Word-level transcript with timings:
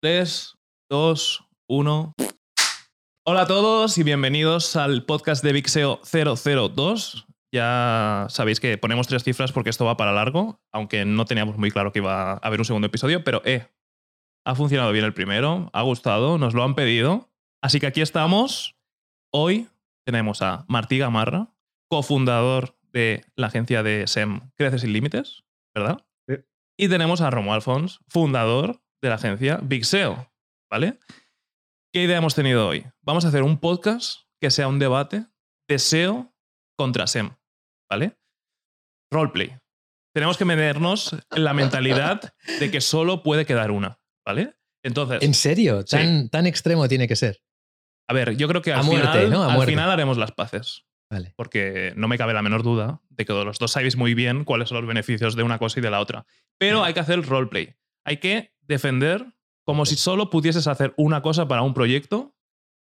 3, 0.00 0.54
2, 0.90 1.44
1. 1.68 2.14
Hola 3.26 3.40
a 3.40 3.46
todos 3.48 3.98
y 3.98 4.04
bienvenidos 4.04 4.76
al 4.76 5.04
podcast 5.04 5.42
de 5.42 5.52
Vixeo 5.52 6.00
002. 6.04 7.26
Ya 7.52 8.26
sabéis 8.30 8.60
que 8.60 8.78
ponemos 8.78 9.08
tres 9.08 9.24
cifras 9.24 9.50
porque 9.50 9.70
esto 9.70 9.84
va 9.84 9.96
para 9.96 10.12
largo, 10.12 10.60
aunque 10.72 11.04
no 11.04 11.24
teníamos 11.24 11.58
muy 11.58 11.72
claro 11.72 11.90
que 11.90 11.98
iba 11.98 12.30
a 12.30 12.36
haber 12.36 12.60
un 12.60 12.64
segundo 12.64 12.86
episodio, 12.86 13.24
pero 13.24 13.42
eh, 13.44 13.66
ha 14.46 14.54
funcionado 14.54 14.92
bien 14.92 15.04
el 15.04 15.14
primero, 15.14 15.68
ha 15.72 15.82
gustado, 15.82 16.38
nos 16.38 16.54
lo 16.54 16.62
han 16.62 16.76
pedido. 16.76 17.32
Así 17.60 17.80
que 17.80 17.88
aquí 17.88 18.00
estamos. 18.00 18.76
Hoy 19.32 19.66
tenemos 20.06 20.42
a 20.42 20.64
Martí 20.68 20.98
Gamarra, 20.98 21.48
cofundador 21.90 22.78
de 22.92 23.24
la 23.34 23.48
agencia 23.48 23.82
de 23.82 24.06
SEM 24.06 24.52
Creces 24.54 24.82
Sin 24.82 24.92
Límites, 24.92 25.42
¿verdad? 25.74 26.06
Sí. 26.28 26.36
Y 26.76 26.88
tenemos 26.88 27.20
a 27.20 27.30
Romo 27.30 27.52
Alfons, 27.52 27.98
fundador 28.06 28.80
de 29.02 29.08
la 29.08 29.14
agencia 29.16 29.58
Big 29.62 29.84
SEO, 29.84 30.30
¿vale? 30.70 30.98
¿Qué 31.92 32.02
idea 32.04 32.18
hemos 32.18 32.34
tenido 32.34 32.66
hoy? 32.68 32.84
Vamos 33.02 33.24
a 33.24 33.28
hacer 33.28 33.42
un 33.42 33.58
podcast 33.58 34.20
que 34.40 34.50
sea 34.50 34.68
un 34.68 34.78
debate 34.78 35.26
de 35.68 35.78
SEO 35.78 36.32
contra 36.76 37.06
SEM, 37.06 37.30
¿vale? 37.90 38.16
Roleplay. 39.10 39.56
Tenemos 40.14 40.36
que 40.36 40.44
meternos 40.44 41.12
en 41.30 41.44
la 41.44 41.54
mentalidad 41.54 42.34
de 42.60 42.70
que 42.70 42.80
solo 42.80 43.22
puede 43.22 43.46
quedar 43.46 43.70
una, 43.70 44.00
¿vale? 44.26 44.54
Entonces, 44.82 45.22
¿En 45.22 45.34
serio? 45.34 45.82
Sí. 45.82 45.96
¿Tan, 45.96 46.28
tan 46.28 46.46
extremo 46.46 46.88
tiene 46.88 47.08
que 47.08 47.16
ser? 47.16 47.40
a 48.10 48.14
ver, 48.14 48.36
yo 48.36 48.48
creo 48.48 48.62
que 48.62 48.72
al, 48.72 48.80
A 48.80 48.82
muerte, 48.84 49.08
final, 49.08 49.30
¿no? 49.30 49.42
A 49.42 49.48
al 49.48 49.52
muerte. 49.54 49.72
final 49.72 49.90
haremos 49.90 50.16
las 50.16 50.32
paces. 50.32 50.84
Vale. 51.10 51.32
porque 51.36 51.94
no 51.96 52.06
me 52.06 52.18
cabe 52.18 52.34
la 52.34 52.42
menor 52.42 52.62
duda 52.62 53.00
de 53.08 53.24
que 53.24 53.32
los 53.32 53.58
dos 53.58 53.72
sabéis 53.72 53.96
muy 53.96 54.12
bien 54.12 54.44
cuáles 54.44 54.68
son 54.68 54.76
los 54.76 54.86
beneficios 54.86 55.36
de 55.36 55.42
una 55.42 55.58
cosa 55.58 55.80
y 55.80 55.82
de 55.82 55.90
la 55.90 56.00
otra. 56.00 56.26
Pero 56.58 56.84
hay 56.84 56.92
que 56.92 57.00
hacer 57.00 57.14
el 57.14 57.24
roleplay. 57.24 57.76
Hay 58.04 58.18
que 58.18 58.52
defender 58.68 59.26
como 59.64 59.84
si 59.86 59.96
solo 59.96 60.30
pudieses 60.30 60.66
hacer 60.66 60.94
una 60.96 61.20
cosa 61.22 61.48
para 61.48 61.62
un 61.62 61.74
proyecto. 61.74 62.34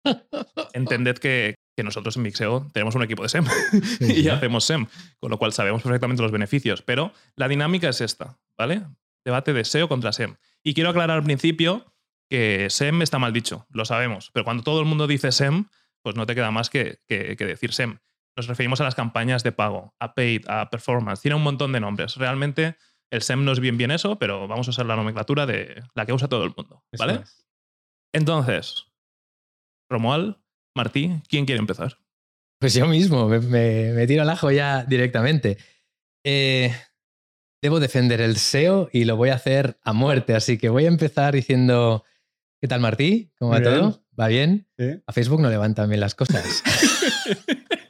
Entended 0.74 1.18
que, 1.18 1.56
que 1.76 1.84
nosotros 1.84 2.16
en 2.18 2.24
Mixeo 2.24 2.68
tenemos 2.74 2.96
un 2.96 3.04
equipo 3.04 3.24
de 3.24 3.30
SEM 3.30 3.46
y 4.02 4.24
Ya. 4.24 4.36
hacemos 4.36 4.66
SEM, 4.66 4.88
con 5.20 5.32
lo 5.32 5.38
cual 5.38 5.54
sabemos 5.54 5.82
perfectamente 5.82 6.22
los 6.22 6.32
beneficios. 6.32 6.82
Pero 6.82 7.12
la 7.36 7.48
dinámica 7.48 7.90
es 7.90 8.02
esta, 8.02 8.38
¿vale? 8.58 8.84
Debate 9.24 9.54
de 9.54 9.66
SEO 9.66 9.88
contra 9.88 10.12
SEM. 10.14 10.36
Y 10.64 10.74
quiero 10.74 10.90
aclarar 10.90 11.18
al 11.18 11.24
principio 11.24 11.86
que 12.30 12.68
SEM 12.70 13.02
está 13.02 13.20
mal 13.20 13.34
dicho, 13.34 13.66
lo 13.70 13.86
sabemos. 13.86 14.30
Pero 14.34 14.44
cuando 14.44 14.64
todo 14.64 14.80
el 14.80 14.86
mundo 14.86 15.08
dice 15.08 15.32
SEM, 15.32 15.66
pues 16.04 16.16
no 16.16 16.26
te 16.26 16.36
queda 16.36 16.52
más 16.52 16.70
que, 16.70 17.00
que- 17.08 17.36
que 17.36 17.46
decir 17.46 17.74
SEM. 17.74 17.98
Nos 18.38 18.48
referimos 18.48 18.82
a 18.82 18.84
las 18.84 18.96
campañas 18.96 19.44
de 19.44 19.52
pago, 19.54 19.96
a 20.00 20.14
paid, 20.14 20.46
a 20.50 20.70
performance. 20.70 21.22
Tiene 21.22 21.36
un 21.36 21.44
montón 21.44 21.72
de 21.72 21.80
nombres. 21.80 22.16
Realmente 22.18 22.76
el 23.16 23.22
SEM 23.22 23.44
no 23.46 23.52
es 23.52 23.60
bien 23.60 23.78
bien 23.78 23.92
eso, 23.92 24.18
pero 24.20 24.48
vamos 24.48 24.68
a 24.68 24.72
usar 24.72 24.86
la 24.86 24.96
nomenclatura 24.96 25.46
de 25.46 25.82
la 25.96 26.06
que 26.06 26.14
usa 26.14 26.28
todo 26.28 26.44
el 26.44 26.54
mundo. 26.56 26.84
¿Vale? 26.98 27.22
es. 27.24 27.46
Entonces, 28.14 28.86
Romual, 29.90 30.42
Martí, 30.76 31.12
¿quién 31.28 31.46
quiere 31.46 31.60
empezar? 31.60 31.98
Pues 32.60 32.74
yo 32.74 32.88
mismo, 32.88 33.28
me, 33.28 33.40
me- 33.40 33.92
me 33.94 34.08
tiro 34.08 34.22
al 34.22 34.30
ajo 34.30 34.50
ya 34.52 34.84
directamente. 34.86 35.58
Eh, 36.26 36.74
debo 37.62 37.80
defender 37.80 38.22
el 38.22 38.38
SEO 38.38 38.90
y 38.94 39.06
lo 39.06 39.16
voy 39.18 39.30
a 39.30 39.36
hacer 39.36 39.78
a 39.84 39.94
muerte, 39.94 40.34
así 40.36 40.58
que 40.58 40.70
voy 40.70 40.86
a 40.86 40.90
empezar 40.90 41.34
diciendo, 41.34 42.04
¿qué 42.62 42.68
tal 42.68 42.80
Martí? 42.80 43.32
¿Cómo 43.38 43.52
va 43.52 43.60
bien. 43.60 43.74
todo? 43.74 44.06
¿Va 44.20 44.28
bien? 44.28 44.68
Sí. 44.78 45.02
A 45.06 45.12
Facebook 45.12 45.42
no 45.42 45.50
levantan 45.50 45.90
bien 45.90 46.00
las 46.00 46.16
cosas. 46.16 46.64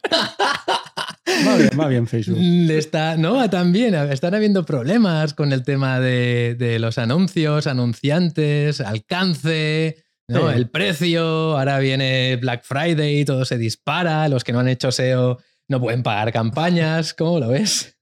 Va 1.47 1.57
bien, 1.57 1.69
va 1.79 1.87
bien 1.87 2.07
Facebook. 2.07 2.37
Le 2.39 2.77
Está, 2.77 3.17
no, 3.17 3.41
bien. 3.71 3.95
Están 3.95 4.33
habiendo 4.35 4.65
problemas 4.65 5.33
con 5.33 5.53
el 5.53 5.63
tema 5.63 5.99
de, 5.99 6.55
de 6.57 6.79
los 6.79 6.97
anuncios, 6.97 7.67
anunciantes, 7.67 8.81
alcance, 8.81 10.03
¿no? 10.27 10.49
Sí. 10.51 10.55
el 10.57 10.69
precio. 10.69 11.57
Ahora 11.57 11.79
viene 11.79 12.37
Black 12.41 12.63
Friday, 12.63 13.25
todo 13.25 13.45
se 13.45 13.57
dispara. 13.57 14.27
Los 14.29 14.43
que 14.43 14.53
no 14.53 14.59
han 14.59 14.67
hecho 14.67 14.91
SEO 14.91 15.37
no 15.67 15.79
pueden 15.79 16.03
pagar 16.03 16.31
campañas. 16.31 17.13
¿Cómo 17.13 17.39
lo 17.39 17.49
ves? 17.49 17.97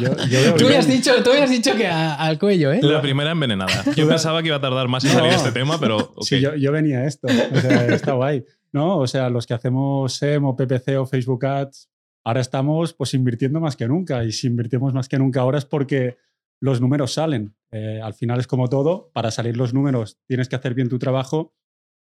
Yo, 0.00 0.16
yo 0.26 0.40
veo 0.42 0.54
Tú 0.56 0.66
habías 0.66 0.86
dicho, 0.88 1.22
tú 1.22 1.30
habías 1.30 1.50
dicho 1.50 1.74
que 1.76 1.86
a- 1.86 2.14
al 2.14 2.38
cuello, 2.38 2.72
¿eh? 2.72 2.80
La 2.82 3.00
primera 3.00 3.30
envenenada. 3.32 3.84
Yo 3.96 4.08
pensaba 4.08 4.42
que 4.42 4.48
iba 4.48 4.56
a 4.56 4.60
tardar 4.60 4.88
más 4.88 5.04
en 5.04 5.10
No. 5.14 5.18
salir 5.20 5.32
este 5.34 5.52
tema, 5.52 5.78
pero. 5.78 6.14
Sí, 6.22 6.40
yo, 6.40 6.54
yo 6.56 6.72
venía 6.72 6.98
a 7.00 7.06
esto. 7.06 7.28
O 7.28 7.60
sea, 7.60 7.86
está 7.86 8.12
guay. 8.12 8.44
¿No? 8.72 8.98
O 8.98 9.06
sea, 9.08 9.28
los 9.30 9.46
que 9.48 9.54
hacemos 9.54 10.14
SEM 10.14 10.44
o 10.44 10.54
PPC 10.56 10.96
o 10.98 11.04
Facebook 11.04 11.44
Ads, 11.44 11.89
ahora 12.24 12.40
estamos 12.40 12.94
pues 12.94 13.14
invirtiendo 13.14 13.60
más 13.60 13.76
que 13.76 13.88
nunca. 13.88 14.24
Y 14.24 14.32
si 14.32 14.46
invertimos 14.46 14.94
más 14.94 15.08
que 15.08 15.18
nunca 15.18 15.40
ahora 15.40 15.58
es 15.58 15.64
porque 15.64 16.16
los 16.60 16.80
números 16.80 17.14
salen. 17.14 17.54
Eh, 17.70 18.00
al 18.02 18.14
final 18.14 18.40
es 18.40 18.46
como 18.46 18.68
todo. 18.68 19.10
Para 19.12 19.30
salir 19.30 19.56
los 19.56 19.74
números 19.74 20.18
tienes 20.26 20.48
que 20.48 20.56
hacer 20.56 20.74
bien 20.74 20.88
tu 20.88 20.98
trabajo 20.98 21.54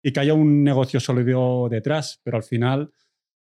y 0.03 0.11
que 0.11 0.19
haya 0.19 0.33
un 0.33 0.63
negocio 0.63 1.00
sólido 1.00 1.67
detrás. 1.69 2.22
Pero 2.23 2.38
al 2.38 2.44
final 2.44 2.91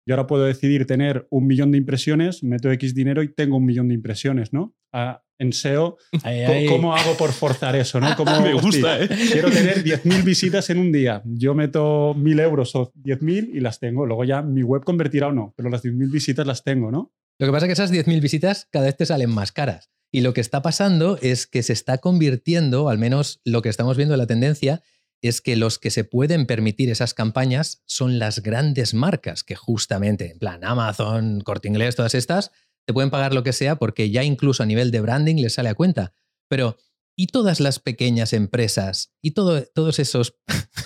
yo 0.05 0.15
ahora 0.15 0.27
puedo 0.27 0.43
decidir 0.45 0.85
tener 0.85 1.27
un 1.29 1.47
millón 1.47 1.71
de 1.71 1.77
impresiones, 1.77 2.43
meto 2.43 2.71
X 2.71 2.93
dinero 2.93 3.23
y 3.23 3.33
tengo 3.33 3.57
un 3.57 3.65
millón 3.65 3.87
de 3.87 3.95
impresiones, 3.95 4.53
¿no? 4.53 4.75
Ah, 4.91 5.23
en 5.39 5.51
SEO, 5.53 5.97
¿cómo- 6.11 6.23
ahí. 6.25 6.65
¿cómo 6.67 6.95
hago 6.95 7.15
por 7.17 7.31
forzar 7.31 7.75
eso? 7.75 7.99
¿no? 7.99 8.15
¿Cómo, 8.15 8.31
Me 8.41 8.53
gusta, 8.53 8.69
hostia, 8.97 9.03
¿eh? 9.03 9.09
Quiero 9.31 9.49
tener 9.49 9.83
10.000 9.83 10.23
visitas 10.23 10.69
en 10.69 10.77
un 10.79 10.91
día. 10.91 11.21
Yo 11.25 11.53
meto 11.55 12.13
1.000 12.15 12.39
euros 12.41 12.75
o 12.75 12.91
10.000 12.93 13.49
y 13.53 13.59
las 13.59 13.79
tengo. 13.79 14.05
Luego 14.05 14.23
ya 14.23 14.41
mi 14.41 14.61
web 14.63 14.83
convertirá 14.83 15.27
o 15.27 15.31
no, 15.31 15.53
pero 15.57 15.69
las 15.69 15.83
10.000 15.83 16.11
visitas 16.11 16.45
las 16.45 16.63
tengo, 16.63 16.91
¿no? 16.91 17.11
Lo 17.39 17.47
que 17.47 17.51
pasa 17.51 17.65
es 17.65 17.69
que 17.69 17.73
esas 17.73 17.91
10.000 17.91 18.21
visitas 18.21 18.67
cada 18.71 18.85
vez 18.85 18.95
te 18.95 19.05
salen 19.05 19.31
más 19.31 19.51
caras. 19.51 19.89
Y 20.11 20.21
lo 20.21 20.33
que 20.35 20.41
está 20.41 20.61
pasando 20.61 21.17
es 21.23 21.47
que 21.47 21.63
se 21.63 21.73
está 21.73 21.97
convirtiendo, 21.97 22.87
al 22.89 22.99
menos 22.99 23.41
lo 23.45 23.63
que 23.63 23.69
estamos 23.69 23.97
viendo 23.97 24.13
en 24.13 24.19
la 24.19 24.27
tendencia, 24.27 24.83
es 25.29 25.41
que 25.41 25.55
los 25.55 25.79
que 25.79 25.89
se 25.89 26.03
pueden 26.03 26.45
permitir 26.45 26.89
esas 26.89 27.13
campañas 27.13 27.81
son 27.85 28.19
las 28.19 28.41
grandes 28.41 28.93
marcas 28.93 29.43
que 29.43 29.55
justamente, 29.55 30.31
en 30.31 30.39
plan 30.39 30.63
Amazon, 30.63 31.41
Corte 31.41 31.67
Inglés, 31.67 31.95
todas 31.95 32.13
estas, 32.15 32.51
te 32.85 32.93
pueden 32.93 33.09
pagar 33.09 33.33
lo 33.33 33.43
que 33.43 33.53
sea 33.53 33.77
porque 33.77 34.09
ya 34.11 34.23
incluso 34.23 34.63
a 34.63 34.65
nivel 34.65 34.91
de 34.91 35.01
branding 35.01 35.35
les 35.37 35.53
sale 35.53 35.69
a 35.69 35.75
cuenta. 35.75 36.13
Pero, 36.49 36.77
¿y 37.15 37.27
todas 37.27 37.59
las 37.59 37.79
pequeñas 37.79 38.33
empresas? 38.33 39.13
¿Y 39.21 39.31
todo, 39.31 39.63
todos 39.73 39.99
esos... 39.99 40.35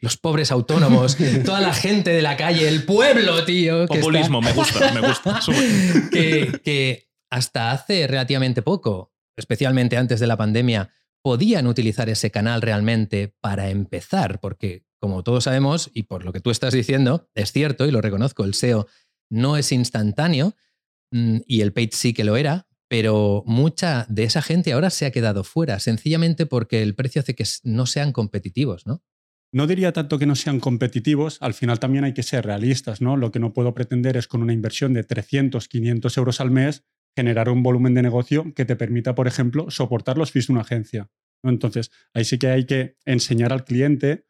Los 0.00 0.16
pobres 0.16 0.50
autónomos, 0.50 1.16
toda 1.44 1.60
la 1.60 1.74
gente 1.74 2.10
de 2.10 2.22
la 2.22 2.38
calle, 2.38 2.66
el 2.68 2.84
pueblo, 2.84 3.44
tío. 3.44 3.80
que 3.80 3.82
está- 3.84 3.96
Populismo, 4.00 4.40
me 4.40 4.52
gusta, 4.52 4.92
me 4.92 5.06
gusta. 5.06 5.40
Que, 6.10 6.60
que 6.64 7.10
hasta 7.30 7.70
hace 7.70 8.06
relativamente 8.06 8.62
poco, 8.62 9.12
especialmente 9.36 9.98
antes 9.98 10.20
de 10.20 10.26
la 10.26 10.38
pandemia, 10.38 10.90
podían 11.22 11.66
utilizar 11.66 12.08
ese 12.08 12.30
canal 12.30 12.62
realmente 12.62 13.34
para 13.40 13.70
empezar, 13.70 14.40
porque 14.40 14.84
como 15.00 15.22
todos 15.22 15.44
sabemos, 15.44 15.90
y 15.94 16.04
por 16.04 16.24
lo 16.24 16.32
que 16.32 16.40
tú 16.40 16.50
estás 16.50 16.74
diciendo, 16.74 17.28
es 17.34 17.50
cierto 17.50 17.86
y 17.86 17.90
lo 17.90 18.00
reconozco, 18.00 18.44
el 18.44 18.54
SEO 18.54 18.86
no 19.30 19.56
es 19.56 19.72
instantáneo 19.72 20.54
mm, 21.10 21.38
y 21.46 21.62
el 21.62 21.72
paid 21.72 21.90
sí 21.92 22.12
que 22.12 22.24
lo 22.24 22.36
era, 22.36 22.68
pero 22.88 23.42
mucha 23.46 24.06
de 24.08 24.24
esa 24.24 24.42
gente 24.42 24.72
ahora 24.72 24.90
se 24.90 25.06
ha 25.06 25.10
quedado 25.10 25.44
fuera, 25.44 25.80
sencillamente 25.80 26.46
porque 26.46 26.82
el 26.82 26.94
precio 26.94 27.20
hace 27.20 27.34
que 27.34 27.44
no 27.64 27.86
sean 27.86 28.12
competitivos, 28.12 28.86
¿no? 28.86 29.02
No 29.54 29.66
diría 29.66 29.92
tanto 29.92 30.18
que 30.18 30.26
no 30.26 30.34
sean 30.34 30.60
competitivos, 30.60 31.36
al 31.40 31.52
final 31.52 31.78
también 31.78 32.04
hay 32.04 32.14
que 32.14 32.22
ser 32.22 32.46
realistas, 32.46 33.02
¿no? 33.02 33.16
Lo 33.16 33.32
que 33.32 33.38
no 33.38 33.52
puedo 33.52 33.74
pretender 33.74 34.16
es 34.16 34.26
con 34.28 34.42
una 34.42 34.52
inversión 34.52 34.94
de 34.94 35.04
300, 35.04 35.68
500 35.68 36.16
euros 36.16 36.40
al 36.40 36.50
mes 36.50 36.84
generar 37.16 37.48
un 37.48 37.62
volumen 37.62 37.94
de 37.94 38.02
negocio 38.02 38.52
que 38.54 38.64
te 38.64 38.76
permita, 38.76 39.14
por 39.14 39.26
ejemplo, 39.26 39.70
soportar 39.70 40.18
los 40.18 40.32
fees 40.32 40.46
de 40.46 40.54
una 40.54 40.62
agencia. 40.62 41.10
Entonces, 41.42 41.90
ahí 42.14 42.24
sí 42.24 42.38
que 42.38 42.48
hay 42.48 42.66
que 42.66 42.96
enseñar 43.04 43.52
al 43.52 43.64
cliente 43.64 44.26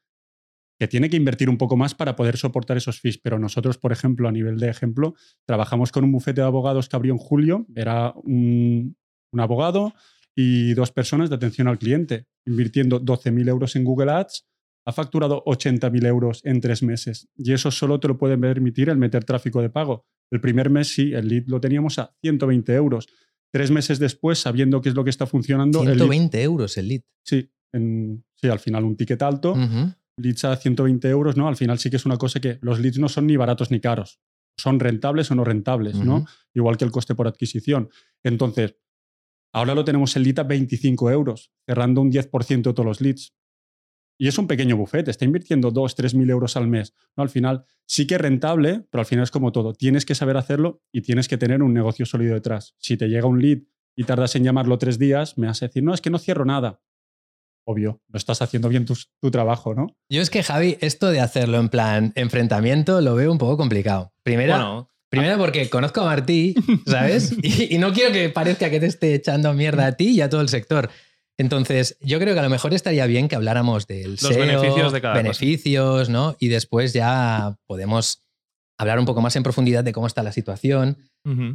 que 0.78 0.88
tiene 0.88 1.08
que 1.10 1.16
invertir 1.16 1.48
un 1.48 1.58
poco 1.58 1.76
más 1.76 1.94
para 1.94 2.16
poder 2.16 2.36
soportar 2.36 2.76
esos 2.76 3.00
fees. 3.00 3.18
Pero 3.18 3.38
nosotros, 3.38 3.78
por 3.78 3.92
ejemplo, 3.92 4.28
a 4.28 4.32
nivel 4.32 4.58
de 4.58 4.68
ejemplo, 4.68 5.14
trabajamos 5.46 5.92
con 5.92 6.02
un 6.04 6.12
bufete 6.12 6.40
de 6.40 6.46
abogados 6.46 6.88
que 6.88 6.96
abrió 6.96 7.12
en 7.12 7.18
julio. 7.18 7.66
Era 7.76 8.12
un, 8.16 8.96
un 9.32 9.40
abogado 9.40 9.94
y 10.34 10.74
dos 10.74 10.90
personas 10.90 11.30
de 11.30 11.36
atención 11.36 11.68
al 11.68 11.78
cliente, 11.78 12.26
invirtiendo 12.46 13.00
12.000 13.00 13.48
euros 13.48 13.76
en 13.76 13.84
Google 13.84 14.10
Ads. 14.10 14.48
Ha 14.84 14.92
facturado 14.92 15.42
80.000 15.46 16.04
euros 16.06 16.40
en 16.44 16.60
tres 16.60 16.82
meses. 16.82 17.28
Y 17.36 17.52
eso 17.52 17.70
solo 17.70 18.00
te 18.00 18.08
lo 18.08 18.18
puede 18.18 18.36
permitir 18.36 18.88
el 18.88 18.96
meter 18.96 19.24
tráfico 19.24 19.62
de 19.62 19.70
pago. 19.70 20.06
El 20.30 20.40
primer 20.40 20.70
mes 20.70 20.88
sí, 20.94 21.12
el 21.12 21.28
lead 21.28 21.44
lo 21.46 21.60
teníamos 21.60 21.98
a 21.98 22.14
120 22.20 22.74
euros. 22.74 23.06
Tres 23.52 23.70
meses 23.70 23.98
después, 23.98 24.38
sabiendo 24.38 24.80
qué 24.80 24.88
es 24.88 24.94
lo 24.94 25.04
que 25.04 25.10
está 25.10 25.26
funcionando, 25.26 25.80
el 25.82 25.88
lead- 25.90 25.94
120 25.98 26.42
euros 26.42 26.76
el 26.78 26.88
lead. 26.88 27.00
sí, 27.24 27.50
en- 27.72 28.24
sí, 28.34 28.48
al 28.48 28.58
final 28.58 28.84
un 28.84 28.96
ticket 28.96 29.22
alto 29.22 29.52
Ujú. 29.52 29.92
leads 30.16 30.44
a 30.44 30.56
120 30.56 31.08
euros, 31.08 31.36
¿no? 31.36 31.48
Al 31.48 31.56
final 31.56 31.78
sí 31.78 31.88
que 31.90 31.96
es 31.96 32.04
una 32.06 32.16
cosa 32.16 32.40
que 32.40 32.58
los 32.62 32.80
leads 32.80 32.98
no 32.98 33.08
son 33.08 33.26
ni 33.26 33.36
baratos 33.36 33.70
ni 33.70 33.78
caros. 33.80 34.20
Son 34.58 34.80
rentables 34.80 35.30
o 35.30 35.34
no 35.34 35.44
rentables, 35.44 35.96
¿no? 36.04 36.26
Igual 36.54 36.76
que 36.76 36.84
el 36.84 36.90
coste 36.90 37.14
por 37.14 37.26
adquisición. 37.28 37.88
Entonces, 38.24 38.76
ahora 39.54 39.74
lo 39.74 39.84
tenemos 39.84 40.14
el 40.16 40.24
lead 40.24 40.40
a 40.40 40.42
25 40.44 41.10
euros, 41.10 41.52
cerrando 41.66 42.00
un 42.00 42.10
10% 42.10 42.70
de 42.70 42.74
todos 42.74 42.86
los 42.86 43.00
leads. 43.00 43.32
Y 44.22 44.28
es 44.28 44.38
un 44.38 44.46
pequeño 44.46 44.76
bufete, 44.76 45.10
está 45.10 45.24
invirtiendo 45.24 45.72
2, 45.72 45.96
3 45.96 46.14
mil 46.14 46.30
euros 46.30 46.56
al 46.56 46.68
mes. 46.68 46.94
¿no? 47.16 47.24
Al 47.24 47.28
final 47.28 47.64
sí 47.86 48.06
que 48.06 48.14
es 48.14 48.20
rentable, 48.20 48.86
pero 48.88 49.00
al 49.00 49.06
final 49.06 49.24
es 49.24 49.32
como 49.32 49.50
todo. 49.50 49.72
Tienes 49.72 50.06
que 50.06 50.14
saber 50.14 50.36
hacerlo 50.36 50.80
y 50.92 51.00
tienes 51.00 51.26
que 51.26 51.36
tener 51.36 51.60
un 51.60 51.74
negocio 51.74 52.06
sólido 52.06 52.34
detrás. 52.34 52.76
Si 52.78 52.96
te 52.96 53.08
llega 53.08 53.26
un 53.26 53.42
lead 53.42 53.62
y 53.96 54.04
tardas 54.04 54.36
en 54.36 54.44
llamarlo 54.44 54.78
tres 54.78 55.00
días, 55.00 55.38
me 55.38 55.48
vas 55.48 55.60
a 55.60 55.66
decir, 55.66 55.82
no, 55.82 55.92
es 55.92 56.00
que 56.00 56.10
no 56.10 56.20
cierro 56.20 56.44
nada. 56.44 56.80
obvio, 57.64 58.00
no 58.06 58.16
estás 58.16 58.42
haciendo 58.42 58.68
bien 58.68 58.84
tu, 58.84 58.96
tu, 59.20 59.32
trabajo, 59.32 59.74
¿no? 59.74 59.88
Yo 60.08 60.22
es 60.22 60.30
que, 60.30 60.44
Javi, 60.44 60.78
esto 60.80 61.10
de 61.10 61.18
hacerlo 61.18 61.58
en 61.58 61.68
plan 61.68 62.12
enfrentamiento 62.14 63.00
lo 63.00 63.16
veo 63.16 63.32
un 63.32 63.38
poco 63.38 63.56
complicado. 63.56 64.12
Primero, 64.22 64.52
Bueno, 64.52 64.90
primero 65.08 65.36
porque 65.36 65.68
conozco 65.68 66.00
a 66.02 66.04
Martí, 66.04 66.54
¿sabes? 66.86 67.36
y, 67.42 67.74
y 67.74 67.78
no 67.78 67.92
quiero 67.92 68.12
que 68.12 68.28
parezca 68.28 68.70
que 68.70 68.78
te 68.78 68.86
esté 68.86 69.16
echando 69.16 69.52
mierda 69.52 69.86
a 69.86 69.92
ti 69.96 70.10
y 70.10 70.20
a 70.20 70.28
todo 70.28 70.42
el 70.42 70.48
sector. 70.48 70.90
Entonces, 71.42 71.96
yo 72.00 72.18
creo 72.20 72.34
que 72.34 72.40
a 72.40 72.44
lo 72.44 72.48
mejor 72.50 72.72
estaría 72.72 73.04
bien 73.06 73.28
que 73.28 73.34
habláramos 73.36 73.86
del 73.88 74.12
Los 74.12 74.36
beneficios 74.36 74.92
de 74.92 75.00
cada 75.00 75.14
cosa. 75.14 75.22
beneficios, 75.22 76.08
¿no? 76.08 76.36
Y 76.38 76.46
después 76.48 76.92
ya 76.92 77.56
podemos 77.66 78.22
hablar 78.78 78.98
un 79.00 79.04
poco 79.06 79.20
más 79.20 79.34
en 79.36 79.42
profundidad 79.42 79.82
de 79.84 79.92
cómo 79.92 80.06
está 80.06 80.22
la 80.22 80.32
situación, 80.32 80.96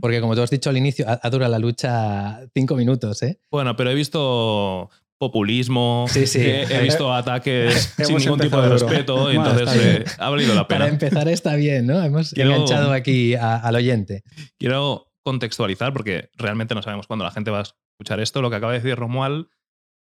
porque 0.01 0.21
como 0.21 0.35
tú 0.35 0.41
has 0.41 0.49
dicho 0.49 0.69
al 0.69 0.77
inicio, 0.77 1.09
ha, 1.09 1.19
ha 1.23 1.29
durado 1.29 1.51
la 1.51 1.59
lucha 1.59 2.39
cinco 2.53 2.75
minutos, 2.75 3.21
¿eh? 3.23 3.39
Bueno, 3.51 3.75
pero 3.75 3.89
he 3.91 3.95
visto 3.95 4.89
populismo, 5.19 6.05
Sí, 6.09 6.27
sí. 6.27 6.39
he, 6.41 6.63
he 6.63 6.81
visto 6.83 7.11
ataques 7.13 7.93
sin 7.97 8.17
ningún 8.17 8.39
tipo 8.39 8.61
de 8.61 8.69
respeto, 8.69 9.23
Bueno, 9.23 9.49
entonces 9.49 9.75
eh, 9.81 10.03
ha 10.19 10.29
valido 10.29 10.53
la 10.53 10.67
Para 10.67 10.85
pena. 10.85 10.93
empezar 10.93 11.27
está 11.27 11.55
bien, 11.55 11.87
¿no? 11.87 12.01
Hemos 12.03 12.31
Quiero- 12.31 12.51
enganchado 12.51 12.91
aquí 12.91 13.33
a- 13.35 13.57
al 13.57 13.75
oyente. 13.75 14.23
Quiero 14.59 15.07
contextualizar 15.25 15.91
porque 15.91 16.29
realmente 16.37 16.75
no 16.75 16.81
sabemos 16.81 17.07
cuándo 17.07 17.25
la 17.25 17.31
gente 17.31 17.51
va 17.51 17.59
a 17.59 17.63
escuchar 17.63 18.19
esto. 18.21 18.41
Lo 18.41 18.49
que 18.49 18.55
acaba 18.57 18.71
de 18.73 18.79
decir 18.79 18.95
Romuald 18.95 19.47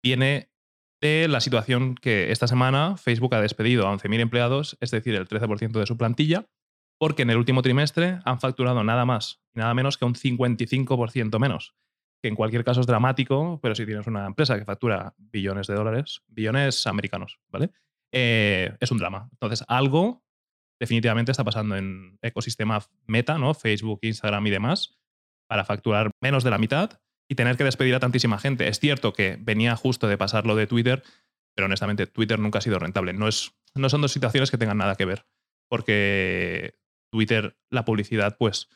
viene 0.04 0.52
de 1.02 1.28
la 1.28 1.42
situación 1.42 1.96
que 1.96 2.32
esta 2.32 2.48
semana 2.48 2.96
Facebook 2.98 3.34
ha 3.34 3.42
despedido 3.42 3.88
a 3.88 3.94
11.000 3.94 4.20
empleados, 4.20 4.78
es 4.80 4.92
decir, 4.92 5.16
el 5.16 5.28
13% 5.28 5.72
de 5.72 5.86
su 5.86 5.98
plantilla, 5.98 6.46
porque 7.00 7.24
en 7.24 7.32
el 7.32 7.38
último 7.38 7.64
trimestre 7.64 8.20
han 8.24 8.40
facturado 8.40 8.84
nada 8.84 9.06
más 9.06 9.42
y 9.56 9.60
nada 9.60 9.74
menos 9.74 9.98
que 9.98 10.06
un 10.06 10.14
55% 10.14 11.40
menos. 11.40 11.76
Que 12.22 12.28
en 12.28 12.36
cualquier 12.36 12.64
caso 12.64 12.82
es 12.82 12.88
dramático, 12.88 13.60
pero 13.64 13.74
si 13.74 13.88
tienes 13.88 14.06
una 14.06 14.28
empresa 14.28 14.60
que 14.60 14.66
factura 14.66 15.16
billones 15.18 15.66
de 15.66 15.74
dólares, 15.74 16.22
billones 16.28 16.86
americanos, 16.86 17.40
¿vale? 17.50 17.72
Eh, 18.12 18.78
es 18.80 18.92
un 18.92 19.00
drama. 19.00 19.30
Entonces, 19.32 19.66
algo 19.68 20.24
definitivamente 20.80 21.32
está 21.32 21.44
pasando 21.44 21.76
en 21.76 22.20
ecosistema 22.22 22.80
meta, 23.08 23.40
¿no? 23.40 23.56
Facebook, 23.56 24.00
Instagram 24.04 24.46
y 24.46 24.52
demás, 24.52 25.00
para 25.48 25.66
facturar 25.66 26.12
menos 26.22 26.44
de 26.44 26.52
la 26.52 26.60
mitad 26.60 27.02
y 27.32 27.36
tener 27.36 27.56
que 27.56 27.64
despedir 27.64 27.96
a 27.96 28.02
tantísima 28.02 28.38
gente. 28.40 28.68
Es 28.68 28.82
cierto 28.82 29.14
que 29.14 29.38
venía 29.40 29.78
justo 29.78 30.10
de 30.10 30.18
pasar 30.18 30.46
lo 30.46 30.54
de 30.54 30.68
Twitter, 30.68 31.02
pero 31.56 31.68
honestamente 31.68 32.06
Twitter 32.06 32.38
nunca 32.38 32.60
ha 32.60 32.62
sido 32.62 32.78
rentable. 32.78 33.14
No, 33.14 33.30
es, 33.30 33.54
no 33.74 33.88
son 33.88 34.02
dos 34.02 34.12
situaciones 34.12 34.52
que 34.52 34.58
tengan 34.58 34.78
nada 34.78 34.96
que 34.96 35.06
ver, 35.06 35.26
porque 35.70 36.76
Twitter, 37.10 37.58
la 37.70 37.86
publicidad, 37.86 38.36
pues 38.38 38.68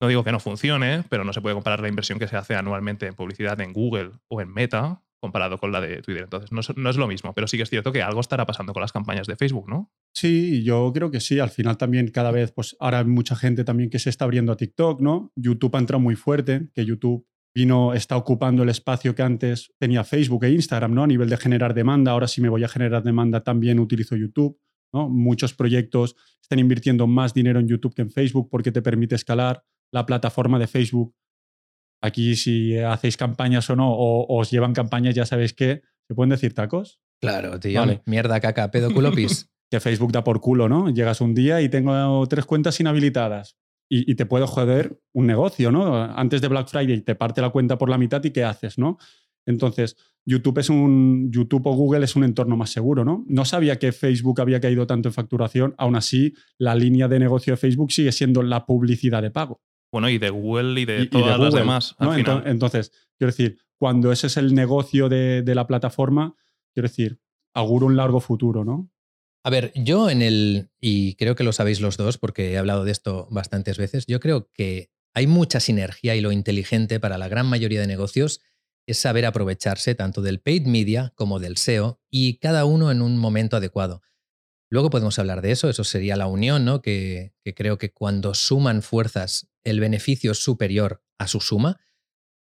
no 0.00 0.08
digo 0.08 0.24
que 0.24 0.32
no 0.32 0.40
funcione, 0.40 1.04
pero 1.10 1.24
no 1.24 1.34
se 1.34 1.42
puede 1.42 1.54
comparar 1.54 1.80
la 1.80 1.88
inversión 1.88 2.18
que 2.18 2.26
se 2.26 2.38
hace 2.38 2.54
anualmente 2.54 3.06
en 3.06 3.12
publicidad 3.12 3.60
en 3.60 3.74
Google 3.74 4.12
o 4.28 4.40
en 4.40 4.48
Meta 4.48 5.02
comparado 5.20 5.58
con 5.58 5.70
la 5.70 5.82
de 5.82 6.00
Twitter. 6.00 6.24
Entonces, 6.24 6.52
no 6.52 6.60
es, 6.60 6.74
no 6.78 6.88
es 6.88 6.96
lo 6.96 7.06
mismo, 7.06 7.34
pero 7.34 7.46
sí 7.46 7.58
que 7.58 7.64
es 7.64 7.70
cierto 7.70 7.92
que 7.92 8.00
algo 8.00 8.20
estará 8.20 8.46
pasando 8.46 8.72
con 8.72 8.80
las 8.80 8.92
campañas 8.92 9.26
de 9.26 9.36
Facebook, 9.36 9.68
¿no? 9.68 9.92
Sí, 10.14 10.62
yo 10.64 10.90
creo 10.94 11.10
que 11.10 11.20
sí. 11.20 11.38
Al 11.38 11.50
final 11.50 11.76
también 11.76 12.10
cada 12.10 12.30
vez, 12.30 12.50
pues 12.52 12.76
ahora 12.80 13.00
hay 13.00 13.04
mucha 13.04 13.36
gente 13.36 13.64
también 13.64 13.90
que 13.90 13.98
se 13.98 14.08
está 14.08 14.24
abriendo 14.24 14.52
a 14.52 14.56
TikTok, 14.56 15.02
¿no? 15.02 15.32
YouTube 15.36 15.76
ha 15.76 15.78
entrado 15.78 16.00
muy 16.00 16.16
fuerte, 16.16 16.70
que 16.74 16.86
YouTube 16.86 17.26
vino, 17.54 17.94
está 17.94 18.16
ocupando 18.16 18.62
el 18.64 18.68
espacio 18.68 19.14
que 19.14 19.22
antes 19.22 19.72
tenía 19.78 20.04
Facebook 20.04 20.44
e 20.44 20.50
Instagram, 20.50 20.92
¿no? 20.92 21.04
A 21.04 21.06
nivel 21.06 21.28
de 21.28 21.36
generar 21.36 21.72
demanda. 21.72 22.12
Ahora 22.12 22.26
si 22.26 22.40
me 22.40 22.48
voy 22.48 22.64
a 22.64 22.68
generar 22.68 23.02
demanda 23.02 23.42
también 23.42 23.78
utilizo 23.78 24.16
YouTube, 24.16 24.58
¿no? 24.92 25.08
Muchos 25.08 25.54
proyectos 25.54 26.16
están 26.42 26.58
invirtiendo 26.58 27.06
más 27.06 27.32
dinero 27.32 27.60
en 27.60 27.68
YouTube 27.68 27.94
que 27.94 28.02
en 28.02 28.10
Facebook 28.10 28.48
porque 28.50 28.72
te 28.72 28.82
permite 28.82 29.14
escalar 29.14 29.64
la 29.92 30.04
plataforma 30.04 30.58
de 30.58 30.66
Facebook. 30.66 31.14
Aquí 32.02 32.34
si 32.34 32.76
hacéis 32.76 33.16
campañas 33.16 33.70
o 33.70 33.76
no, 33.76 33.90
o, 33.92 34.26
o 34.26 34.40
os 34.40 34.50
llevan 34.50 34.74
campañas, 34.74 35.14
ya 35.14 35.24
sabéis 35.24 35.54
que 35.54 35.82
se 36.08 36.14
pueden 36.14 36.30
decir 36.30 36.52
tacos. 36.52 37.00
Claro, 37.20 37.58
tío. 37.60 37.80
Vale. 37.80 38.02
Mierda, 38.04 38.40
caca, 38.40 38.70
pedo, 38.70 38.92
culo, 38.92 39.12
pis. 39.12 39.48
que 39.70 39.80
Facebook 39.80 40.12
da 40.12 40.24
por 40.24 40.40
culo, 40.40 40.68
¿no? 40.68 40.90
Llegas 40.90 41.20
un 41.20 41.34
día 41.34 41.62
y 41.62 41.68
tengo 41.68 42.26
tres 42.26 42.44
cuentas 42.44 42.78
inhabilitadas 42.80 43.56
y, 43.96 44.10
y 44.10 44.14
te 44.14 44.26
puede 44.26 44.46
joder 44.46 45.00
un 45.12 45.26
negocio, 45.26 45.70
¿no? 45.70 45.94
Antes 46.02 46.40
de 46.40 46.48
Black 46.48 46.68
Friday 46.68 47.00
te 47.02 47.14
parte 47.14 47.40
la 47.40 47.50
cuenta 47.50 47.78
por 47.78 47.88
la 47.88 47.98
mitad 47.98 48.22
y 48.24 48.30
¿qué 48.30 48.44
haces, 48.44 48.78
no? 48.78 48.98
Entonces, 49.46 49.96
YouTube 50.26 50.58
es 50.58 50.70
un 50.70 51.30
YouTube 51.30 51.66
o 51.66 51.74
Google 51.74 52.04
es 52.04 52.16
un 52.16 52.24
entorno 52.24 52.56
más 52.56 52.70
seguro, 52.70 53.04
¿no? 53.04 53.24
No 53.28 53.44
sabía 53.44 53.78
que 53.78 53.92
Facebook 53.92 54.40
había 54.40 54.58
caído 54.60 54.86
tanto 54.86 55.08
en 55.10 55.12
facturación, 55.12 55.74
aún 55.76 55.96
así 55.96 56.32
la 56.58 56.74
línea 56.74 57.08
de 57.08 57.18
negocio 57.18 57.52
de 57.52 57.56
Facebook 57.58 57.92
sigue 57.92 58.10
siendo 58.12 58.42
la 58.42 58.64
publicidad 58.64 59.20
de 59.22 59.30
pago. 59.30 59.60
Bueno, 59.92 60.08
y 60.08 60.18
de 60.18 60.30
Google 60.30 60.80
y 60.80 60.84
de 60.86 60.96
Y- 60.96 61.02
y 61.02 61.04
de 61.04 61.08
todas 61.10 61.38
las 61.40 61.54
demás. 61.54 61.94
al 61.98 62.08
¿no? 62.08 62.14
final. 62.14 62.38
Ento- 62.44 62.50
Entonces, 62.50 62.90
quiero 63.18 63.30
decir, 63.30 63.58
cuando 63.78 64.10
ese 64.12 64.28
es 64.28 64.36
el 64.38 64.54
negocio 64.54 65.08
de, 65.08 65.42
de 65.42 65.54
la 65.54 65.66
plataforma, 65.66 66.34
quiero 66.74 66.88
decir, 66.88 67.20
auguro 67.54 67.86
un 67.86 67.96
largo 67.96 68.18
futuro, 68.20 68.64
¿no? 68.64 68.90
A 69.46 69.50
ver, 69.50 69.72
yo 69.74 70.08
en 70.08 70.22
el, 70.22 70.70
y 70.80 71.16
creo 71.16 71.36
que 71.36 71.44
lo 71.44 71.52
sabéis 71.52 71.82
los 71.82 71.98
dos 71.98 72.16
porque 72.16 72.52
he 72.52 72.58
hablado 72.58 72.84
de 72.84 72.92
esto 72.92 73.28
bastantes 73.30 73.76
veces, 73.76 74.06
yo 74.06 74.18
creo 74.18 74.50
que 74.52 74.90
hay 75.12 75.26
mucha 75.26 75.60
sinergia 75.60 76.16
y 76.16 76.22
lo 76.22 76.32
inteligente 76.32 76.98
para 76.98 77.18
la 77.18 77.28
gran 77.28 77.46
mayoría 77.46 77.80
de 77.80 77.86
negocios 77.86 78.40
es 78.86 78.98
saber 78.98 79.26
aprovecharse 79.26 79.94
tanto 79.94 80.22
del 80.22 80.40
paid 80.40 80.66
media 80.66 81.12
como 81.14 81.40
del 81.40 81.58
SEO 81.58 82.00
y 82.10 82.38
cada 82.38 82.64
uno 82.64 82.90
en 82.90 83.02
un 83.02 83.18
momento 83.18 83.58
adecuado. 83.58 84.00
Luego 84.70 84.88
podemos 84.88 85.18
hablar 85.18 85.42
de 85.42 85.52
eso, 85.52 85.68
eso 85.68 85.84
sería 85.84 86.16
la 86.16 86.26
unión, 86.26 86.64
¿no? 86.64 86.80
Que, 86.80 87.34
que 87.44 87.54
creo 87.54 87.76
que 87.76 87.92
cuando 87.92 88.32
suman 88.32 88.80
fuerzas 88.82 89.50
el 89.62 89.78
beneficio 89.78 90.32
es 90.32 90.38
superior 90.42 91.04
a 91.18 91.28
su 91.28 91.40
suma, 91.40 91.80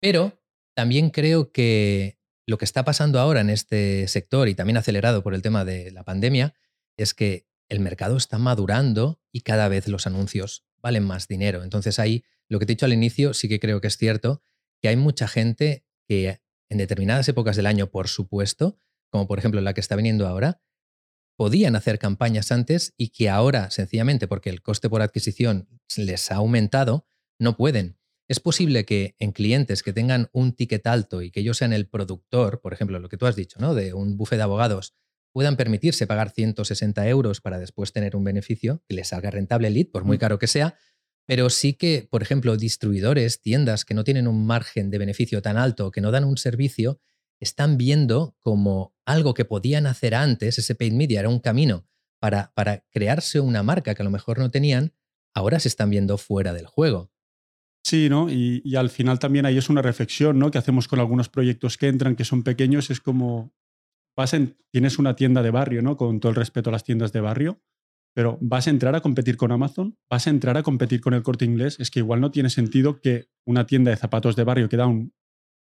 pero 0.01 0.43
también 0.75 1.11
creo 1.11 1.53
que 1.53 2.19
lo 2.45 2.57
que 2.57 2.65
está 2.65 2.83
pasando 2.83 3.19
ahora 3.19 3.39
en 3.39 3.49
este 3.49 4.07
sector 4.09 4.49
y 4.49 4.55
también 4.55 4.77
acelerado 4.77 5.23
por 5.23 5.33
el 5.33 5.41
tema 5.41 5.63
de 5.63 5.91
la 5.91 6.03
pandemia 6.03 6.55
es 7.03 7.13
que 7.13 7.47
el 7.69 7.79
mercado 7.79 8.17
está 8.17 8.37
madurando 8.37 9.21
y 9.31 9.41
cada 9.41 9.67
vez 9.67 9.87
los 9.87 10.07
anuncios 10.07 10.65
valen 10.81 11.03
más 11.03 11.27
dinero. 11.27 11.63
Entonces 11.63 11.99
ahí, 11.99 12.23
lo 12.47 12.59
que 12.59 12.65
te 12.65 12.73
he 12.73 12.75
dicho 12.75 12.85
al 12.85 12.93
inicio, 12.93 13.33
sí 13.33 13.47
que 13.47 13.59
creo 13.59 13.79
que 13.81 13.87
es 13.87 13.97
cierto 13.97 14.41
que 14.81 14.89
hay 14.89 14.95
mucha 14.95 15.27
gente 15.27 15.85
que 16.07 16.41
en 16.69 16.77
determinadas 16.77 17.27
épocas 17.27 17.55
del 17.55 17.65
año, 17.65 17.91
por 17.91 18.07
supuesto, 18.07 18.79
como 19.09 19.27
por 19.27 19.39
ejemplo 19.39 19.61
la 19.61 19.73
que 19.73 19.81
está 19.81 19.95
viniendo 19.95 20.27
ahora, 20.27 20.61
podían 21.35 21.75
hacer 21.75 21.99
campañas 21.99 22.51
antes 22.51 22.93
y 22.97 23.09
que 23.09 23.29
ahora, 23.29 23.71
sencillamente 23.71 24.27
porque 24.27 24.49
el 24.49 24.61
coste 24.61 24.89
por 24.89 25.01
adquisición 25.01 25.69
les 25.95 26.31
ha 26.31 26.35
aumentado, 26.35 27.05
no 27.39 27.55
pueden. 27.55 27.97
Es 28.27 28.39
posible 28.39 28.85
que 28.85 29.15
en 29.19 29.31
clientes 29.31 29.81
que 29.81 29.93
tengan 29.93 30.29
un 30.33 30.53
ticket 30.53 30.85
alto 30.85 31.21
y 31.21 31.31
que 31.31 31.39
ellos 31.39 31.57
sean 31.57 31.73
el 31.73 31.87
productor, 31.87 32.61
por 32.61 32.73
ejemplo, 32.73 32.99
lo 32.99 33.09
que 33.09 33.17
tú 33.17 33.25
has 33.25 33.35
dicho, 33.35 33.59
¿no? 33.59 33.73
De 33.73 33.93
un 33.93 34.17
buffet 34.17 34.37
de 34.37 34.43
abogados, 34.43 34.95
puedan 35.31 35.55
permitirse 35.57 36.07
pagar 36.07 36.31
160 36.31 37.07
euros 37.07 37.41
para 37.41 37.59
después 37.59 37.91
tener 37.93 38.15
un 38.15 38.23
beneficio 38.23 38.83
que 38.87 38.95
les 38.95 39.09
salga 39.09 39.31
rentable 39.31 39.67
el 39.67 39.73
lead, 39.75 39.87
por 39.87 40.03
muy 40.03 40.17
Mm. 40.17 40.19
caro 40.19 40.39
que 40.39 40.47
sea, 40.47 40.75
pero 41.25 41.49
sí 41.49 41.73
que, 41.73 42.07
por 42.09 42.21
ejemplo, 42.23 42.57
distribuidores, 42.57 43.41
tiendas 43.41 43.85
que 43.85 43.93
no 43.93 44.03
tienen 44.03 44.27
un 44.27 44.45
margen 44.47 44.89
de 44.89 44.97
beneficio 44.97 45.41
tan 45.41 45.57
alto, 45.57 45.91
que 45.91 46.01
no 46.01 46.11
dan 46.11 46.23
un 46.23 46.37
servicio, 46.37 46.99
están 47.39 47.77
viendo 47.77 48.35
como 48.39 48.95
algo 49.05 49.33
que 49.33 49.45
podían 49.45 49.85
hacer 49.85 50.15
antes, 50.15 50.57
ese 50.57 50.75
paid 50.75 50.93
media 50.93 51.19
era 51.19 51.29
un 51.29 51.39
camino 51.39 51.87
para, 52.19 52.51
para 52.55 52.83
crearse 52.89 53.39
una 53.39 53.63
marca 53.63 53.93
que 53.95 54.01
a 54.01 54.05
lo 54.05 54.11
mejor 54.11 54.39
no 54.39 54.49
tenían, 54.51 54.93
ahora 55.33 55.59
se 55.59 55.67
están 55.67 55.89
viendo 55.89 56.17
fuera 56.17 56.51
del 56.53 56.65
juego. 56.65 57.11
Sí, 57.83 58.09
¿no? 58.09 58.29
Y, 58.29 58.61
y 58.65 58.75
al 58.75 58.89
final 58.89 59.19
también 59.19 59.45
ahí 59.45 59.57
es 59.57 59.69
una 59.69 59.81
reflexión, 59.81 60.37
¿no? 60.37 60.51
Que 60.51 60.57
hacemos 60.57 60.87
con 60.87 60.99
algunos 60.99 61.29
proyectos 61.29 61.77
que 61.77 61.87
entran, 61.87 62.15
que 62.15 62.25
son 62.25 62.43
pequeños, 62.43 62.89
es 62.89 62.99
como, 62.99 63.53
vas 64.19 64.33
en- 64.33 64.57
tienes 64.71 64.99
una 64.99 65.15
tienda 65.15 65.41
de 65.41 65.51
barrio, 65.51 65.81
¿no? 65.81 65.97
Con 65.97 66.19
todo 66.19 66.29
el 66.31 66.35
respeto 66.35 66.69
a 66.69 66.73
las 66.73 66.83
tiendas 66.83 67.13
de 67.13 67.21
barrio, 67.21 67.61
pero 68.13 68.37
vas 68.41 68.67
a 68.67 68.69
entrar 68.69 68.95
a 68.95 69.01
competir 69.01 69.37
con 69.37 69.51
Amazon, 69.51 69.97
vas 70.09 70.27
a 70.27 70.29
entrar 70.29 70.57
a 70.57 70.63
competir 70.63 70.99
con 70.99 71.13
el 71.13 71.23
corte 71.23 71.45
inglés, 71.45 71.79
es 71.79 71.89
que 71.89 71.99
igual 71.99 72.19
no 72.21 72.31
tiene 72.31 72.49
sentido 72.49 72.99
que 72.99 73.27
una 73.47 73.65
tienda 73.65 73.91
de 73.91 73.97
zapatos 73.97 74.35
de 74.35 74.43
barrio 74.43 74.67
que 74.69 74.77
da 74.77 74.87
un- 74.87 75.13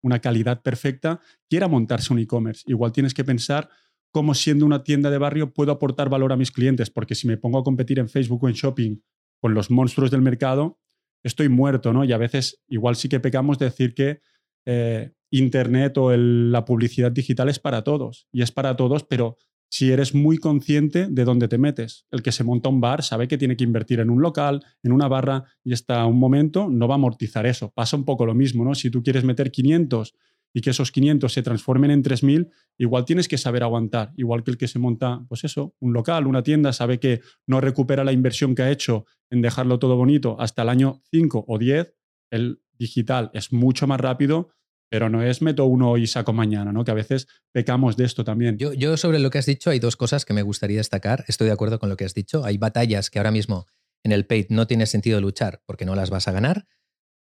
una 0.02 0.20
calidad 0.20 0.62
perfecta 0.62 1.20
quiera 1.48 1.68
montarse 1.68 2.12
un 2.12 2.18
e-commerce. 2.20 2.62
Igual 2.66 2.92
tienes 2.92 3.14
que 3.14 3.24
pensar 3.24 3.68
cómo 4.12 4.34
siendo 4.34 4.64
una 4.66 4.82
tienda 4.82 5.10
de 5.10 5.18
barrio 5.18 5.52
puedo 5.52 5.72
aportar 5.72 6.08
valor 6.08 6.32
a 6.32 6.36
mis 6.36 6.50
clientes, 6.50 6.90
porque 6.90 7.14
si 7.14 7.26
me 7.28 7.36
pongo 7.36 7.58
a 7.58 7.64
competir 7.64 7.98
en 7.98 8.08
Facebook 8.08 8.42
o 8.44 8.48
en 8.48 8.54
shopping 8.54 8.96
con 9.40 9.54
los 9.54 9.70
monstruos 9.70 10.10
del 10.10 10.22
mercado, 10.22 10.78
estoy 11.24 11.48
muerto, 11.48 11.92
¿no? 11.92 12.04
Y 12.04 12.12
a 12.12 12.18
veces 12.18 12.60
igual 12.68 12.96
sí 12.96 13.08
que 13.08 13.20
pecamos 13.20 13.58
de 13.58 13.66
decir 13.66 13.94
que 13.94 14.20
eh, 14.66 15.12
Internet 15.30 15.98
o 15.98 16.16
la 16.16 16.64
publicidad 16.64 17.12
digital 17.12 17.48
es 17.48 17.58
para 17.58 17.82
todos. 17.82 18.26
Y 18.32 18.42
es 18.42 18.52
para 18.52 18.76
todos, 18.76 19.04
pero 19.04 19.36
si 19.70 19.90
eres 19.90 20.14
muy 20.14 20.38
consciente 20.38 21.08
de 21.10 21.24
dónde 21.24 21.48
te 21.48 21.58
metes. 21.58 22.06
El 22.10 22.22
que 22.22 22.32
se 22.32 22.44
monta 22.44 22.68
un 22.68 22.80
bar 22.80 23.02
sabe 23.02 23.28
que 23.28 23.36
tiene 23.36 23.56
que 23.56 23.64
invertir 23.64 24.00
en 24.00 24.10
un 24.10 24.22
local, 24.22 24.64
en 24.82 24.92
una 24.92 25.08
barra, 25.08 25.44
y 25.62 25.72
hasta 25.72 26.04
un 26.06 26.18
momento 26.18 26.68
no 26.70 26.88
va 26.88 26.94
a 26.94 26.96
amortizar 26.96 27.46
eso. 27.46 27.70
Pasa 27.74 27.96
un 27.96 28.04
poco 28.04 28.24
lo 28.24 28.34
mismo, 28.34 28.64
¿no? 28.64 28.74
Si 28.74 28.90
tú 28.90 29.02
quieres 29.02 29.24
meter 29.24 29.50
500 29.50 30.14
y 30.54 30.62
que 30.62 30.70
esos 30.70 30.90
500 30.90 31.30
se 31.30 31.42
transformen 31.42 31.90
en 31.90 32.02
3.000, 32.02 32.48
igual 32.78 33.04
tienes 33.04 33.28
que 33.28 33.36
saber 33.36 33.62
aguantar. 33.62 34.12
Igual 34.16 34.42
que 34.42 34.52
el 34.52 34.56
que 34.56 34.68
se 34.68 34.78
monta, 34.78 35.22
pues 35.28 35.44
eso, 35.44 35.74
un 35.80 35.92
local, 35.92 36.26
una 36.26 36.42
tienda, 36.42 36.72
sabe 36.72 36.98
que 36.98 37.20
no 37.46 37.60
recupera 37.60 38.04
la 38.04 38.12
inversión 38.12 38.54
que 38.54 38.62
ha 38.62 38.70
hecho 38.70 39.04
en 39.30 39.42
dejarlo 39.42 39.78
todo 39.78 39.96
bonito 39.96 40.40
hasta 40.40 40.62
el 40.62 40.70
año 40.70 41.02
5 41.10 41.44
o 41.46 41.58
10, 41.58 41.94
el 42.30 42.62
digital 42.78 43.30
es 43.34 43.52
mucho 43.52 43.86
más 43.86 44.00
rápido 44.00 44.48
pero 44.88 45.08
no 45.08 45.22
es 45.22 45.42
meto 45.42 45.66
uno 45.66 45.96
y 45.96 46.06
saco 46.06 46.32
mañana, 46.32 46.72
¿no? 46.72 46.84
Que 46.84 46.90
a 46.90 46.94
veces 46.94 47.28
pecamos 47.52 47.96
de 47.96 48.04
esto 48.04 48.24
también. 48.24 48.56
Yo, 48.58 48.96
sobre 48.96 49.18
lo 49.18 49.30
que 49.30 49.38
has 49.38 49.46
dicho 49.46 49.70
hay 49.70 49.78
dos 49.78 49.96
cosas 49.96 50.24
que 50.24 50.32
me 50.32 50.42
gustaría 50.42 50.78
destacar. 50.78 51.24
Estoy 51.28 51.48
de 51.48 51.52
acuerdo 51.52 51.78
con 51.78 51.88
lo 51.88 51.96
que 51.96 52.04
has 52.04 52.14
dicho. 52.14 52.44
Hay 52.44 52.58
batallas 52.58 53.10
que 53.10 53.18
ahora 53.18 53.30
mismo 53.30 53.66
en 54.02 54.12
el 54.12 54.26
paid 54.26 54.46
no 54.50 54.66
tiene 54.66 54.86
sentido 54.86 55.20
luchar 55.20 55.62
porque 55.66 55.84
no 55.84 55.94
las 55.94 56.10
vas 56.10 56.28
a 56.28 56.32
ganar, 56.32 56.66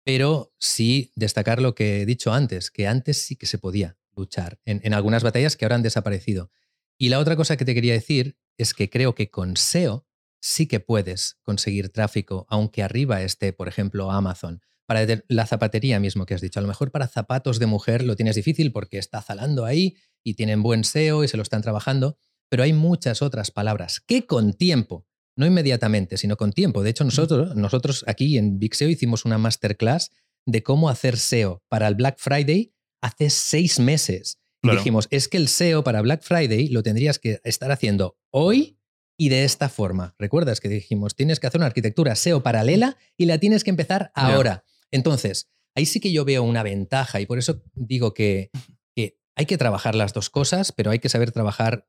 pero 0.03 0.53
sí 0.59 1.11
destacar 1.15 1.61
lo 1.61 1.75
que 1.75 2.01
he 2.01 2.05
dicho 2.05 2.33
antes, 2.33 2.71
que 2.71 2.87
antes 2.87 3.21
sí 3.23 3.35
que 3.35 3.45
se 3.45 3.57
podía 3.57 3.97
luchar 4.15 4.59
en, 4.65 4.81
en 4.83 4.93
algunas 4.93 5.23
batallas 5.23 5.55
que 5.55 5.65
ahora 5.65 5.75
han 5.75 5.83
desaparecido. 5.83 6.51
Y 6.97 7.09
la 7.09 7.19
otra 7.19 7.35
cosa 7.35 7.57
que 7.57 7.65
te 7.65 7.73
quería 7.73 7.93
decir 7.93 8.37
es 8.57 8.73
que 8.73 8.89
creo 8.89 9.15
que 9.15 9.29
con 9.29 9.55
SEO 9.57 10.07
sí 10.39 10.67
que 10.67 10.79
puedes 10.79 11.37
conseguir 11.43 11.89
tráfico, 11.89 12.45
aunque 12.49 12.83
arriba 12.83 13.21
esté, 13.21 13.53
por 13.53 13.67
ejemplo, 13.67 14.11
Amazon. 14.11 14.61
Para 14.87 15.05
la 15.27 15.45
zapatería 15.45 15.99
mismo 15.99 16.25
que 16.25 16.33
has 16.33 16.41
dicho, 16.41 16.59
a 16.59 16.61
lo 16.61 16.67
mejor 16.67 16.91
para 16.91 17.07
zapatos 17.07 17.59
de 17.59 17.65
mujer 17.65 18.03
lo 18.03 18.15
tienes 18.15 18.35
difícil 18.37 18.71
porque 18.71 18.97
está 18.97 19.21
zalando 19.21 19.65
ahí 19.65 19.97
y 20.23 20.35
tienen 20.35 20.63
buen 20.63 20.85
SEO 20.85 21.25
y 21.25 21.27
se 21.27 21.35
lo 21.35 21.43
están 21.43 21.61
trabajando, 21.61 22.17
pero 22.49 22.63
hay 22.63 22.71
muchas 22.71 23.21
otras 23.21 23.51
palabras 23.51 23.99
que 23.99 24.25
con 24.25 24.53
tiempo, 24.53 25.05
no 25.35 25.45
inmediatamente, 25.45 26.15
sino 26.17 26.37
con 26.37 26.53
tiempo. 26.53 26.83
De 26.83 26.89
hecho, 26.89 27.03
nosotros, 27.03 27.53
nosotros 27.55 28.05
aquí 28.07 28.37
en 28.37 28.59
Big 28.59 28.75
SEO 28.75 28.89
hicimos 28.89 29.25
una 29.25 29.37
masterclass 29.37 30.11
de 30.45 30.63
cómo 30.63 30.89
hacer 30.89 31.17
SEO 31.17 31.61
para 31.67 31.87
el 31.89 31.95
Black 31.95 32.17
Friday 32.17 32.73
hace 33.01 33.29
seis 33.29 33.79
meses. 33.79 34.39
Y 34.63 34.71
dijimos, 34.71 35.07
es 35.11 35.27
que 35.27 35.37
el 35.37 35.49
SEO 35.49 35.83
para 35.83 36.01
Black 36.01 36.23
Friday 36.23 36.69
lo 36.69 36.81
tendrías 36.81 37.19
que 37.19 37.39
estar 37.43 37.71
haciendo 37.71 38.17
hoy 38.31 38.79
y 39.17 39.29
de 39.29 39.43
esta 39.43 39.69
forma. 39.69 40.15
¿Recuerdas 40.17 40.59
que 40.59 40.69
dijimos, 40.69 41.15
tienes 41.15 41.39
que 41.39 41.47
hacer 41.47 41.59
una 41.59 41.67
arquitectura 41.67 42.15
SEO 42.15 42.43
paralela 42.43 42.97
y 43.17 43.25
la 43.25 43.37
tienes 43.37 43.63
que 43.63 43.69
empezar 43.69 44.11
ahora? 44.15 44.63
Entonces, 44.91 45.49
ahí 45.75 45.85
sí 45.85 45.99
que 45.99 46.11
yo 46.11 46.25
veo 46.25 46.43
una 46.43 46.63
ventaja 46.63 47.21
y 47.21 47.25
por 47.25 47.37
eso 47.37 47.61
digo 47.73 48.13
que, 48.13 48.49
que 48.95 49.17
hay 49.35 49.45
que 49.45 49.57
trabajar 49.57 49.95
las 49.95 50.13
dos 50.13 50.29
cosas, 50.29 50.71
pero 50.71 50.91
hay 50.91 50.99
que 50.99 51.09
saber 51.09 51.31
trabajar 51.31 51.87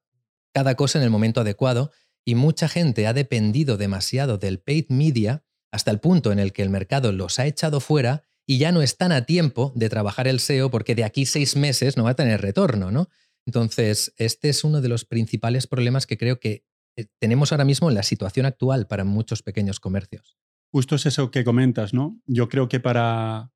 cada 0.53 0.75
cosa 0.75 0.99
en 0.99 1.05
el 1.05 1.11
momento 1.11 1.41
adecuado 1.41 1.93
y 2.25 2.35
mucha 2.35 2.69
gente 2.69 3.07
ha 3.07 3.13
dependido 3.13 3.77
demasiado 3.77 4.39
del 4.39 4.61
paid 4.61 4.87
media 4.89 5.45
hasta 5.71 5.91
el 5.91 6.01
punto 6.01 6.33
en 6.33 6.39
el 6.39 6.53
que 6.53 6.63
el 6.63 6.71
mercado 6.71 7.13
los 7.13 7.39
ha 7.39 7.47
echado 7.47 7.81
fuera 7.81 8.25
y 8.47 8.59
ya 8.59 8.73
no 8.73 8.83
están 8.83 9.13
a 9.13 9.27
tiempo 9.27 9.73
de 9.77 9.89
trabajar 9.89 10.27
el 10.27 10.41
SEO 10.41 10.71
porque 10.71 10.95
de 10.95 11.05
aquí 11.05 11.27
seis 11.27 11.57
meses 11.57 11.97
no 11.97 12.05
va 12.05 12.11
a 12.11 12.17
tener 12.17 12.41
retorno, 12.41 12.91
¿no? 12.91 13.09
Entonces, 13.47 14.13
este 14.17 14.49
es 14.49 14.65
uno 14.65 14.81
de 14.81 14.89
los 14.89 15.05
principales 15.05 15.67
problemas 15.67 16.07
que 16.07 16.19
creo 16.19 16.39
que 16.39 16.65
eh, 16.97 17.07
tenemos 17.19 17.53
ahora 17.53 17.65
mismo 17.65 17.89
en 17.89 17.95
la 17.95 18.03
situación 18.03 18.47
actual 18.47 18.87
para 18.87 19.05
muchos 19.05 19.43
pequeños 19.43 19.81
comercios. 19.81 20.39
Justo 20.71 20.97
es 20.97 21.07
eso 21.07 21.31
que 21.31 21.45
comentas, 21.45 21.95
¿no? 21.95 22.21
Yo 22.27 22.49
creo 22.49 22.69
que 22.69 22.81
para... 22.81 23.51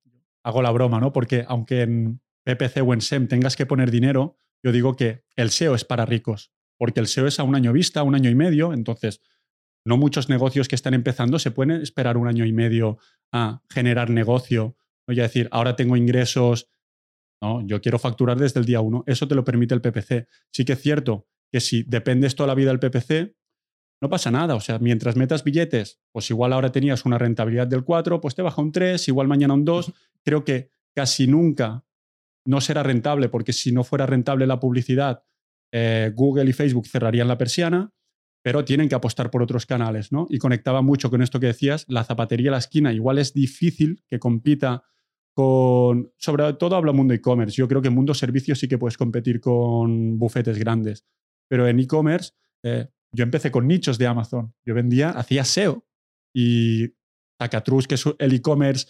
Hago 0.45 0.61
la 0.61 0.71
broma, 0.71 0.99
¿no? 0.99 1.13
Porque 1.13 1.45
aunque 1.47 1.83
en 1.83 2.21
PPC 2.43 2.81
o 2.85 2.93
en 2.93 2.99
SEM 2.99 3.27
tengas 3.27 3.55
que 3.55 3.65
poner 3.65 3.91
dinero, 3.91 4.35
yo 4.61 4.71
digo 4.71 4.95
que 4.95 5.23
el 5.35 5.51
SEO 5.51 5.75
es 5.75 5.85
para 5.85 6.05
ricos, 6.05 6.51
porque 6.77 6.99
el 6.99 7.07
SEO 7.07 7.27
es 7.27 7.39
a 7.39 7.43
un 7.43 7.55
año 7.55 7.71
vista, 7.71 8.03
un 8.03 8.15
año 8.15 8.29
y 8.29 8.35
medio, 8.35 8.73
entonces 8.73 9.21
no 9.85 9.97
muchos 9.97 10.29
negocios 10.29 10.67
que 10.67 10.75
están 10.75 10.93
empezando 10.93 11.39
se 11.39 11.51
pueden 11.51 11.81
esperar 11.81 12.17
un 12.17 12.27
año 12.27 12.45
y 12.45 12.53
medio 12.53 12.97
a 13.31 13.61
generar 13.69 14.09
negocio, 14.09 14.77
no 15.07 15.13
ya 15.13 15.23
decir, 15.23 15.49
ahora 15.51 15.75
tengo 15.75 15.97
ingresos, 15.97 16.69
no, 17.41 17.65
yo 17.67 17.81
quiero 17.81 17.99
facturar 17.99 18.37
desde 18.37 18.59
el 18.61 18.65
día 18.65 18.79
uno, 18.79 19.03
eso 19.05 19.27
te 19.27 19.35
lo 19.35 19.43
permite 19.43 19.73
el 19.73 19.81
PPC. 19.81 20.27
Sí 20.51 20.63
que 20.63 20.73
es 20.73 20.81
cierto 20.81 21.27
que 21.51 21.59
si 21.59 21.83
dependes 21.83 22.35
toda 22.35 22.47
la 22.47 22.55
vida 22.55 22.73
del 22.73 22.79
PPC, 22.79 23.35
no 24.03 24.09
pasa 24.09 24.29
nada. 24.31 24.55
O 24.55 24.59
sea, 24.59 24.79
mientras 24.79 25.15
metas 25.15 25.45
billetes, 25.45 26.01
pues 26.11 26.29
igual 26.29 26.51
ahora 26.51 26.73
tenías 26.73 27.05
una 27.05 27.17
rentabilidad 27.17 27.67
del 27.67 27.85
4, 27.85 28.19
pues 28.19 28.35
te 28.35 28.41
baja 28.41 28.61
un 28.61 28.73
3, 28.73 29.07
igual 29.07 29.29
mañana 29.29 29.53
un 29.53 29.63
2. 29.63 29.93
Creo 30.25 30.43
que 30.43 30.71
casi 30.93 31.25
nunca 31.25 31.85
no 32.45 32.59
será 32.59 32.83
rentable, 32.83 33.29
porque 33.29 33.53
si 33.53 33.71
no 33.71 33.85
fuera 33.85 34.05
rentable 34.05 34.45
la 34.45 34.59
publicidad, 34.59 35.23
eh, 35.71 36.11
Google 36.13 36.49
y 36.49 36.53
Facebook 36.53 36.85
cerrarían 36.85 37.29
la 37.29 37.37
persiana, 37.37 37.93
pero 38.43 38.65
tienen 38.65 38.89
que 38.89 38.95
apostar 38.95 39.31
por 39.31 39.41
otros 39.41 39.65
canales, 39.65 40.11
¿no? 40.11 40.27
Y 40.29 40.37
conectaba 40.37 40.81
mucho 40.81 41.09
con 41.09 41.21
esto 41.21 41.39
que 41.39 41.47
decías, 41.47 41.85
la 41.87 42.03
zapatería 42.03 42.49
a 42.49 42.51
la 42.51 42.57
esquina. 42.57 42.91
Igual 42.91 43.19
es 43.19 43.33
difícil 43.33 44.03
que 44.09 44.19
compita 44.19 44.83
con, 45.33 46.11
sobre 46.17 46.51
todo 46.55 46.75
habla 46.75 46.91
mundo 46.91 47.13
e-commerce. 47.13 47.55
Yo 47.55 47.69
creo 47.69 47.81
que 47.81 47.87
en 47.87 47.95
mundo 47.95 48.13
servicios 48.13 48.59
sí 48.59 48.67
que 48.67 48.77
puedes 48.77 48.97
competir 48.97 49.39
con 49.39 50.19
bufetes 50.19 50.59
grandes. 50.59 51.05
Pero 51.47 51.69
en 51.69 51.79
e-commerce, 51.79 52.33
eh, 52.63 52.89
yo 53.13 53.23
empecé 53.23 53.51
con 53.51 53.67
nichos 53.67 53.97
de 53.97 54.07
Amazon. 54.07 54.53
Yo 54.65 54.73
vendía, 54.73 55.11
hacía 55.11 55.45
SEO. 55.45 55.85
Y 56.35 56.95
Tacatrus, 57.37 57.87
que 57.87 57.95
es 57.95 58.03
el 58.17 58.33
e-commerce 58.33 58.87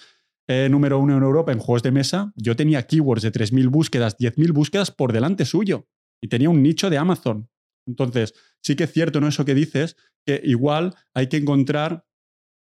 eh, 0.47 0.67
número 0.69 0.99
uno 0.99 1.17
en 1.17 1.23
Europa 1.23 1.51
en 1.51 1.59
juegos 1.59 1.83
de 1.83 1.91
mesa, 1.91 2.33
yo 2.35 2.55
tenía 2.55 2.87
keywords 2.87 3.21
de 3.21 3.31
3.000 3.31 3.69
búsquedas, 3.69 4.17
10.000 4.17 4.53
búsquedas 4.53 4.91
por 4.91 5.11
delante 5.11 5.45
suyo. 5.45 5.87
Y 6.21 6.29
tenía 6.29 6.49
un 6.49 6.63
nicho 6.63 6.89
de 6.89 6.97
Amazon. 6.97 7.49
Entonces, 7.85 8.33
sí 8.61 8.75
que 8.77 8.85
es 8.85 8.93
cierto, 8.93 9.19
¿no? 9.19 9.27
Eso 9.27 9.43
que 9.43 9.53
dices, 9.53 9.97
que 10.25 10.41
igual 10.43 10.95
hay 11.13 11.27
que 11.27 11.37
encontrar 11.37 12.05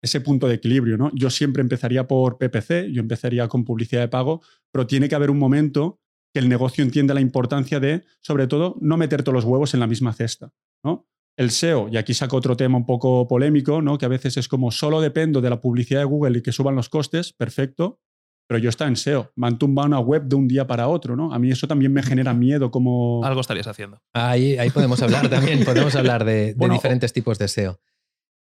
ese 0.03 0.21
punto 0.21 0.47
de 0.47 0.55
equilibrio, 0.55 0.99
¿no? 0.99 1.11
Yo 1.15 1.31
siempre 1.31 1.63
empezaría 1.63 2.07
por 2.07 2.37
PPC, 2.37 2.93
yo 2.93 3.01
empezaría 3.01 3.49
con 3.49 3.65
publicidad 3.65 4.03
de 4.03 4.09
pago, 4.09 4.43
pero 4.71 4.87
tiene 4.87 5.09
que 5.09 5.15
haber 5.15 5.31
un 5.31 5.39
momento 5.39 6.01
que 6.35 6.41
el 6.41 6.51
negocio 6.51 6.85
entienda 6.85 7.15
la 7.15 7.23
importancia 7.23 7.81
de, 7.81 8.05
sobre 8.21 8.47
todo, 8.47 8.77
no 8.83 8.99
meter 8.99 9.23
todos 9.23 9.35
los 9.35 9.45
huevos 9.47 9.73
en 9.73 9.81
la 9.81 9.87
misma 9.87 10.13
cesta. 10.13 10.53
¿no? 10.85 11.09
El 11.37 11.51
SEO, 11.51 11.89
y 11.91 11.99
aquí 11.99 12.15
saco 12.15 12.37
otro 12.37 12.57
tema 12.57 12.79
un 12.79 12.87
poco 12.87 13.29
polémico, 13.29 13.83
¿no? 13.83 13.99
que 13.99 14.07
a 14.07 14.09
veces 14.09 14.37
es 14.39 14.49
como 14.49 14.71
solo 14.71 15.01
dependo 15.01 15.41
de 15.41 15.51
la 15.51 15.61
publicidad 15.61 16.01
de 16.01 16.07
Google 16.07 16.39
y 16.39 16.43
que 16.43 16.53
suban 16.53 16.75
los 16.75 16.89
costes, 16.89 17.33
perfecto, 17.35 18.01
pero 18.49 18.59
yo 18.59 18.71
está 18.71 18.87
en 18.87 18.97
SEO, 18.97 19.33
me 19.35 19.49
han 19.49 19.59
tumbado 19.59 19.89
una 19.89 20.01
web 20.01 20.23
de 20.25 20.37
un 20.37 20.49
día 20.49 20.67
para 20.67 20.89
otro, 20.89 21.17
¿no? 21.17 21.35
A 21.35 21.39
mí 21.39 21.51
eso 21.51 21.67
también 21.67 21.93
me 21.93 22.03
genera 22.03 22.33
miedo 22.33 22.71
como... 22.71 23.25
Algo 23.25 23.41
estarías 23.41 23.67
haciendo. 23.67 24.01
Ahí, 24.15 24.57
ahí 24.57 24.71
podemos 24.71 25.03
hablar 25.03 25.29
también, 25.31 25.65
podemos 25.65 25.95
hablar 25.95 26.25
de, 26.25 26.55
diferentes 26.55 27.13
tipos 27.13 27.39
de 27.39 27.49
SEO. 27.49 27.81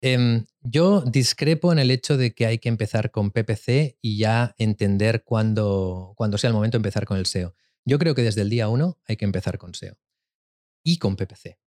Em, 0.01 0.45
yo 0.61 1.01
discrepo 1.01 1.71
en 1.71 1.77
el 1.77 1.91
hecho 1.91 2.17
de 2.17 2.33
que 2.33 2.47
hay 2.47 2.57
que 2.57 2.69
empezar 2.69 3.11
con 3.11 3.29
PPC 3.29 3.99
y 4.01 4.17
ya 4.17 4.55
entender 4.57 5.23
cuándo, 5.23 6.13
cuándo 6.17 6.39
sea 6.39 6.47
el 6.47 6.55
momento 6.55 6.77
de 6.77 6.79
empezar 6.79 7.05
con 7.05 7.17
el 7.17 7.27
SEO. 7.27 7.53
Yo 7.85 7.99
creo 7.99 8.15
que 8.15 8.23
desde 8.23 8.41
el 8.41 8.49
día 8.49 8.67
uno 8.67 8.97
hay 9.07 9.15
que 9.15 9.25
empezar 9.25 9.59
con 9.59 9.75
SEO 9.75 9.97
y 10.83 10.97
con 10.97 11.15
PPC, 11.15 11.59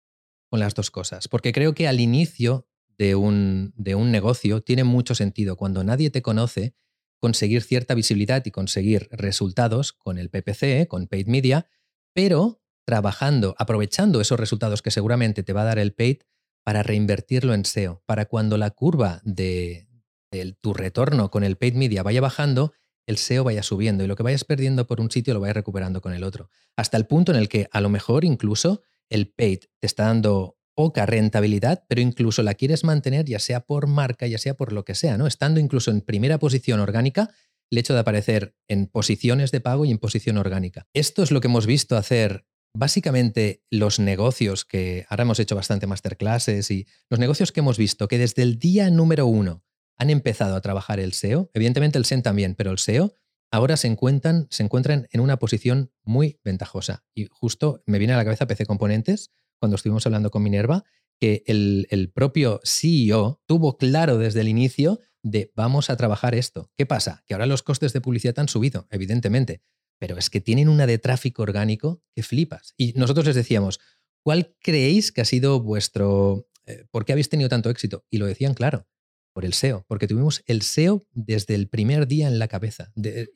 con 0.48 0.60
las 0.60 0.74
dos 0.74 0.90
cosas, 0.90 1.28
porque 1.28 1.52
creo 1.52 1.74
que 1.74 1.88
al 1.88 2.00
inicio 2.00 2.66
de 2.98 3.14
un, 3.14 3.72
de 3.76 3.94
un 3.94 4.10
negocio 4.10 4.62
tiene 4.62 4.84
mucho 4.84 5.14
sentido 5.14 5.56
cuando 5.56 5.82
nadie 5.84 6.10
te 6.10 6.22
conoce 6.22 6.74
conseguir 7.18 7.62
cierta 7.62 7.94
visibilidad 7.94 8.44
y 8.44 8.50
conseguir 8.50 9.08
resultados 9.10 9.92
con 9.92 10.18
el 10.18 10.30
PPC, 10.30 10.86
con 10.88 11.06
Paid 11.06 11.26
Media, 11.26 11.66
pero 12.12 12.60
trabajando, 12.84 13.54
aprovechando 13.58 14.20
esos 14.20 14.38
resultados 14.38 14.82
que 14.82 14.90
seguramente 14.90 15.42
te 15.42 15.54
va 15.54 15.62
a 15.62 15.64
dar 15.64 15.78
el 15.78 15.94
Paid 15.94 16.18
para 16.62 16.82
reinvertirlo 16.82 17.54
en 17.54 17.64
SEO, 17.64 18.02
para 18.06 18.26
cuando 18.26 18.58
la 18.58 18.70
curva 18.70 19.20
de, 19.24 19.88
de 20.30 20.52
tu 20.60 20.74
retorno 20.74 21.30
con 21.30 21.44
el 21.44 21.56
Paid 21.56 21.74
Media 21.74 22.02
vaya 22.02 22.20
bajando, 22.20 22.72
el 23.06 23.16
SEO 23.16 23.44
vaya 23.44 23.62
subiendo 23.62 24.04
y 24.04 24.06
lo 24.06 24.16
que 24.16 24.22
vayas 24.22 24.44
perdiendo 24.44 24.86
por 24.86 25.00
un 25.00 25.10
sitio 25.10 25.34
lo 25.34 25.40
vayas 25.40 25.56
recuperando 25.56 26.00
con 26.00 26.12
el 26.12 26.24
otro. 26.24 26.50
Hasta 26.76 26.96
el 26.96 27.06
punto 27.06 27.32
en 27.32 27.38
el 27.38 27.48
que 27.48 27.68
a 27.72 27.80
lo 27.80 27.88
mejor 27.88 28.24
incluso 28.24 28.82
el 29.14 29.28
paid 29.28 29.60
te 29.80 29.86
está 29.86 30.04
dando 30.06 30.58
poca 30.74 31.06
rentabilidad, 31.06 31.84
pero 31.88 32.00
incluso 32.00 32.42
la 32.42 32.54
quieres 32.54 32.82
mantener 32.82 33.24
ya 33.24 33.38
sea 33.38 33.60
por 33.60 33.86
marca, 33.86 34.26
ya 34.26 34.38
sea 34.38 34.54
por 34.54 34.72
lo 34.72 34.84
que 34.84 34.96
sea, 34.96 35.16
¿no? 35.16 35.28
Estando 35.28 35.60
incluso 35.60 35.92
en 35.92 36.00
primera 36.00 36.38
posición 36.38 36.80
orgánica, 36.80 37.30
el 37.70 37.78
hecho 37.78 37.94
de 37.94 38.00
aparecer 38.00 38.56
en 38.68 38.88
posiciones 38.88 39.52
de 39.52 39.60
pago 39.60 39.84
y 39.84 39.92
en 39.92 39.98
posición 39.98 40.36
orgánica. 40.36 40.88
Esto 40.92 41.22
es 41.22 41.30
lo 41.30 41.40
que 41.40 41.46
hemos 41.46 41.66
visto 41.66 41.96
hacer 41.96 42.44
básicamente 42.76 43.62
los 43.70 44.00
negocios 44.00 44.64
que 44.64 45.06
ahora 45.08 45.22
hemos 45.22 45.38
hecho 45.38 45.54
bastante 45.54 45.86
masterclasses 45.86 46.72
y 46.72 46.88
los 47.08 47.20
negocios 47.20 47.52
que 47.52 47.60
hemos 47.60 47.78
visto 47.78 48.08
que 48.08 48.18
desde 48.18 48.42
el 48.42 48.58
día 48.58 48.90
número 48.90 49.26
uno 49.26 49.62
han 49.96 50.10
empezado 50.10 50.56
a 50.56 50.60
trabajar 50.60 50.98
el 50.98 51.12
SEO, 51.12 51.50
evidentemente 51.54 51.98
el 51.98 52.04
SEM 52.04 52.22
también, 52.22 52.56
pero 52.56 52.72
el 52.72 52.78
SEO 52.78 53.14
ahora 53.54 53.76
se 53.76 53.86
encuentran, 53.86 54.48
se 54.50 54.64
encuentran 54.64 55.06
en 55.12 55.20
una 55.20 55.38
posición 55.38 55.92
muy 56.02 56.40
ventajosa. 56.42 57.04
Y 57.14 57.28
justo 57.30 57.84
me 57.86 57.98
viene 57.98 58.12
a 58.14 58.16
la 58.16 58.24
cabeza 58.24 58.48
PC 58.48 58.66
Componentes, 58.66 59.30
cuando 59.60 59.76
estuvimos 59.76 60.04
hablando 60.06 60.32
con 60.32 60.42
Minerva, 60.42 60.82
que 61.20 61.44
el, 61.46 61.86
el 61.90 62.10
propio 62.10 62.60
CEO 62.64 63.40
tuvo 63.46 63.76
claro 63.78 64.18
desde 64.18 64.40
el 64.40 64.48
inicio 64.48 64.98
de 65.22 65.52
vamos 65.54 65.88
a 65.88 65.96
trabajar 65.96 66.34
esto. 66.34 66.72
¿Qué 66.76 66.84
pasa? 66.84 67.22
Que 67.26 67.34
ahora 67.34 67.46
los 67.46 67.62
costes 67.62 67.92
de 67.92 68.00
publicidad 68.00 68.40
han 68.40 68.48
subido, 68.48 68.88
evidentemente, 68.90 69.62
pero 70.00 70.18
es 70.18 70.30
que 70.30 70.40
tienen 70.40 70.68
una 70.68 70.88
de 70.88 70.98
tráfico 70.98 71.42
orgánico 71.42 72.02
que 72.12 72.24
flipas. 72.24 72.74
Y 72.76 72.92
nosotros 72.94 73.24
les 73.24 73.36
decíamos, 73.36 73.78
¿cuál 74.24 74.56
creéis 74.60 75.12
que 75.12 75.20
ha 75.20 75.24
sido 75.24 75.60
vuestro... 75.60 76.48
Eh, 76.66 76.86
¿Por 76.90 77.04
qué 77.04 77.12
habéis 77.12 77.28
tenido 77.28 77.48
tanto 77.48 77.70
éxito? 77.70 78.04
Y 78.10 78.18
lo 78.18 78.26
decían 78.26 78.54
claro, 78.54 78.88
por 79.34 79.44
el 79.44 79.52
SEO, 79.52 79.84
porque 79.88 80.06
tuvimos 80.06 80.42
el 80.46 80.62
SEO 80.62 81.06
desde 81.12 81.54
el 81.54 81.68
primer 81.68 82.06
día 82.06 82.28
en 82.28 82.38
la 82.38 82.48
cabeza, 82.48 82.92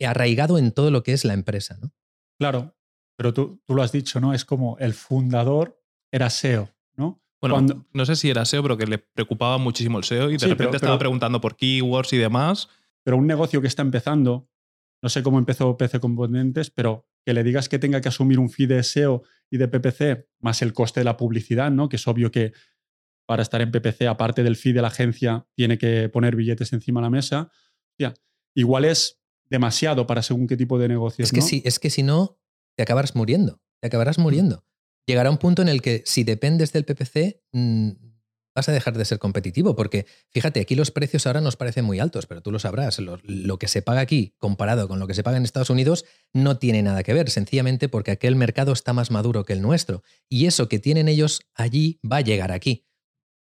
arraigado 0.06 0.56
en 0.56 0.72
todo 0.72 0.90
lo 0.90 1.02
que 1.02 1.12
es 1.12 1.24
la 1.24 1.34
empresa. 1.34 1.76
¿no? 1.82 1.92
Claro, 2.38 2.76
pero 3.16 3.34
tú, 3.34 3.60
tú 3.66 3.74
lo 3.74 3.82
has 3.82 3.92
dicho, 3.92 4.20
¿no? 4.20 4.32
Es 4.32 4.44
como 4.44 4.78
el 4.78 4.94
fundador 4.94 5.82
era 6.12 6.30
SEO, 6.30 6.70
¿no? 6.96 7.20
Bueno, 7.40 7.86
no 7.92 8.06
sé 8.06 8.16
si 8.16 8.30
era 8.30 8.44
SEO, 8.44 8.62
pero 8.62 8.76
que 8.76 8.86
le 8.86 8.98
preocupaba 8.98 9.58
muchísimo 9.58 9.98
el 9.98 10.04
SEO 10.04 10.30
y 10.30 10.36
de 10.36 10.46
repente 10.46 10.76
estaba 10.76 10.98
preguntando 10.98 11.40
por 11.40 11.56
keywords 11.56 12.12
y 12.12 12.16
demás. 12.16 12.68
Pero 13.02 13.16
un 13.16 13.26
negocio 13.26 13.60
que 13.60 13.66
está 13.66 13.82
empezando, 13.82 14.48
no 15.02 15.08
sé 15.08 15.22
cómo 15.22 15.38
empezó 15.38 15.76
PC 15.76 15.98
Componentes, 15.98 16.70
pero 16.70 17.08
que 17.24 17.34
le 17.34 17.42
digas 17.42 17.68
que 17.68 17.78
tenga 17.78 18.00
que 18.00 18.08
asumir 18.08 18.38
un 18.38 18.50
fee 18.50 18.66
de 18.66 18.82
SEO 18.82 19.22
y 19.50 19.58
de 19.58 19.66
PPC, 19.66 20.28
más 20.40 20.62
el 20.62 20.72
coste 20.72 21.00
de 21.00 21.04
la 21.04 21.16
publicidad, 21.16 21.70
¿no? 21.70 21.88
Que 21.88 21.96
es 21.96 22.06
obvio 22.06 22.30
que 22.30 22.52
para 23.28 23.42
estar 23.42 23.61
en 23.61 23.70
PPC, 23.70 24.06
aparte 24.08 24.42
del 24.42 24.56
fee 24.56 24.73
de 24.73 24.80
la 24.80 24.88
agencia, 24.88 25.47
tiene 25.54 25.76
que 25.76 26.08
poner 26.08 26.35
billetes 26.35 26.73
encima 26.73 27.00
de 27.00 27.04
la 27.04 27.11
mesa. 27.11 27.50
igual 28.54 28.87
es 28.87 29.20
demasiado 29.50 30.06
para 30.06 30.23
según 30.23 30.47
qué 30.47 30.56
tipo 30.56 30.78
de 30.78 30.88
negocios. 30.88 31.28
Es 31.28 31.32
que, 31.32 31.42
si, 31.42 31.61
es 31.66 31.78
que 31.78 31.90
si 31.90 32.02
no, 32.02 32.38
te 32.75 32.85
acabarás 32.85 33.14
muriendo. 33.14 33.61
Te 33.80 33.88
acabarás 33.88 34.18
muriendo. 34.18 34.64
Llegará 35.06 35.28
un 35.28 35.37
punto 35.37 35.61
en 35.61 35.68
el 35.68 35.82
que 35.82 36.02
si 36.06 36.25
dependes 36.25 36.73
del 36.73 36.87
PPC, 36.87 37.42
mm, 37.52 37.90
vas 38.54 38.68
a 38.70 38.73
dejar 38.73 38.97
de 38.97 39.04
ser 39.04 39.18
competitivo, 39.18 39.76
porque 39.76 40.06
fíjate, 40.30 40.61
aquí 40.61 40.75
los 40.75 40.90
precios 40.90 41.26
ahora 41.26 41.42
nos 41.42 41.56
parecen 41.56 41.85
muy 41.85 42.00
altos, 42.00 42.26
pero 42.26 42.40
tú 42.40 42.50
lo 42.50 42.58
sabrás, 42.58 42.99
lo, 42.99 43.58
que 43.58 43.68
se 43.68 43.82
paga 43.82 44.00
aquí 44.00 44.35
comparado 44.38 44.88
con 44.88 44.99
lo 44.99 45.06
que 45.06 45.12
se 45.12 45.23
paga 45.23 45.37
en 45.37 45.44
Estados 45.44 45.70
Unidos 45.70 46.06
no 46.32 46.58
tiene 46.58 46.82
nada 46.82 47.02
que 47.02 47.12
ver, 47.12 47.28
sencillamente 47.28 47.90
porque 47.90 48.11
aquel 48.11 48.37
mercado 48.37 48.73
está 48.73 48.94
más 48.94 49.11
maduro 49.11 49.44
que 49.44 49.52
el 49.52 49.61
nuestro, 49.61 50.02
y 50.30 50.47
eso 50.47 50.68
que 50.68 50.78
tienen 50.78 51.08
ellos 51.08 51.42
allí 51.54 52.00
va 52.11 52.16
a 52.16 52.23
llegar 52.23 52.52
aquí, 52.52 52.88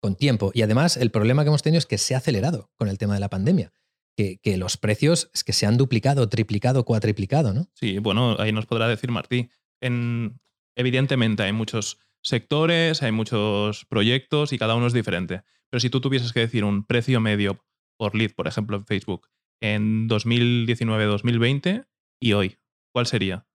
con 0.04 0.16
tiempo. 0.16 0.50
Y 0.52 0.60
además 0.60 0.98
el 0.98 1.10
problema 1.10 1.44
que 1.44 1.48
hemos 1.48 1.62
tenido 1.62 1.78
es 1.78 1.86
que 1.86 1.96
se 1.96 2.14
ha 2.14 2.18
acelerado 2.18 2.70
con 2.76 2.88
el 2.88 2.98
tema 2.98 3.14
de 3.14 3.20
la 3.20 3.30
pandemia. 3.30 3.72
Que, 4.14 4.36
que 4.36 4.58
los 4.58 4.76
precios 4.76 5.30
es 5.32 5.44
que 5.44 5.54
se 5.54 5.64
han 5.64 5.78
duplicado, 5.78 6.28
triplicado, 6.28 6.84
cuatriplicado, 6.84 7.54
¿no? 7.54 7.70
Sí, 7.72 8.00
bueno, 8.00 8.36
ahí 8.38 8.52
nos 8.52 8.66
podrá 8.66 8.86
decir 8.86 9.10
Martí. 9.10 9.48
En, 9.80 10.38
evidentemente 10.76 11.42
hay 11.42 11.54
muchos 11.54 12.00
sectores, 12.22 13.02
hay 13.02 13.12
muchos 13.12 13.86
proyectos 13.86 14.52
y 14.52 14.58
cada 14.58 14.74
uno 14.74 14.88
es 14.88 14.92
diferente. 14.92 15.42
Pero 15.70 15.80
si 15.80 15.88
tú 15.88 16.02
tuvieses 16.02 16.34
que 16.34 16.40
decir 16.40 16.64
un 16.64 16.84
precio 16.84 17.18
medio 17.22 17.64
por 17.96 18.14
lead, 18.14 18.32
por 18.32 18.46
ejemplo, 18.46 18.76
en 18.76 18.84
Facebook, 18.84 19.30
en 19.62 20.06
2019-2020 20.06 21.86
y 22.20 22.34
hoy, 22.34 22.58
¿cuál 22.92 23.06
sería? 23.06 23.46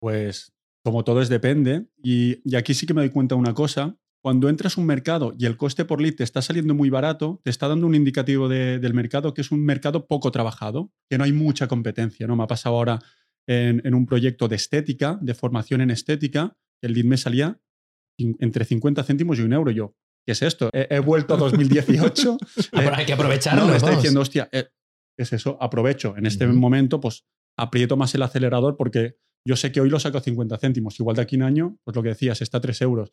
Pues 0.00 0.54
como 0.82 1.04
todo 1.04 1.20
es 1.20 1.28
depende. 1.28 1.90
Y, 2.02 2.56
aquí 2.56 2.72
sí 2.72 2.86
que 2.86 2.94
me 2.94 3.02
doy 3.02 3.10
cuenta 3.10 3.34
de 3.34 3.40
una 3.40 3.52
cosa. 3.52 3.98
Cuando 4.22 4.48
entras 4.48 4.76
a 4.76 4.80
un 4.80 4.86
mercado 4.86 5.32
y 5.38 5.46
el 5.46 5.56
coste 5.56 5.84
por 5.84 6.00
lead 6.00 6.14
te 6.14 6.24
está 6.24 6.42
saliendo 6.42 6.74
muy 6.74 6.90
barato, 6.90 7.40
te 7.42 7.50
está 7.50 7.68
dando 7.68 7.86
un 7.86 7.94
indicativo 7.94 8.48
del 8.48 8.94
mercado 8.94 9.32
que 9.32 9.40
es 9.40 9.50
un 9.50 9.64
mercado 9.64 10.06
poco 10.06 10.30
trabajado, 10.30 10.92
que 11.08 11.16
no 11.16 11.24
hay 11.24 11.32
mucha 11.32 11.68
competencia. 11.68 12.26
¿no? 12.26 12.36
Me 12.36 12.42
ha 12.42 12.46
pasado 12.46 12.76
ahora 12.76 12.98
en, 13.46 13.80
en 13.84 13.94
un 13.94 14.04
proyecto 14.04 14.46
de 14.46 14.56
estética, 14.56 15.18
de 15.22 15.34
formación 15.34 15.80
en 15.80 15.90
estética, 15.90 16.56
el 16.82 16.94
lead 16.94 17.04
me 17.04 17.16
salía 17.16 17.60
entre 18.38 18.64
50 18.64 19.02
céntimos 19.04 19.38
y 19.38 19.42
un 19.42 19.52
euro. 19.52 19.70
Yo, 19.70 19.94
¿qué 20.26 20.32
es 20.32 20.42
esto? 20.42 20.70
He, 20.72 20.98
vuelto 21.00 21.34
a 21.34 21.36
2018. 21.36 22.38
Ah, 22.72 22.92
hay 22.96 23.06
que 23.06 23.12
aprovecharlo. 23.12 23.66
me 23.66 23.76
está 23.76 23.90
diciendo, 23.90 24.20
hostia, 24.20 24.48
eh, 24.52 24.68
¿qué 25.16 25.22
es 25.22 25.32
eso? 25.32 25.56
Aprovecho. 25.60 26.16
En 26.16 26.26
este 26.26 26.46
momento, 26.46 27.00
pues 27.00 27.24
aprieto 27.58 27.96
más 27.96 28.14
el 28.14 28.22
acelerador 28.22 28.76
porque 28.76 29.16
yo 29.46 29.56
sé 29.56 29.72
que 29.72 29.80
hoy 29.80 29.88
lo 29.90 29.98
saco 29.98 30.18
a 30.18 30.20
50 30.20 30.58
céntimos. 30.58 30.98
Igual 31.00 31.16
de 31.16 31.22
aquí 31.22 31.36
un 31.36 31.42
año, 31.42 31.78
pues 31.84 31.96
lo 31.96 32.02
que 32.02 32.10
decías, 32.10 32.42
está 32.42 32.58
a 32.58 32.60
3 32.60 32.82
euros. 32.82 33.10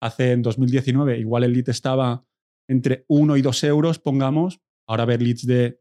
Hace 0.00 0.32
en 0.32 0.42
2019, 0.42 1.18
igual 1.18 1.44
el 1.44 1.52
lead 1.52 1.68
estaba 1.68 2.24
entre 2.68 3.04
1 3.08 3.36
y 3.36 3.42
2 3.42 3.64
euros, 3.64 3.98
pongamos. 3.98 4.60
Ahora 4.86 5.04
ver 5.04 5.20
leads 5.20 5.46
de 5.46 5.80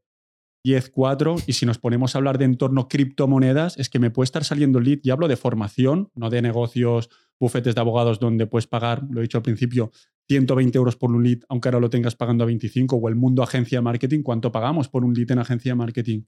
10, 0.64 0.90
4, 0.90 1.36
y 1.48 1.54
si 1.54 1.66
nos 1.66 1.78
ponemos 1.78 2.14
a 2.14 2.18
hablar 2.18 2.38
de 2.38 2.46
entorno 2.46 2.88
criptomonedas, 2.88 3.78
es 3.78 3.90
que 3.90 4.00
me 4.00 4.12
puede 4.12 4.26
estar 4.26 4.44
saliendo 4.44 4.80
lead, 4.80 5.00
y 5.04 5.12
hablo 5.12 5.28
de 5.28 5.38
formación, 5.38 6.10
no 6.14 6.30
de 6.30 6.42
negocios, 6.42 7.10
bufetes 7.40 7.76
de 7.76 7.82
abogados 7.82 8.20
donde 8.20 8.48
puedes 8.48 8.68
pagar, 8.68 9.04
lo 9.10 9.20
he 9.20 9.24
dicho 9.24 9.38
al 9.38 9.44
principio, 9.44 9.92
120 10.28 10.78
euros 10.78 10.98
por 10.98 11.12
un 11.12 11.24
lead, 11.24 11.40
aunque 11.48 11.70
ahora 11.70 11.80
lo 11.80 11.90
tengas 11.90 12.16
pagando 12.16 12.44
a 12.44 12.48
25, 12.48 12.98
o 12.98 13.08
el 13.08 13.16
mundo 13.16 13.44
agencia 13.44 13.78
de 13.78 13.84
marketing, 13.84 14.24
¿cuánto 14.24 14.52
pagamos 14.52 14.90
por 14.90 15.06
un 15.06 15.14
lead 15.14 15.32
en 15.32 15.40
agencia 15.40 15.72
de 15.72 15.76
marketing? 15.76 16.24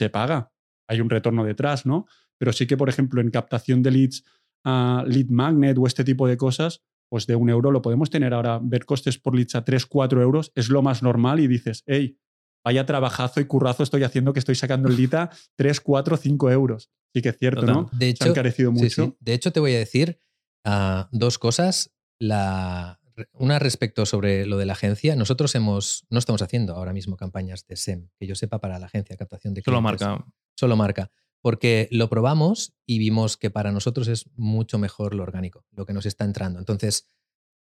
Se 0.00 0.10
paga, 0.10 0.50
hay 0.88 1.00
un 1.00 1.10
retorno 1.10 1.44
detrás, 1.44 1.86
¿no? 1.86 2.06
Pero 2.38 2.52
sí 2.52 2.66
que, 2.66 2.76
por 2.76 2.88
ejemplo, 2.88 3.20
en 3.20 3.30
captación 3.30 3.82
de 3.82 3.90
leads, 3.92 4.24
a 4.64 5.04
lead 5.06 5.28
magnet 5.28 5.78
o 5.78 5.86
este 5.86 6.02
tipo 6.02 6.26
de 6.26 6.36
cosas, 6.36 6.82
pues 7.08 7.26
de 7.26 7.36
un 7.36 7.50
euro 7.50 7.70
lo 7.70 7.82
podemos 7.82 8.10
tener 8.10 8.34
ahora. 8.34 8.60
Ver 8.62 8.84
costes 8.84 9.18
por 9.18 9.34
leads 9.34 9.54
a 9.54 9.64
3, 9.64 9.86
4 9.86 10.22
euros 10.22 10.52
es 10.54 10.68
lo 10.68 10.82
más 10.82 11.02
normal 11.02 11.40
y 11.40 11.46
dices, 11.46 11.82
hey, 11.86 12.18
vaya 12.64 12.86
trabajazo 12.86 13.40
y 13.40 13.44
currazo 13.44 13.82
estoy 13.82 14.02
haciendo 14.04 14.32
que 14.32 14.38
estoy 14.38 14.54
sacando 14.54 14.88
el 14.88 14.96
Lita 14.96 15.30
3, 15.56 15.80
4, 15.80 16.16
5 16.16 16.50
euros. 16.50 16.90
Sí 17.14 17.22
que 17.22 17.28
es 17.28 17.38
cierto, 17.38 17.62
¿no? 17.62 17.88
De 17.92 18.08
hecho, 18.08 18.24
Se 18.24 18.28
ha 18.28 18.32
encarecido 18.32 18.72
mucho. 18.72 19.16
De 19.20 19.34
hecho, 19.34 19.52
te 19.52 19.60
voy 19.60 19.74
a 19.74 19.78
decir 19.78 20.18
ah, 20.64 21.08
dos 21.12 21.38
cosas. 21.38 21.92
La, 22.18 23.00
una 23.32 23.58
respecto 23.58 24.06
sobre 24.06 24.46
lo 24.46 24.56
de 24.56 24.66
la 24.66 24.72
agencia. 24.72 25.14
Nosotros 25.16 25.54
hemos, 25.54 26.06
no 26.10 26.18
estamos 26.18 26.42
haciendo 26.42 26.74
ahora 26.74 26.92
mismo 26.92 27.16
campañas 27.16 27.66
de 27.66 27.76
SEM, 27.76 28.08
que 28.18 28.26
yo 28.26 28.34
sepa, 28.34 28.60
para 28.60 28.78
la 28.78 28.86
agencia, 28.86 29.16
captación 29.16 29.54
de 29.54 29.62
clientes. 29.62 29.72
Solo 29.72 29.82
marca. 29.82 30.24
Solo 30.56 30.76
marca. 30.76 31.10
Porque 31.44 31.88
lo 31.90 32.08
probamos 32.08 32.72
y 32.86 32.98
vimos 32.98 33.36
que 33.36 33.50
para 33.50 33.70
nosotros 33.70 34.08
es 34.08 34.30
mucho 34.34 34.78
mejor 34.78 35.14
lo 35.14 35.22
orgánico, 35.22 35.66
lo 35.72 35.84
que 35.84 35.92
nos 35.92 36.06
está 36.06 36.24
entrando. 36.24 36.58
Entonces, 36.58 37.06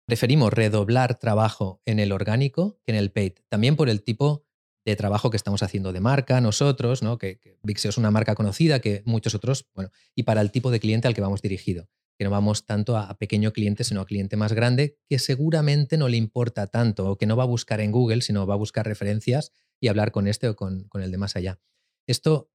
preferimos 0.04 0.52
redoblar 0.52 1.20
trabajo 1.20 1.80
en 1.84 2.00
el 2.00 2.10
orgánico 2.10 2.80
que 2.84 2.90
en 2.90 2.98
el 2.98 3.12
paid. 3.12 3.34
También 3.48 3.76
por 3.76 3.88
el 3.88 4.02
tipo 4.02 4.44
de 4.84 4.96
trabajo 4.96 5.30
que 5.30 5.36
estamos 5.36 5.62
haciendo 5.62 5.92
de 5.92 6.00
marca 6.00 6.40
nosotros, 6.40 7.04
¿no? 7.04 7.18
que, 7.18 7.38
que 7.38 7.56
es 7.64 7.96
una 7.96 8.10
marca 8.10 8.34
conocida 8.34 8.80
que 8.80 9.04
muchos 9.04 9.36
otros, 9.36 9.68
bueno, 9.76 9.92
y 10.12 10.24
para 10.24 10.40
el 10.40 10.50
tipo 10.50 10.72
de 10.72 10.80
cliente 10.80 11.06
al 11.06 11.14
que 11.14 11.20
vamos 11.20 11.40
dirigido, 11.40 11.88
que 12.18 12.24
no 12.24 12.30
vamos 12.30 12.66
tanto 12.66 12.96
a, 12.96 13.16
pequeño 13.16 13.52
cliente, 13.52 13.84
sino 13.84 14.00
a 14.00 14.06
cliente 14.06 14.36
más 14.36 14.54
grande, 14.54 14.98
que 15.08 15.20
seguramente 15.20 15.98
no 15.98 16.08
le 16.08 16.16
importa 16.16 16.66
tanto 16.66 17.08
o 17.12 17.16
que 17.16 17.26
no 17.26 17.36
va 17.36 17.44
a 17.44 17.46
buscar 17.46 17.80
en 17.80 17.92
Google, 17.92 18.22
sino 18.22 18.44
va 18.44 18.54
a 18.54 18.56
buscar 18.56 18.86
referencias 18.86 19.52
y 19.78 19.86
hablar 19.86 20.10
con 20.10 20.26
este 20.26 20.48
o 20.48 20.56
con 20.56 20.88
el 20.94 21.12
de 21.12 21.18
más 21.18 21.36
allá. 21.36 21.60
Esto, 22.08 22.50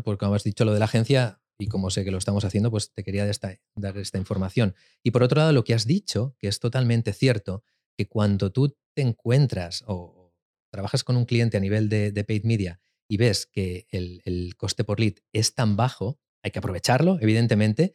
porque 0.00 0.24
como 0.24 0.34
has 0.34 0.44
dicho 0.44 0.64
lo 0.64 0.72
de 0.72 0.78
la 0.78 0.86
agencia, 0.86 1.40
y 1.58 1.66
como 1.66 1.90
sé 1.90 2.04
que 2.04 2.10
lo 2.10 2.18
estamos 2.18 2.44
haciendo, 2.44 2.70
pues 2.70 2.92
te 2.92 3.04
quería 3.04 3.26
dar 3.76 3.98
esta 3.98 4.18
información. 4.18 4.74
Y 5.02 5.10
por 5.10 5.22
otro 5.22 5.38
lado, 5.38 5.52
lo 5.52 5.64
que 5.64 5.74
has 5.74 5.86
dicho, 5.86 6.34
que 6.38 6.48
es 6.48 6.58
totalmente 6.58 7.12
cierto, 7.12 7.62
que 7.96 8.08
cuando 8.08 8.50
tú 8.50 8.76
te 8.94 9.02
encuentras 9.02 9.84
o, 9.86 10.32
trabajas 10.70 11.04
con 11.04 11.16
un 11.16 11.26
cliente 11.26 11.56
a 11.56 11.60
nivel 11.60 11.88
de, 11.88 12.24
paid 12.26 12.44
media 12.44 12.80
y 13.06 13.18
ves 13.18 13.46
que 13.46 13.86
el, 13.90 14.54
coste 14.56 14.84
por 14.84 15.00
lead 15.00 15.14
es 15.32 15.54
tan 15.54 15.76
bajo, 15.76 16.18
hay 16.42 16.50
que 16.50 16.58
aprovecharlo, 16.58 17.18
evidentemente, 17.20 17.94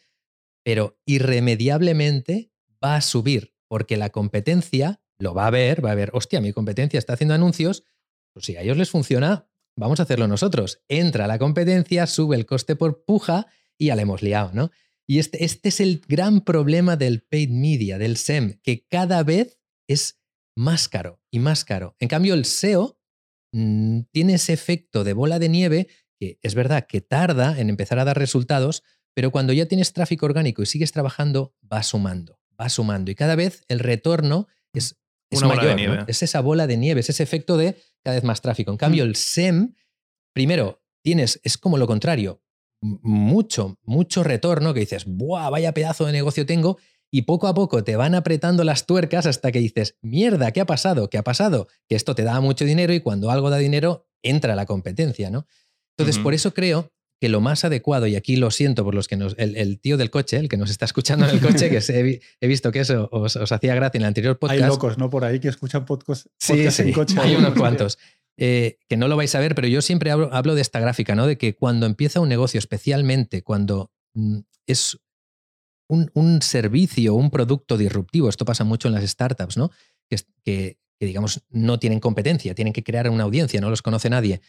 pero 0.63 0.99
irremediablemente 1.05 2.51
va 2.83 2.95
a 2.95 3.01
subir 3.01 3.53
porque 3.67 3.97
la 3.97 4.11
competencia 4.11 5.01
lo 5.17 5.33
va 5.33 5.47
a 5.47 5.51
ver, 5.51 5.83
va 5.83 5.91
a 5.91 5.95
ver, 5.95 6.11
hostia, 6.13 6.39
mi 6.39 6.53
competencia 6.53 6.99
está 6.99 7.13
haciendo 7.13 7.33
anuncios, 7.33 7.83
pues 8.31 8.45
si 8.45 8.55
a 8.55 8.61
ellos 8.61 8.77
les 8.77 8.91
funciona, 8.91 9.47
vamos 9.77 9.99
a 9.99 10.03
hacerlo 10.03 10.27
nosotros. 10.27 10.81
Entra 10.89 11.27
la 11.27 11.39
competencia, 11.39 12.05
sube 12.07 12.35
el 12.35 12.45
coste 12.45 12.75
por 12.75 13.05
puja 13.05 13.47
y 13.77 13.87
ya 13.87 13.95
le 13.95 14.01
hemos 14.01 14.21
liado, 14.21 14.51
¿no? 14.53 14.71
Y 15.07 15.19
este, 15.19 15.45
este 15.45 15.69
es 15.69 15.79
el 15.79 16.01
gran 16.05 16.41
problema 16.41 16.97
del 16.97 17.21
paid 17.21 17.49
media, 17.49 17.97
del 17.97 18.17
SEM, 18.17 18.59
que 18.61 18.85
cada 18.87 19.23
vez 19.23 19.57
es 19.87 20.19
más 20.57 20.89
caro 20.89 21.21
y 21.31 21.39
más 21.39 21.63
caro. 21.63 21.95
En 21.99 22.09
cambio, 22.09 22.33
el 22.33 22.43
SEO 22.43 22.99
mm, 23.53 24.01
tiene 24.11 24.33
ese 24.33 24.51
efecto 24.51 25.05
de 25.05 25.13
bola 25.13 25.39
de 25.39 25.47
nieve 25.47 25.87
que 26.19 26.39
es 26.41 26.55
verdad 26.55 26.87
que 26.87 27.01
tarda 27.01 27.59
en 27.59 27.69
empezar 27.69 27.99
a 27.99 28.05
dar 28.05 28.17
resultados, 28.17 28.83
pero 29.13 29.31
cuando 29.31 29.53
ya 29.53 29.67
tienes 29.67 29.93
tráfico 29.93 30.25
orgánico 30.25 30.61
y 30.61 30.65
sigues 30.65 30.91
trabajando, 30.91 31.55
va 31.71 31.83
sumando, 31.83 32.39
va 32.59 32.69
sumando. 32.69 33.11
Y 33.11 33.15
cada 33.15 33.35
vez 33.35 33.63
el 33.67 33.79
retorno 33.79 34.47
es, 34.73 34.99
mayor. 35.31 36.05
Es 36.07 36.23
esa 36.23 36.41
bola 36.41 36.67
de 36.67 36.77
nieve, 36.77 37.01
es 37.01 37.09
ese 37.09 37.23
efecto 37.23 37.57
de 37.57 37.75
cada 38.03 38.15
vez 38.15 38.23
más 38.23 38.41
tráfico. 38.41 38.71
En 38.71 38.77
cambio, 38.77 39.03
mm. 39.03 39.07
el 39.07 39.15
SEM, 39.15 39.73
primero, 40.33 40.81
tienes, 41.03 41.39
es 41.43 41.57
como 41.57 41.77
lo 41.77 41.87
contrario, 41.87 42.41
mucho, 42.81 43.79
mucho 43.83 44.23
retorno 44.23 44.73
que 44.73 44.81
dices, 44.81 45.05
¡buah, 45.05 45.49
vaya 45.49 45.73
pedazo 45.73 46.05
de 46.05 46.11
negocio 46.11 46.45
tengo! 46.45 46.77
y 47.11 47.23
poco 47.23 47.47
a 47.47 47.53
poco 47.53 47.83
te 47.83 47.95
van 47.95 48.15
apretando 48.15 48.63
las 48.63 48.85
tuercas 48.85 49.25
hasta 49.25 49.51
que 49.51 49.59
dices, 49.59 49.97
mierda, 50.01 50.51
¿qué 50.51 50.61
ha 50.61 50.65
pasado? 50.65 51.09
¿Qué 51.09 51.17
ha 51.17 51.23
pasado? 51.23 51.67
Que 51.87 51.95
esto 51.95 52.15
te 52.15 52.23
da 52.23 52.41
mucho 52.41 52.65
dinero 52.65 52.93
y 52.93 52.99
cuando 52.99 53.31
algo 53.31 53.49
da 53.49 53.57
dinero 53.57 54.07
entra 54.21 54.55
la 54.55 54.65
competencia, 54.65 55.29
¿no? 55.29 55.47
Entonces, 55.97 56.21
por 56.21 56.33
eso 56.33 56.53
creo 56.53 56.91
que 57.19 57.29
lo 57.29 57.41
más 57.41 57.65
adecuado, 57.65 58.07
y 58.07 58.15
aquí 58.15 58.35
lo 58.35 58.51
siento 58.51 58.83
por 58.83 58.93
los 58.93 59.07
que 59.07 59.17
nos, 59.17 59.35
el, 59.37 59.79
tío 59.79 59.97
del 59.97 60.11
coche, 60.11 60.37
el 60.37 60.49
que 60.49 60.57
nos 60.57 60.69
está 60.69 60.85
escuchando 60.85 61.27
en 61.27 61.35
el 61.35 61.41
coche, 61.41 61.69
que 61.69 62.21
he, 62.39 62.47
visto 62.47 62.71
que 62.71 62.81
eso 62.81 63.09
os, 63.11 63.35
hacía 63.51 63.73
gracia 63.75 63.97
en 63.97 64.03
el 64.03 64.07
anterior 64.07 64.37
podcast. 64.37 64.61
Hay 64.61 64.67
locos, 64.67 64.97
¿no? 64.97 65.09
Por 65.09 65.25
ahí 65.25 65.39
que 65.39 65.47
escuchan 65.47 65.85
podcasts 65.85 66.29
sí, 66.37 66.69
sí, 66.69 66.81
en 66.83 66.93
coche. 66.93 67.15
Hay 67.19 67.35
unos 67.35 67.53
cuantos. 67.53 67.97
Eh, 68.39 68.77
que 68.87 68.97
no 68.97 69.07
lo 69.07 69.15
vais 69.15 69.33
a 69.33 69.39
ver, 69.39 69.55
pero 69.55 69.67
yo 69.67 69.81
siempre 69.81 70.11
hablo, 70.11 70.29
hablo, 70.31 70.53
de 70.53 70.61
esta 70.61 70.79
gráfica, 70.79 71.15
¿no? 71.15 71.25
De 71.25 71.39
que 71.39 71.55
cuando 71.55 71.87
empieza 71.87 72.19
un 72.19 72.29
negocio, 72.29 72.59
especialmente 72.59 73.41
cuando 73.41 73.91
mm, 74.13 74.41
es 74.67 74.99
un, 75.87 76.41
servicio, 76.41 77.15
un 77.15 77.29
producto 77.29 77.77
disruptivo, 77.77 78.29
esto 78.29 78.45
pasa 78.45 78.63
mucho 78.63 78.87
en 78.87 78.93
las 78.93 79.09
startups, 79.09 79.57
¿no? 79.57 79.71
Que, 80.45 80.77
digamos 80.99 81.43
no 81.49 81.77
tienen 81.77 81.99
competencia, 81.99 82.55
tienen 82.55 82.73
que 82.73 82.83
crear 82.83 83.09
una 83.09 83.23
audiencia, 83.23 83.61
no 83.61 83.69
los 83.69 83.81
conoce 83.81 84.09
nadie. 84.09 84.41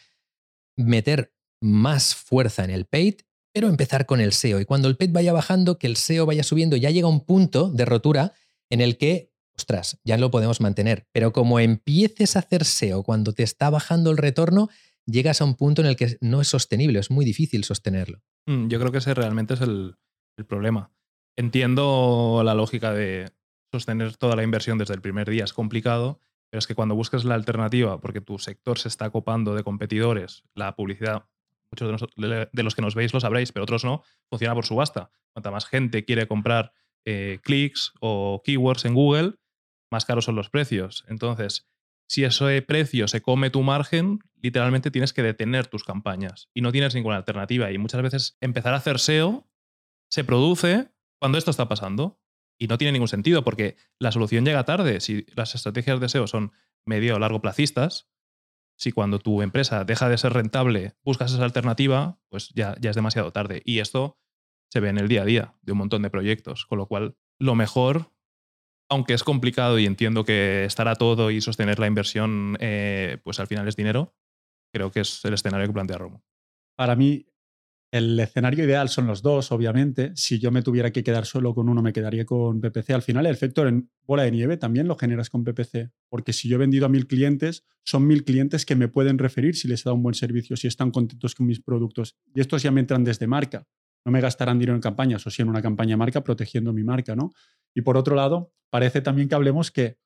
Meter 0.77 1.35
más 1.61 2.15
fuerza 2.15 2.65
en 2.65 2.71
el 2.71 2.85
paid, 2.85 3.15
pero 3.53 3.69
empezar 3.69 4.07
con 4.07 4.21
el 4.21 4.33
SEO. 4.33 4.61
Y 4.61 4.65
cuando 4.65 4.89
el 4.89 4.97
paid 4.97 5.11
vaya 5.13 5.33
bajando, 5.33 5.79
que 5.79 5.87
el 5.87 5.97
SEO 5.97 6.27
vaya 6.27 6.43
subiendo, 6.43 6.77
ya 6.77 6.91
llega 6.91 7.09
un 7.09 7.25
punto 7.25 7.71
de 7.71 7.85
rotura 7.85 8.33
en 8.71 8.81
el 8.81 8.99
que, 8.99 9.33
ostras, 9.57 9.99
ya 10.05 10.17
lo 10.19 10.31
podemos 10.31 10.61
mantener. 10.61 11.09
Pero 11.13 11.33
como 11.33 11.59
empieces 11.59 12.37
a 12.37 12.41
hacer 12.41 12.65
SEO 12.65 13.03
cuando 13.03 13.33
te 13.33 13.43
está 13.43 13.71
bajando 13.71 14.11
el 14.11 14.19
retorno, 14.19 14.69
llegas 15.07 15.41
a 15.41 15.45
un 15.45 15.55
punto 15.55 15.83
en 15.83 15.89
el 15.89 15.97
que 15.97 16.19
no 16.21 16.41
es 16.41 16.49
sostenible, 16.49 16.99
es 16.99 17.11
muy 17.11 17.25
difícil 17.25 17.65
sostenerlo. 17.65 18.23
Mm, 18.47 18.69
Yo 18.69 18.79
creo 18.79 18.93
que 18.93 18.99
ese 18.99 19.15
realmente 19.15 19.55
es 19.55 19.61
el, 19.61 19.97
el 20.37 20.47
problema. 20.47 20.93
Entiendo 21.37 22.43
la 22.45 22.55
lógica 22.55 22.93
de 22.93 23.31
sostener 23.73 24.17
toda 24.17 24.37
la 24.37 24.43
inversión 24.43 24.77
desde 24.79 24.95
el 24.95 25.01
primer 25.01 25.29
día, 25.31 25.45
es 25.45 25.53
complicado, 25.53 26.21
pero 26.51 26.59
es 26.59 26.67
que 26.67 26.75
cuando 26.75 26.95
buscas 26.95 27.25
la 27.25 27.35
alternativa, 27.35 28.01
porque 28.01 28.21
tu 28.21 28.39
sector 28.39 28.79
se 28.79 28.89
está 28.89 29.11
copando 29.11 29.55
de 29.55 29.63
competidores, 29.63 30.45
la 30.55 30.75
publicidad, 30.75 31.27
muchos 31.71 32.11
de, 32.17 32.63
los 32.63 32.75
que 32.75 32.83
nos 32.83 32.95
veis 32.95 33.13
lo 33.13 33.21
sabréis, 33.21 33.53
pero 33.53 33.65
otros 33.65 33.85
no, 33.85 34.03
funciona 34.29 34.55
por 34.55 34.65
subasta. 34.65 35.11
Cuanta 35.33 35.51
más 35.51 35.67
gente 35.67 36.05
quiere 36.05 36.27
comprar 36.27 36.73
eh, 37.05 37.41
clics 37.43 37.93
o 38.01 38.43
keywords 38.45 38.85
en 38.85 38.95
Google, 38.95 39.35
más 39.91 40.05
caros 40.05 40.25
son 40.25 40.37
los 40.37 40.51
precios. 40.51 41.05
Entonces, 41.09 41.67
si 42.09 42.25
ese 42.25 42.63
precio 42.63 43.07
se 43.09 43.21
come 43.21 43.51
tu 43.51 43.63
margen, 43.63 44.21
literalmente 44.37 44.91
tienes 44.91 45.13
que 45.13 45.23
detener 45.23 45.67
tus 45.67 45.85
campañas 45.85 46.49
y 46.55 46.63
no 46.63 46.73
tienes 46.73 46.95
ninguna 46.95 47.17
alternativa. 47.17 47.71
Y 47.71 47.79
muchas 47.79 48.03
veces 48.03 48.37
empezar 48.41 48.75
a 48.75 48.79
hacer 48.79 48.99
SEO 48.99 49.47
se 50.11 50.25
produce 50.25 50.91
cuando 51.19 51.39
esto 51.39 51.51
está 51.51 51.69
pasando. 51.69 52.21
Y 52.61 52.67
no 52.67 52.77
tiene 52.77 52.93
ningún 52.93 53.09
sentido 53.09 53.45
porque 53.45 53.77
la 54.01 54.11
solución 54.11 54.45
llega 54.45 54.65
tarde. 54.65 55.01
Si 55.01 55.27
las 55.37 55.55
estrategias 55.55 56.01
de 56.01 56.09
SEO 56.09 56.27
son 56.27 56.53
medio 56.85 57.15
o 57.15 57.19
largo 57.19 57.41
placistas, 57.41 58.09
si 58.79 58.93
cuando 58.93 59.19
tu 59.19 59.43
empresa 59.43 59.85
deja 59.85 60.09
de 60.09 60.17
ser 60.17 60.33
rentable 60.33 60.95
buscas 61.05 61.33
esa 61.33 61.45
alternativa, 61.45 62.21
pues 62.29 62.51
ya, 62.55 62.77
ya 62.81 62.91
es 62.91 62.97
demasiado 62.97 63.33
tarde. 63.33 63.61
Y 63.65 63.81
esto 63.81 64.19
se 64.71 64.81
ve 64.81 64.89
en 64.89 64.99
el 64.99 65.09
día 65.09 65.23
a 65.23 65.25
día 65.25 65.55
de 65.63 65.73
un 65.73 65.79
montón 65.79 66.03
de 66.03 66.11
proyectos. 66.11 66.65
Con 66.65 66.79
lo 66.79 66.87
cual, 66.87 67.17
lo 67.41 67.57
mejor, 67.57 68.13
aunque 68.89 69.15
es 69.15 69.25
complicado 69.25 69.79
y 69.79 69.87
entiendo 69.87 70.25
que 70.25 70.65
estará 70.65 70.95
todo 70.95 71.31
y 71.33 71.41
sostener 71.41 71.81
la 71.81 71.89
inversión, 71.89 72.57
eh, 72.61 73.19
pues 73.25 73.41
al 73.41 73.49
final 73.49 73.67
es 73.67 73.75
dinero, 73.75 74.15
creo 74.73 74.93
que 74.93 75.01
es 75.01 75.25
el 75.25 75.35
escenario 75.35 75.67
que 75.67 75.73
plantea 75.73 75.99
Romo. 75.99 76.23
Para 76.77 76.95
mí, 76.95 77.27
el 77.91 78.21
escenario 78.21 78.65
ideal 78.65 78.91
son 78.91 79.07
los 79.07 79.23
dos, 79.23 79.51
obviamente. 79.51 80.13
Si 80.15 80.39
yo 80.39 80.51
me 80.51 80.63
tuviera 80.63 80.91
que 80.93 81.03
quedar 81.03 81.25
solo 81.25 81.55
con 81.55 81.71
uno, 81.71 81.83
me 81.83 81.93
quedaría 81.93 82.27
con 82.27 82.61
PPC. 82.61 82.91
Al 82.91 83.03
final, 83.03 83.25
el 83.25 83.33
efecto 83.33 83.67
en 83.67 83.91
bola 84.07 84.25
de 84.25 84.31
nieve 84.31 84.59
también 84.59 84.87
lo 84.87 84.97
generas 84.97 85.31
con 85.31 85.43
PPC. 85.43 85.91
Porque 86.11 86.35
si 86.35 86.49
yo 86.49 86.57
he 86.57 86.59
vendido 86.59 86.85
a 86.85 86.91
mil 86.91 87.07
clientes, 87.07 87.65
son 87.85 88.07
mil 88.07 88.25
clientes 88.25 88.67
que 88.67 88.77
me 88.77 88.89
pueden 88.89 89.19
referir 89.19 89.57
si 89.57 89.69
les 89.69 89.81
he 89.81 89.85
dado 89.85 89.97
un 89.97 90.03
buen 90.03 90.15
servicio, 90.15 90.57
si 90.57 90.67
están 90.67 90.91
contentos 90.91 91.35
con 91.35 91.47
mis 91.47 91.61
productos. 91.61 92.17
Y 92.35 92.41
estos 92.41 92.63
ya 92.63 92.71
me 92.71 92.81
entran 92.81 93.05
desde 93.05 93.27
marca. 93.27 93.67
No 94.05 94.13
me 94.13 94.21
gastarán 94.21 94.59
dinero 94.59 94.75
en 94.75 94.83
campañas 94.83 95.27
o 95.27 95.31
si 95.31 95.41
en 95.41 95.49
una 95.49 95.63
campaña 95.63 95.97
marca 95.97 96.23
protegiendo 96.23 96.75
mi 96.75 96.85
marca, 96.85 97.17
¿no? 97.17 97.33
Y 97.75 97.81
por 97.81 97.97
otro 97.97 98.15
lado, 98.15 98.53
parece 98.71 99.01
también 99.01 99.29
que 99.29 99.35
hablemos 99.35 99.71
que 99.71 99.99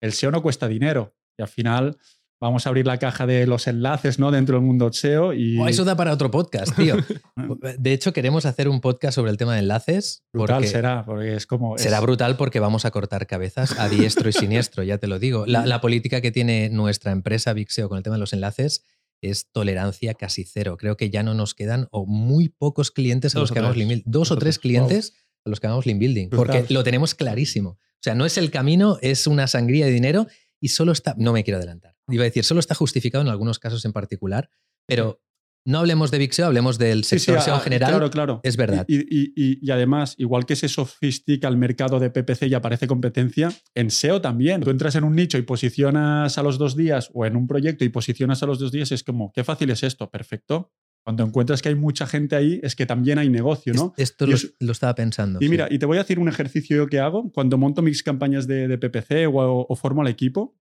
el 0.00 0.12
SEO 0.12 0.30
no 0.30 0.40
cuesta 0.40 0.68
dinero. 0.68 1.16
Y 1.36 1.42
al 1.42 1.48
final 1.48 1.98
vamos 2.40 2.66
a 2.66 2.68
abrir 2.68 2.86
la 2.86 2.98
caja 2.98 3.26
de 3.26 3.46
los 3.46 3.66
enlaces, 3.66 4.18
¿no? 4.18 4.30
Dentro 4.30 4.56
del 4.56 4.64
mundo 4.66 4.92
SEO 4.92 5.32
y... 5.32 5.58
Oh, 5.58 5.68
eso 5.68 5.84
da 5.84 5.96
para 5.96 6.12
otro 6.12 6.30
podcast, 6.30 6.76
tío. 6.76 6.96
De 7.78 7.92
hecho, 7.92 8.12
queremos 8.12 8.46
hacer 8.46 8.68
un 8.68 8.80
podcast 8.80 9.14
sobre 9.14 9.30
el 9.30 9.36
tema 9.36 9.54
de 9.54 9.60
enlaces. 9.60 10.24
Brutal 10.32 10.56
porque 10.56 10.68
será, 10.68 11.04
porque 11.04 11.34
es 11.34 11.46
como... 11.46 11.78
Será 11.78 11.96
es- 11.96 12.02
brutal 12.02 12.36
porque 12.36 12.60
vamos 12.60 12.84
a 12.84 12.90
cortar 12.90 13.26
cabezas 13.26 13.78
a 13.78 13.88
diestro 13.88 14.28
y 14.28 14.32
siniestro, 14.32 14.82
ya 14.82 14.98
te 14.98 15.06
lo 15.06 15.18
digo. 15.18 15.46
La, 15.46 15.64
la 15.66 15.80
política 15.80 16.20
que 16.20 16.30
tiene 16.30 16.68
nuestra 16.68 17.12
empresa 17.12 17.52
Vixeo 17.52 17.88
con 17.88 17.96
el 17.98 18.04
tema 18.04 18.16
de 18.16 18.20
los 18.20 18.32
enlaces 18.32 18.84
es 19.22 19.50
tolerancia 19.50 20.14
casi 20.14 20.44
cero. 20.44 20.76
Creo 20.78 20.96
que 20.96 21.10
ya 21.10 21.22
no 21.22 21.34
nos 21.34 21.54
quedan 21.54 21.88
o 21.90 22.06
muy 22.06 22.48
pocos 22.50 22.90
clientes 22.90 23.34
a 23.34 23.38
Dos 23.38 23.48
los 23.48 23.52
que 23.52 23.58
hagamos 23.60 23.76
building. 23.76 24.02
Dos, 24.04 24.30
o 24.30 24.36
tres. 24.36 24.56
Wow. 24.56 24.62
clientes 24.62 25.14
a 25.44 25.48
los 25.50 25.60
que 25.60 25.66
hagamos 25.66 25.86
link 25.86 25.98
building. 25.98 26.28
Brutal. 26.28 26.46
Porque 26.58 26.74
lo 26.74 26.84
tenemos 26.84 27.14
clarísimo. 27.14 27.70
O 27.70 28.02
sea, 28.02 28.14
no 28.14 28.26
es 28.26 28.36
el 28.36 28.50
camino, 28.50 28.98
es 29.00 29.26
una 29.26 29.46
sangría 29.46 29.86
de 29.86 29.92
dinero 29.92 30.26
y 30.66 30.68
solo 30.68 30.92
está. 30.92 31.14
No 31.18 31.32
me 31.32 31.44
quiero 31.44 31.58
adelantar. 31.58 31.94
Iba 32.08 32.22
a 32.22 32.30
decir, 32.30 32.44
solo 32.44 32.60
está 32.60 32.74
justificado 32.74 33.22
en 33.22 33.28
algunos 33.30 33.58
casos 33.58 33.84
en 33.84 33.92
particular, 33.92 34.50
pero 34.86 35.20
no 35.68 35.78
hablemos 35.80 36.12
de 36.12 36.18
Vixeo, 36.18 36.46
hablemos 36.46 36.78
del 36.78 37.02
Sí, 37.02 37.18
sí, 37.18 37.24
sector 37.26 37.42
SEO 37.42 37.54
en 37.56 37.60
general. 37.60 37.90
Claro, 37.90 38.10
claro. 38.10 38.40
es 38.44 38.56
verdad. 38.56 38.84
Y, 38.88 38.98
y- 39.00 39.32
y- 39.34 39.58
y 39.60 39.70
además, 39.72 40.14
igual 40.16 40.46
que 40.46 40.54
se 40.54 40.68
sofistica 40.68 41.48
el 41.48 41.56
mercado 41.56 41.98
de 41.98 42.10
PPC 42.10 42.46
y 42.46 42.54
aparece 42.54 42.86
competencia, 42.86 43.52
en 43.74 43.90
SEO 43.90 44.20
también. 44.20 44.60
Tú 44.60 44.70
entras 44.70 44.94
en 44.94 45.02
un 45.02 45.16
nicho 45.16 45.38
y 45.38 45.42
posicionas 45.42 46.38
a 46.38 46.42
los 46.44 46.58
dos 46.58 46.76
días 46.76 47.10
o 47.14 47.26
en 47.26 47.34
un 47.36 47.48
proyecto 47.48 47.84
y 47.84 47.88
posicionas 47.88 48.42
a 48.44 48.46
los 48.46 48.58
dos 48.60 48.70
días, 48.70 48.92
es 48.92 49.02
como, 49.02 49.32
qué 49.32 49.42
fácil 49.42 49.70
es 49.70 49.82
esto, 49.82 50.08
perfecto. 50.10 50.70
Cuando 51.06 51.22
encuentras 51.22 51.62
que 51.62 51.68
hay 51.68 51.76
mucha 51.76 52.04
gente 52.08 52.34
ahí, 52.34 52.58
es 52.64 52.74
que 52.74 52.84
también 52.84 53.18
hay 53.18 53.28
negocio, 53.28 53.72
¿no? 53.74 53.94
Es- 53.96 54.10
Esto 54.10 54.26
lo, 54.26 54.34
es- 54.34 54.54
lo 54.58 54.72
estaba 54.72 54.96
pensando. 54.96 55.38
Y 55.40 55.44
sí. 55.44 55.50
mira, 55.50 55.68
y 55.70 55.78
te 55.78 55.86
voy 55.86 55.98
a 55.98 56.00
decir 56.00 56.18
un 56.18 56.28
ejercicio 56.28 56.76
yo 56.76 56.88
que 56.88 56.98
hago 56.98 57.30
cuando 57.30 57.56
monto 57.58 57.80
mis 57.80 58.02
campañas 58.02 58.48
de, 58.48 58.66
de 58.66 58.76
PPC 58.76 59.28
o, 59.32 59.66
o 59.68 59.76
formo 59.76 60.02
al 60.02 60.08
equipo. 60.08 60.58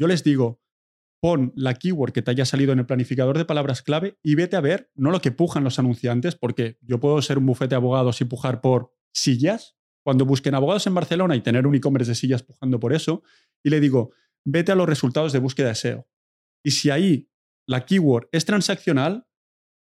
Yo 0.00 0.06
les 0.06 0.24
digo, 0.24 0.62
pon 1.20 1.52
la 1.56 1.74
keyword 1.74 2.12
que 2.12 2.22
te 2.22 2.30
haya 2.30 2.46
salido 2.46 2.72
en 2.72 2.78
el 2.78 2.86
planificador 2.86 3.36
de 3.36 3.44
palabras 3.44 3.82
clave 3.82 4.18
y 4.22 4.34
vete 4.34 4.56
a 4.56 4.60
ver, 4.62 4.90
no 4.94 5.10
lo 5.10 5.20
que 5.20 5.30
pujan 5.30 5.62
los 5.62 5.78
anunciantes, 5.78 6.36
porque 6.36 6.78
yo 6.80 6.98
puedo 6.98 7.20
ser 7.20 7.36
un 7.36 7.44
bufete 7.44 7.70
de 7.70 7.76
abogados 7.76 8.22
y 8.22 8.24
pujar 8.24 8.62
por 8.62 8.94
sillas, 9.14 9.76
cuando 10.02 10.24
busquen 10.24 10.54
abogados 10.54 10.86
en 10.86 10.94
Barcelona 10.94 11.36
y 11.36 11.42
tener 11.42 11.66
un 11.66 11.74
e-commerce 11.74 12.10
de 12.10 12.14
sillas 12.14 12.42
pujando 12.42 12.80
por 12.80 12.94
eso, 12.94 13.22
y 13.62 13.68
le 13.70 13.80
digo, 13.80 14.10
vete 14.44 14.72
a 14.72 14.74
los 14.74 14.88
resultados 14.88 15.32
de 15.34 15.38
búsqueda 15.38 15.68
de 15.68 15.74
SEO. 15.74 16.08
Y 16.64 16.70
si 16.72 16.88
ahí 16.90 17.30
la 17.66 17.84
keyword 17.86 18.28
es 18.32 18.44
transaccional, 18.44 19.26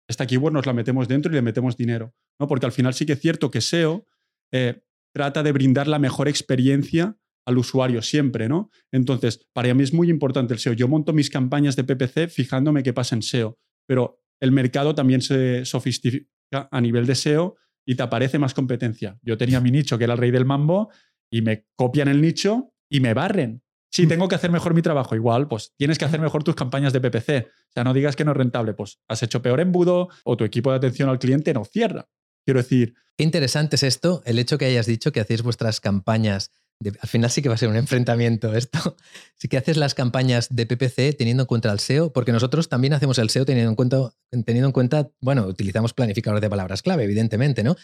esta 0.08 0.26
keyword 0.26 0.54
nos 0.54 0.66
la 0.66 0.72
metemos 0.72 1.06
dentro 1.06 1.30
y 1.30 1.34
le 1.34 1.42
metemos 1.42 1.76
dinero. 1.76 2.14
¿no? 2.40 2.48
Porque 2.48 2.66
al 2.66 2.72
final 2.72 2.94
sí 2.94 3.06
que 3.06 3.12
es 3.12 3.20
cierto 3.20 3.50
que 3.50 3.60
SEO 3.60 4.06
eh, 4.52 4.82
trata 5.14 5.42
de 5.42 5.52
brindar 5.52 5.86
la 5.86 5.98
mejor 5.98 6.28
experiencia 6.28 7.16
al 7.46 7.58
usuario 7.58 8.02
siempre, 8.02 8.46
¿no? 8.46 8.70
Entonces, 8.92 9.48
para 9.54 9.72
mí 9.72 9.82
es 9.82 9.94
muy 9.94 10.10
importante 10.10 10.52
el 10.52 10.60
SEO. 10.60 10.74
Yo 10.74 10.86
monto 10.86 11.14
mis 11.14 11.30
campañas 11.30 11.76
de 11.76 11.84
PPC 11.84 12.28
fijándome 12.28 12.82
qué 12.82 12.92
pasa 12.92 13.14
en 13.14 13.22
SEO, 13.22 13.58
pero 13.86 14.20
el 14.40 14.52
mercado 14.52 14.94
también 14.94 15.22
se 15.22 15.64
sofistica 15.64 16.68
a 16.70 16.80
nivel 16.80 17.06
de 17.06 17.14
SEO 17.14 17.56
y 17.86 17.94
te 17.94 18.02
aparece 18.02 18.38
más 18.38 18.52
competencia. 18.52 19.18
Yo 19.22 19.38
tenía 19.38 19.60
mi 19.60 19.70
nicho, 19.70 19.96
que 19.96 20.04
era 20.04 20.12
el 20.12 20.18
rey 20.18 20.30
del 20.30 20.44
mambo, 20.44 20.90
y 21.30 21.40
me 21.40 21.66
copian 21.74 22.08
el 22.08 22.20
nicho 22.20 22.74
y 22.90 23.00
me 23.00 23.14
barren. 23.14 23.62
Si 23.90 24.04
Mm. 24.06 24.08
tengo 24.08 24.28
que 24.28 24.34
hacer 24.34 24.50
mejor 24.50 24.74
mi 24.74 24.82
trabajo, 24.82 25.14
igual, 25.14 25.48
pues 25.48 25.72
tienes 25.76 25.98
que 25.98 26.04
hacer 26.04 26.20
mejor 26.20 26.44
tus 26.44 26.54
campañas 26.54 26.92
de 26.92 27.00
PPC. 27.00 27.48
O 27.68 27.72
sea, 27.72 27.84
no 27.84 27.94
digas 27.94 28.16
que 28.16 28.24
no 28.24 28.32
es 28.32 28.36
rentable, 28.36 28.74
pues 28.74 28.98
has 29.08 29.22
hecho 29.22 29.40
peor 29.42 29.60
embudo 29.60 30.08
o 30.24 30.36
tu 30.36 30.44
equipo 30.44 30.70
de 30.70 30.76
atención 30.76 31.08
al 31.08 31.18
cliente 31.18 31.52
no 31.54 31.64
cierra. 31.64 32.08
Quiero 32.44 32.60
decir, 32.60 32.94
Qué 33.16 33.24
interesante 33.24 33.74
es 33.74 33.82
esto, 33.82 34.22
el 34.26 34.38
hecho 34.38 34.58
que 34.58 34.66
hayas 34.66 34.86
dicho 34.86 35.10
que 35.10 35.18
hacéis 35.20 35.42
vuestras 35.42 35.80
campañas. 35.80 36.52
De, 36.80 36.90
al 37.00 37.08
final 37.08 37.28
sí 37.32 37.42
que 37.42 37.48
va 37.48 37.56
a 37.56 37.58
ser 37.58 37.68
un 37.68 37.74
enfrentamiento 37.74 38.54
esto. 38.54 38.78
Sí 39.34 39.48
que 39.48 39.56
haces 39.56 39.76
las 39.76 39.94
campañas 39.94 40.46
de 40.50 40.64
PPC 40.64 41.16
teniendo 41.16 41.42
en 41.42 41.46
cuenta 41.48 41.72
el 41.72 41.80
SEO, 41.80 42.12
porque 42.12 42.30
nosotros 42.30 42.68
también 42.68 42.92
hacemos 42.92 43.18
el 43.18 43.28
SEO 43.30 43.44
teniendo 43.44 43.70
en 43.70 43.74
cuenta, 43.74 44.10
teniendo 44.30 44.66
en 44.66 44.72
cuenta 44.72 45.10
bueno, 45.20 45.46
utilizamos 45.46 45.94
planificadores 45.94 46.40
de 46.40 46.48
palabras 46.48 46.82
clave, 46.82 47.02
evidentemente, 47.04 47.64
¿no? 47.64 47.74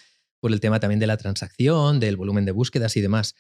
Por 0.41 0.53
el 0.53 0.61
tema 0.61 0.79
también 0.79 1.01
de 1.01 1.09
la 1.09 1.17
transacción, 1.17 1.99
del 1.99 2.17
volumen 2.17 2.45
de 2.45 2.53
búsquedas 2.53 2.97
y 2.97 3.01
demás. 3.01 3.35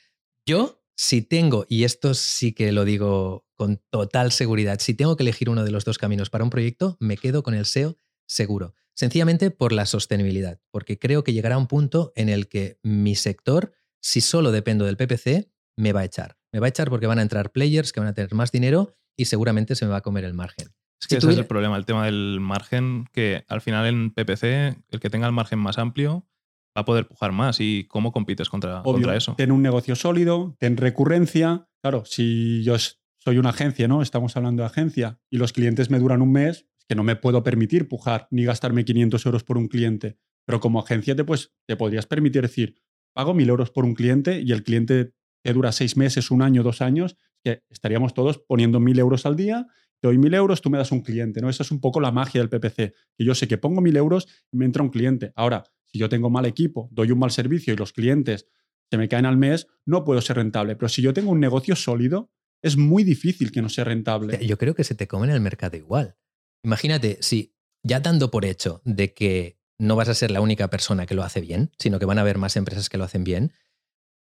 Yo, 0.46 0.84
si 0.96 1.22
tengo, 1.22 1.66
y 1.68 1.85
esto 1.85 2.14
sí 2.14 2.52
que 2.52 2.72
lo 2.72 2.85
digo 2.85 3.46
con 3.57 3.80
total 3.90 4.33
seguridad, 4.33 4.78
si 4.80 4.94
tengo 4.94 5.16
que 5.16 5.22
elegir 5.22 5.48
uno 5.48 5.64
de 5.64 5.70
los 5.70 5.85
dos 5.85 5.98
caminos 5.98 6.30
para 6.30 6.44
un 6.44 6.50
proyecto, 6.50 6.96
me 7.00 7.16
quedo 7.16 7.42
con 7.42 7.54
el 7.54 7.66
SEO 7.66 7.96
seguro. 8.26 8.74
Sencillamente 8.94 9.50
por 9.50 9.72
la 9.72 9.87
sostenibilidad, 9.87 10.61
porque 10.70 10.98
creo 10.98 11.24
que 11.24 11.33
llegará 11.33 11.59
un 11.59 11.66
punto 11.66 12.12
en 12.14 12.28
el 12.28 12.48
que 12.48 12.78
mi 12.83 13.16
sector, 13.16 13.72
si 14.00 14.20
solo 14.20 14.52
dependo 14.52 14.85
del 14.85 14.96
PPC, 14.96 15.50
me 15.76 15.92
va 15.92 16.00
a 16.00 16.04
echar. 16.04 16.37
Me 16.52 16.61
va 16.61 16.66
a 16.66 16.68
echar 16.68 16.90
porque 16.90 17.09
van 17.09 17.18
a 17.18 17.22
entrar 17.22 17.50
players 17.50 17.92
que 17.92 18.00
van 18.00 18.09
a 18.09 18.14
tener 18.14 18.33
más 18.35 18.52
dinero 18.52 18.96
y 19.16 19.24
seguramente 19.24 19.74
se 19.74 19.85
me 19.85 19.90
va 19.90 19.98
a 19.98 20.02
comer 20.02 20.24
el 20.24 20.35
margen. 20.35 20.68
Es 21.00 21.09
que 21.09 21.16
Si 21.16 21.26
ese 21.26 21.30
es 21.33 21.38
el 21.38 21.46
problema, 21.46 21.76
el 21.76 21.87
tema 21.87 22.04
del 22.07 22.38
margen, 22.40 23.07
que 23.12 23.44
al 23.48 23.61
final 23.61 23.87
en 23.87 24.11
PPC, 24.12 24.76
el 24.90 25.00
que 25.00 25.11
tenga 25.11 25.26
el 25.26 25.33
margen 25.33 25.59
más 25.59 25.78
amplio 25.78 26.28
va 26.76 26.82
a 26.82 26.84
poder 26.84 27.06
pujar 27.06 27.32
más. 27.32 27.60
¿Y 27.60 27.87
cómo 27.88 28.12
compites 28.12 28.48
contra, 28.48 28.80
obvio, 28.80 28.92
contra 28.92 29.16
eso? 29.16 29.34
ten 29.37 29.52
un 29.52 29.62
negocio 29.62 29.94
sólido, 29.94 30.56
ten 30.58 30.76
recurrencia. 30.76 31.68
Claro, 31.82 32.04
si 32.04 32.62
yo 32.64 32.76
soy 33.18 33.38
una 33.38 33.50
agencia, 33.50 33.88
¿no? 33.88 34.02
Estamos 34.02 34.37
hablando 34.37 34.62
de 34.62 34.66
agencia 34.66 35.18
y 35.30 35.38
los 35.38 35.52
clientes 35.52 35.90
me 35.90 35.98
duran 35.98 36.22
un 36.22 36.32
mes, 36.32 36.66
es 36.78 36.84
que 36.88 36.94
no 36.94 37.04
me 37.04 37.16
puedo 37.16 37.42
permitir 37.42 37.88
pujar 37.88 38.28
ni 38.30 38.44
gastarme 38.44 38.84
500 38.84 39.24
euros 39.26 39.44
por 39.44 39.56
un 39.56 39.68
cliente. 39.68 40.18
Pero 40.46 40.60
como 40.60 40.80
agencia 40.80 41.16
te, 41.16 41.24
pues, 41.24 41.54
te 41.66 41.76
podrías 41.76 42.06
permitir 42.06 42.42
decir, 42.42 42.76
pago 43.14 43.34
1.000 43.34 43.48
euros 43.48 43.70
por 43.70 43.84
un 43.84 43.94
cliente 43.94 44.42
y 44.42 44.52
el 44.52 44.62
cliente 44.62 45.14
te 45.42 45.52
dura 45.52 45.72
seis 45.72 45.96
meses, 45.96 46.30
un 46.30 46.42
año, 46.42 46.62
dos 46.62 46.82
años, 46.82 47.16
que 47.42 47.62
estaríamos 47.70 48.14
todos 48.14 48.38
poniendo 48.38 48.80
1.000 48.80 48.98
euros 48.98 49.26
al 49.26 49.37
día, 49.37 49.66
te 50.05 50.09
doy 50.09 50.19
1.000 50.19 50.35
euros, 50.35 50.61
tú 50.61 50.69
me 50.69 50.77
das 50.77 50.93
un 50.93 51.01
cliente, 51.01 51.40
¿no? 51.40 51.49
Esa 51.49 51.62
es 51.62 51.71
un 51.71 51.81
poco 51.81 51.99
la 51.99 52.12
magia 52.12 52.43
del 52.43 52.51
PPC, 52.51 52.93
que 53.17 53.25
yo 53.25 53.35
sé 53.35 53.49
que 53.49 53.57
pongo 53.57 53.81
1.000 53.81 53.97
euros 53.97 54.29
y 54.53 54.59
me 54.59 54.67
entra 54.67 54.83
un 54.83 54.90
cliente. 54.90 55.33
Ahora, 55.35 55.64
si 55.87 55.99
yo 55.99 56.11
tengo 56.11 56.29
mal 56.29 56.45
equipo, 56.45 56.90
doy 56.93 57.11
un 57.11 57.19
mal 57.19 57.31
servicio 57.31 57.73
y 57.73 57.77
los 57.79 57.95
clientes 57.95 58.47
se 58.90 58.99
me 58.99 59.09
caen 59.09 59.25
al 59.25 59.38
mes, 59.38 59.67
no 59.87 60.05
puedo 60.05 60.21
ser 60.21 60.37
rentable. 60.37 60.77
Pero 60.77 60.90
si 60.90 61.01
yo 61.01 61.14
tengo 61.14 61.31
un 61.31 61.40
negocio 61.40 61.75
sólido, 61.75 62.31
es 62.61 62.77
muy 62.77 63.03
difícil 63.03 63.51
que 63.51 63.62
no 63.62 63.71
sea 63.71 63.85
rentable. 63.85 64.47
Yo 64.47 64.59
creo 64.59 64.75
que 64.75 64.85
se 64.85 64.95
te 64.95 65.09
comen 65.09 65.31
el 65.31 65.40
mercado 65.40 65.79
igual. 65.79 66.19
Imagínate, 66.62 67.17
si 67.23 67.55
ya 67.83 68.01
dando 68.01 68.31
por 68.31 68.45
hecho 68.45 68.83
de 68.85 69.14
que 69.14 69.59
no 69.79 69.97
vas 69.97 70.11
a 70.11 70.14
ser 70.14 70.31
la 70.31 70.43
única 70.43 70.69
persona 70.69 71.07
que 71.07 71.14
lo 71.14 71.23
hace 71.23 71.40
bien, 71.40 71.71
sino 71.79 71.99
que 71.99 72.05
van 72.05 72.19
a 72.19 72.21
haber 72.21 72.37
más 72.37 72.57
empresas 72.57 72.90
que 72.90 72.99
lo 72.99 73.05
hacen 73.05 73.25
bien, 73.25 73.55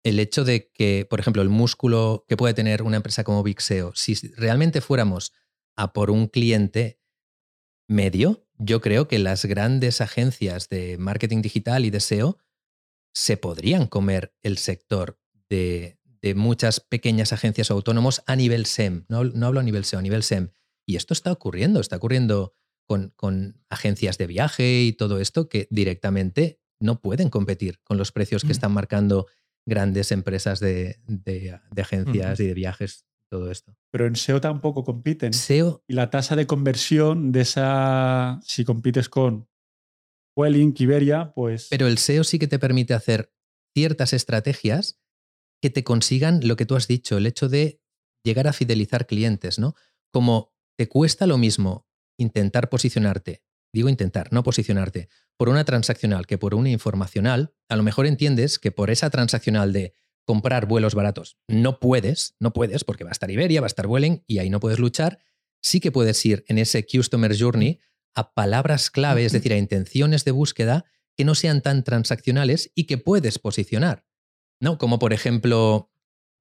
el 0.04 0.20
hecho 0.20 0.44
de 0.44 0.70
que, 0.72 1.08
por 1.10 1.20
ejemplo, 1.20 1.41
el 1.41 1.50
músculo 1.50 2.24
que 2.28 2.38
puede 2.38 2.54
tener 2.54 2.84
una 2.84 2.98
empresa 2.98 3.24
como 3.24 3.41
Vixeo, 3.41 3.94
si 3.96 4.13
realmente 4.36 4.82
fuéramos 4.82 5.34
a 5.82 5.94
por 5.94 6.12
un 6.12 6.28
cliente 6.28 7.00
medio, 7.88 8.46
yo 8.60 8.82
creo 8.82 9.08
que 9.08 9.17
las 9.17 9.46
grandes 9.46 10.00
agencias 10.00 10.70
de 10.70 10.98
marketing 11.00 11.41
digital 11.41 11.86
y 11.86 11.89
de 11.89 12.00
SEO 12.00 12.38
se 13.13 13.36
podrían 13.36 13.88
comer 13.88 14.34
el 14.44 14.58
sector 14.58 15.20
de, 15.50 15.98
muchas 16.36 16.80
pequeñas 16.80 17.34
agencias 17.34 17.72
autónomos 17.72 18.22
a 18.28 18.36
nivel 18.36 18.67
SEM. 18.67 19.06
No, 19.10 19.24
no, 19.24 19.48
hablo 19.48 19.60
a 19.60 19.63
nivel 19.63 19.86
SEO, 19.86 20.00
a 20.00 20.04
nivel 20.04 20.22
SEM. 20.22 20.52
Y 20.86 20.96
esto 20.96 21.15
está 21.15 21.32
ocurriendo, 21.32 21.80
está 21.80 21.98
ocurriendo 21.98 22.54
con, 22.86 23.12
con, 23.15 23.60
agencias 23.70 24.20
de 24.20 24.28
viaje 24.28 24.84
y 24.84 24.94
todo 24.94 25.20
esto 25.20 25.50
que 25.50 25.67
directamente 25.72 26.62
no 26.80 27.02
pueden 27.02 27.30
competir 27.30 27.80
con 27.84 27.98
los 27.98 28.12
precios 28.12 28.44
que 28.44 28.50
mm. 28.50 28.52
están 28.52 28.72
marcando 28.72 29.26
grandes 29.65 30.12
empresas 30.12 30.60
de, 30.60 31.00
agencias 31.76 32.39
y 32.39 32.46
de 32.46 32.54
viajes, 32.54 33.06
todo 33.32 33.50
esto. 33.50 33.74
Pero 33.91 34.06
en 34.06 34.17
SEO 34.17 34.41
tampoco 34.41 34.84
compiten. 34.84 35.34
SEO. 35.34 35.84
Y 35.88 35.94
la 35.94 36.10
tasa 36.10 36.36
de 36.36 36.46
conversión 36.46 37.32
de 37.32 37.41
esa, 37.41 38.41
si 38.44 38.65
compites 38.65 39.08
con 39.08 39.48
Welling, 40.36 40.76
Iberia, 40.78 41.32
pues... 41.34 41.67
Pero 41.70 41.88
el 41.88 41.98
SEO 41.98 42.26
sí 42.26 42.39
que 42.39 42.48
te 42.48 42.60
permite 42.60 42.94
hacer 42.94 43.34
ciertas 43.74 44.12
estrategias 44.12 45.00
que 45.62 45.70
te 45.70 45.86
consigan 45.86 46.41
lo 46.44 46.58
que 46.58 46.65
tú 46.65 46.76
has 46.76 46.88
dicho, 46.88 47.17
el 47.17 47.26
hecho 47.26 47.48
de 47.48 47.82
llegar 48.24 48.48
a 48.48 48.54
fidelizar 48.54 49.08
clientes, 49.08 49.60
¿no? 49.60 49.76
Como 50.12 50.54
te 50.78 50.89
cuesta 50.89 51.26
lo 51.26 51.38
mismo 51.38 51.88
intentar 52.20 52.70
posicionarte, 52.70 53.44
digo 53.74 53.88
intentar, 53.88 54.34
no 54.34 54.44
posicionarte, 54.44 55.08
por 55.38 55.48
una 55.48 55.63
transaccional 55.63 56.28
que 56.28 56.38
por 56.38 56.54
una 56.54 56.70
informacional, 56.70 57.54
a 57.70 57.78
lo 57.78 57.84
mejor 57.84 58.08
entiendes 58.08 58.60
que 58.60 58.72
por 58.72 58.89
esa 58.89 59.10
transaccional 59.10 59.72
de 59.72 59.94
comprar 60.32 60.65
vuelos 60.65 60.96
baratos 60.96 61.36
no 61.50 61.82
puedes, 61.82 62.38
no 62.39 62.54
puedes, 62.54 62.86
porque 62.86 63.04
va 63.04 63.10
a 63.10 63.12
estar 63.12 63.30
Iberia, 63.30 63.60
va 63.60 63.65
a 63.65 63.67
estar 63.67 63.86
Vueling 63.86 64.24
y 64.28 64.39
ahí 64.39 64.50
no 64.50 64.62
puedes 64.62 64.80
luchar, 64.80 65.20
sí 65.62 65.82
que 65.82 65.91
puedes 65.91 66.26
ir 66.26 66.46
en 66.48 66.58
ese 66.58 66.86
Customer 66.86 67.38
Journey 67.38 67.82
a 68.15 68.34
palabras 68.34 68.89
clave, 68.89 69.26
es 69.26 69.34
decir, 69.34 69.52
a 69.52 69.58
intenciones 69.58 70.24
de 70.24 70.32
búsqueda 70.32 70.86
que 71.17 71.26
no 71.26 71.36
sean 71.36 71.62
tan 71.62 71.84
transaccionales 71.84 72.72
y 72.76 72.86
que 72.86 72.98
puedes 72.98 73.39
posicionar. 73.39 74.06
¿no? 74.62 74.78
Como 74.78 75.00
por 75.00 75.12
ejemplo, 75.12 75.91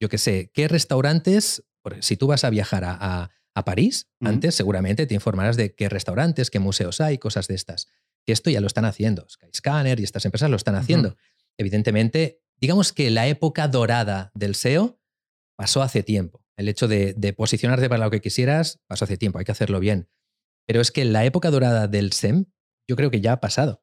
yo 0.00 0.08
qué 0.08 0.18
sé, 0.18 0.52
¿qué 0.54 0.68
restaurantes, 0.68 1.64
si 1.98 2.16
tú 2.16 2.28
vas 2.28 2.44
a 2.44 2.50
viajar 2.50 2.84
a, 2.86 3.30
París, 3.66 4.08
antes 4.20 4.54
seguramente 4.54 5.06
te 5.06 5.12
informarás 5.12 5.56
de 5.56 5.74
qué 5.74 5.90
restaurantes, 5.90 6.48
qué 6.48 6.60
museos 6.60 7.02
hay, 7.02 7.18
cosas 7.18 7.46
de 7.46 7.56
estas. 7.56 7.88
Que 8.24 8.32
esto 8.32 8.48
ya 8.48 8.60
lo 8.62 8.66
están 8.66 8.86
haciendo. 8.86 9.28
Skyscanner 9.28 10.00
y 10.00 10.04
estas 10.04 10.24
empresas 10.24 10.48
lo 10.48 10.56
están 10.56 10.76
haciendo. 10.76 11.16
Evidentemente, 11.58 12.40
digamos 12.60 12.92
que 12.92 13.10
la 13.10 13.26
época 13.26 13.68
dorada 13.68 14.30
del 14.34 14.54
SEO 14.54 15.00
pasó 15.56 15.82
hace 15.82 16.02
tiempo. 16.02 16.44
El 16.56 16.68
hecho 16.68 16.88
de, 16.88 17.14
de 17.14 17.32
posicionarte 17.32 17.88
para 17.88 18.04
lo 18.04 18.10
que 18.10 18.20
quisieras 18.20 18.80
pasó 18.86 19.04
hace 19.04 19.16
tiempo, 19.16 19.38
hay 19.38 19.44
que 19.44 19.52
hacerlo 19.52 19.80
bien. 19.80 20.08
Pero 20.66 20.80
es 20.80 20.90
que 20.90 21.04
la 21.04 21.24
época 21.24 21.50
dorada 21.50 21.88
del 21.88 22.12
SEM, 22.12 22.46
yo 22.88 22.96
creo 22.96 23.10
que 23.10 23.20
ya 23.20 23.32
ha 23.32 23.40
pasado 23.40 23.82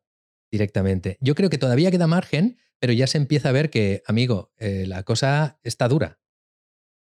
directamente. 0.52 1.18
Yo 1.22 1.36
creo 1.36 1.50
que 1.50 1.58
todavía 1.58 1.92
queda 1.92 2.08
margen, 2.08 2.58
pero 2.80 2.94
ya 2.94 3.08
se 3.08 3.18
empieza 3.18 3.50
a 3.50 3.52
ver 3.52 3.70
que, 3.70 4.04
amigo, 4.06 4.54
eh, 4.58 4.86
la 4.88 5.04
cosa 5.04 5.60
está 5.64 5.88
dura. 5.88 6.20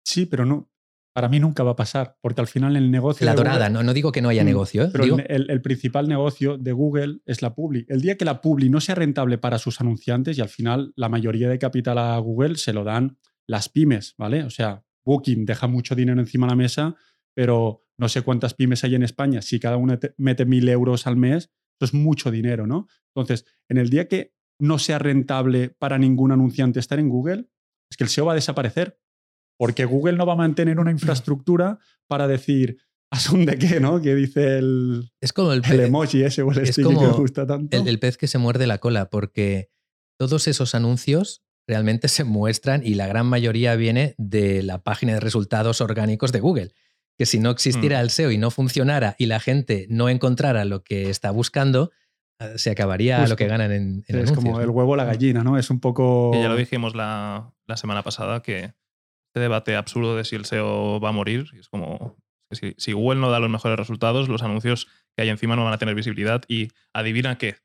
Sí, 0.05 0.26
pero 0.26 0.44
no. 0.44 0.70
Para 1.16 1.31
mí 1.31 1.40
nunca 1.40 1.62
va 1.62 1.70
a 1.70 1.76
pasar, 1.76 2.18
porque 2.20 2.42
al 2.42 2.46
final 2.46 2.76
el 2.76 2.90
negocio. 2.90 3.24
La 3.24 3.35
dorada, 3.35 3.70
no, 3.70 3.83
no 3.83 3.94
digo 3.94 4.12
que 4.12 4.20
no 4.20 4.29
haya 4.29 4.42
mm, 4.42 4.46
negocio. 4.46 4.85
¿eh? 4.85 4.90
Pero 4.92 5.16
el, 5.16 5.62
principal 5.62 6.09
negocio 6.11 6.59
de 6.59 6.72
Google 6.72 7.20
es 7.24 7.40
la 7.40 7.55
Publi. 7.55 7.87
El 7.88 8.02
día 8.02 8.18
que 8.18 8.26
la 8.26 8.42
Publi 8.42 8.68
no 8.68 8.83
sea 8.83 8.96
rentable 8.96 9.38
para 9.38 9.59
sus 9.59 9.81
anunciantes, 9.81 10.37
y 10.37 10.42
al 10.42 10.50
final 10.50 10.92
la 10.94 11.09
mayoría 11.09 11.48
de 11.48 11.59
capital 11.59 11.96
a 11.96 12.18
Google 12.18 12.57
se 12.57 12.74
lo 12.74 12.85
dan 12.85 13.16
las 13.48 13.70
pymes, 13.70 14.14
¿vale? 14.18 14.44
O 14.44 14.50
sea, 14.50 14.85
Booking 15.07 15.46
deja 15.46 15.66
mucho 15.68 15.94
dinero 15.94 16.20
encima 16.20 16.48
de 16.48 16.50
la 16.50 16.57
mesa, 16.57 16.96
pero 17.35 17.87
no 17.96 18.11
sé 18.11 18.20
cuántas 18.20 18.52
pymes 18.52 18.85
hay 18.85 18.94
en 18.94 19.02
España, 19.02 19.40
si 19.40 19.59
cada 19.59 19.79
una 19.79 19.98
mete 20.18 20.44
mil 20.44 20.68
euros 20.68 21.07
al 21.07 21.16
mes, 21.16 21.44
eso 21.81 21.87
es 21.87 21.94
mucho 21.94 22.31
dinero, 22.31 22.66
¿no? 22.66 22.88
Entonces, 23.14 23.46
en 23.70 23.79
el 23.79 23.88
día 23.88 24.07
que 24.07 24.35
no 24.61 24.79
sea 24.79 24.98
rentable 24.98 25.70
para 25.70 25.96
ningún 25.96 26.33
anunciante 26.33 26.79
estar 26.79 26.98
en 26.98 27.09
Google, 27.09 27.48
es 27.90 27.96
que 27.96 28.05
el 28.05 28.11
SEO 28.11 28.26
va 28.26 28.33
a 28.33 28.35
desaparecer, 28.35 28.98
porque 29.57 29.85
Google 29.85 30.16
no 30.16 30.27
va 30.27 30.35
a 30.35 30.37
mantener 30.37 30.79
una 30.79 30.90
infraestructura 30.90 31.79
para 32.07 32.29
decir, 32.29 32.79
¿asun 33.11 33.47
de 33.47 33.59
qué, 33.59 33.81
no? 33.81 34.01
Que 34.01 34.14
dice 34.14 34.59
el, 34.59 35.11
es 35.21 35.33
como 35.33 35.53
el, 35.53 35.62
emoji 35.64 36.23
ese 36.23 36.42
o 36.42 36.53
el 36.53 36.59
es 36.59 36.77
como 36.77 37.01
que 37.01 37.07
me 37.07 37.12
gusta 37.12 37.47
tanto. 37.47 37.77
El, 37.77 37.88
el 37.88 37.99
pez 37.99 38.16
que 38.16 38.29
se 38.29 38.38
muerde 38.38 38.66
la 38.66 38.79
cola, 38.79 39.11
porque 39.11 39.71
todos 40.19 40.49
esos 40.49 40.75
anuncios 40.75 41.42
realmente 41.66 42.09
se 42.09 42.25
muestran 42.25 42.83
y 42.85 42.95
la 42.95 43.07
gran 43.07 43.27
mayoría 43.27 43.75
viene 43.77 44.14
de 44.19 44.62
la 44.62 44.83
página 44.83 45.14
de 45.14 45.21
resultados 45.21 45.81
orgánicos 45.81 46.33
de 46.33 46.40
Google 46.40 46.73
que 47.19 47.27
si 47.27 47.38
no 47.38 47.51
existiera 47.51 47.99
mm. 47.99 48.03
el 48.03 48.11
SEO 48.11 48.31
y 48.31 48.38
no 48.38 48.51
funcionara 48.51 49.16
y 49.19 49.27
la 49.27 49.40
gente 49.40 49.87
no 49.88 50.09
encontrara 50.09 50.64
lo 50.64 50.83
que 50.83 51.09
está 51.11 51.31
buscando, 51.31 51.90
eh, 52.38 52.55
se 52.57 52.71
acabaría 52.71 53.27
lo 53.27 53.37
que 53.37 53.47
ganan 53.47 53.73
en, 53.73 54.05
en 54.07 54.19
Es 54.19 54.33
como 54.33 54.61
el 54.61 54.71
huevo 54.71 54.92
o 54.92 54.97
la 54.97 55.05
gallina, 55.05 55.42
¿no? 55.42 55.59
Es 55.59 55.71
un 55.71 55.81
poco... 55.81 56.33
ya 56.35 56.49
lo 56.49 56.57
dijimos 56.57 56.95
la, 56.95 57.55
semana 57.77 58.03
pasada, 58.03 58.42
que 58.42 58.75
este 59.37 59.42
debate 59.42 59.77
absurdo 59.77 60.16
de 60.16 60.25
si 60.25 60.35
el 60.35 60.46
SEO 60.46 60.99
va 60.99 61.11
a 61.11 61.12
morir, 61.12 61.51
es 61.61 61.68
como... 61.68 62.16
Si, 62.51 62.92
Google 62.92 63.20
no 63.20 63.29
da 63.29 63.38
los 63.38 63.51
mejores 63.51 63.77
resultados, 63.77 64.31
los 64.31 64.42
anuncios 64.42 64.87
que 65.14 65.25
hay 65.25 65.29
encima 65.29 65.57
no 65.57 65.64
van 65.64 65.75
a 65.75 65.79
tener 65.79 65.94
visibilidad 65.94 66.42
y 66.49 66.68
adivina 66.94 67.37
qué, 67.37 67.57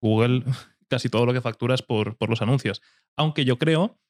Google 0.00 0.44
casi 0.88 1.10
todo 1.10 1.26
lo 1.26 1.34
que 1.34 1.42
factura 1.42 1.74
es 1.74 1.82
por, 1.82 2.16
por 2.16 2.30
los 2.30 2.40
anuncios. 2.40 2.80
Aunque 3.18 3.44
yo 3.44 3.58
creo 3.58 4.00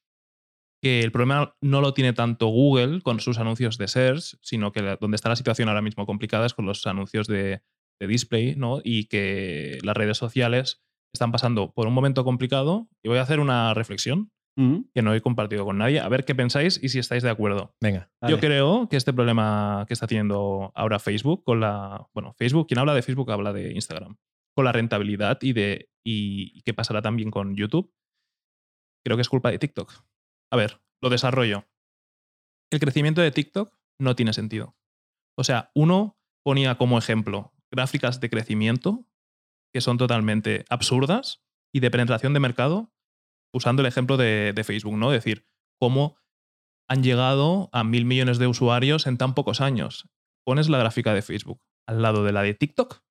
que 0.81 1.01
el 1.01 1.11
problema 1.11 1.57
no 1.61 1.81
lo 1.81 1.93
tiene 1.93 2.13
tanto 2.13 2.47
Google 2.47 3.01
con 3.01 3.19
sus 3.19 3.37
anuncios 3.37 3.77
de 3.77 3.89
search, 3.89 4.37
sino 4.41 4.71
que 4.71 4.81
donde 5.01 5.15
está 5.15 5.27
la 5.27 5.35
situación 5.35 5.67
ahora 5.67 5.81
mismo 5.81 6.05
complicada 6.05 6.45
es 6.45 6.53
con 6.53 6.65
los 6.65 6.87
anuncios 6.87 7.27
de, 7.27 7.61
display, 7.99 8.55
¿no? 8.55 8.79
Y 8.81 9.07
que 9.07 9.79
las 9.83 9.97
redes 9.97 10.17
sociales 10.17 10.81
están 11.13 11.33
pasando 11.33 11.73
por 11.73 11.87
un 11.87 11.93
momento 11.93 12.23
complicado. 12.23 12.87
Y 13.03 13.09
voy 13.09 13.17
a 13.17 13.23
hacer 13.23 13.41
una 13.41 13.73
reflexión 13.73 14.31
que 14.55 15.01
no 15.01 15.13
he 15.13 15.21
compartido 15.21 15.63
con 15.63 15.77
nadie, 15.77 16.01
a 16.01 16.09
ver 16.09 16.25
qué 16.25 16.35
pensáis 16.35 16.79
y 16.83 16.89
si 16.89 16.99
estáis 16.99 17.23
de 17.23 17.29
acuerdo. 17.29 17.73
Venga. 17.79 18.11
Yo 18.27 18.39
creo 18.39 18.89
que 18.89 18.97
este 18.97 19.13
problema 19.13 19.85
que 19.87 19.93
está 19.93 20.05
teniendo 20.05 20.73
ahora 20.75 20.99
Facebook 20.99 21.45
con 21.45 21.61
la. 21.61 22.09
Bueno, 22.13 22.33
Facebook, 22.33 22.67
quien 22.67 22.79
habla 22.79 22.93
de 22.93 23.01
Facebook 23.01 23.31
habla 23.31 23.53
de 23.53 23.71
Instagram. 23.71 24.17
Con 24.53 24.65
la 24.65 24.73
rentabilidad 24.73 25.37
y 25.41 25.53
de. 25.53 25.89
y 26.03 26.61
qué 26.63 26.73
pasará 26.73 27.01
también 27.01 27.31
con 27.31 27.55
YouTube. 27.55 27.93
Creo 29.05 29.15
que 29.15 29.21
es 29.21 29.29
culpa 29.29 29.49
de 29.49 29.59
TikTok. 29.59 29.93
A 30.51 30.57
ver, 30.57 30.81
lo 31.01 31.09
desarrollo. 31.09 31.65
El 32.71 32.79
crecimiento 32.79 33.21
de 33.21 33.31
TikTok 33.31 33.73
no 33.99 34.15
tiene 34.15 34.33
sentido. 34.33 34.75
O 35.37 35.43
sea, 35.43 35.71
uno 35.73 36.17
ponía 36.43 36.75
como 36.75 36.97
ejemplo 36.97 37.53
gráficas 37.71 38.19
de 38.19 38.29
crecimiento 38.29 39.05
que 39.73 39.81
son 39.81 39.97
totalmente 39.97 40.65
absurdas 40.69 41.43
y 41.73 41.79
de 41.79 41.91
penetración 41.91 42.33
de 42.33 42.39
mercado 42.39 42.91
usando 43.53 43.81
el 43.81 43.87
ejemplo 43.87 44.17
de, 44.17 44.59
Facebook, 44.65 44.97
¿no? 44.97 45.11
Es 45.13 45.23
decir, 45.23 45.45
cómo 45.79 46.17
han 46.87 47.03
llegado 47.03 47.69
a 47.71 47.83
mil 47.83 48.05
millones 48.05 48.39
de 48.39 48.47
usuarios 48.47 49.07
en 49.07 49.17
tan 49.17 49.35
pocos 49.35 49.61
años. 49.61 50.09
Pones 50.45 50.69
la 50.69 50.79
gráfica 50.79 51.13
de 51.13 51.21
Facebook 51.21 51.61
al 51.87 52.01
lado 52.01 52.23
de 52.23 52.31
la 52.31 52.41
de 52.41 52.53
TikTok 52.53 53.01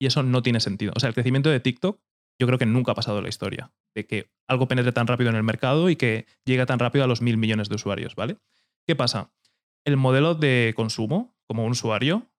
y 0.00 0.06
eso 0.06 0.22
no 0.22 0.42
tiene 0.42 0.60
sentido. 0.60 0.92
O 0.96 1.00
sea, 1.00 1.08
el 1.08 1.14
crecimiento 1.14 1.50
de 1.50 1.60
TikTok 1.60 2.00
yo 2.40 2.46
creo 2.46 2.58
que 2.58 2.66
nunca 2.66 2.92
ha 2.92 2.94
pasado 2.96 3.18
en 3.18 3.24
la 3.24 3.28
historia, 3.28 3.72
de 3.94 4.06
que 4.06 4.30
algo 4.48 4.66
penetre 4.66 4.92
tan 4.92 5.06
rápido 5.06 5.30
en 5.30 5.36
el 5.36 5.44
mercado 5.44 5.88
y 5.88 5.96
que 5.96 6.26
llegue 6.44 6.66
tan 6.66 6.80
rápido 6.80 7.04
a 7.04 7.08
los 7.08 7.22
mil 7.22 7.36
millones 7.36 7.68
de 7.68 7.76
usuarios, 7.76 8.16
¿vale? 8.16 8.38
¿Qué 8.86 8.96
pasa? 8.96 9.32
El 9.84 9.96
modelo 9.96 10.34
de 10.34 10.72
consumo 10.74 11.36
como 11.46 11.64
un 11.64 11.72
usuario 11.72 12.30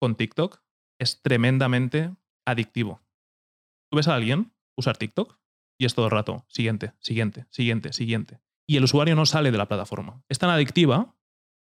con 0.00 0.16
TikTok 0.16 0.62
es 0.98 1.20
tremendamente 1.22 2.14
adictivo. 2.46 3.02
Tú 3.90 3.96
ves 3.96 4.08
a 4.08 4.14
alguien 4.14 4.52
usar 4.76 4.96
TikTok 4.96 5.38
y 5.78 5.86
es 5.86 5.94
todo 5.94 6.06
el 6.06 6.10
rato, 6.10 6.44
siguiente, 6.48 6.92
siguiente, 7.00 7.46
siguiente, 7.50 7.92
siguiente. 7.92 8.40
Y 8.66 8.76
el 8.76 8.84
usuario 8.84 9.14
no 9.14 9.26
sale 9.26 9.50
de 9.50 9.58
la 9.58 9.68
plataforma. 9.68 10.22
Es 10.28 10.38
tan 10.38 10.50
adictiva 10.50 11.14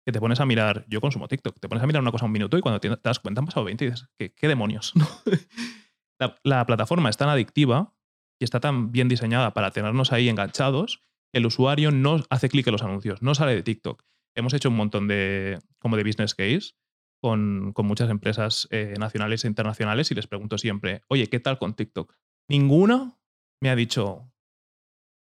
que 0.05 0.11
te 0.11 0.19
pones 0.19 0.39
a 0.39 0.45
mirar, 0.45 0.85
yo 0.89 1.01
consumo 1.01 1.27
TikTok, 1.27 1.59
te 1.59 1.69
pones 1.69 1.83
a 1.83 1.87
mirar 1.87 2.01
una 2.01 2.11
cosa 2.11 2.25
un 2.25 2.31
minuto 2.31 2.57
y 2.57 2.61
cuando 2.61 2.79
te 2.79 2.89
das 2.89 3.19
cuenta 3.19 3.41
han 3.41 3.45
pasado 3.45 3.65
20 3.65 3.85
y 3.85 3.89
dices, 3.89 4.07
¿qué, 4.17 4.33
qué 4.33 4.47
demonios? 4.47 4.93
la, 6.43 6.65
plataforma 6.65 7.09
es 7.09 7.17
tan 7.17 7.29
adictiva 7.29 7.93
y 8.39 8.43
está 8.43 8.59
tan 8.59 8.91
bien 8.91 9.07
diseñada 9.07 9.53
para 9.53 9.71
tenernos 9.71 10.11
ahí 10.11 10.29
enganchados, 10.29 11.03
el 11.33 11.45
usuario 11.45 11.91
no 11.91 12.23
hace 12.29 12.49
clic 12.49 12.67
en 12.67 12.73
los 12.73 12.83
anuncios, 12.83 13.21
no 13.21 13.35
sale 13.35 13.55
de 13.55 13.63
TikTok. 13.63 14.03
Hemos 14.35 14.53
hecho 14.53 14.69
un 14.69 14.75
montón 14.75 15.07
de, 15.07 15.59
como 15.79 15.97
de 15.97 16.03
business 16.03 16.33
case 16.33 16.73
con, 17.21 17.73
muchas 17.75 18.09
empresas 18.09 18.67
eh, 18.71 18.93
nacionales 18.97 19.43
e 19.43 19.47
internacionales 19.47 20.09
y 20.11 20.15
les 20.15 20.27
pregunto 20.27 20.57
siempre, 20.57 21.03
oye, 21.07 21.27
¿qué 21.27 21.39
tal 21.39 21.57
con 21.57 21.73
TikTok? 21.73 22.15
Ninguna 22.47 23.18
me 23.61 23.69
ha 23.69 23.75
dicho, 23.75 24.31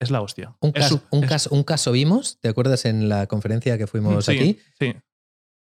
es 0.01 0.11
la 0.11 0.21
hostia. 0.21 0.57
Un, 0.61 0.73
caso, 0.73 1.03
un, 1.51 1.63
caso, 1.65 1.93
vimos, 1.93 2.39
¿te 2.41 2.49
acuerdas 2.49 2.85
en 2.85 3.09
la 3.09 3.27
conferencia 3.27 3.79
que 3.79 3.87
fuimos 3.87 4.29
aquí? 4.29 4.59
Sí. 4.79 4.95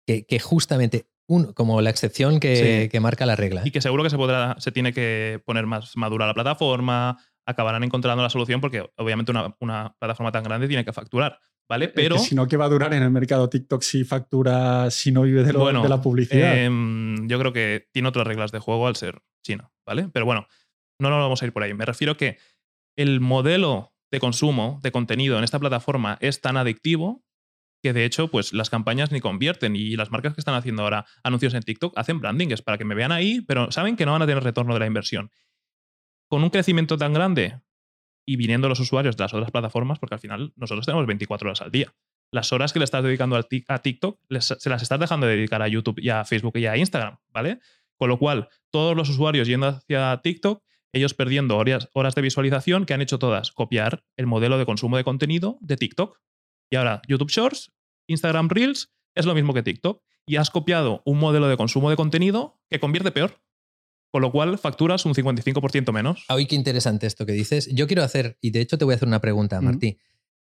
Que, 0.05 0.25
que, 0.25 0.39
justamente 0.39 1.07
como 1.53 1.81
la 1.81 1.89
excepción 1.89 2.39
que, 2.39 2.89
marca 3.01 3.25
la 3.25 3.35
regla. 3.35 3.61
Y 3.65 3.71
que 3.71 3.81
seguro 3.81 4.03
que 4.03 4.09
se, 4.09 4.17
podrá, 4.17 4.55
se 4.59 4.71
tiene 4.71 4.93
que 4.93 5.41
poner 5.45 5.65
más 5.65 5.95
madura 5.95 6.27
la 6.27 6.33
plataforma, 6.33 7.17
acabarán 7.45 7.83
encontrando 7.83 8.23
la 8.23 8.29
solución 8.29 8.61
porque 8.61 8.89
obviamente 8.97 9.31
una, 9.59 9.95
plataforma 9.97 10.31
tan 10.31 10.43
grande 10.43 10.67
tiene 10.67 10.85
que 10.85 10.93
facturar. 10.93 11.39
¿vale? 11.69 11.85
Es 11.85 11.91
que 11.91 12.01
Pero 12.01 12.19
si 12.19 12.35
no, 12.35 12.47
¿qué 12.47 12.57
va 12.57 12.65
a 12.65 12.69
durar 12.69 12.93
en 12.93 13.03
el 13.03 13.11
mercado 13.11 13.49
TikTok 13.49 13.81
si 13.81 14.03
factura, 14.03 14.91
si 14.91 15.11
no 15.11 15.23
vive 15.23 15.43
de, 15.43 15.53
lo- 15.53 15.59
Bueno, 15.59 15.81
de 15.81 15.89
la 15.89 16.01
publicidad? 16.01 16.57
em, 16.57 17.27
yo 17.27 17.39
creo 17.39 17.53
que 17.53 17.87
tiene 17.91 18.09
otras 18.09 18.27
reglas 18.27 18.51
de 18.51 18.59
juego 18.59 18.87
al 18.87 18.95
ser 18.95 19.21
China, 19.43 19.71
¿vale? 19.85 20.09
Pero 20.11 20.25
bueno, 20.25 20.47
no 20.99 21.09
nos 21.09 21.19
vamos 21.19 21.41
a 21.41 21.45
ir 21.45 21.53
por 21.53 21.63
ahí. 21.63 21.73
Me 21.73 21.85
refiero 21.85 22.17
que 22.17 22.37
el 22.95 23.19
modelo 23.19 23.93
de 24.11 24.19
consumo 24.19 24.79
de 24.83 24.91
contenido 24.91 25.37
en 25.37 25.43
esta 25.43 25.59
plataforma 25.59 26.17
es 26.21 26.41
tan 26.41 26.57
adictivo 26.57 27.23
que 27.83 27.91
de 27.91 28.05
hecho, 28.05 28.29
pues 28.29 28.53
las 28.53 28.69
campañas 28.69 29.11
ni 29.11 29.19
convierten 29.19 29.75
y 29.75 29.97
las 29.97 30.09
marcas 30.09 30.33
que 30.33 30.39
están 30.39 30.55
haciendo 30.55 30.83
ahora 30.83 31.05
anuncios 31.21 31.53
en 31.53 31.63
TikTok 31.63 31.97
hacen 31.97 32.21
branding, 32.21 32.47
es 32.51 32.61
para 32.61 32.77
que 32.77 32.85
me 32.85 32.95
vean 32.95 33.11
ahí, 33.11 33.41
pero 33.41 33.71
saben 33.73 33.97
que 33.97 34.05
no 34.05 34.13
van 34.13 34.21
a 34.21 34.25
tener 34.25 34.41
retorno 34.41 34.73
de 34.73 34.79
la 34.79 34.85
inversión. 34.85 35.31
Con 36.29 36.43
un 36.43 36.49
crecimiento 36.49 36.97
tan 36.97 37.11
grande 37.13 37.59
y 38.25 38.37
viniendo 38.37 38.69
los 38.69 38.79
usuarios 38.79 39.17
de 39.17 39.25
las 39.25 39.33
otras 39.33 39.51
plataformas, 39.51 39.99
porque 39.99 40.15
al 40.15 40.21
final 40.21 40.53
nosotros 40.55 40.85
tenemos 40.85 41.05
24 41.05 41.49
horas 41.49 41.61
al 41.61 41.71
día. 41.71 41.93
Las 42.31 42.53
horas 42.53 42.71
que 42.71 42.79
le 42.79 42.85
estás 42.85 43.03
dedicando 43.03 43.35
a 43.35 43.79
TikTok 43.79 44.19
se 44.39 44.69
las 44.69 44.81
estás 44.81 44.99
dejando 44.99 45.27
de 45.27 45.35
dedicar 45.35 45.61
a 45.61 45.67
YouTube 45.67 45.99
y 45.99 46.07
a 46.07 46.23
Facebook 46.23 46.57
y 46.57 46.65
a 46.65 46.77
Instagram, 46.77 47.17
¿vale? 47.33 47.59
Con 47.97 48.07
lo 48.07 48.17
cual, 48.17 48.47
todos 48.71 48.95
los 48.95 49.09
usuarios 49.09 49.45
yendo 49.45 49.67
hacia 49.67 50.21
TikTok, 50.23 50.63
ellos 50.93 51.13
perdiendo 51.13 51.57
horas, 51.57 51.89
horas 51.93 52.15
de 52.15 52.21
visualización 52.21 52.85
que 52.85 52.93
han 52.93 53.01
hecho 53.01 53.19
todas, 53.19 53.51
copiar 53.51 54.03
el 54.15 54.27
modelo 54.27 54.57
de 54.57 54.65
consumo 54.65 54.95
de 54.97 55.03
contenido 55.03 55.57
de 55.59 55.75
TikTok. 55.75 56.19
Y 56.71 56.75
ahora, 56.75 57.01
YouTube 57.07 57.29
Shorts, 57.31 57.71
Instagram 58.07 58.49
Reels, 58.49 58.93
es 59.15 59.25
lo 59.25 59.35
mismo 59.35 59.53
que 59.53 59.63
TikTok. 59.63 60.01
Y 60.25 60.37
has 60.37 60.49
copiado 60.49 61.01
un 61.05 61.19
modelo 61.19 61.47
de 61.47 61.57
consumo 61.57 61.89
de 61.89 61.95
contenido 61.97 62.61
que 62.69 62.79
convierte 62.79 63.11
peor. 63.11 63.41
Con 64.11 64.21
lo 64.21 64.31
cual, 64.31 64.57
facturas 64.59 65.05
un 65.05 65.13
55% 65.15 65.91
menos. 65.91 66.23
Ay, 66.29 66.45
qué 66.45 66.55
interesante 66.55 67.07
esto 67.07 67.25
que 67.25 67.33
dices. 67.33 67.67
Yo 67.73 67.87
quiero 67.87 68.03
hacer, 68.03 68.37
y 68.39 68.51
de 68.51 68.61
hecho 68.61 68.77
te 68.77 68.85
voy 68.85 68.93
a 68.93 68.95
hacer 68.95 69.07
una 69.07 69.19
pregunta, 69.19 69.59
Mm. 69.59 69.65
Martí. 69.65 69.97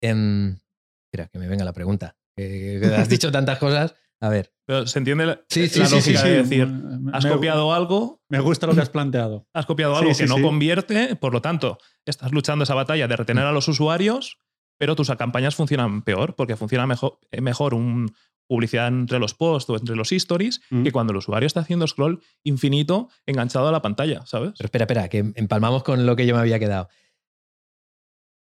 Espera, 0.02 1.30
que 1.32 1.40
me 1.40 1.48
venga 1.48 1.64
la 1.64 1.74
pregunta. 1.74 2.18
Has 2.98 3.10
dicho 3.10 3.32
tantas 3.32 3.58
cosas. 3.60 3.96
A 4.24 4.30
ver, 4.30 4.54
Pero 4.66 4.88
se 4.88 5.00
entiende 5.00 5.26
la, 5.26 5.42
Sí, 5.50 5.68
sí, 5.68 5.80
la 5.80 5.86
sí, 5.88 5.96
lógica 5.96 6.22
sí, 6.22 6.30
de 6.30 6.38
decir, 6.38 6.68
Me- 6.68 7.12
has 7.12 7.26
me- 7.26 7.32
copiado 7.32 7.74
algo, 7.74 8.22
Me 8.30 8.40
gusta 8.40 8.68
lo 8.68 8.74
que 8.74 8.80
has 8.80 8.90
planteado. 8.90 9.46
has 9.54 9.66
copiado 9.66 9.98
algo 9.98 10.14
sí, 10.14 10.24
que 10.24 10.30
no 10.30 10.38
sí. 10.38 10.42
convierte, 10.42 11.18
por 11.18 11.34
lo 11.34 11.42
tanto, 11.42 11.78
estás 12.06 12.32
luchando 12.32 12.64
esa 12.64 12.74
batalla 12.74 13.08
de 13.10 13.18
retener 13.18 13.44
a 13.44 13.52
los 13.52 13.68
usuarios, 13.68 14.38
pero 14.80 14.96
tus 14.96 15.10
campañas 15.12 15.56
funcionan 15.56 16.04
peor, 16.04 16.36
porque 16.36 16.56
funciona 16.56 16.88
mejor, 16.88 17.20
eh, 17.32 17.42
mejor 17.42 17.74
un 17.74 18.14
publicidad 18.48 18.88
entre 18.88 19.20
los 19.20 19.34
posts 19.34 19.70
o 19.70 19.76
entre 19.76 19.96
los 19.98 20.12
stories 20.14 20.62
Mm. 20.70 20.84
que 20.84 20.92
cuando 20.94 21.12
el 21.12 21.18
usuario 21.18 21.48
está 21.48 21.60
haciendo 21.62 21.86
scroll 21.88 22.22
infinito 22.44 23.10
enganchado 23.26 23.68
a 23.68 23.72
la 23.74 23.82
pantalla, 23.82 24.26
¿sabes? 24.26 24.54
pero 24.58 24.68
espera, 24.68 24.84
espera, 24.84 25.10
que 25.10 25.34
empalmamos 25.36 25.84
con 25.84 26.06
lo 26.06 26.16
que 26.16 26.26
yo 26.26 26.34
me 26.36 26.40
había 26.42 26.60
quedado. 26.60 26.88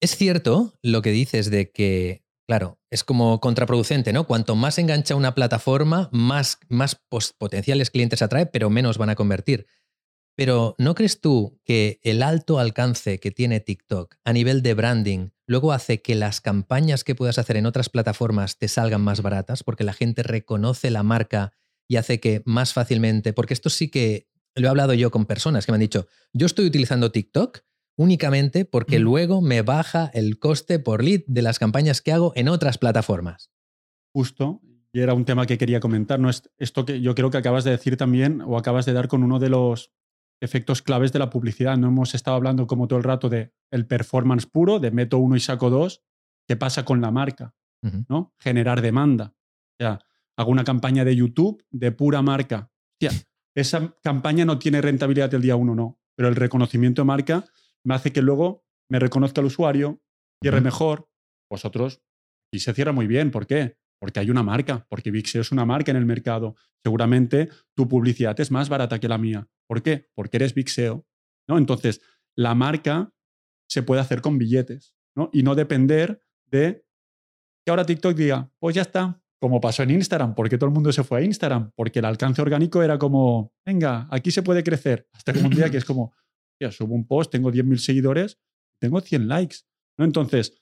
Es 0.01 0.15
cierto 0.15 0.73
lo 0.81 1.01
que 1.01 1.11
dices 1.11 1.49
de 1.51 1.71
que, 1.71 2.23
claro, 2.47 2.78
es 2.89 3.03
como 3.03 3.39
contraproducente, 3.39 4.13
¿no? 4.13 4.25
Cuanto 4.25 4.55
más 4.55 4.77
engancha 4.77 5.15
una 5.15 5.35
plataforma, 5.35 6.09
más, 6.11 6.59
más 6.69 6.99
potenciales 7.37 7.91
clientes 7.91 8.21
atrae, 8.21 8.45
pero 8.45 8.69
menos 8.69 8.97
van 8.97 9.09
a 9.09 9.15
convertir. 9.15 9.67
Pero 10.35 10.75
¿no 10.77 10.95
crees 10.95 11.19
tú 11.19 11.59
que 11.65 11.99
el 12.01 12.23
alto 12.23 12.59
alcance 12.59 13.19
que 13.19 13.29
tiene 13.29 13.59
TikTok 13.59 14.15
a 14.23 14.31
nivel 14.31 14.61
de 14.61 14.73
branding 14.73 15.29
luego 15.45 15.73
hace 15.73 16.01
que 16.01 16.15
las 16.15 16.39
campañas 16.39 17.03
que 17.03 17.13
puedas 17.13 17.37
hacer 17.37 17.57
en 17.57 17.65
otras 17.65 17.89
plataformas 17.89 18.57
te 18.57 18.69
salgan 18.69 19.01
más 19.01 19.21
baratas? 19.21 19.63
Porque 19.63 19.83
la 19.83 19.93
gente 19.93 20.23
reconoce 20.23 20.91
la 20.91 21.03
marca 21.03 21.51
y 21.89 21.97
hace 21.97 22.19
que 22.19 22.41
más 22.45 22.73
fácilmente, 22.73 23.33
porque 23.33 23.53
esto 23.53 23.69
sí 23.69 23.89
que 23.89 24.29
lo 24.55 24.67
he 24.67 24.69
hablado 24.69 24.93
yo 24.93 25.11
con 25.11 25.25
personas 25.25 25.65
que 25.65 25.71
me 25.71 25.75
han 25.75 25.81
dicho, 25.81 26.07
yo 26.31 26.45
estoy 26.45 26.65
utilizando 26.65 27.11
TikTok 27.11 27.59
únicamente 27.99 28.63
porque 28.65 28.97
Mm. 28.99 29.03
luego 29.03 29.41
me 29.41 29.61
baja 29.61 30.09
el 30.13 30.39
coste 30.39 30.79
por 30.79 31.03
lead 31.03 31.21
de 31.27 31.41
las 31.41 31.59
campañas 31.59 32.01
que 32.01 32.13
hago 32.13 32.31
en 32.35 32.47
otras 32.47 32.77
plataformas. 32.77 33.51
Justo. 34.13 34.61
Y 34.93 35.01
era 35.01 35.13
un 35.13 35.25
tema 35.25 35.45
que 35.45 35.57
quería 35.57 35.79
comentar. 35.79 36.19
¿no? 36.19 36.29
Es- 36.29 36.49
Esto 36.57 36.85
que 36.85 37.01
yo 37.01 37.13
creo 37.13 37.29
que 37.29 37.37
acabas 37.37 37.63
de 37.65 37.71
decir 37.71 37.97
también, 37.97 38.41
o 38.41 38.57
acabas 38.57 38.85
de 38.85 38.93
dar 38.93 39.07
con 39.07 39.21
uno 39.23 39.37
de 39.37 39.49
los 39.49 39.91
efectos 40.41 40.81
claves 40.81 41.11
de 41.11 41.19
la 41.19 41.29
publicidad. 41.29 41.77
No 41.77 41.87
hemos 41.89 42.15
estado 42.15 42.37
hablando 42.37 42.65
como 42.67 42.87
todo 42.87 42.97
el 42.97 43.03
rato 43.03 43.27
de 43.29 43.51
el 43.71 43.85
performance 43.85 44.45
puro, 44.47 44.79
de 44.79 44.91
meto 44.91 45.17
uno 45.19 45.35
y 45.35 45.39
saco 45.41 45.69
dos. 45.69 46.01
¿Qué 46.47 46.55
pasa 46.55 46.85
con 46.85 47.01
la 47.01 47.11
marca? 47.11 47.53
¿no? 48.09 48.33
Generar 48.39 48.81
demanda. 48.81 49.35
O 49.35 49.83
sea, 49.83 49.99
hago 50.37 50.51
una 50.51 50.63
campaña 50.63 51.03
de 51.05 51.15
YouTube 51.15 51.63
de 51.69 51.91
pura 51.91 52.21
marca. 52.21 52.71
Hostia, 53.01 53.11
esa 53.55 53.93
campaña 54.01 54.43
no 54.45 54.57
tiene 54.57 54.81
rentabilidad 54.81 55.33
el 55.33 55.41
día 55.41 55.55
uno, 55.55 55.75
no. 55.75 55.99
Pero 56.15 56.27
el 56.29 56.35
reconocimiento 56.35 57.01
de 57.01 57.05
marca 57.05 57.45
me 57.85 57.95
hace 57.95 58.11
que 58.11 58.21
luego 58.21 58.63
me 58.89 58.99
reconozca 58.99 59.41
el 59.41 59.47
usuario, 59.47 60.01
cierre 60.41 60.57
Ujú. 60.57 60.65
mejor. 60.65 61.09
Vosotros, 61.51 62.01
y 62.53 62.59
se 62.59 62.73
cierra 62.73 62.91
muy 62.91 63.07
bien. 63.07 63.31
¿Por 63.31 63.47
qué? 63.47 63.77
Porque 63.99 64.19
hay 64.19 64.29
una 64.29 64.43
marca, 64.43 64.85
porque 64.89 65.11
Vixeo 65.11 65.41
es 65.41 65.51
una 65.51 65.65
marca 65.65 65.91
en 65.91 65.97
el 65.97 66.05
mercado. 66.05 66.55
Seguramente 66.83 67.49
tu 67.75 67.87
publicidad 67.87 68.39
es 68.39 68.51
más 68.51 68.69
barata 68.69 68.99
que 68.99 69.07
la 69.07 69.17
mía. 69.17 69.47
¿Por 69.67 69.81
qué? 69.81 70.09
Porque 70.15 70.37
eres 70.37 70.53
Vixeo. 70.53 71.05
¿no? 71.47 71.57
Entonces, 71.57 72.01
la 72.37 72.55
marca 72.55 73.11
se 73.69 73.83
puede 73.83 74.01
hacer 74.01 74.21
con 74.21 74.37
billetes 74.37 74.95
¿no? 75.15 75.29
y 75.33 75.43
no 75.43 75.55
depender 75.55 76.21
de 76.45 76.85
que 77.65 77.71
ahora 77.71 77.85
TikTok 77.85 78.15
diga, 78.15 78.51
pues 78.59 78.75
ya 78.75 78.83
está, 78.83 79.21
como 79.41 79.59
pasó 79.59 79.83
en 79.83 79.91
Instagram, 79.91 80.35
porque 80.35 80.57
todo 80.57 80.67
el 80.67 80.73
mundo 80.73 80.91
se 80.91 81.03
fue 81.03 81.19
a 81.19 81.23
Instagram, 81.23 81.71
porque 81.75 81.99
el 81.99 82.05
alcance 82.05 82.41
orgánico 82.41 82.81
era 82.81 82.97
como, 82.97 83.53
venga, 83.65 84.07
aquí 84.11 84.31
se 84.31 84.43
puede 84.43 84.63
crecer, 84.63 85.07
hasta 85.13 85.33
que 85.33 85.39
un 85.39 85.49
día 85.49 85.69
que 85.69 85.77
es 85.77 85.85
como, 85.85 86.13
ya 86.59 86.71
subo 86.71 86.95
un 86.95 87.07
post, 87.07 87.31
tengo 87.31 87.51
10.000 87.51 87.77
seguidores, 87.77 88.39
tengo 88.79 89.01
100 89.01 89.27
likes, 89.27 89.57
¿no? 89.97 90.05
Entonces, 90.05 90.61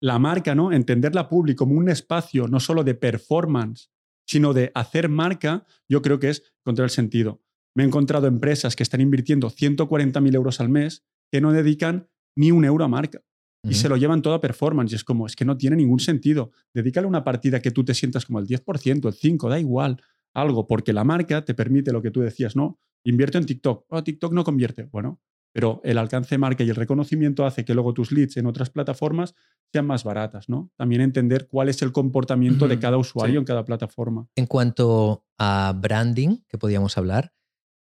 la 0.00 0.18
marca, 0.18 0.54
¿no? 0.54 0.72
Entender 0.72 1.14
la 1.14 1.28
publi 1.28 1.54
como 1.54 1.74
un 1.74 1.88
espacio 1.88 2.46
no 2.48 2.60
solo 2.60 2.84
de 2.84 2.94
performance, 2.94 3.90
sino 4.26 4.52
de 4.52 4.70
hacer 4.74 5.08
marca, 5.08 5.66
yo 5.88 6.02
creo 6.02 6.18
que 6.18 6.30
es 6.30 6.42
encontrar 6.62 6.84
el 6.84 6.90
sentido. 6.90 7.42
Me 7.74 7.82
he 7.82 7.86
encontrado 7.86 8.26
empresas 8.26 8.76
que 8.76 8.82
están 8.82 9.00
invirtiendo 9.00 9.50
140.000 9.50 10.34
euros 10.34 10.60
al 10.60 10.68
mes 10.68 11.04
que 11.30 11.40
no 11.40 11.52
dedican 11.52 12.08
ni 12.36 12.50
un 12.50 12.64
euro 12.64 12.84
a 12.84 12.88
marca 12.88 13.22
y 13.64 13.74
se 13.74 13.88
lo 13.88 13.96
llevan 13.96 14.22
todo 14.22 14.34
a 14.34 14.40
performance. 14.40 14.92
Y 14.92 14.96
es 14.96 15.04
como, 15.04 15.26
es 15.26 15.34
que 15.34 15.44
no 15.44 15.56
tiene 15.56 15.76
ningún 15.76 16.00
sentido. 16.00 16.52
Dedícale 16.72 17.06
una 17.06 17.24
partida 17.24 17.60
que 17.60 17.70
tú 17.70 17.84
te 17.84 17.94
sientas 17.94 18.24
como 18.24 18.38
el 18.38 18.46
10%, 18.46 19.06
el 19.06 19.14
5%, 19.14 19.48
da 19.48 19.58
igual, 19.58 20.00
algo, 20.34 20.66
porque 20.66 20.92
la 20.92 21.04
marca 21.04 21.44
te 21.44 21.54
permite 21.54 21.92
lo 21.92 22.02
que 22.02 22.10
tú 22.10 22.20
decías, 22.20 22.56
¿no? 22.56 22.78
Invierto 23.04 23.38
en 23.38 23.46
TikTok. 23.46 23.86
Oh, 23.88 24.02
TikTok 24.02 24.32
no 24.32 24.44
convierte. 24.44 24.84
Bueno, 24.84 25.20
pero 25.52 25.80
el 25.84 25.98
alcance 25.98 26.34
de 26.34 26.38
marca 26.38 26.62
y 26.62 26.68
el 26.68 26.76
reconocimiento 26.76 27.46
hace 27.46 27.64
que 27.64 27.74
luego 27.74 27.94
tus 27.94 28.12
leads 28.12 28.36
en 28.36 28.46
otras 28.46 28.70
plataformas 28.70 29.34
sean 29.72 29.86
más 29.86 30.04
baratas, 30.04 30.48
¿no? 30.48 30.70
También 30.76 31.00
entender 31.00 31.48
cuál 31.48 31.68
es 31.68 31.82
el 31.82 31.92
comportamiento 31.92 32.68
de 32.68 32.78
cada 32.78 32.96
usuario 32.96 33.34
sí. 33.34 33.38
en 33.38 33.44
cada 33.44 33.64
plataforma. 33.64 34.28
En 34.36 34.46
cuanto 34.46 35.24
a 35.38 35.74
branding, 35.76 36.38
que 36.48 36.58
podíamos 36.58 36.96
hablar, 36.98 37.32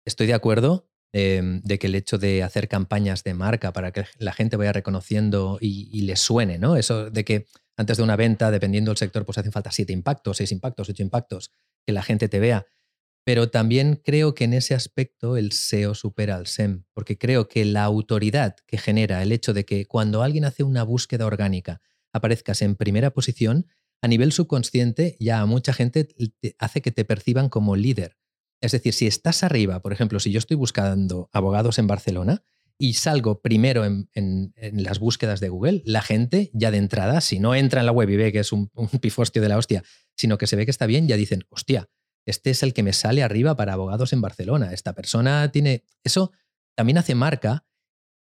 estoy 0.04 0.26
de 0.26 0.34
acuerdo 0.34 0.88
eh, 1.12 1.60
de 1.62 1.78
que 1.78 1.86
el 1.86 1.94
hecho 1.94 2.18
de 2.18 2.42
hacer 2.42 2.68
campañas 2.68 3.22
de 3.24 3.34
marca 3.34 3.72
para 3.72 3.92
que 3.92 4.04
la 4.18 4.32
gente 4.32 4.56
vaya 4.56 4.72
reconociendo 4.72 5.58
y, 5.60 5.88
y 5.92 6.02
le 6.02 6.16
suene, 6.16 6.58
¿no? 6.58 6.76
Eso 6.76 7.10
de 7.10 7.24
que 7.24 7.46
antes 7.76 7.96
de 7.96 8.02
una 8.02 8.16
venta, 8.16 8.50
dependiendo 8.50 8.90
del 8.90 8.98
sector, 8.98 9.24
pues 9.24 9.38
hacen 9.38 9.52
falta 9.52 9.70
siete 9.72 9.92
impactos, 9.92 10.36
seis 10.36 10.52
impactos, 10.52 10.88
ocho 10.88 11.02
impactos, 11.02 11.50
que 11.84 11.92
la 11.92 12.02
gente 12.02 12.28
te 12.28 12.38
vea. 12.38 12.66
Pero 13.24 13.48
también 13.48 14.00
creo 14.04 14.34
que 14.34 14.44
en 14.44 14.52
ese 14.52 14.74
aspecto 14.74 15.38
el 15.38 15.52
SEO 15.52 15.94
supera 15.94 16.36
al 16.36 16.46
SEM, 16.46 16.84
porque 16.92 17.16
creo 17.16 17.48
que 17.48 17.64
la 17.64 17.84
autoridad 17.84 18.56
que 18.66 18.76
genera 18.76 19.22
el 19.22 19.32
hecho 19.32 19.54
de 19.54 19.64
que 19.64 19.86
cuando 19.86 20.22
alguien 20.22 20.44
hace 20.44 20.62
una 20.62 20.82
búsqueda 20.82 21.24
orgánica 21.24 21.80
aparezcas 22.12 22.60
en 22.60 22.76
primera 22.76 23.12
posición, 23.12 23.66
a 24.02 24.08
nivel 24.08 24.32
subconsciente 24.32 25.16
ya 25.18 25.40
a 25.40 25.46
mucha 25.46 25.72
gente 25.72 26.04
te 26.04 26.54
hace 26.58 26.82
que 26.82 26.92
te 26.92 27.06
perciban 27.06 27.48
como 27.48 27.76
líder. 27.76 28.18
Es 28.60 28.72
decir, 28.72 28.92
si 28.92 29.06
estás 29.06 29.42
arriba, 29.42 29.80
por 29.80 29.94
ejemplo, 29.94 30.20
si 30.20 30.30
yo 30.30 30.38
estoy 30.38 30.58
buscando 30.58 31.30
abogados 31.32 31.78
en 31.78 31.86
Barcelona 31.86 32.42
y 32.76 32.94
salgo 32.94 33.40
primero 33.40 33.84
en 33.84 34.52
las 34.60 34.98
búsquedas 34.98 35.40
de 35.40 35.48
Google, 35.48 35.82
la 35.86 36.02
gente 36.02 36.50
ya 36.52 36.70
de 36.70 36.78
entrada, 36.78 37.22
si 37.22 37.38
no 37.38 37.54
entra 37.54 37.80
en 37.80 37.86
la 37.86 37.92
web 37.92 38.10
y 38.10 38.16
ve 38.16 38.32
que 38.32 38.40
es 38.40 38.52
un, 38.52 38.70
un 38.74 38.88
pifostio 38.88 39.40
de 39.40 39.48
la 39.48 39.56
hostia, 39.56 39.82
sino 40.14 40.36
que 40.36 40.46
se 40.46 40.56
ve 40.56 40.66
que 40.66 40.70
está 40.70 40.86
bien, 40.86 41.08
ya 41.08 41.16
dicen, 41.16 41.44
hostia, 41.48 41.88
este 42.26 42.50
es 42.50 42.62
el 42.62 42.72
que 42.72 42.82
me 42.82 42.92
sale 42.92 43.22
arriba 43.22 43.56
para 43.56 43.74
abogados 43.74 44.12
en 44.12 44.20
Barcelona. 44.20 44.72
Esta 44.72 44.94
persona 44.94 45.50
tiene... 45.50 45.84
Eso 46.02 46.32
también 46.76 46.98
hace 46.98 47.14
marca, 47.14 47.66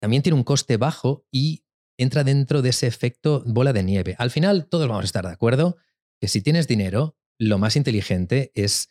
también 0.01 0.23
tiene 0.23 0.37
un 0.37 0.45
coste 0.45 0.77
bajo 0.77 1.27
y 1.31 1.65
entra 1.99 2.25
dentro 2.25 2.63
de 2.63 2.71
ese 2.71 2.87
efecto 2.87 3.43
bola 3.47 3.73
de 3.73 3.83
nieve. 3.83 4.17
Al 4.19 4.31
final, 4.31 4.67
todos 4.67 4.89
vamos 4.89 5.05
a 5.05 5.07
estar 5.07 5.27
de 5.27 5.33
acuerdo 5.33 5.77
que 6.21 6.29
si 6.29 6.41
tienes 6.41 6.67
dinero, 6.67 7.17
lo 7.39 7.59
más 7.59 7.77
inteligente 7.77 8.53
es 8.55 8.91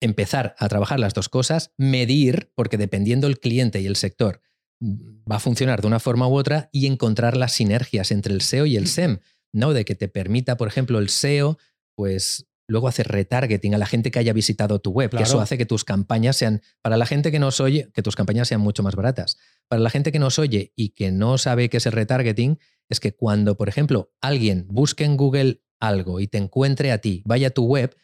empezar 0.00 0.54
a 0.58 0.68
trabajar 0.68 1.00
las 1.00 1.14
dos 1.14 1.28
cosas, 1.28 1.72
medir, 1.76 2.52
porque 2.54 2.76
dependiendo 2.76 3.26
el 3.26 3.38
cliente 3.38 3.80
y 3.80 3.86
el 3.86 3.96
sector, 3.96 4.40
mm, 4.80 5.22
va 5.30 5.36
a 5.36 5.40
funcionar 5.40 5.80
de 5.80 5.86
una 5.86 6.00
forma 6.00 6.28
u 6.28 6.36
otra, 6.36 6.68
y 6.72 6.86
encontrar 6.86 7.36
las 7.36 7.52
sinergias 7.52 8.10
entre 8.10 8.34
el 8.34 8.42
SEO 8.42 8.66
y 8.66 8.76
el 8.76 8.88
SEM, 8.88 9.20
¿no? 9.52 9.72
De 9.72 9.84
que 9.84 9.94
te 9.94 10.08
permita, 10.08 10.56
por 10.56 10.68
ejemplo, 10.68 10.98
el 10.98 11.08
SEO, 11.08 11.58
pues 11.94 12.46
luego 12.68 12.88
hacer 12.88 13.08
retargeting 13.08 13.74
a 13.74 13.78
la 13.78 13.86
gente 13.86 14.10
que 14.10 14.18
haya 14.18 14.32
visitado 14.32 14.80
tu 14.80 14.90
web, 14.90 15.10
que 15.10 15.22
eso 15.22 15.40
hace 15.40 15.56
que 15.56 15.66
tus 15.66 15.84
campañas 15.84 16.36
sean, 16.36 16.62
para 16.82 16.96
la 16.96 17.06
gente 17.06 17.30
que 17.30 17.38
nos 17.38 17.60
oye, 17.60 17.90
que 17.94 18.02
tus 18.02 18.16
campañas 18.16 18.48
sean 18.48 18.60
mucho 18.60 18.82
más 18.82 18.96
baratas. 18.96 19.38
Para 19.68 19.80
la 19.80 19.90
gente 19.90 20.12
que 20.12 20.18
nos 20.18 20.38
oye 20.38 20.72
y 20.74 20.90
que 20.90 21.12
no 21.12 21.38
sabe 21.38 21.68
qué 21.68 21.76
es 21.76 21.86
el 21.86 21.92
retargeting, 21.92 22.58
es 22.88 23.00
que 23.00 23.14
cuando, 23.14 23.56
por 23.56 23.68
ejemplo, 23.68 24.12
alguien 24.20 24.66
busque 24.68 25.04
en 25.04 25.16
Google 25.16 25.62
algo 25.80 26.20
y 26.20 26.28
te 26.28 26.38
encuentre 26.38 26.92
a 26.92 26.98
ti, 26.98 27.22
vaya 27.24 27.48
a 27.48 27.50
tu 27.50 27.66
web, 27.66 27.96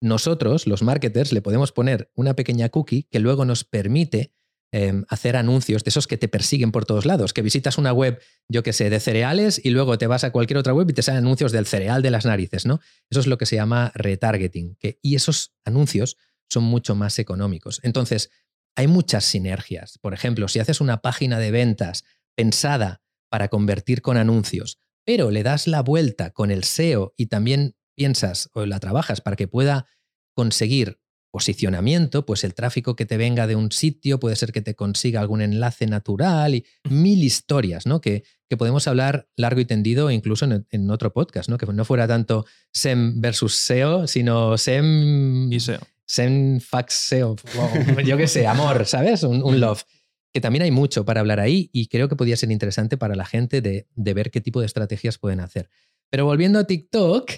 nosotros, 0.00 0.66
los 0.66 0.82
marketers, 0.82 1.32
le 1.32 1.42
podemos 1.42 1.72
poner 1.72 2.10
una 2.14 2.34
pequeña 2.34 2.70
cookie 2.70 3.04
que 3.10 3.20
luego 3.20 3.44
nos 3.44 3.64
permite 3.64 4.32
em, 4.72 5.04
hacer 5.08 5.36
anuncios 5.36 5.84
de 5.84 5.90
esos 5.90 6.06
que 6.06 6.16
te 6.16 6.28
persiguen 6.28 6.72
por 6.72 6.84
todos 6.84 7.06
lados, 7.06 7.32
que 7.32 7.42
visitas 7.42 7.78
una 7.78 7.92
web, 7.92 8.20
yo 8.48 8.62
que 8.62 8.72
sé, 8.72 8.90
de 8.90 9.00
cereales 9.00 9.60
y 9.62 9.70
luego 9.70 9.98
te 9.98 10.06
vas 10.06 10.24
a 10.24 10.30
cualquier 10.30 10.58
otra 10.58 10.72
web 10.72 10.88
y 10.90 10.92
te 10.92 11.02
salen 11.02 11.24
anuncios 11.24 11.52
del 11.52 11.66
cereal 11.66 12.02
de 12.02 12.10
las 12.10 12.24
narices, 12.24 12.66
¿no? 12.66 12.80
Eso 13.10 13.20
es 13.20 13.26
lo 13.26 13.38
que 13.38 13.46
se 13.46 13.56
llama 13.56 13.92
retargeting, 13.94 14.76
y 15.02 15.14
esos 15.14 15.54
anuncios 15.64 16.16
son 16.48 16.64
mucho 16.64 16.94
más 16.94 17.18
económicos. 17.18 17.80
Entonces, 17.82 18.30
hay 18.76 18.86
muchas 18.86 19.24
sinergias. 19.24 19.98
Por 19.98 20.14
ejemplo, 20.14 20.48
si 20.48 20.58
haces 20.58 20.80
una 20.80 21.02
página 21.02 21.38
de 21.38 21.50
ventas 21.50 22.04
pensada 22.36 23.02
para 23.28 23.48
convertir 23.48 24.02
con 24.02 24.16
anuncios, 24.16 24.78
pero 25.04 25.30
le 25.30 25.42
das 25.42 25.66
la 25.66 25.82
vuelta 25.82 26.30
con 26.30 26.50
el 26.50 26.64
SEO 26.64 27.14
y 27.16 27.26
también 27.26 27.76
piensas 27.96 28.48
o 28.52 28.64
la 28.66 28.80
trabajas 28.80 29.20
para 29.20 29.36
que 29.36 29.48
pueda 29.48 29.86
conseguir 30.34 31.00
posicionamiento, 31.30 32.26
pues 32.26 32.44
el 32.44 32.54
tráfico 32.54 32.96
que 32.96 33.06
te 33.06 33.16
venga 33.16 33.46
de 33.46 33.56
un 33.56 33.70
sitio 33.72 34.18
puede 34.18 34.36
ser 34.36 34.52
que 34.52 34.62
te 34.62 34.74
consiga 34.74 35.20
algún 35.20 35.42
enlace 35.42 35.86
natural 35.86 36.54
y 36.54 36.66
mil 36.88 37.22
historias, 37.22 37.86
¿no? 37.86 38.00
Que, 38.00 38.24
que 38.48 38.56
podemos 38.56 38.88
hablar 38.88 39.28
largo 39.36 39.60
y 39.60 39.64
tendido 39.64 40.10
incluso 40.10 40.44
en, 40.44 40.90
otro 40.90 41.12
podcast, 41.12 41.48
¿no? 41.48 41.56
Que 41.56 41.66
no 41.66 41.84
fuera 41.84 42.08
tanto 42.08 42.46
SEM 42.72 43.20
versus 43.20 43.56
SEO, 43.56 44.06
sino 44.06 44.58
SEM 44.58 45.52
y 45.52 45.60
SEO. 45.60 45.80
SEM 46.04 46.58
fax 46.58 46.94
SEO, 46.94 47.36
yo 48.04 48.16
qué 48.16 48.26
sé, 48.26 48.48
amor, 48.48 48.84
¿sabes? 48.86 49.22
Un, 49.22 49.60
love. 49.60 49.84
Que 50.32 50.40
también 50.40 50.62
hay 50.62 50.72
mucho 50.72 51.04
para 51.04 51.20
hablar 51.20 51.38
ahí 51.38 51.70
y 51.72 51.86
creo 51.86 52.08
que 52.08 52.16
podría 52.16 52.36
ser 52.36 52.50
interesante 52.50 52.96
para 52.96 53.14
la 53.14 53.24
gente 53.24 53.60
de, 53.60 53.86
de 53.94 54.14
ver 54.14 54.32
qué 54.32 54.40
tipo 54.40 54.58
de 54.60 54.66
estrategias 54.66 55.18
pueden 55.18 55.38
hacer. 55.38 55.70
Pero 56.10 56.24
volviendo 56.24 56.58
a 56.58 56.64
TikTok, 56.64 57.30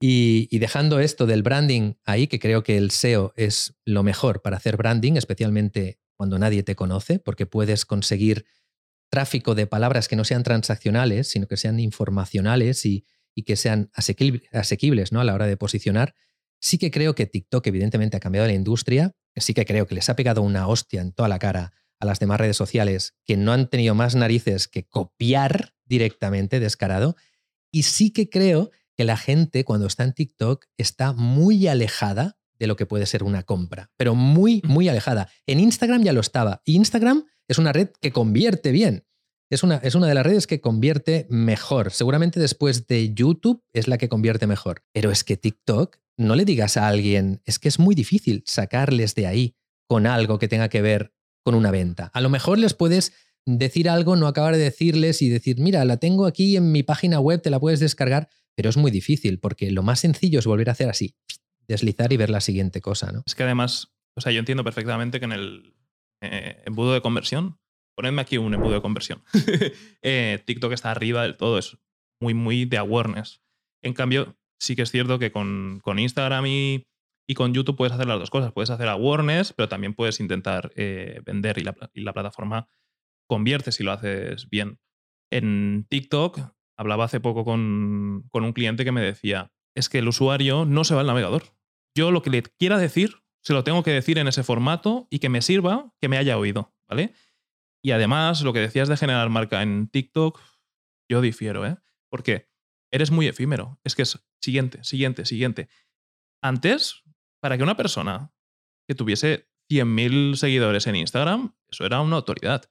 y, 0.00 0.58
dejando 0.58 1.00
esto 1.00 1.26
del 1.26 1.42
branding 1.42 1.94
ahí, 2.04 2.28
que 2.28 2.38
creo 2.38 2.62
que 2.62 2.76
el 2.76 2.90
SEO 2.90 3.32
es 3.36 3.74
lo 3.84 4.02
mejor 4.02 4.42
para 4.42 4.56
hacer 4.56 4.76
branding, 4.76 5.14
especialmente 5.14 5.98
cuando 6.16 6.38
nadie 6.38 6.62
te 6.62 6.76
conoce, 6.76 7.18
porque 7.18 7.46
puedes 7.46 7.84
conseguir 7.84 8.46
tráfico 9.10 9.54
de 9.54 9.66
palabras 9.66 10.06
que 10.06 10.16
no 10.16 10.24
sean 10.24 10.44
transaccionales, 10.44 11.28
sino 11.28 11.46
que 11.48 11.56
sean 11.56 11.80
informacionales 11.80 12.84
y, 12.86 13.04
que 13.46 13.54
sean 13.54 13.88
asequibles, 13.94 15.12
¿no? 15.12 15.20
a 15.20 15.24
la 15.24 15.32
hora 15.32 15.46
de 15.46 15.56
posicionar. 15.56 16.16
Sí 16.60 16.76
que 16.76 16.90
creo 16.90 17.14
que 17.14 17.26
TikTok 17.26 17.64
evidentemente 17.68 18.16
ha 18.16 18.20
cambiado 18.20 18.48
la 18.48 18.52
industria, 18.52 19.14
sí 19.36 19.54
que 19.54 19.64
creo 19.64 19.86
que 19.86 19.94
les 19.94 20.08
ha 20.08 20.16
pegado 20.16 20.42
una 20.42 20.66
hostia 20.66 21.00
en 21.00 21.12
toda 21.12 21.28
la 21.28 21.38
cara 21.38 21.72
a 22.00 22.06
las 22.06 22.18
demás 22.18 22.40
redes 22.40 22.56
sociales 22.56 23.14
que 23.24 23.36
no 23.36 23.52
han 23.52 23.70
tenido 23.70 23.94
más 23.94 24.16
narices 24.16 24.66
que 24.66 24.88
copiar 24.88 25.74
directamente, 25.84 26.58
descarado. 26.58 27.14
Y 27.70 27.84
sí 27.84 28.12
que 28.12 28.28
creo 28.28 28.72
que 28.98 29.04
la 29.04 29.16
gente 29.16 29.64
cuando 29.64 29.86
está 29.86 30.02
en 30.02 30.12
TikTok 30.12 30.66
está 30.76 31.12
muy 31.12 31.68
alejada 31.68 32.36
de 32.58 32.66
lo 32.66 32.74
que 32.74 32.84
puede 32.84 33.06
ser 33.06 33.22
una 33.22 33.44
compra, 33.44 33.92
pero 33.96 34.16
muy, 34.16 34.60
muy 34.64 34.88
alejada. 34.88 35.30
En 35.46 35.60
Instagram 35.60 36.02
ya 36.02 36.12
lo 36.12 36.20
estaba. 36.20 36.62
Instagram 36.64 37.24
es 37.46 37.58
una 37.58 37.72
red 37.72 37.90
que 38.00 38.10
convierte 38.10 38.72
bien. 38.72 39.06
Es 39.50 39.62
una, 39.62 39.76
es 39.76 39.94
una 39.94 40.08
de 40.08 40.14
las 40.14 40.26
redes 40.26 40.48
que 40.48 40.60
convierte 40.60 41.28
mejor. 41.30 41.92
Seguramente 41.92 42.40
después 42.40 42.88
de 42.88 43.14
YouTube 43.14 43.62
es 43.72 43.86
la 43.86 43.98
que 43.98 44.08
convierte 44.08 44.48
mejor. 44.48 44.82
Pero 44.92 45.12
es 45.12 45.22
que 45.22 45.36
TikTok, 45.36 45.98
no 46.16 46.34
le 46.34 46.44
digas 46.44 46.76
a 46.76 46.88
alguien, 46.88 47.40
es 47.44 47.60
que 47.60 47.68
es 47.68 47.78
muy 47.78 47.94
difícil 47.94 48.42
sacarles 48.46 49.14
de 49.14 49.28
ahí 49.28 49.54
con 49.86 50.08
algo 50.08 50.40
que 50.40 50.48
tenga 50.48 50.68
que 50.68 50.82
ver 50.82 51.14
con 51.44 51.54
una 51.54 51.70
venta. 51.70 52.10
A 52.14 52.20
lo 52.20 52.30
mejor 52.30 52.58
les 52.58 52.74
puedes 52.74 53.12
decir 53.46 53.88
algo, 53.88 54.16
no 54.16 54.26
acabar 54.26 54.56
de 54.56 54.60
decirles 54.60 55.22
y 55.22 55.28
decir, 55.28 55.60
mira, 55.60 55.84
la 55.84 55.98
tengo 55.98 56.26
aquí 56.26 56.56
en 56.56 56.72
mi 56.72 56.82
página 56.82 57.20
web, 57.20 57.40
te 57.40 57.50
la 57.50 57.60
puedes 57.60 57.78
descargar, 57.78 58.28
pero 58.58 58.70
es 58.70 58.76
muy 58.76 58.90
difícil 58.90 59.38
porque 59.38 59.70
lo 59.70 59.84
más 59.84 60.00
sencillo 60.00 60.40
es 60.40 60.46
volver 60.46 60.68
a 60.68 60.72
hacer 60.72 60.88
así, 60.88 61.14
deslizar 61.68 62.12
y 62.12 62.16
ver 62.16 62.28
la 62.28 62.40
siguiente 62.40 62.80
cosa, 62.80 63.12
¿no? 63.12 63.22
Es 63.24 63.36
que 63.36 63.44
además, 63.44 63.94
o 64.16 64.20
sea, 64.20 64.32
yo 64.32 64.40
entiendo 64.40 64.64
perfectamente 64.64 65.20
que 65.20 65.26
en 65.26 65.32
el 65.32 65.76
eh, 66.22 66.60
embudo 66.66 66.92
de 66.92 67.00
conversión, 67.00 67.60
ponedme 67.94 68.20
aquí 68.20 68.36
un 68.36 68.52
embudo 68.52 68.72
de 68.72 68.82
conversión, 68.82 69.22
eh, 70.02 70.42
TikTok 70.44 70.72
está 70.72 70.90
arriba 70.90 71.22
del 71.22 71.36
todo, 71.36 71.56
es 71.56 71.78
muy, 72.20 72.34
muy 72.34 72.64
de 72.64 72.78
awareness. 72.78 73.44
En 73.80 73.94
cambio, 73.94 74.36
sí 74.58 74.74
que 74.74 74.82
es 74.82 74.90
cierto 74.90 75.20
que 75.20 75.30
con, 75.30 75.80
Instagram 75.96 76.46
y, 76.48 76.84
con 77.36 77.54
YouTube 77.54 77.76
puedes 77.76 77.94
hacer 77.94 78.08
las 78.08 78.18
dos 78.18 78.30
cosas. 78.30 78.50
Puedes 78.50 78.70
hacer 78.70 78.88
awareness, 78.88 79.52
pero 79.52 79.68
también 79.68 79.94
puedes 79.94 80.18
intentar 80.18 80.72
eh, 80.74 81.20
vender 81.24 81.58
y 81.58 81.62
la, 81.62 81.76
y 81.94 82.00
la, 82.00 82.12
plataforma 82.12 82.68
convierte 83.28 83.70
si 83.70 83.84
lo 83.84 83.92
haces 83.92 84.50
bien. 84.50 84.80
En 85.30 85.86
TikTok 85.88 86.57
Hablaba 86.78 87.04
hace 87.04 87.20
poco 87.20 87.44
con, 87.44 88.30
un 88.32 88.52
cliente 88.54 88.84
que 88.84 88.92
me 88.92 89.00
decía, 89.00 89.52
es 89.74 89.88
que 89.88 89.98
el 89.98 90.08
usuario 90.08 90.64
no 90.64 90.84
se 90.84 90.94
va 90.94 91.00
al 91.00 91.08
navegador. 91.08 91.42
Yo 91.94 92.12
lo 92.12 92.22
que 92.22 92.30
le 92.30 92.42
quiera 92.42 92.78
decir, 92.78 93.16
se 93.42 93.52
lo 93.52 93.64
tengo 93.64 93.82
que 93.82 93.90
decir 93.90 94.18
en 94.18 94.28
ese 94.28 94.44
formato 94.44 95.08
y 95.10 95.18
que 95.18 95.28
me 95.28 95.42
sirva, 95.42 95.92
que 96.00 96.08
me 96.08 96.16
haya 96.16 96.38
oído, 96.38 96.72
¿vale? 96.88 97.12
Y 97.82 97.90
además, 97.90 98.42
lo 98.42 98.52
que 98.52 98.60
decías 98.60 98.88
de 98.88 98.96
generar 98.96 99.28
marca 99.28 99.62
en 99.62 99.88
TikTok, 99.88 100.40
yo 101.10 101.20
difiero, 101.20 101.66
¿eh? 101.66 101.76
Porque 102.10 102.48
eres 102.92 103.10
muy 103.10 103.26
efímero. 103.26 103.80
Es 103.82 103.94
que 103.94 104.02
es 104.02 104.24
siguiente, 104.40 104.84
siguiente, 104.84 105.24
siguiente. 105.24 105.68
Antes, 106.42 107.02
para 107.40 107.56
que 107.56 107.64
una 107.64 107.76
persona 107.76 108.32
que 108.86 108.94
tuviese 108.94 109.48
100.000 109.70 110.36
seguidores 110.36 110.86
en 110.86 110.96
Instagram, 110.96 111.56
eso 111.68 111.84
era 111.84 112.00
una 112.00 112.16
autoridad 112.16 112.70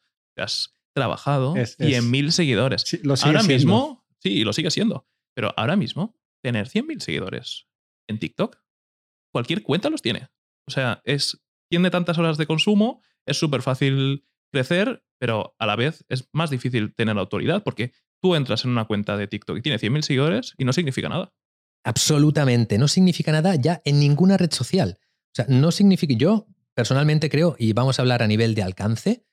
trabajado 0.97 1.55
es, 1.55 1.77
100.000 1.77 2.31
seguidores. 2.31 2.83
ahora 3.23 3.43
mismo, 3.43 4.03
sí, 4.17 4.43
lo 4.43 4.51
sigue 4.51 4.71
siendo. 4.71 5.07
Pero 5.35 5.53
ahora 5.55 5.75
mismo, 5.75 6.17
tener 6.41 6.67
100.000 6.67 6.99
seguidores 7.01 7.67
en 8.09 8.17
TikTok, 8.17 8.57
cualquier 9.31 9.61
cuenta 9.61 9.91
los 9.91 10.01
tiene. 10.01 10.29
O 10.67 10.71
sea, 10.71 11.01
es, 11.03 11.39
tiene 11.69 11.91
tantas 11.91 12.17
horas 12.17 12.39
de 12.39 12.47
consumo, 12.47 13.03
es 13.27 13.37
súper 13.37 13.61
fácil 13.61 14.25
crecer, 14.51 15.05
pero 15.19 15.55
a 15.59 15.67
la 15.67 15.75
vez 15.75 16.03
es 16.09 16.27
más 16.33 16.49
difícil 16.49 16.95
tener 16.95 17.15
autoridad 17.19 17.61
porque 17.61 17.93
tú 18.19 18.33
entras 18.33 18.65
en 18.65 18.71
una 18.71 18.85
cuenta 18.85 19.15
de 19.17 19.27
TikTok 19.27 19.59
y 19.59 19.61
tiene 19.61 19.77
100.000 19.77 20.01
seguidores 20.01 20.55
y 20.57 20.65
no 20.65 20.73
significa 20.73 21.09
nada. 21.09 21.31
Absolutamente, 21.83 22.79
no 22.79 22.87
significa 22.87 23.31
nada 23.31 23.53
ya 23.53 23.83
en 23.85 23.99
ninguna 23.99 24.37
red 24.37 24.51
social. 24.51 24.97
O 24.99 25.35
sea, 25.35 25.45
no 25.47 25.69
significa, 25.69 26.15
yo 26.17 26.47
personalmente 26.73 27.29
creo, 27.29 27.55
y 27.59 27.73
vamos 27.73 27.99
a 27.99 28.01
hablar 28.01 28.23
a 28.23 28.27
nivel 28.27 28.55
de 28.55 28.63
alcance, 28.63 29.27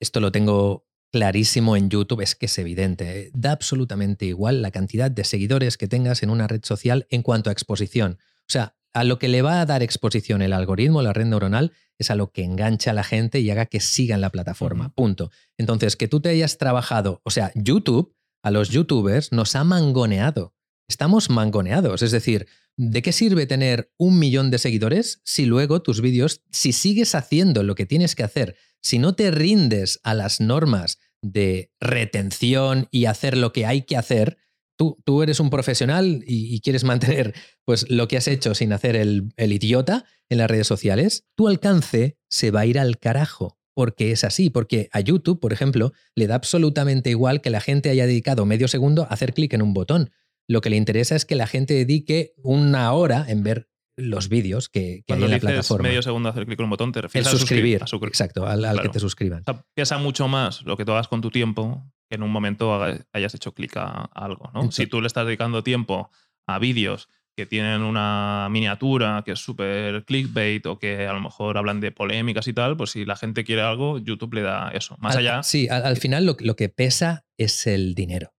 esto 0.00 0.20
lo 0.20 0.30
tengo 0.30 0.87
clarísimo 1.10 1.76
en 1.76 1.90
YouTube, 1.90 2.20
es 2.20 2.34
que 2.34 2.46
es 2.46 2.58
evidente. 2.58 3.20
¿eh? 3.20 3.30
Da 3.34 3.52
absolutamente 3.52 4.26
igual 4.26 4.62
la 4.62 4.70
cantidad 4.70 5.10
de 5.10 5.24
seguidores 5.24 5.76
que 5.76 5.88
tengas 5.88 6.22
en 6.22 6.30
una 6.30 6.46
red 6.46 6.64
social 6.64 7.06
en 7.10 7.22
cuanto 7.22 7.50
a 7.50 7.52
exposición. 7.52 8.18
O 8.40 8.50
sea, 8.50 8.76
a 8.94 9.04
lo 9.04 9.18
que 9.18 9.28
le 9.28 9.42
va 9.42 9.60
a 9.60 9.66
dar 9.66 9.82
exposición 9.82 10.42
el 10.42 10.52
algoritmo, 10.52 11.02
la 11.02 11.12
red 11.12 11.26
neuronal, 11.26 11.72
es 11.98 12.10
a 12.10 12.16
lo 12.16 12.30
que 12.30 12.44
engancha 12.44 12.90
a 12.92 12.94
la 12.94 13.04
gente 13.04 13.40
y 13.40 13.50
haga 13.50 13.66
que 13.66 13.80
siga 13.80 14.14
en 14.14 14.20
la 14.20 14.30
plataforma. 14.30 14.94
Punto. 14.94 15.30
Entonces, 15.56 15.96
que 15.96 16.08
tú 16.08 16.20
te 16.20 16.30
hayas 16.30 16.58
trabajado, 16.58 17.20
o 17.24 17.30
sea, 17.30 17.52
YouTube, 17.54 18.14
a 18.42 18.50
los 18.50 18.70
youtubers 18.70 19.32
nos 19.32 19.56
ha 19.56 19.64
mangoneado. 19.64 20.54
Estamos 20.88 21.28
mangoneados. 21.28 22.02
Es 22.02 22.12
decir, 22.12 22.46
¿de 22.76 23.02
qué 23.02 23.12
sirve 23.12 23.46
tener 23.46 23.92
un 23.98 24.18
millón 24.18 24.50
de 24.50 24.58
seguidores 24.58 25.20
si 25.24 25.44
luego 25.44 25.82
tus 25.82 26.00
vídeos, 26.00 26.42
si 26.50 26.72
sigues 26.72 27.14
haciendo 27.14 27.62
lo 27.62 27.74
que 27.74 27.84
tienes 27.84 28.14
que 28.14 28.22
hacer 28.22 28.56
si 28.82 28.98
no 28.98 29.14
te 29.14 29.30
rindes 29.30 30.00
a 30.02 30.14
las 30.14 30.40
normas 30.40 30.98
de 31.22 31.72
retención 31.80 32.88
y 32.90 33.06
hacer 33.06 33.36
lo 33.36 33.52
que 33.52 33.66
hay 33.66 33.82
que 33.82 33.96
hacer, 33.96 34.38
tú, 34.76 34.96
tú 35.04 35.22
eres 35.22 35.40
un 35.40 35.50
profesional 35.50 36.22
y, 36.26 36.60
quieres 36.60 36.84
mantener 36.84 37.34
pues, 37.64 37.90
lo 37.90 38.08
que 38.08 38.16
has 38.16 38.28
hecho 38.28 38.54
sin 38.54 38.72
hacer 38.72 38.96
el, 38.96 39.32
el 39.36 39.52
idiota 39.52 40.04
en 40.28 40.38
las 40.38 40.50
redes 40.50 40.66
sociales, 40.66 41.26
tu 41.34 41.48
alcance 41.48 42.18
se 42.28 42.50
va 42.50 42.60
a 42.60 42.66
ir 42.66 42.78
al 42.78 42.98
carajo 42.98 43.58
porque 43.74 44.10
es 44.10 44.24
así, 44.24 44.50
porque 44.50 44.88
a 44.92 44.98
YouTube, 44.98 45.38
por 45.38 45.52
ejemplo, 45.52 45.92
le 46.16 46.26
da 46.26 46.34
absolutamente 46.34 47.10
igual 47.10 47.40
que 47.40 47.50
la 47.50 47.60
gente 47.60 47.90
haya 47.90 48.08
dedicado 48.08 48.44
medio 48.44 48.66
segundo 48.66 49.04
a 49.04 49.06
hacer 49.06 49.34
clic 49.34 49.52
en 49.54 49.62
un 49.62 49.72
botón. 49.72 50.10
Lo 50.48 50.60
que 50.60 50.68
le 50.68 50.76
interesa 50.76 51.14
es 51.14 51.24
que 51.24 51.36
la 51.36 51.46
gente 51.46 51.74
dedique 51.74 52.32
una 52.42 52.92
hora 52.92 53.24
en 53.28 53.44
ver 53.44 53.68
los 53.98 54.28
vídeos 54.28 54.68
que, 54.68 55.02
que 55.06 55.14
hay 55.14 55.22
en 55.22 55.30
la 55.30 55.38
plataforma. 55.38 55.88
medio 55.88 56.02
segundo 56.02 56.28
hacer 56.28 56.46
clic 56.46 56.56
con 56.56 56.64
un 56.64 56.70
botón, 56.70 56.92
te 56.92 57.02
refieres 57.02 57.28
a 57.28 57.36
suscribir. 57.36 57.82
Exacto, 58.02 58.46
al, 58.46 58.80
que 58.80 58.88
te 58.88 59.00
suscriban. 59.00 59.42
O 59.46 59.62
pesa 59.74 59.98
mucho 59.98 60.28
más 60.28 60.62
lo 60.62 60.76
que 60.76 60.84
tú 60.84 60.92
hagas 60.92 61.08
con 61.08 61.20
tu 61.20 61.30
tiempo 61.30 61.84
que 62.08 62.14
en 62.16 62.22
un 62.22 62.30
momento 62.30 62.80
hayas 63.12 63.34
hecho 63.34 63.52
clic 63.52 63.76
a, 63.76 64.04
algo. 64.14 64.50
¿no? 64.54 64.70
si 64.72 64.86
tú 64.86 65.00
le 65.00 65.06
estás 65.06 65.26
dedicando 65.26 65.62
tiempo 65.62 66.10
a 66.46 66.58
vídeos 66.58 67.08
que 67.36 67.46
tienen 67.46 67.82
una 67.82 68.48
miniatura 68.50 69.22
que 69.24 69.32
es 69.32 69.38
súper 69.38 70.04
clickbait 70.04 70.66
o 70.66 70.78
que 70.78 71.06
a 71.06 71.12
lo 71.12 71.20
mejor 71.20 71.56
hablan 71.58 71.80
de 71.80 71.92
polémicas 71.92 72.48
y 72.48 72.52
tal, 72.52 72.76
pues 72.76 72.90
si 72.90 73.04
la 73.04 73.14
gente 73.14 73.44
quiere 73.44 73.62
algo, 73.62 73.98
YouTube 73.98 74.34
le 74.34 74.42
da 74.42 74.70
eso. 74.70 74.96
Más 74.98 75.14
allá. 75.14 75.42
Sí, 75.42 75.68
al, 75.68 75.96
final 75.98 76.26
lo, 76.26 76.36
lo 76.40 76.56
que 76.56 76.68
pesa 76.68 77.26
es 77.36 77.66
el 77.68 77.94
dinero 77.94 78.32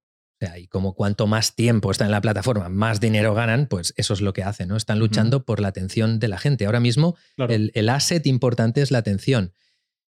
sea, 0.46 0.58
y 0.58 0.68
como 0.68 0.94
cuanto 0.94 1.28
más 1.28 1.56
tiempo 1.56 1.92
está 1.92 2.06
en 2.06 2.12
la 2.12 2.22
plataforma, 2.22 2.70
más 2.70 3.00
dinero 3.00 3.34
ganan, 3.34 3.68
pues 3.68 3.94
eso 3.98 4.14
es 4.14 4.22
lo 4.22 4.34
que 4.34 4.44
hacen, 4.44 4.70
¿no? 4.70 4.78
Están 4.78 5.00
luchando 5.00 5.46
por 5.46 5.60
la 5.60 5.68
atención 5.68 6.20
de 6.20 6.28
la 6.30 6.38
gente. 6.38 6.66
Ahora 6.66 6.80
mismo 6.80 7.18
el, 7.38 7.90
asset 7.90 8.26
importante 8.26 8.82
es 8.82 8.92
la 8.92 9.00
atención. 9.00 9.54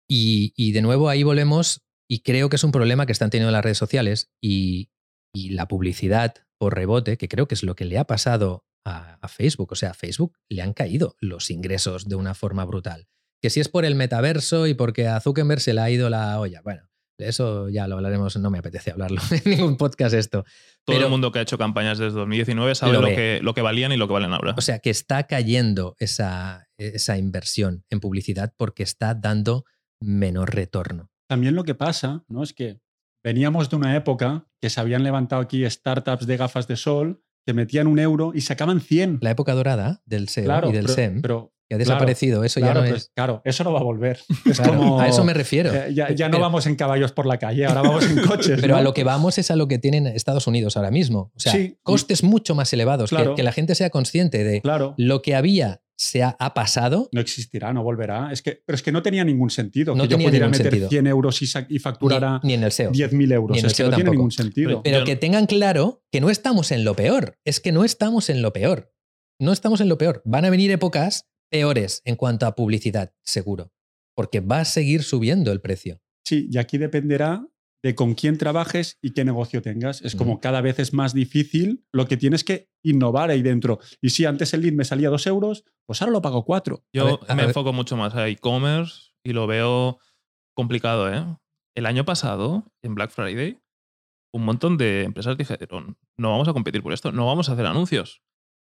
Y, 0.09 0.73
de 0.73 0.83
nuevo 0.83 1.09
ahí 1.09 1.23
volvemos, 1.23 1.83
y 2.09 2.21
creo 2.21 2.49
que 2.49 2.57
es 2.57 2.65
un 2.65 2.73
problema 2.73 3.07
que 3.07 3.13
están 3.13 3.31
teniendo 3.31 3.53
las 3.53 3.65
redes 3.65 3.79
sociales, 3.79 4.33
y, 4.41 4.91
Y 5.35 5.51
la 5.51 5.69
publicidad 5.69 6.35
por 6.59 6.75
rebote, 6.75 7.19
que 7.19 7.29
creo 7.29 7.47
que 7.49 7.55
es 7.55 7.63
lo 7.63 7.75
que 7.75 7.85
le 7.85 7.99
ha 7.99 8.05
pasado 8.05 8.65
a, 8.87 9.19
a 9.21 9.29
Facebook, 9.29 9.73
o 9.73 9.75
sea, 9.75 9.91
a 9.91 9.95
Facebook 9.95 10.39
le 10.49 10.63
han 10.63 10.73
caído 10.73 11.17
los 11.21 11.51
ingresos 11.51 12.09
de 12.09 12.15
una 12.15 12.35
forma 12.35 12.65
brutal. 12.65 13.09
Que 13.43 13.51
si 13.51 13.61
es 13.61 13.69
por 13.69 13.85
el 13.85 13.95
metaverso 13.95 14.67
y 14.67 14.75
porque 14.75 15.09
a 15.09 15.21
Zuckerberg 15.21 15.61
se 15.61 15.75
le 15.75 15.81
ha 15.81 15.91
ido 15.91 16.09
la 16.09 16.39
olla, 16.41 16.63
bueno, 16.63 16.89
eso 17.19 17.69
ya 17.69 17.87
lo 17.89 17.97
hablaremos, 17.97 18.37
no 18.37 18.51
me 18.51 18.59
apetece 18.59 18.91
hablarlo 18.91 19.21
en 19.45 19.51
ningún 19.51 19.77
podcast 19.77 20.15
esto. 20.15 20.43
Todo 20.85 20.97
Pero- 20.97 21.05
el 21.07 21.11
mundo 21.11 21.33
que 21.33 21.39
ha 21.39 21.43
hecho 21.43 21.59
campañas 21.59 21.99
desde 21.99 22.19
2019 22.19 22.75
sabe 22.75 22.93
Lo 22.95 23.07
que, 23.07 23.41
lo 23.43 23.55
que 23.55 23.63
valían 23.63 23.93
y 23.93 23.97
lo 23.97 24.07
que 24.07 24.15
valen 24.15 24.33
ahora. 24.33 24.55
O 24.57 24.61
sea, 24.61 24.79
que 24.81 24.91
está 24.91 25.25
cayendo 25.27 25.97
esa, 25.99 26.67
esa 26.79 27.17
inversión 27.19 27.85
en 27.91 28.01
publicidad 28.01 28.53
porque 28.57 28.83
está 28.83 29.15
dando 29.15 29.65
menor 30.01 30.55
retorno. 30.55 31.11
También 31.29 31.55
lo 31.55 31.65
que 31.65 31.75
pasa, 31.75 32.25
¿no? 32.29 32.43
Es 32.43 32.53
que 32.53 32.81
veníamos 33.23 33.71
de 33.71 33.77
una 33.77 33.97
época 33.97 34.47
que 34.61 34.69
se 34.69 34.81
habían 34.81 35.03
levantado 35.03 35.41
aquí 35.41 35.69
startups 35.69 36.27
de 36.27 36.37
gafas 36.37 36.69
de 36.69 36.77
sol 36.77 37.23
que 37.47 37.55
metían 37.55 37.87
un 37.87 37.99
euro 37.99 38.33
y 38.35 38.41
sacaban 38.43 38.81
100. 38.81 39.19
La 39.21 39.31
época 39.31 39.55
dorada 39.55 40.03
del 40.07 40.29
SEO 40.29 40.45
claro, 40.45 40.71
y 40.71 40.73
del 40.73 40.85
pero, 40.87 40.95
SEM, 40.95 41.23
pero, 41.23 41.54
que 41.69 41.75
ha 41.75 41.79
claro, 41.79 41.91
desaparecido, 41.91 42.45
eso 42.45 42.61
claro, 42.61 42.81
ya 42.81 42.85
no 42.87 42.91
pues, 42.91 43.03
es. 43.05 43.11
claro, 43.15 43.43
eso 43.45 43.65
no 43.65 43.73
va 43.73 43.81
a 43.81 43.83
volver. 43.83 44.21
Es 44.45 44.59
Claro, 44.59 44.77
como. 44.79 45.01
a 45.01 45.09
eso 45.09 45.25
me 45.25 45.35
refiero. 45.35 45.73
eh, 45.75 45.95
ya, 45.95 46.11
ya 46.13 46.29
no 46.29 46.33
Pero- 46.33 46.43
vamos 46.43 46.67
en 46.67 46.77
caballos 46.77 47.13
por 47.13 47.27
la 47.27 47.39
calle, 47.39 47.65
ahora 47.67 47.83
vamos 47.83 48.05
en 48.09 48.21
coches. 48.27 48.59
Pero 48.61 48.75
¿no? 48.75 48.81
a 48.81 48.83
lo 48.83 48.93
que 48.95 49.05
vamos 49.05 49.39
es 49.39 49.51
a 49.51 49.57
lo 49.57 49.67
que 49.69 49.79
tienen 49.79 50.07
Estados 50.07 50.47
Unidos 50.47 50.77
ahora 50.77 50.91
mismo. 50.91 51.33
O 51.35 51.41
sea, 51.41 51.53
Sí. 51.53 51.79
costes 51.83 52.23
mucho 52.23 52.55
más 52.55 52.73
elevados. 52.73 53.11
que- 53.11 53.17
Claro. 53.17 53.35
Que, 53.35 53.43
la 53.43 53.53
gente 53.53 53.75
sea 53.75 53.91
consciente 53.91 54.45
de 54.45 54.61
Claro. 54.61 54.95
lo 54.99 55.23
que 55.23 55.35
había 55.35 55.81
se 55.97 56.23
ha, 56.25 56.37
ha 56.41 56.55
pasado. 56.55 57.09
No 57.13 57.21
existirá, 57.21 57.73
no 57.73 57.85
volverá. 57.85 58.33
Es 58.33 58.43
que, 58.43 58.61
pero 58.67 58.75
es 58.75 58.83
que 58.83 58.91
no 58.91 59.01
tenía 59.03 59.23
ningún 59.25 59.49
sentido 59.51 59.95
No 59.95 60.03
que 60.03 60.09
yo 60.09 60.17
tenía 60.17 60.29
pudiera 60.29 60.47
ningún 60.47 60.59
meter 60.59 60.73
sentido. 60.73 60.89
100 60.91 61.07
euros 61.07 61.41
y, 61.41 61.47
y 61.69 61.79
facturara 61.79 62.41
ni 62.43 62.55
en 62.55 62.65
el 62.65 62.73
SEO. 62.73 62.91
10.000 62.91 63.33
euros. 63.33 63.53
Ni 63.55 63.61
en 63.61 63.65
el 63.67 63.71
Es 63.71 63.77
que 63.77 63.83
no 63.85 63.89
tiene 63.91 64.03
tampoco. 64.03 64.13
ningún 64.15 64.33
sentido. 64.33 64.83
Pero 64.83 64.99
Yo- 64.99 65.05
que 65.05 65.15
tengan 65.17 65.47
claro 65.47 66.03
que 66.11 66.21
no 66.21 66.31
estamos 66.31 66.73
en 66.73 66.85
lo 66.85 66.95
peor. 66.97 67.39
Es 67.45 67.61
que 67.61 67.71
no 67.73 67.85
estamos 67.85 68.29
en 68.29 68.43
lo 68.43 68.53
peor. 68.53 68.93
No 69.41 69.53
estamos 69.53 69.81
en 69.81 69.89
lo 69.89 69.97
peor. 69.97 70.21
Van 70.25 70.45
a 70.45 70.51
venir 70.51 70.71
épocas 70.73 71.27
peores 71.55 72.03
en 72.05 72.17
cuanto 72.17 72.47
a 72.47 72.57
publicidad, 72.57 73.15
seguro. 73.23 73.71
Porque 74.17 74.41
va 74.41 74.59
a 74.59 74.65
seguir 74.65 75.05
subiendo 75.05 75.53
el 75.53 75.61
precio. 75.61 76.01
Sí, 76.27 76.49
y 76.51 76.59
aquí 76.59 76.79
dependerá 76.79 77.47
de 77.81 77.95
con 77.95 78.15
quién 78.15 78.39
trabajes 78.39 78.99
y 79.01 79.13
qué 79.13 79.25
negocio 79.25 79.63
tengas. 79.63 80.03
Es 80.03 80.17
como 80.17 80.41
cada 80.41 80.61
vez 80.63 80.81
es 80.81 80.93
más 80.93 81.15
difícil 81.15 81.85
lo 81.93 82.09
que 82.09 82.17
tienes 82.17 82.43
que 82.43 82.71
innovar 82.83 83.31
ahí 83.31 83.43
dentro. 83.43 83.79
Y 84.01 84.11
si 84.11 84.25
antes 84.25 84.53
el 84.53 84.63
lead 84.63 84.73
me 84.73 84.85
salía 84.85 85.11
2 85.11 85.29
euros, 85.29 85.65
pues 85.87 86.03
ahora 86.03 86.11
lo 86.11 86.23
pago 86.23 86.45
4. 86.45 86.85
Yo 86.93 87.03
A 87.03 87.05
ver, 87.05 87.19
a 87.29 87.35
me 87.37 87.43
ver. 87.43 87.51
enfoco 87.51 87.73
mucho 87.73 87.97
más 87.97 88.17
a 88.17 88.27
e-commerce 88.27 89.13
y 89.23 89.33
lo 89.33 89.47
veo 89.47 89.99
complicado, 90.57 91.13
¿eh? 91.15 91.25
El 91.77 91.87
año 91.87 92.05
pasado, 92.05 92.65
en 92.83 92.97
Black 92.97 93.11
Friday, 93.11 93.61
un 94.33 94.45
montón 94.45 94.77
de 94.77 95.05
empresas 95.05 95.37
dijeron, 95.37 95.99
no 96.19 96.31
vamos 96.31 96.49
a 96.49 96.53
competir 96.53 96.83
por 96.83 96.93
esto, 96.93 97.13
no 97.13 97.27
vamos 97.27 97.49
a 97.49 97.53
hacer 97.53 97.67
anuncios. 97.67 98.24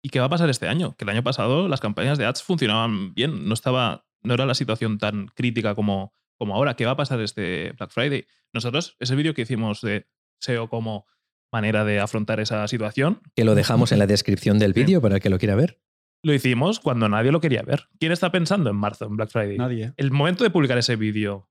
¿Y 0.04 0.10
qué 0.10 0.20
va 0.20 0.26
a 0.26 0.30
pasar 0.30 0.49
este 0.49 0.68
año? 0.68 0.95
Que 0.97 1.04
el 1.06 1.10
año 1.10 1.24
pasado 1.24 1.68
las 1.68 1.80
campañas 1.80 2.18
de 2.18 2.26
ads 2.26 2.43
funcionaban 2.43 3.14
bien, 3.14 3.47
no 3.47 3.54
estaba, 3.54 4.06
no 4.24 4.34
era 4.34 4.45
la 4.45 4.56
situación 4.56 4.97
tan 4.97 5.28
crítica 5.28 5.76
como, 5.76 6.14
como 6.38 6.56
ahora. 6.56 6.76
¿Qué 6.76 6.86
va 6.86 6.91
a 6.91 6.97
pasar 6.97 7.20
este 7.22 7.74
Black 7.78 7.91
Friday? 7.91 8.26
Nosotros, 8.54 8.95
ese 8.99 9.16
vídeo 9.16 9.34
que 9.34 9.43
hicimos 9.43 9.82
de 9.82 10.08
SEO 10.41 10.70
como 10.70 11.06
manera 11.54 11.84
de 11.86 11.99
afrontar 11.99 12.39
esa 12.39 12.68
situación, 12.68 13.22
Que 13.36 13.43
lo 13.45 13.56
dejamos 13.56 13.91
en 13.91 13.99
la 13.99 14.08
descripción 14.08 14.58
del 14.58 14.74
Sí. 14.74 14.82
vídeo 14.82 15.02
para 15.02 15.16
el 15.16 15.22
que 15.22 15.30
lo 15.30 15.38
quiera 15.38 15.56
ver. 15.56 15.80
lo 16.24 16.34
hicimos 16.34 16.80
cuando 16.80 17.10
nadie 17.10 17.32
lo 17.32 17.41
quería 17.41 17.62
ver. 17.64 17.88
¿Quién 17.99 18.12
está 18.12 18.32
pensando 18.32 18.70
en 18.70 18.76
marzo, 18.76 19.06
en 19.06 19.18
Black 19.18 19.30
Friday? 19.32 19.58
Nadie. 19.58 19.93
el 19.97 20.12
momento 20.12 20.43
de 20.43 20.49
publicar 20.52 20.78
ese 20.78 20.95
vídeo, 20.95 21.49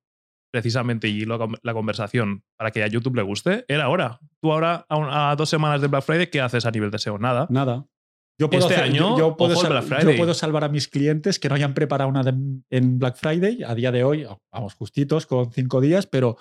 precisamente, 0.52 1.08
y 1.08 1.22
lo- 1.24 1.50
la 1.62 1.72
conversación 1.74 2.44
para 2.56 2.70
que 2.70 2.82
a 2.82 2.86
YouTube 2.86 3.16
le 3.16 3.22
guste, 3.22 3.64
era 3.68 3.84
ahora. 3.84 4.20
Tú 4.40 4.52
ahora, 4.52 4.86
a, 4.88 4.96
un- 4.96 5.08
a 5.10 5.34
dos 5.36 5.48
semanas 5.48 5.80
de 5.80 5.88
Black 5.88 6.02
Friday, 6.04 6.28
¿qué 6.28 6.40
haces 6.40 6.66
a 6.66 6.70
nivel 6.70 6.90
de 6.90 6.98
SEO? 6.98 7.18
Nada. 7.18 7.46
Nada. 7.50 7.84
Yo 8.40 8.48
puedo, 8.48 8.62
Este 8.62 8.74
hacer- 8.74 8.84
año, 8.90 9.10
yo, 9.10 9.18
yo 9.18 9.36
puedo 9.36 9.54
sal- 9.54 9.84
yo 10.02 10.16
puedo 10.16 10.32
salvar 10.32 10.64
a 10.64 10.68
mis 10.70 10.88
clientes 10.88 11.38
que 11.38 11.48
no 11.50 11.54
hayan 11.56 11.74
preparado 11.74 12.10
nada 12.10 12.30
en, 12.30 12.64
en 12.70 12.98
Black 12.98 13.16
Friday 13.16 13.62
a 13.66 13.74
día 13.74 13.92
de 13.92 14.02
hoy, 14.02 14.26
vamos 14.50 14.74
justitos 14.74 15.26
con 15.26 15.52
cinco 15.52 15.80
días, 15.82 16.06
pero 16.06 16.38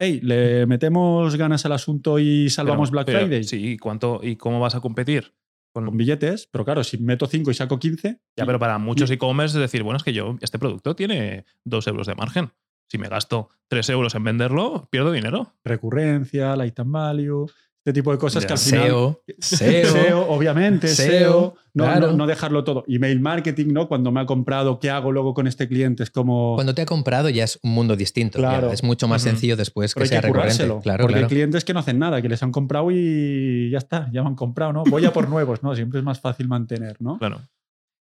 hey, 0.00 0.18
le 0.22 0.64
metemos 0.66 1.36
ganas 1.36 1.66
al 1.66 1.72
asunto 1.72 2.18
y 2.18 2.48
salvamos 2.48 2.88
Pero- 2.88 2.92
Black 2.92 3.06
pero, 3.06 3.18
Friday 3.20 3.44
Sí, 3.44 3.72
¿y, 3.72 3.76
cuánto, 3.76 4.20
¿y 4.22 4.36
cómo 4.36 4.60
vas 4.60 4.74
a 4.74 4.80
competir? 4.80 5.34
Con, 5.74 5.84
con 5.86 5.96
billetes, 5.96 6.48
pero 6.50 6.64
claro, 6.64 6.84
si 6.84 6.98
meto 6.98 7.26
5 7.26 7.50
y 7.50 7.54
saco 7.54 7.78
15, 7.78 8.18
ya, 8.36 8.46
pero 8.46 8.58
para 8.58 8.78
muchos 8.78 9.10
e-commerce 9.10 9.56
es 9.56 9.60
decir, 9.60 9.82
bueno, 9.82 9.98
es 9.98 10.02
que 10.02 10.12
yo, 10.14 10.36
este 10.40 10.58
producto 10.58 10.96
tiene 10.96 11.44
dos 11.64 11.86
euros 11.86 12.06
de 12.06 12.14
margen. 12.14 12.50
Si 12.90 12.98
me 12.98 13.08
gasto 13.08 13.48
tres 13.70 13.88
euros 13.88 14.14
en 14.14 14.24
venderlo, 14.24 14.86
pierdo 14.90 15.12
dinero. 15.12 15.54
recurrencia, 15.64 16.56
lifetime 16.56 16.90
value, 16.90 17.46
este 17.84 17.92
tipo 17.92 18.12
de 18.12 18.18
cosas 18.18 18.44
Ya. 18.44 18.46
que 18.46 18.52
al 18.52 18.58
final 18.60 18.84
SEO, 18.86 19.22
SEO. 19.40 19.92
SEO, 19.92 20.30
obviamente, 20.30 20.86
SEO, 20.86 21.10
SEO, 21.10 21.54
no, 21.74 21.84
claro. 21.84 22.06
no, 22.12 22.16
no 22.18 22.26
dejarlo 22.28 22.62
todo. 22.62 22.84
Email 22.86 23.18
marketing, 23.18 23.72
¿no? 23.72 23.88
Cuando 23.88 24.12
me 24.12 24.20
ha 24.20 24.26
comprado, 24.26 24.78
¿qué 24.78 24.88
hago 24.88 25.10
luego 25.10 25.34
con 25.34 25.48
este 25.48 25.66
cliente? 25.66 26.04
Es 26.04 26.10
como. 26.10 26.54
Cuando 26.54 26.74
te 26.74 26.82
ha 26.82 26.86
comprado 26.86 27.28
ya 27.28 27.42
es 27.42 27.58
un 27.64 27.72
mundo 27.72 27.96
distinto. 27.96 28.38
ya 28.38 28.48
Claro. 28.50 28.72
Es 28.72 28.84
mucho 28.84 29.08
más 29.08 29.22
sencillo 29.22 29.56
después 29.56 29.94
pero 29.94 30.02
que 30.02 30.04
hay 30.04 30.08
sea 30.10 30.20
que 30.20 30.26
recurrente. 30.28 30.52
currárselo. 30.54 30.80
Claro, 30.80 31.02
porque 31.02 31.14
claro. 31.14 31.26
hay 31.26 31.30
clientes 31.30 31.64
que 31.64 31.74
no 31.74 31.80
hacen 31.80 31.98
nada, 31.98 32.22
que 32.22 32.28
les 32.28 32.40
han 32.44 32.52
comprado 32.52 32.88
y 32.92 33.70
ya 33.70 33.78
está, 33.78 34.08
ya 34.12 34.22
me 34.22 34.28
han 34.28 34.36
comprado, 34.36 34.72
¿no? 34.72 34.84
Voy 34.88 35.04
a 35.04 35.12
por 35.12 35.28
nuevos, 35.28 35.64
¿no? 35.64 35.74
Siempre 35.74 35.98
es 35.98 36.04
más 36.04 36.20
fácil 36.20 36.46
mantener, 36.46 36.96
¿no? 37.00 37.18
Claro. 37.18 37.40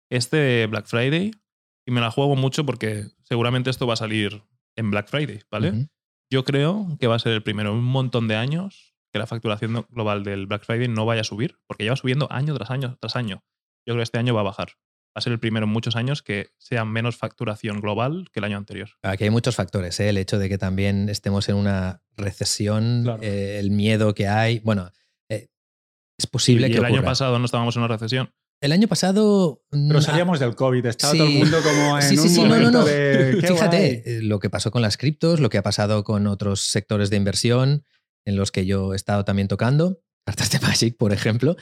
Este 0.09 0.65
Black 0.67 0.87
Friday, 0.87 1.31
y 1.85 1.91
me 1.91 2.01
la 2.01 2.11
juego 2.11 2.35
mucho 2.35 2.65
porque 2.65 3.05
seguramente 3.23 3.69
esto 3.69 3.87
va 3.87 3.93
a 3.93 3.97
salir 3.97 4.41
en 4.75 4.91
Black 4.91 5.07
Friday, 5.09 5.41
¿vale? 5.51 5.87
Yo 6.31 6.43
creo 6.43 6.97
que 6.99 7.07
va 7.07 7.15
a 7.15 7.19
ser 7.19 7.31
el 7.33 7.43
primero 7.43 7.71
en 7.71 7.77
un 7.77 7.83
montón 7.85 8.27
de 8.27 8.35
años 8.35 8.88
que 9.11 9.19
la 9.19 9.27
facturación 9.27 9.85
global 9.89 10.23
del 10.23 10.45
Black 10.47 10.63
Friday 10.65 10.87
no 10.87 11.05
vaya 11.05 11.21
a 11.21 11.23
subir, 11.25 11.57
porque 11.67 11.85
ya 11.85 11.91
va 11.91 11.95
subiendo 11.97 12.27
año 12.31 12.53
tras 12.55 12.69
año 12.71 12.97
tras 13.01 13.15
año. 13.15 13.43
Yo 13.85 13.93
creo 13.93 13.97
que 13.97 14.03
este 14.03 14.17
año 14.19 14.33
va 14.35 14.41
a 14.41 14.43
bajar. 14.43 14.67
Va 15.09 15.19
a 15.19 15.21
ser 15.21 15.33
el 15.33 15.39
primero 15.39 15.65
en 15.65 15.71
muchos 15.71 15.95
años 15.95 16.21
que 16.21 16.49
sea 16.59 16.85
menos 16.85 17.17
facturación 17.17 17.81
global 17.81 18.25
que 18.31 18.39
el 18.39 18.43
año 18.43 18.57
anterior. 18.57 18.89
Aquí 19.01 19.23
hay 19.23 19.29
muchos 19.31 19.55
factores, 19.55 19.99
¿eh? 19.99 20.09
el 20.09 20.17
hecho 20.17 20.37
de 20.37 20.47
que 20.49 20.57
también 20.59 21.09
estemos 21.09 21.49
en 21.49 21.55
una 21.55 22.03
recesión, 22.15 23.01
Claro. 23.03 23.23
eh, 23.23 23.57
el 23.59 23.71
miedo 23.71 24.13
que 24.13 24.27
hay. 24.27 24.59
Bueno, 24.59 24.91
eh, 25.29 25.47
es 26.17 26.27
posible 26.27 26.67
y 26.67 26.71
que 26.71 26.77
el 26.77 26.85
año 26.85 27.03
pasado 27.03 27.39
no 27.39 27.45
estábamos 27.45 27.75
en 27.75 27.81
una 27.81 27.87
recesión. 27.87 28.31
El 28.61 28.73
año 28.73 28.87
pasado. 28.87 29.63
Pero 29.71 29.99
mm, 29.99 30.01
salíamos 30.01 30.39
del 30.39 30.53
COVID, 30.53 30.85
estaba 30.85 31.13
sí. 31.13 31.17
todo 31.17 31.27
el 31.29 31.33
mundo 31.39 31.57
como 31.63 31.95
en 31.97 32.03
Sí, 32.03 32.17
sí, 32.17 32.23
un 32.23 32.29
sí, 32.29 32.41
no, 32.41 32.47
no, 32.47 32.55
momento 32.55 32.71
no. 32.79 32.85
de. 32.85 33.37
"Qué 33.41 33.47
Fíjate, 33.47 34.01
guay". 34.05 34.21
lo 34.23 34.39
que 34.39 34.49
pasó 34.49 34.69
con 34.69 34.81
las 34.81 34.97
criptos, 34.97 35.39
lo 35.39 35.49
que 35.49 35.57
ha 35.57 35.63
pasado 35.63 36.03
con 36.03 36.27
otros 36.27 36.59
sectores 36.61 37.09
de 37.09 37.15
inversión 37.15 37.83
en 38.29 38.35
los 38.37 38.51
que 38.51 38.65
yo 38.65 38.93
he 38.93 38.95
estado 38.95 39.25
también 39.25 39.47
tocando, 39.47 40.01
cartas 40.25 40.51
de 40.51 40.59
Magic, 40.59 40.95
por 40.97 41.11
ejemplo. 41.11 41.55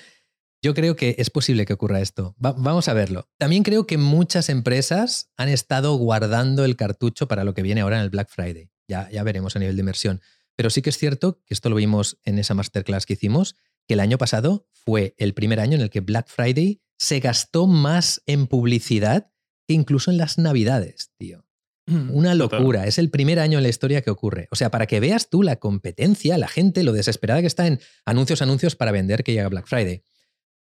Yo 0.63 0.73
creo 0.73 0.95
que 0.95 1.15
es 1.19 1.29
posible 1.29 1.65
que 1.65 1.73
ocurra 1.73 2.01
esto. 2.01 2.35
Va- 2.43 2.53
vamos 2.57 2.87
a 2.87 2.93
verlo. 2.93 3.29
También 3.37 3.63
creo 3.63 3.85
que 3.87 3.97
muchas 3.97 4.49
empresas 4.49 5.31
han 5.37 5.49
estado 5.49 5.95
guardando 5.95 6.65
el 6.65 6.75
cartucho 6.75 7.27
para 7.27 7.43
lo 7.43 7.53
que 7.53 7.61
viene 7.61 7.81
ahora 7.81 7.97
en 7.97 8.03
el 8.03 8.09
Black 8.09 8.29
Friday. 8.29 8.69
Ya, 8.87 9.09
ya 9.11 9.23
veremos 9.23 9.55
a 9.55 9.59
nivel 9.59 9.75
de 9.75 9.81
inversión. 9.81 10.21
Pero 10.55 10.69
sí 10.71 10.81
que 10.81 10.89
es 10.89 10.97
cierto 10.97 11.41
que 11.45 11.53
esto 11.53 11.69
lo 11.69 11.75
vimos 11.75 12.17
en 12.23 12.39
esa 12.39 12.55
masterclass 12.55 13.05
que 13.05 13.13
hicimos, 13.13 13.55
que 13.87 13.93
el 13.93 13.99
año 13.99 14.17
pasado 14.17 14.67
fue 14.73 15.13
el 15.17 15.33
primer 15.35 15.59
año 15.59 15.75
en 15.75 15.81
el 15.81 15.89
que 15.91 16.01
Black 16.01 16.27
Friday 16.27 16.81
se 16.97 17.19
gastó 17.19 17.67
más 17.67 18.23
en 18.25 18.47
publicidad 18.47 19.31
que 19.67 19.75
incluso 19.75 20.09
en 20.09 20.17
las 20.17 20.39
navidades, 20.39 21.11
tío. 21.17 21.45
Una 21.87 22.37
Total. 22.37 22.59
locura. 22.59 22.85
Es 22.85 22.97
el 22.97 23.09
primer 23.09 23.39
año 23.39 23.59
en 23.59 23.63
la 23.63 23.69
historia 23.69 24.01
que 24.01 24.09
ocurre. 24.09 24.47
O 24.51 24.55
sea, 24.55 24.69
para 24.69 24.87
que 24.87 24.99
veas 24.99 25.29
tú 25.29 25.41
la 25.41 25.55
competencia, 25.55 26.37
la 26.37 26.47
gente, 26.47 26.83
lo 26.83 26.91
desesperada 26.91 27.41
que 27.41 27.47
está 27.47 27.65
en 27.65 27.79
anuncios, 28.05 28.41
anuncios 28.41 28.75
para 28.75 28.91
vender 28.91 29.23
que 29.23 29.33
llega 29.33 29.47
Black 29.47 29.67
Friday. 29.67 30.03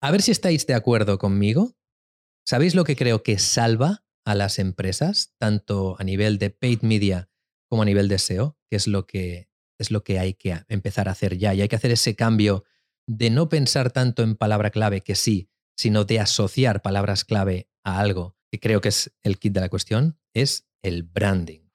A 0.00 0.10
ver 0.10 0.22
si 0.22 0.30
estáis 0.30 0.66
de 0.66 0.74
acuerdo 0.74 1.18
conmigo. 1.18 1.76
¿Sabéis 2.44 2.76
lo 2.76 2.84
que 2.84 2.94
creo 2.94 3.24
que 3.24 3.38
salva 3.38 4.04
a 4.24 4.34
las 4.36 4.60
empresas, 4.60 5.34
tanto 5.38 5.96
a 5.98 6.04
nivel 6.04 6.38
de 6.38 6.50
paid 6.50 6.82
media 6.82 7.28
como 7.68 7.82
a 7.82 7.86
nivel 7.86 8.06
de 8.06 8.18
SEO? 8.18 8.56
Que 8.70 8.76
es 8.76 8.86
lo 8.86 9.06
que, 9.06 9.48
es 9.78 9.90
lo 9.90 10.04
que 10.04 10.20
hay 10.20 10.34
que 10.34 10.60
empezar 10.68 11.08
a 11.08 11.12
hacer 11.12 11.38
ya. 11.38 11.54
Y 11.54 11.62
hay 11.62 11.68
que 11.68 11.76
hacer 11.76 11.90
ese 11.90 12.14
cambio 12.14 12.64
de 13.08 13.30
no 13.30 13.48
pensar 13.48 13.90
tanto 13.90 14.22
en 14.22 14.36
palabra 14.36 14.70
clave 14.70 15.00
que 15.00 15.16
sí, 15.16 15.50
sino 15.76 16.04
de 16.04 16.20
asociar 16.20 16.82
palabras 16.82 17.24
clave 17.24 17.68
a 17.84 17.98
algo, 18.00 18.36
que 18.51 18.61
creo 18.61 18.80
que 18.80 18.88
es 18.88 19.12
el 19.22 19.38
kit 19.38 19.53
de 19.53 19.61
la 19.61 19.68
cuestión, 19.68 20.18
es 20.34 20.68
el 20.82 21.03
branding, 21.03 21.68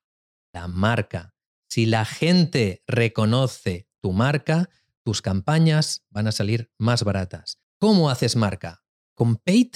la 0.54 0.68
marca. 0.68 1.36
Si 1.70 1.86
la 1.86 2.06
gente 2.06 2.84
reconoce 2.88 3.90
tu 4.02 4.12
marca, 4.12 4.70
tus 5.04 5.22
campañas 5.22 6.06
van 6.10 6.28
a 6.28 6.32
salir 6.32 6.72
más 6.78 7.04
baratas. 7.04 7.60
¿Cómo 7.80 8.10
haces 8.10 8.36
marca? 8.36 8.84
Con 9.16 9.38
paid 9.38 9.76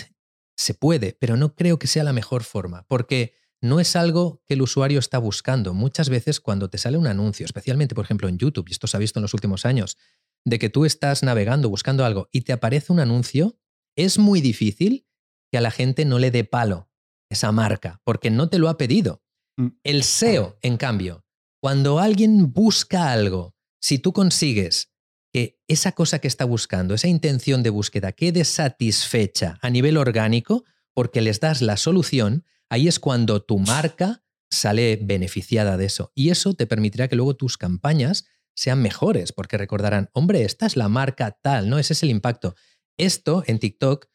se 0.55 0.73
puede, 0.73 1.17
pero 1.19 1.37
no 1.37 1.55
creo 1.55 1.79
que 1.79 1.87
sea 1.87 2.03
la 2.03 2.13
mejor 2.13 2.43
forma, 2.43 2.85
porque 2.87 3.33
no 3.61 3.79
es 3.79 3.95
algo 3.95 4.41
que 4.45 4.53
el 4.53 4.61
usuario 4.61 4.99
está 4.99 5.17
buscando. 5.17 5.73
Muchas 5.73 6.09
veces 6.09 6.39
cuando 6.39 6.69
te 6.69 6.77
sale 6.77 6.97
un 6.97 7.07
anuncio, 7.07 7.45
especialmente 7.45 7.95
por 7.95 8.05
ejemplo 8.05 8.29
en 8.29 8.37
YouTube, 8.37 8.67
y 8.69 8.73
esto 8.73 8.87
se 8.87 8.97
ha 8.97 8.99
visto 8.99 9.19
en 9.19 9.23
los 9.23 9.33
últimos 9.33 9.65
años, 9.65 9.97
de 10.45 10.59
que 10.59 10.69
tú 10.69 10.85
estás 10.85 11.23
navegando 11.23 11.69
buscando 11.69 12.05
algo 12.05 12.29
y 12.31 12.41
te 12.41 12.53
aparece 12.53 12.93
un 12.93 12.99
anuncio, 12.99 13.57
es 13.95 14.19
muy 14.19 14.41
difícil 14.41 15.07
que 15.51 15.57
a 15.57 15.61
la 15.61 15.71
gente 15.71 16.05
no 16.05 16.19
le 16.19 16.31
dé 16.31 16.43
palo 16.43 16.89
esa 17.29 17.51
marca, 17.51 18.01
porque 18.03 18.29
no 18.29 18.49
te 18.49 18.59
lo 18.59 18.69
ha 18.69 18.77
pedido. 18.77 19.23
Mm. 19.57 19.67
El 19.83 20.03
SEO, 20.03 20.57
en 20.61 20.77
cambio, 20.77 21.25
cuando 21.61 21.99
alguien 21.99 22.53
busca 22.53 23.11
algo, 23.11 23.55
si 23.81 23.99
tú 23.99 24.13
consigues 24.13 24.91
que 25.31 25.59
esa 25.67 25.91
cosa 25.91 26.19
que 26.19 26.27
está 26.27 26.45
buscando, 26.45 26.93
esa 26.93 27.07
intención 27.07 27.61
de 27.63 27.69
búsqueda, 27.69 28.11
quede 28.11 28.45
satisfecha 28.45 29.59
a 29.61 29.69
nivel 29.69 29.97
orgánico 29.97 30.63
porque 30.93 31.21
les 31.21 31.39
das 31.39 31.61
la 31.61 31.77
solución, 31.77 32.45
ahí 32.69 32.87
es 32.87 32.99
cuando 32.99 33.43
tu 33.43 33.59
marca 33.59 34.23
sale 34.49 34.97
beneficiada 35.01 35.77
de 35.77 35.85
eso. 35.85 36.11
Y 36.15 36.29
eso 36.29 36.53
te 36.53 36.67
permitirá 36.67 37.07
que 37.07 37.15
luego 37.15 37.35
tus 37.35 37.57
campañas 37.57 38.25
sean 38.55 38.81
mejores, 38.81 39.33
porque 39.33 39.57
recordarán, 39.57 40.09
hombre, 40.13 40.43
esta 40.43 40.65
es 40.65 40.77
la 40.77 40.87
marca 40.87 41.37
tal, 41.41 41.69
¿no? 41.69 41.77
Ese 41.77 41.93
es 41.93 42.03
el 42.03 42.09
impacto. 42.09 42.55
Esto 42.97 43.43
en 43.45 43.59
TikTok 43.59 44.07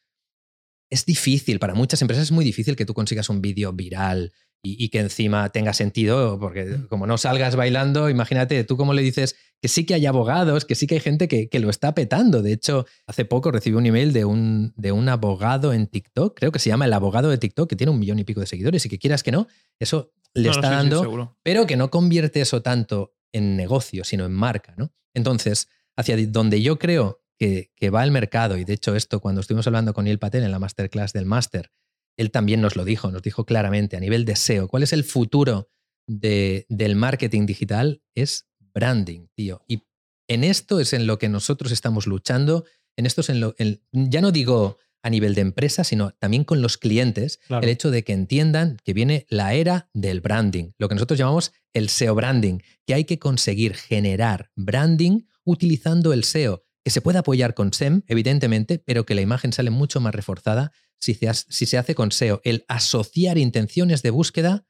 es 0.90 1.06
difícil, 1.06 1.58
para 1.58 1.74
muchas 1.74 2.02
empresas 2.02 2.24
es 2.24 2.32
muy 2.32 2.44
difícil 2.44 2.76
que 2.76 2.84
tú 2.84 2.94
consigas 2.94 3.28
un 3.28 3.40
vídeo 3.40 3.72
viral 3.72 4.32
y, 4.62 4.90
que 4.90 4.98
encima 4.98 5.48
tenga 5.48 5.72
sentido, 5.72 6.38
porque 6.38 6.86
como 6.90 7.06
no 7.06 7.16
salgas 7.16 7.56
bailando, 7.56 8.10
imagínate, 8.10 8.62
tú 8.64 8.76
cómo 8.76 8.92
le 8.92 9.00
dices 9.00 9.36
que 9.62 9.68
sí 9.68 9.86
que 9.86 9.94
hay 9.94 10.04
abogados, 10.04 10.66
que 10.66 10.74
sí 10.74 10.86
que 10.86 10.96
hay 10.96 11.00
gente 11.00 11.28
que, 11.28 11.58
lo 11.60 11.70
está 11.70 11.94
petando. 11.94 12.42
De 12.42 12.52
hecho, 12.52 12.86
hace 13.06 13.24
poco 13.24 13.50
recibí 13.50 13.76
un 13.76 13.86
email 13.86 14.12
de 14.12 14.26
un, 14.26 14.74
de 14.76 14.92
un 14.92 15.08
abogado 15.08 15.72
en 15.72 15.86
TikTok, 15.86 16.38
creo 16.38 16.52
que 16.52 16.58
se 16.58 16.68
llama 16.68 16.84
el 16.84 16.92
abogado 16.92 17.30
de 17.30 17.38
TikTok, 17.38 17.70
que 17.70 17.76
tiene 17.76 17.90
un 17.90 17.98
millón 17.98 18.18
y 18.18 18.24
pico 18.24 18.40
de 18.40 18.46
seguidores 18.46 18.84
y 18.84 18.90
que 18.90 18.98
quieras 18.98 19.22
que 19.22 19.32
no, 19.32 19.48
eso 19.78 20.12
le 20.34 20.50
está 20.50 20.70
dando, 20.70 21.38
pero 21.42 21.66
que 21.66 21.76
no 21.76 21.90
convierte 21.90 22.42
eso 22.42 22.60
tanto 22.60 23.14
en 23.32 23.56
negocio, 23.56 24.04
sino 24.04 24.26
en 24.26 24.32
marca, 24.32 24.74
¿no? 24.76 24.92
Entonces, 25.14 25.68
hacia 25.96 26.16
donde 26.26 26.60
yo 26.60 26.78
creo 26.78 27.19
que, 27.40 27.72
que 27.74 27.88
va 27.88 28.04
el 28.04 28.10
mercado, 28.10 28.58
y 28.58 28.64
de 28.64 28.74
hecho 28.74 28.94
esto 28.94 29.18
cuando 29.20 29.40
estuvimos 29.40 29.66
hablando 29.66 29.94
con 29.94 30.04
Neil 30.04 30.18
Patel 30.18 30.44
en 30.44 30.50
la 30.50 30.58
masterclass 30.58 31.14
del 31.14 31.24
máster, 31.24 31.70
él 32.18 32.30
también 32.30 32.60
nos 32.60 32.76
lo 32.76 32.84
dijo, 32.84 33.10
nos 33.10 33.22
dijo 33.22 33.46
claramente 33.46 33.96
a 33.96 34.00
nivel 34.00 34.26
de 34.26 34.36
SEO, 34.36 34.68
¿cuál 34.68 34.82
es 34.82 34.92
el 34.92 35.04
futuro 35.04 35.70
de, 36.06 36.66
del 36.68 36.96
marketing 36.96 37.46
digital? 37.46 38.02
Es 38.14 38.46
branding, 38.58 39.28
tío. 39.34 39.62
Y 39.66 39.84
en 40.28 40.44
esto 40.44 40.80
es 40.80 40.92
en 40.92 41.06
lo 41.06 41.18
que 41.18 41.30
nosotros 41.30 41.72
estamos 41.72 42.06
luchando, 42.06 42.66
en 42.98 43.06
esto 43.06 43.22
es 43.22 43.30
en 43.30 43.40
lo, 43.40 43.54
ya 43.90 44.20
no 44.20 44.32
digo 44.32 44.76
a 45.02 45.08
nivel 45.08 45.34
de 45.34 45.40
empresa, 45.40 45.82
sino 45.82 46.10
también 46.18 46.44
con 46.44 46.60
los 46.60 46.76
clientes, 46.76 47.40
el 47.48 47.70
hecho 47.70 47.90
de 47.90 48.04
que 48.04 48.12
entiendan 48.12 48.76
que 48.84 48.92
viene 48.92 49.24
la 49.30 49.54
era 49.54 49.88
del 49.94 50.20
branding, 50.20 50.72
lo 50.76 50.90
que 50.90 50.94
nosotros 50.94 51.18
llamamos 51.18 51.52
el 51.72 51.88
SEO 51.88 52.14
branding, 52.14 52.58
que 52.86 52.92
hay 52.92 53.04
que 53.04 53.18
conseguir 53.18 53.74
generar 53.76 54.50
branding 54.56 55.22
utilizando 55.44 56.12
el 56.12 56.24
SEO, 56.24 56.64
que 56.84 56.90
se 56.90 57.00
puede 57.00 57.18
apoyar 57.18 57.54
con 57.54 57.72
SEM, 57.72 58.02
evidentemente, 58.06 58.78
pero 58.78 59.04
que 59.04 59.14
la 59.14 59.20
imagen 59.20 59.52
sale 59.52 59.70
mucho 59.70 60.00
más 60.00 60.14
reforzada 60.14 60.72
si 60.98 61.14
se, 61.14 61.78
hace 61.78 61.94
con 61.94 62.12
SEO, 62.12 62.40
el 62.44 62.64
asociar 62.68 63.38
intenciones 63.38 64.02
de 64.02 64.10
búsqueda 64.10 64.66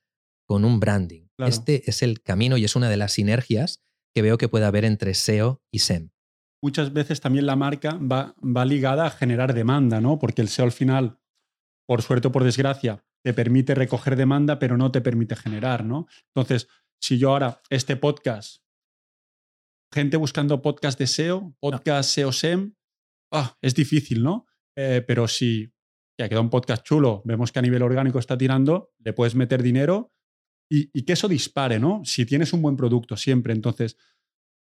con 0.47 0.65
un 0.65 0.81
branding. 0.81 1.27
Este 1.39 1.89
es 1.91 2.03
el 2.03 2.23
camino 2.23 2.57
y 2.57 2.65
es 2.65 2.77
una 2.77 2.89
de 2.89 2.97
las 2.97 3.13
sinergias 3.13 3.83
que 4.15 4.23
veo 4.23 4.39
que 4.39 4.49
puede 4.49 4.65
haber 4.65 4.85
entre 4.85 5.15
SEO 5.15 5.63
y 5.73 5.81
SEM. 5.81 6.11
Muchas 6.63 6.93
veces 6.93 7.21
también 7.21 7.47
la 7.47 7.57
marca 7.57 7.95
va, 7.95 8.35
va 8.41 8.65
ligada 8.65 9.07
a 9.07 9.11
generar 9.11 9.55
demanda, 9.55 10.01
¿no? 10.01 10.19
Porque 10.19 10.43
el 10.43 10.49
SEO 10.49 10.67
al 10.67 10.73
final, 10.73 11.19
por 11.87 12.03
suerte 12.03 12.29
o 12.29 12.33
por 12.33 12.45
desgracia, 12.45 13.03
te 13.23 13.33
permite 13.33 13.75
recoger 13.75 14.17
demanda, 14.17 14.59
pero 14.59 14.77
no 14.77 14.91
te 14.93 15.01
permite 15.01 15.37
generar, 15.37 15.85
¿no? 15.85 16.07
Entonces, 16.35 16.69
si 17.01 17.19
yo 17.19 17.31
ahora 17.31 17.63
este 17.71 17.97
podcast, 17.97 18.63
gente 19.93 20.17
buscando 20.17 20.63
podcast 20.63 20.99
de 20.99 21.07
SEO, 21.07 21.57
podcast 21.61 22.11
SEO 22.11 22.33
SEM, 22.33 22.75
ah, 23.33 23.57
es 23.61 23.75
difícil, 23.75 24.23
¿no? 24.23 24.47
Eh, 24.77 25.03
pero 25.07 25.27
si 25.29 25.73
que 26.17 26.25
ha 26.25 26.29
quedado 26.29 26.43
un 26.43 26.51
podcast 26.51 26.85
chulo, 26.85 27.23
vemos 27.25 27.51
que 27.51 27.59
a 27.59 27.63
nivel 27.63 27.83
orgánico 27.83 28.19
está 28.19 28.37
tirando, 28.37 28.93
le 28.99 29.15
puedes 29.15 29.35
meter 29.35 29.63
dinero 29.63 30.13
y, 30.71 31.03
que 31.05 31.15
eso 31.15 31.29
dispare, 31.29 31.81
¿no? 31.81 32.03
Si 32.05 32.27
tienes 32.27 32.53
un 32.53 32.63
buen 32.63 32.77
producto 32.77 33.17
siempre. 33.17 33.53
Entonces, 33.53 33.97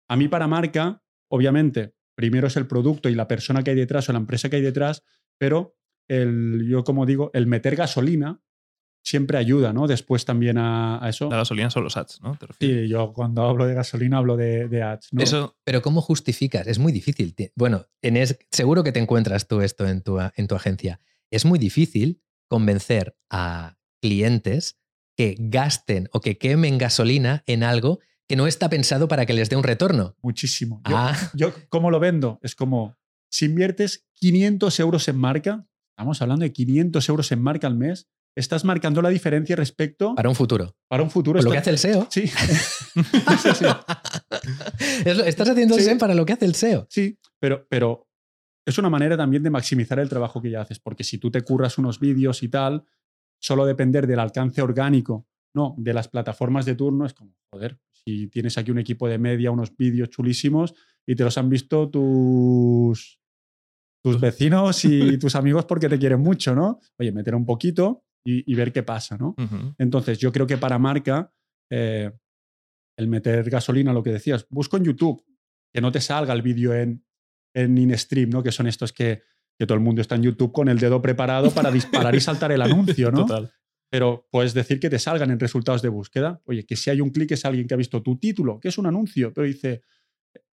a 0.07 0.15
mí 0.15 0.27
para 0.27 0.47
marca, 0.47 1.03
obviamente, 1.29 1.95
primero 2.15 2.47
es 2.47 2.55
el 2.55 2.67
producto 2.67 3.09
y 3.09 3.15
la 3.15 3.27
persona 3.27 3.63
que 3.63 3.71
hay 3.71 3.75
detrás 3.75 4.07
o 4.07 4.13
la 4.13 4.19
empresa 4.19 4.49
que 4.49 4.57
hay 4.57 4.61
detrás, 4.61 5.03
pero 5.37 5.75
el, 6.07 6.65
yo 6.69 6.83
como 6.83 7.05
digo, 7.05 7.31
el 7.33 7.47
meter 7.47 7.75
gasolina 7.75 8.39
siempre 9.07 9.37
ayuda, 9.37 9.71
¿no? 9.71 9.87
Después 9.87 10.25
también 10.25 10.57
a, 10.57 10.99
eso. 11.07 11.29
La 11.29 11.37
gasolina 11.37 11.69
son 11.69 11.85
los 11.85 11.95
ads, 11.95 12.19
¿no? 12.21 12.37
sí, 12.59 12.89
yo 12.89 13.13
cuando 13.13 13.43
hablo 13.43 13.65
de 13.65 13.73
gasolina 13.73 14.17
hablo 14.17 14.35
de, 14.35 14.83
ads. 14.83 15.13
¿no? 15.13 15.23
Eso, 15.23 15.55
pero 15.63 15.81
¿cómo 15.81 16.01
justificas? 16.01 16.67
Es 16.67 16.77
muy 16.77 16.91
difícil. 16.91 17.33
Bueno, 17.55 17.85
en 18.01 18.17
seguro 18.51 18.83
que 18.83 18.91
te 18.91 18.99
encuentras 18.99 19.47
tú 19.47 19.61
esto 19.61 19.87
en 19.87 20.01
tu, 20.01 20.19
en 20.19 20.47
tu 20.47 20.55
agencia 20.55 20.99
es 21.31 21.45
muy 21.45 21.57
difícil 21.57 22.21
convencer 22.49 23.17
a 23.29 23.77
clientes 24.01 24.77
que 25.15 25.35
gasten 25.39 26.09
o 26.11 26.19
que 26.19 26.37
quemen 26.37 26.77
gasolina 26.77 27.43
en 27.47 27.63
algo 27.63 27.99
que 28.27 28.35
no 28.35 28.45
está 28.45 28.69
pensado 28.69 29.07
para 29.07 29.25
que 29.25 29.33
les 29.33 29.49
dé 29.49 29.55
un 29.55 29.63
retorno. 29.63 30.17
Muchísimo. 30.21 30.81
Yo, 30.87 30.97
ah. 30.97 31.15
yo 31.33 31.53
¿cómo 31.69 31.91
lo 31.91 32.01
vendo? 32.01 32.39
Es 32.41 32.55
como, 32.55 32.97
si 33.29 33.45
inviertes 33.45 34.05
500 34.15 34.79
euros 34.81 35.07
en 35.07 35.17
marca, 35.17 35.65
estamos 35.91 36.21
hablando 36.21 36.43
de 36.43 36.51
500 36.51 37.07
euros 37.07 37.31
en 37.31 37.41
marca 37.41 37.67
al 37.67 37.75
mes, 37.75 38.09
estás 38.37 38.63
marcando 38.63 39.01
la 39.01 39.09
diferencia 39.09 39.55
respecto... 39.55 40.13
Para 40.13 40.29
un 40.29 40.35
futuro. 40.35 40.75
Para 40.87 41.01
un 41.01 41.09
futuro. 41.09 41.41
lo 41.41 41.49
que 41.49 41.57
hace 41.57 41.71
el 41.71 41.79
SEO. 41.79 42.07
Sí. 42.09 42.23
estás 45.05 45.49
haciendo 45.49 45.75
el 45.75 45.81
SEO 45.81 45.97
para 45.97 46.13
lo 46.13 46.23
que 46.25 46.33
hace 46.33 46.45
el 46.45 46.53
SEO. 46.53 46.85
Sí, 46.89 47.17
pero, 47.39 47.65
pero 47.67 48.07
es 48.65 48.77
una 48.77 48.91
manera 48.91 49.17
también 49.17 49.41
de 49.41 49.49
maximizar 49.49 49.97
el 49.99 50.07
trabajo 50.07 50.39
que 50.39 50.51
ya 50.51 50.61
haces, 50.61 50.79
porque 50.79 51.03
si 51.03 51.17
tú 51.17 51.31
te 51.31 51.41
curras 51.41 51.79
unos 51.79 51.99
vídeos 51.99 52.43
y 52.43 52.49
tal, 52.49 52.83
solo 53.41 53.65
depender 53.65 54.05
del 54.05 54.19
alcance 54.19 54.61
orgánico, 54.61 55.25
no, 55.55 55.73
de 55.79 55.95
las 55.95 56.07
plataformas 56.07 56.65
de 56.65 56.75
turno, 56.75 57.07
es 57.07 57.15
como, 57.15 57.35
joder, 57.51 57.79
si 57.91 58.27
tienes 58.27 58.55
aquí 58.59 58.69
un 58.69 58.77
equipo 58.77 59.07
de 59.07 59.17
media, 59.17 59.49
unos 59.49 59.75
vídeos 59.75 60.09
chulísimos 60.09 60.75
y 61.07 61.15
te 61.15 61.23
los 61.23 61.35
han 61.39 61.49
visto 61.49 61.89
tus, 61.89 63.19
tus 64.03 64.19
vecinos 64.19 64.85
y 64.85 65.17
tus 65.19 65.33
amigos 65.35 65.65
porque 65.65 65.89
te 65.89 65.97
quieren 65.97 66.19
mucho, 66.19 66.53
¿no? 66.53 66.79
Oye, 66.99 67.11
meter 67.11 67.33
un 67.33 67.45
poquito 67.45 68.03
y, 68.29 68.55
ver 68.55 68.73
qué 68.73 68.83
pasa, 68.83 69.17
¿no? 69.17 69.35
Entonces, 69.77 70.17
yo 70.17 70.31
creo 70.31 70.45
que 70.45 70.57
para 70.57 70.77
marca, 70.77 71.33
eh, 71.69 72.11
el 72.97 73.07
meter 73.07 73.49
gasolina, 73.49 73.93
lo 73.93 74.03
que 74.03 74.11
decías, 74.11 74.45
busco 74.49 74.75
en 74.75 74.83
YouTube, 74.83 75.23
que 75.73 75.79
no 75.79 75.91
te 75.91 76.01
salga 76.01 76.33
el 76.33 76.41
vídeo 76.41 76.73
en 76.73 77.05
en 77.57 77.77
InStream, 77.77 78.29
¿no? 78.29 78.43
Que 78.43 78.51
son 78.51 78.67
estos 78.67 78.93
que, 78.93 79.23
que 79.57 79.65
todo 79.65 79.75
el 79.75 79.83
mundo 79.83 80.01
está 80.01 80.15
en 80.15 80.23
YouTube 80.23 80.51
con 80.51 80.69
el 80.69 80.77
dedo 80.77 81.01
preparado 81.01 81.49
para 81.51 81.71
disparar 81.71 82.13
y 82.13 82.21
saltar 82.21 82.51
el 82.51 82.61
anuncio, 82.61 83.11
¿no? 83.11 83.25
Total. 83.25 83.51
Pero 83.89 84.27
puedes 84.31 84.53
decir 84.53 84.79
que 84.79 84.89
te 84.89 84.99
salgan 84.99 85.31
en 85.31 85.39
resultados 85.39 85.81
de 85.81 85.89
búsqueda. 85.89 86.41
Oye, 86.45 86.65
que 86.65 86.75
si 86.75 86.89
hay 86.89 87.01
un 87.01 87.09
clic 87.09 87.31
es 87.31 87.45
alguien 87.45 87.67
que 87.67 87.73
ha 87.73 87.77
visto 87.77 88.03
tu 88.03 88.17
título, 88.17 88.59
que 88.59 88.67
es 88.67 88.77
un 88.77 88.85
anuncio, 88.85 89.33
pero 89.33 89.47
dice 89.47 89.81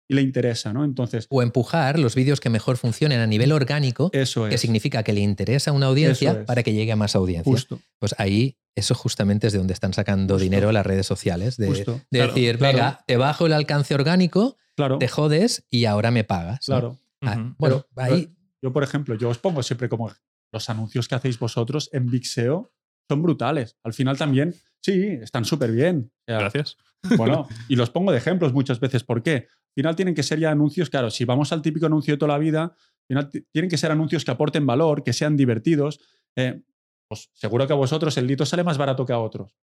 y 0.09 0.15
le 0.15 0.23
interesa, 0.23 0.73
¿no? 0.73 0.85
Entonces. 0.85 1.27
O 1.29 1.43
empujar 1.43 1.99
los 1.99 2.15
vídeos 2.15 2.41
que 2.41 2.51
mejor 2.51 2.77
funcionen 2.79 3.21
a 3.21 3.27
nivel 3.27 3.53
orgánico. 3.53 4.11
Eso 4.13 4.47
es. 4.47 4.53
Que 4.53 4.59
significa 4.59 5.03
que 5.03 5.13
le 5.13 5.21
interesa 5.21 5.71
a 5.71 5.75
una 5.75 5.87
audiencia 5.87 6.45
para 6.47 6.63
que 6.63 6.73
llegue 6.73 6.93
a 6.93 6.97
más 6.97 7.15
audiencia. 7.15 7.53
Justo. 7.53 7.81
Pues 7.99 8.15
ahí, 8.19 8.57
eso 8.75 8.95
justamente 8.95 9.49
es 9.49 9.53
de 9.53 9.59
donde 9.59 9.75
están 9.75 9.93
sacando 9.93 10.39
dinero 10.39 10.73
las 10.73 10.87
redes 10.87 11.07
sociales. 11.07 11.57
De, 11.57 11.67
decir, 12.11 12.57
venga, 12.57 13.05
te 13.07 13.17
bajo 13.17 13.47
el 13.47 13.53
alcance 13.53 13.95
orgánico 13.95 14.57
te 14.99 15.09
jodes 15.09 15.67
y 15.71 15.85
ahora 15.87 16.11
me 16.11 16.25
pagas. 16.25 16.67
Claro. 16.67 16.99
Ah, 17.23 17.55
bueno, 17.59 17.85
ahí... 17.97 18.29
Yo, 18.63 18.73
por 18.73 18.83
ejemplo, 18.83 19.15
yo 19.15 19.29
os 19.29 19.39
pongo 19.39 19.63
siempre 19.63 19.89
como 19.89 20.13
los 20.53 20.71
anuncios 20.71 21.07
que 21.09 21.15
hacéis 21.15 21.39
vosotros 21.39 21.91
en 21.93 22.07
Big 22.07 22.27
SEO 22.27 22.73
son 23.09 23.23
brutales. 23.23 23.77
Al 23.85 23.93
final 23.93 24.19
también, 24.19 24.55
sí, 24.81 25.19
están 25.23 25.45
súper 25.45 25.71
bien. 25.73 26.11
Gracias. 26.27 26.77
Bueno, 27.17 27.47
y 27.69 27.77
los 27.77 27.91
pongo 27.91 28.11
de 28.11 28.19
ejemplos 28.19 28.53
muchas 28.53 28.81
veces. 28.81 29.05
¿Por 29.05 29.23
qué? 29.23 29.47
Al 29.79 29.83
final 29.83 29.97
tienen 29.97 30.15
que 30.15 30.25
ser 30.25 30.41
ya 30.41 30.51
anuncios, 30.51 30.91
claro, 30.91 31.11
si 31.11 31.25
vamos 31.25 31.53
al 31.53 31.63
típico 31.63 31.87
anuncio 31.87 32.15
de 32.15 32.19
toda 32.19 32.33
la 32.33 32.39
vida, 32.39 32.75
final 33.09 33.31
tienen 33.53 33.71
que 33.71 33.79
ser 33.79 33.91
anuncios 33.91 34.25
que 34.25 34.31
aporten 34.31 34.67
valor, 34.67 35.03
que 35.03 35.13
sean 35.13 35.37
divertidos. 35.37 36.01
Eh, 36.37 36.63
pues 37.09 37.31
seguro 37.33 37.67
que 37.67 37.73
a 37.73 37.77
vosotros 37.77 38.17
el 38.19 38.27
lead 38.27 38.45
sale 38.45 38.65
más 38.65 38.77
barato 38.77 39.07
que 39.07 39.13
a 39.13 39.19
otros. 39.19 39.57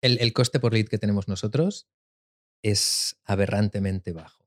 El, 0.00 0.18
el 0.20 0.32
coste 0.32 0.60
por 0.60 0.72
lead 0.72 0.86
que 0.86 0.98
tenemos 0.98 1.28
nosotros 1.28 1.88
es 2.62 3.18
aberrantemente 3.24 4.12
bajo 4.12 4.46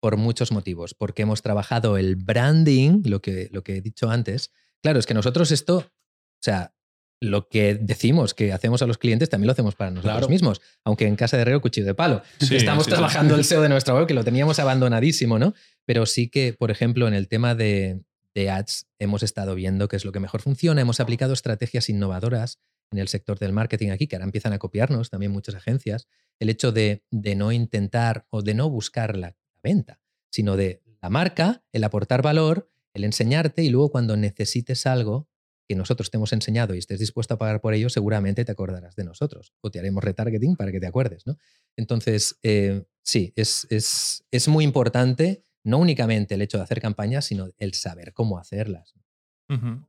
por 0.00 0.16
muchos 0.16 0.52
motivos, 0.52 0.94
porque 0.94 1.22
hemos 1.22 1.42
trabajado 1.42 1.96
el 1.96 2.16
branding, 2.16 3.02
lo 3.04 3.20
que, 3.20 3.48
lo 3.52 3.64
que 3.64 3.76
he 3.76 3.80
dicho 3.80 4.10
antes. 4.10 4.52
Claro, 4.80 5.00
es 5.00 5.06
que 5.06 5.14
nosotros 5.14 5.50
esto, 5.50 5.78
o 5.78 6.42
sea, 6.42 6.74
lo 7.20 7.48
que 7.48 7.74
decimos 7.74 8.34
que 8.34 8.52
hacemos 8.52 8.82
a 8.82 8.86
los 8.86 8.98
clientes 8.98 9.28
también 9.28 9.46
lo 9.46 9.52
hacemos 9.52 9.74
para 9.74 9.90
nosotros 9.90 10.28
mismos, 10.28 10.60
aunque 10.84 11.06
en 11.06 11.16
casa 11.16 11.36
de 11.36 11.44
Reo 11.44 11.60
cuchillo 11.60 11.86
de 11.86 11.94
palo. 11.94 12.22
Estamos 12.50 12.86
trabajando 12.86 13.34
el 13.34 13.44
SEO 13.44 13.62
de 13.62 13.68
nuestra 13.68 13.94
web, 13.94 14.06
que 14.06 14.14
lo 14.14 14.24
teníamos 14.24 14.58
abandonadísimo, 14.58 15.38
¿no? 15.38 15.54
Pero 15.84 16.06
sí 16.06 16.28
que, 16.28 16.52
por 16.52 16.70
ejemplo, 16.70 17.08
en 17.08 17.14
el 17.14 17.28
tema 17.28 17.54
de, 17.54 18.02
de 18.34 18.50
ads 18.50 18.86
hemos 18.98 19.22
estado 19.22 19.54
viendo 19.54 19.88
qué 19.88 19.96
es 19.96 20.04
lo 20.04 20.12
que 20.12 20.20
mejor 20.20 20.42
funciona, 20.42 20.80
hemos 20.80 21.00
aplicado 21.00 21.32
estrategias 21.32 21.88
innovadoras 21.88 22.60
en 22.90 22.98
el 22.98 23.08
sector 23.08 23.38
del 23.38 23.52
marketing 23.52 23.90
aquí, 23.90 24.06
que 24.06 24.16
ahora 24.16 24.24
empiezan 24.24 24.52
a 24.52 24.58
copiarnos 24.58 25.10
también 25.10 25.32
muchas 25.32 25.54
agencias, 25.54 26.08
el 26.38 26.48
hecho 26.48 26.72
de, 26.72 27.04
de 27.10 27.34
no 27.34 27.52
intentar 27.52 28.26
o 28.30 28.42
de 28.42 28.54
no 28.54 28.70
buscar 28.70 29.16
la 29.16 29.36
venta, 29.62 30.00
sino 30.30 30.56
de 30.56 30.82
la 31.02 31.10
marca, 31.10 31.62
el 31.72 31.84
aportar 31.84 32.22
valor, 32.22 32.70
el 32.94 33.04
enseñarte 33.04 33.62
y 33.62 33.70
luego 33.70 33.90
cuando 33.90 34.16
necesites 34.16 34.86
algo 34.86 35.27
que 35.68 35.76
nosotros 35.76 36.10
te 36.10 36.16
hemos 36.16 36.32
enseñado 36.32 36.74
y 36.74 36.78
estés 36.78 36.98
dispuesto 36.98 37.34
a 37.34 37.38
pagar 37.38 37.60
por 37.60 37.74
ello, 37.74 37.90
seguramente 37.90 38.44
te 38.44 38.50
acordarás 38.50 38.96
de 38.96 39.04
nosotros 39.04 39.52
o 39.60 39.70
te 39.70 39.78
haremos 39.78 40.02
retargeting 40.02 40.56
para 40.56 40.72
que 40.72 40.80
te 40.80 40.86
acuerdes. 40.86 41.26
¿no? 41.26 41.36
Entonces, 41.76 42.38
eh, 42.42 42.84
sí, 43.02 43.34
es, 43.36 43.66
es, 43.68 44.24
es, 44.30 44.48
muy 44.48 44.64
importante 44.64 45.44
no 45.64 45.78
únicamente 45.78 46.34
el 46.34 46.42
hecho 46.42 46.56
de 46.56 46.64
hacer 46.64 46.80
campañas, 46.80 47.26
sino 47.26 47.50
el 47.58 47.74
saber 47.74 48.14
cómo 48.14 48.38
hacerlas. 48.38 48.94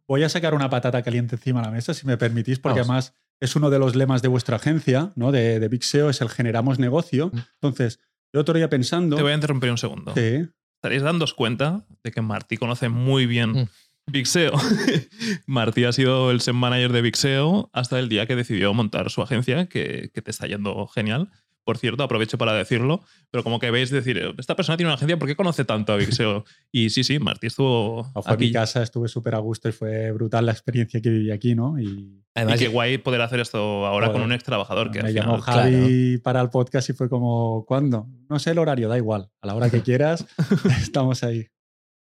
Voy 0.07 0.23
a 0.23 0.29
sacar 0.29 0.53
una 0.53 0.69
patata 0.69 1.01
caliente 1.01 1.35
encima 1.35 1.59
de 1.59 1.67
la 1.67 1.71
mesa, 1.71 1.93
si 1.93 2.07
me 2.07 2.17
permitís, 2.17 2.59
porque 2.59 2.79
Vamos. 2.79 2.89
además 2.89 3.13
es 3.41 3.55
uno 3.57 3.69
de 3.69 3.79
los 3.79 3.95
lemas 3.95 4.21
de 4.21 4.29
vuestra 4.29 4.55
agencia, 4.55 5.11
¿no? 5.15 5.33
De, 5.33 5.59
de 5.59 5.67
Big 5.67 5.83
SEO, 5.83 6.09
es 6.09 6.21
el 6.21 6.29
generamos 6.29 6.79
negocio. 6.79 7.29
Mm. 7.33 7.39
Entonces, 7.55 7.99
yo 8.33 8.39
otro 8.39 8.53
día 8.55 8.69
pensando. 8.69 9.17
Te 9.17 9.21
voy 9.21 9.33
a 9.33 9.35
interrumpir 9.35 9.69
un 9.69 9.77
segundo. 9.77 10.13
Sí, 10.15 10.47
Estaréis 10.79 11.01
dándos 11.01 11.33
cuenta 11.33 11.85
de 12.05 12.11
que 12.11 12.21
Martí 12.21 12.55
conoce 12.55 12.87
muy 12.87 13.25
bien 13.25 13.51
Mm. 13.51 13.69
Big 14.11 14.27
SEO. 14.27 14.53
Martí 15.45 15.83
ha 15.85 15.91
sido 15.91 16.31
el 16.31 16.41
SEM 16.41 16.55
manager 16.55 16.91
de 16.91 17.01
Big 17.01 17.15
SEO 17.15 17.69
hasta 17.73 17.99
el 17.99 18.09
día 18.09 18.25
que 18.25 18.35
decidió 18.35 18.73
montar 18.73 19.09
su 19.09 19.21
agencia, 19.21 19.67
que, 19.67 20.11
que 20.13 20.21
te 20.21 20.31
está 20.31 20.47
yendo 20.47 20.87
genial. 20.87 21.29
Por 21.65 21.77
cierto, 21.77 22.01
aprovecho 22.01 22.39
para 22.39 22.53
decirlo, 22.53 23.03
pero 23.29 23.43
como 23.43 23.59
que 23.59 23.69
veis 23.69 23.91
decir, 23.91 24.33
esta 24.39 24.55
persona 24.55 24.75
tiene 24.75 24.87
una 24.87 24.95
agencia, 24.95 25.19
¿por 25.19 25.27
qué 25.27 25.35
conoce 25.35 25.65
tanto 25.65 25.93
a 25.93 25.97
Big 25.97 26.11
SEO? 26.13 26.43
Y 26.71 26.89
sí, 26.89 27.03
sí, 27.03 27.19
Martí 27.19 27.45
estuvo 27.47 28.05
fue 28.05 28.23
a 28.33 28.37
mi 28.37 28.45
aquí. 28.45 28.53
casa, 28.53 28.81
estuve 28.81 29.07
súper 29.07 29.35
a 29.35 29.39
gusto 29.39 29.69
y 29.69 29.71
fue 29.71 30.11
brutal 30.11 30.47
la 30.47 30.51
experiencia 30.51 30.99
que 30.99 31.09
viví 31.11 31.29
aquí, 31.31 31.53
¿no? 31.53 31.79
Y 31.79 31.85
Y 31.85 32.23
Además, 32.33 32.59
qué 32.59 32.69
guay 32.69 32.97
poder 32.97 33.21
hacer 33.21 33.39
esto 33.39 33.85
ahora 33.85 34.07
Joder. 34.07 34.21
con 34.21 34.21
un 34.29 34.33
ex 34.33 34.43
trabajador 34.43 34.89
que 34.89 35.01
me 35.03 35.09
al 35.09 35.13
llamó 35.13 35.41
final- 35.43 35.71
Javi 35.71 36.17
para 36.19 36.41
el 36.41 36.49
podcast 36.49 36.89
y 36.89 36.93
fue 36.93 37.07
como, 37.09 37.65
¿cuándo? 37.67 38.07
No 38.29 38.39
sé 38.39 38.51
el 38.51 38.57
horario, 38.57 38.87
da 38.89 38.97
igual. 38.97 39.29
A 39.41 39.47
la 39.47 39.53
hora 39.55 39.69
que 39.69 39.81
quieras, 39.81 40.25
estamos 40.81 41.23
ahí. 41.23 41.47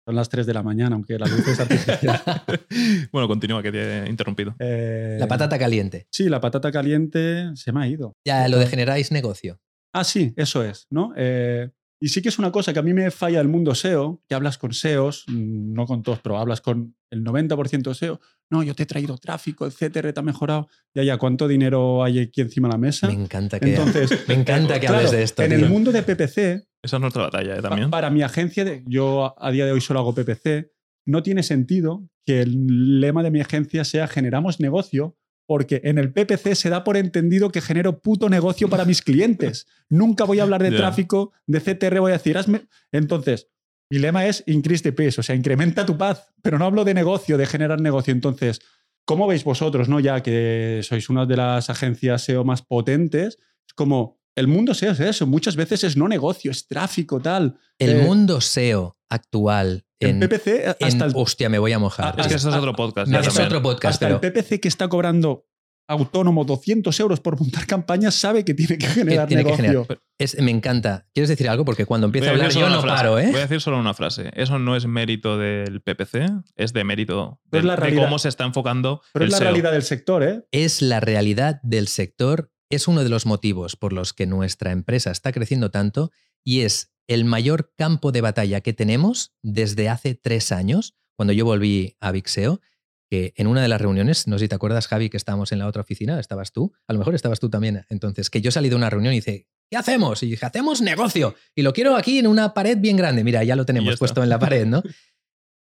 Son 0.05 0.15
las 0.15 0.27
3 0.27 0.45
de 0.45 0.53
la 0.53 0.63
mañana, 0.63 0.95
aunque 0.95 1.17
la 1.17 1.27
luz 1.27 1.47
es 1.47 1.59
artificial. 1.59 2.21
bueno, 3.11 3.27
continúa, 3.27 3.63
que 3.63 3.71
te 3.71 4.03
he 4.03 4.09
interrumpido. 4.09 4.53
Eh, 4.59 5.15
la 5.17 5.27
patata 5.27 5.57
caliente. 5.57 6.07
Sí, 6.11 6.27
la 6.27 6.41
patata 6.41 6.71
caliente 6.71 7.51
se 7.55 7.71
me 7.71 7.83
ha 7.83 7.87
ido. 7.87 8.13
Ya 8.25 8.47
lo 8.49 8.59
de 8.59 8.67
generáis 8.67 9.11
negocio. 9.11 9.59
Ah, 9.93 10.03
sí, 10.03 10.33
eso 10.35 10.63
es, 10.63 10.87
¿no? 10.89 11.13
Eh, 11.15 11.69
y 12.01 12.09
sí 12.09 12.21
que 12.21 12.27
es 12.27 12.37
una 12.37 12.51
cosa 12.51 12.73
que 12.73 12.79
a 12.79 12.81
mí 12.81 12.93
me 12.93 13.11
falla 13.11 13.39
el 13.39 13.47
mundo 13.47 13.73
SEO, 13.75 14.21
que 14.27 14.35
hablas 14.35 14.57
con 14.57 14.73
SEOs, 14.73 15.23
mm, 15.29 15.73
no 15.73 15.85
con 15.85 16.03
todos, 16.03 16.19
pero 16.19 16.37
hablas 16.37 16.59
con 16.59 16.97
el 17.09 17.23
90% 17.23 17.93
SEO. 17.93 18.19
No, 18.49 18.61
yo 18.61 18.75
te 18.75 18.83
he 18.83 18.85
traído 18.85 19.17
tráfico, 19.17 19.65
el 19.65 19.71
CTR 19.71 20.11
te 20.11 20.19
ha 20.19 20.23
mejorado. 20.23 20.67
Ya, 20.93 21.03
ya, 21.03 21.17
¿cuánto 21.17 21.47
dinero 21.47 22.03
hay 22.03 22.19
aquí 22.19 22.41
encima 22.41 22.67
de 22.67 22.73
la 22.73 22.77
mesa? 22.77 23.07
Me 23.07 23.13
encanta 23.13 23.57
que, 23.57 23.69
Entonces, 23.69 24.11
me 24.27 24.33
encanta 24.33 24.81
que 24.81 24.87
claro, 24.87 24.97
hables 24.97 25.11
de 25.11 25.23
esto. 25.23 25.43
En 25.43 25.51
tío. 25.51 25.59
el 25.59 25.69
mundo 25.69 25.93
de 25.93 26.03
PPC, 26.03 26.67
Esa 26.83 26.97
es 26.97 27.01
nuestra 27.01 27.23
batalla 27.23 27.55
¿eh? 27.57 27.61
también. 27.61 27.89
para 27.89 28.09
mi 28.09 28.21
agencia, 28.21 28.65
yo 28.85 29.33
a 29.37 29.51
día 29.51 29.65
de 29.65 29.71
hoy 29.71 29.81
solo 29.81 30.01
hago 30.01 30.13
PPC, 30.13 30.69
no 31.05 31.23
tiene 31.23 31.41
sentido 31.41 32.09
que 32.25 32.41
el 32.41 32.99
lema 32.99 33.23
de 33.23 33.31
mi 33.31 33.39
agencia 33.39 33.85
sea 33.85 34.07
generamos 34.07 34.59
negocio, 34.59 35.17
porque 35.45 35.81
en 35.85 35.97
el 35.97 36.11
PPC 36.11 36.55
se 36.55 36.69
da 36.69 36.83
por 36.83 36.97
entendido 36.97 37.51
que 37.51 37.61
genero 37.61 38.01
puto 38.01 38.29
negocio 38.29 38.69
para 38.69 38.85
mis 38.85 39.01
clientes. 39.01 39.65
Nunca 39.89 40.25
voy 40.25 40.39
a 40.39 40.43
hablar 40.43 40.61
de 40.61 40.71
tráfico, 40.71 41.31
de 41.47 41.59
CTR, 41.59 41.99
voy 41.99 42.11
a 42.11 42.17
decir, 42.17 42.37
hazme. 42.37 42.67
Entonces, 42.91 43.49
mi 43.89 43.99
lema 43.99 44.25
es 44.25 44.43
increase 44.47 44.83
the 44.83 44.93
pace, 44.93 45.19
o 45.19 45.23
sea, 45.23 45.35
incrementa 45.35 45.85
tu 45.85 45.97
paz, 45.97 46.33
pero 46.41 46.57
no 46.57 46.65
hablo 46.65 46.83
de 46.83 46.93
negocio, 46.93 47.37
de 47.37 47.45
generar 47.45 47.79
negocio. 47.79 48.13
Entonces, 48.13 48.59
¿cómo 49.05 49.27
veis 49.27 49.43
vosotros, 49.43 49.87
no? 49.87 49.99
Ya 49.99 50.21
que 50.23 50.81
sois 50.83 51.09
una 51.09 51.25
de 51.25 51.37
las 51.37 51.69
agencias 51.69 52.23
SEO 52.23 52.43
más 52.43 52.61
potentes, 52.61 53.37
es 53.67 53.73
como 53.73 54.22
el 54.35 54.47
mundo 54.47 54.73
SEO 54.73 54.91
es 54.91 54.99
eso, 54.99 55.27
muchas 55.27 55.55
veces 55.55 55.83
es 55.83 55.95
no 55.97 56.07
negocio, 56.07 56.51
es 56.51 56.67
tráfico, 56.67 57.19
tal. 57.19 57.57
el 57.79 57.91
eh, 57.99 58.01
mundo 58.03 58.41
SEO 58.41 58.97
actual 59.09 59.85
En, 59.99 60.21
en, 60.23 60.29
PPC, 60.29 60.47
en- 60.79 60.87
hasta 60.87 61.05
el 61.05 61.11
hostia, 61.15 61.49
me 61.49 61.59
voy 61.59 61.71
a 61.71 61.79
mojar. 61.79 62.19
Es 62.19 62.27
que 62.27 62.35
ese 62.35 62.49
es 62.49 62.55
otro 62.55 62.73
podcast. 62.73 63.09
no, 63.11 63.19
es 63.19 63.39
otro 63.39 63.61
podcast, 63.61 63.93
hasta 64.03 64.07
pero 64.07 64.19
el 64.21 64.33
PPC 64.33 64.59
que 64.59 64.67
está 64.67 64.87
cobrando 64.87 65.45
autónomo 65.85 66.45
200 66.45 66.97
euros 67.01 67.19
por 67.19 67.37
montar 67.37 67.67
campañas 67.67 68.15
sabe 68.15 68.45
que 68.45 68.53
tiene 68.53 68.77
que 68.77 68.87
generar 68.87 69.27
tiene 69.27 69.43
que 69.43 69.51
negocio. 69.51 69.83
generar. 69.85 70.01
Es- 70.17 70.41
me 70.41 70.49
encanta. 70.49 71.05
¿Quieres 71.13 71.27
decir 71.27 71.49
algo? 71.49 71.65
Porque 71.65 71.85
cuando 71.85 72.05
empiezo 72.07 72.27
a 72.27 72.31
a 72.31 72.33
hablar 72.35 72.51
yo 72.51 72.69
no 72.69 72.81
frase. 72.81 72.87
paro, 72.87 73.19
¿eh? 73.19 73.27
Voy 73.31 73.39
a 73.39 73.41
decir 73.41 73.59
solo 73.59 73.77
una 73.79 73.93
frase. 73.93 74.31
Eso 74.33 74.57
no 74.59 74.77
es 74.77 74.87
mérito 74.87 75.37
del 75.37 75.81
PPC, 75.81 76.29
es 76.55 76.71
de 76.71 76.83
mérito 76.85 77.41
Pero 77.49 77.59
es 77.59 77.63
del- 77.63 77.67
la 77.67 77.75
de 77.75 77.81
realidad. 77.81 78.03
cómo 78.05 78.17
se 78.17 78.29
está 78.29 78.45
enfocando 78.45 79.01
Pero 79.11 79.25
el 79.25 79.27
es 79.27 79.31
la 79.33 79.37
SEO. 79.39 79.47
realidad 79.49 79.71
del 79.73 79.83
sector, 79.83 80.23
¿eh? 80.23 80.45
es 80.51 80.81
la 80.81 81.01
realidad 81.01 81.59
del 81.63 81.89
sector, 81.89 82.49
es 82.69 82.87
uno 82.87 83.03
de 83.03 83.09
los 83.09 83.25
motivos 83.25 83.75
por 83.75 83.93
los 83.93 84.13
que 84.13 84.25
nuestra 84.25 84.71
empresa 84.71 85.11
está 85.11 85.31
creciendo 85.31 85.71
tanto 85.71 86.11
y 86.43 86.61
es 86.61 86.91
el 87.07 87.25
mayor 87.25 87.73
campo 87.77 88.11
de 88.11 88.21
batalla 88.21 88.61
que 88.61 88.73
tenemos 88.73 89.33
desde 89.41 89.89
hace 89.89 90.15
tres 90.15 90.51
años, 90.51 90.95
cuando 91.15 91.33
yo 91.33 91.45
volví 91.45 91.97
a 91.99 92.11
Vixeo, 92.11 92.61
que 93.09 93.33
en 93.35 93.47
una 93.47 93.61
de 93.61 93.67
las 93.67 93.79
reuniones, 93.81 94.27
no 94.27 94.39
sé 94.39 94.45
si 94.45 94.49
te 94.49 94.55
acuerdas, 94.55 94.87
Javi, 94.87 95.09
que 95.09 95.17
estábamos 95.17 95.51
en 95.51 95.59
la 95.59 95.67
otra 95.67 95.81
oficina, 95.81 96.19
estabas 96.19 96.51
tú, 96.51 96.73
a 96.87 96.93
lo 96.93 96.99
mejor 96.99 97.13
estabas 97.13 97.39
tú 97.39 97.49
también, 97.49 97.85
entonces, 97.89 98.29
que 98.29 98.41
yo 98.41 98.49
salí 98.51 98.69
de 98.69 98.75
una 98.75 98.89
reunión 98.89 99.13
y 99.13 99.17
dice, 99.17 99.47
¿qué 99.69 99.77
hacemos? 99.77 100.23
Y 100.23 100.31
dije, 100.31 100.45
hacemos 100.45 100.81
negocio 100.81 101.35
y 101.53 101.61
lo 101.61 101.73
quiero 101.73 101.95
aquí 101.95 102.17
en 102.17 102.27
una 102.27 102.53
pared 102.53 102.77
bien 102.79 102.97
grande, 102.97 103.23
mira, 103.23 103.43
ya 103.43 103.55
lo 103.55 103.65
tenemos 103.65 103.99
puesto 103.99 104.23
en 104.23 104.29
la 104.29 104.39
pared, 104.39 104.65
¿no? 104.65 104.81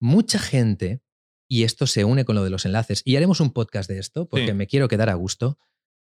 Mucha 0.00 0.38
gente, 0.38 1.02
y 1.48 1.64
esto 1.64 1.86
se 1.86 2.04
une 2.04 2.24
con 2.24 2.36
lo 2.36 2.44
de 2.44 2.50
los 2.50 2.64
enlaces, 2.66 3.02
y 3.04 3.16
haremos 3.16 3.40
un 3.40 3.50
podcast 3.52 3.88
de 3.90 3.98
esto, 3.98 4.28
porque 4.28 4.48
Sí. 4.48 4.52
me 4.54 4.66
quiero 4.66 4.86
quedar 4.88 5.10
a 5.10 5.14
gusto, 5.14 5.58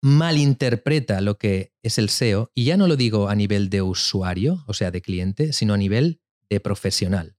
malinterpreta 0.03 1.21
lo 1.21 1.37
que 1.37 1.71
es 1.81 1.97
el 1.97 2.09
SEO, 2.09 2.51
y 2.53 2.65
ya 2.65 2.75
no 2.75 2.87
lo 2.87 2.97
digo 2.97 3.29
a 3.29 3.35
nivel 3.35 3.69
de 3.69 3.81
usuario, 3.81 4.65
o 4.67 4.73
sea, 4.73 4.91
de 4.91 5.01
cliente, 5.01 5.53
sino 5.53 5.73
a 5.73 5.77
nivel 5.77 6.19
de 6.49 6.59
profesional. 6.59 7.37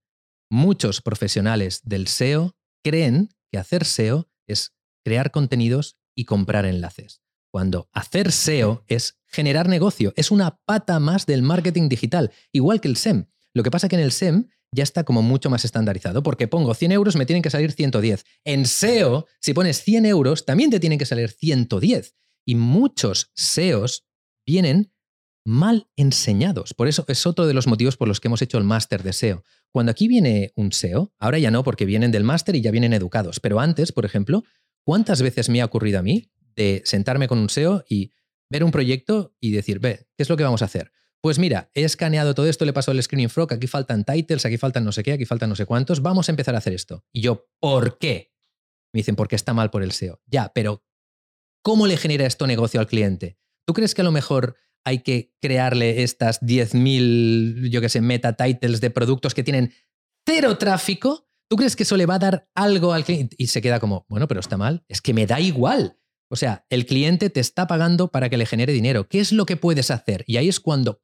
Muchos 0.50 1.02
profesionales 1.02 1.82
del 1.84 2.08
SEO 2.08 2.56
creen 2.82 3.28
que 3.52 3.58
hacer 3.58 3.84
SEO 3.84 4.30
es 4.46 4.72
crear 5.04 5.30
contenidos 5.30 5.98
y 6.16 6.24
comprar 6.24 6.64
enlaces, 6.64 7.20
cuando 7.52 7.90
hacer 7.92 8.32
SEO 8.32 8.82
es 8.86 9.18
generar 9.26 9.68
negocio, 9.68 10.14
es 10.16 10.30
una 10.30 10.58
pata 10.64 10.98
más 11.00 11.26
del 11.26 11.42
marketing 11.42 11.90
digital, 11.90 12.32
igual 12.50 12.80
que 12.80 12.88
el 12.88 12.96
SEM. 12.96 13.26
Lo 13.52 13.62
que 13.62 13.70
pasa 13.70 13.90
que 13.90 13.96
en 13.96 14.02
el 14.02 14.10
SEM 14.10 14.48
ya 14.72 14.82
está 14.82 15.04
como 15.04 15.20
mucho 15.20 15.50
más 15.50 15.66
estandarizado, 15.66 16.22
porque 16.22 16.48
pongo 16.48 16.72
100 16.72 16.92
euros, 16.92 17.14
me 17.14 17.26
tienen 17.26 17.42
que 17.42 17.50
salir 17.50 17.72
110. 17.72 18.24
En 18.44 18.64
SEO, 18.64 19.26
si 19.38 19.52
pones 19.52 19.82
100 19.82 20.06
euros, 20.06 20.46
también 20.46 20.70
te 20.70 20.80
tienen 20.80 20.98
que 20.98 21.04
salir 21.04 21.30
110. 21.30 22.14
Y 22.44 22.54
muchos 22.54 23.30
SEOs 23.34 24.06
vienen 24.46 24.92
mal 25.44 25.88
enseñados. 25.96 26.74
Por 26.74 26.88
eso 26.88 27.04
es 27.08 27.26
otro 27.26 27.46
de 27.46 27.54
los 27.54 27.66
motivos 27.66 27.96
por 27.96 28.08
los 28.08 28.20
que 28.20 28.28
hemos 28.28 28.42
hecho 28.42 28.58
el 28.58 28.64
máster 28.64 29.02
de 29.02 29.12
SEO. 29.12 29.44
Cuando 29.70 29.92
aquí 29.92 30.08
viene 30.08 30.52
un 30.56 30.72
SEO, 30.72 31.12
ahora 31.18 31.38
ya 31.38 31.50
no, 31.50 31.62
porque 31.64 31.84
vienen 31.84 32.12
del 32.12 32.24
máster 32.24 32.56
y 32.56 32.62
ya 32.62 32.70
vienen 32.70 32.92
educados, 32.92 33.40
pero 33.40 33.60
antes, 33.60 33.92
por 33.92 34.04
ejemplo, 34.04 34.44
¿cuántas 34.84 35.20
veces 35.20 35.48
me 35.48 35.60
ha 35.60 35.64
ocurrido 35.64 35.98
a 35.98 36.02
mí 36.02 36.30
de 36.56 36.82
sentarme 36.84 37.28
con 37.28 37.38
un 37.38 37.50
SEO 37.50 37.84
y 37.88 38.10
ver 38.50 38.64
un 38.64 38.70
proyecto 38.70 39.34
y 39.40 39.50
decir, 39.50 39.80
ve, 39.80 40.06
¿qué 40.16 40.22
es 40.22 40.28
lo 40.28 40.36
que 40.36 40.44
vamos 40.44 40.62
a 40.62 40.66
hacer? 40.66 40.92
Pues 41.20 41.38
mira, 41.38 41.70
he 41.74 41.84
escaneado 41.84 42.34
todo 42.34 42.46
esto, 42.46 42.64
le 42.64 42.70
he 42.70 42.74
pasado 42.74 42.96
el 42.96 43.02
Screening 43.02 43.30
Frog, 43.30 43.52
aquí 43.52 43.66
faltan 43.66 44.04
titles, 44.04 44.44
aquí 44.44 44.58
faltan 44.58 44.84
no 44.84 44.92
sé 44.92 45.02
qué, 45.02 45.12
aquí 45.12 45.24
faltan 45.24 45.48
no 45.48 45.56
sé 45.56 45.66
cuántos, 45.66 46.02
vamos 46.02 46.28
a 46.28 46.32
empezar 46.32 46.54
a 46.54 46.58
hacer 46.58 46.74
esto. 46.74 47.04
Y 47.12 47.22
yo, 47.22 47.48
¿por 47.60 47.98
qué? 47.98 48.32
Me 48.92 48.98
dicen, 48.98 49.16
porque 49.16 49.34
está 49.34 49.54
mal 49.54 49.70
por 49.70 49.82
el 49.82 49.92
SEO. 49.92 50.20
Ya, 50.26 50.52
pero 50.54 50.84
¿cómo 51.64 51.86
le 51.86 51.96
genera 51.96 52.26
esto 52.26 52.46
negocio 52.46 52.78
al 52.78 52.86
cliente? 52.86 53.38
¿Tú 53.66 53.72
crees 53.72 53.94
que 53.94 54.02
a 54.02 54.04
lo 54.04 54.12
mejor 54.12 54.56
hay 54.84 54.98
que 54.98 55.32
crearle 55.40 56.02
estas 56.02 56.40
10.000, 56.42 57.70
yo 57.70 57.80
qué 57.80 57.88
sé, 57.88 58.02
meta 58.02 58.34
titles 58.34 58.80
de 58.80 58.90
productos 58.90 59.34
que 59.34 59.42
tienen 59.42 59.72
cero 60.26 60.58
tráfico? 60.58 61.26
¿Tú 61.48 61.56
crees 61.56 61.74
que 61.74 61.82
eso 61.84 61.96
le 61.96 62.06
va 62.06 62.16
a 62.16 62.18
dar 62.18 62.48
algo 62.54 62.92
al 62.92 63.04
cliente? 63.04 63.34
Y 63.38 63.48
se 63.48 63.62
queda 63.62 63.80
como, 63.80 64.06
bueno, 64.08 64.28
pero 64.28 64.40
está 64.40 64.56
mal. 64.56 64.84
Es 64.88 65.00
que 65.00 65.14
me 65.14 65.26
da 65.26 65.40
igual. 65.40 65.98
O 66.30 66.36
sea, 66.36 66.66
el 66.68 66.84
cliente 66.84 67.30
te 67.30 67.40
está 67.40 67.66
pagando 67.66 68.08
para 68.08 68.28
que 68.28 68.36
le 68.36 68.46
genere 68.46 68.72
dinero. 68.72 69.08
¿Qué 69.08 69.20
es 69.20 69.32
lo 69.32 69.46
que 69.46 69.56
puedes 69.56 69.90
hacer? 69.90 70.24
Y 70.26 70.36
ahí 70.36 70.48
es 70.48 70.60
cuando 70.60 71.00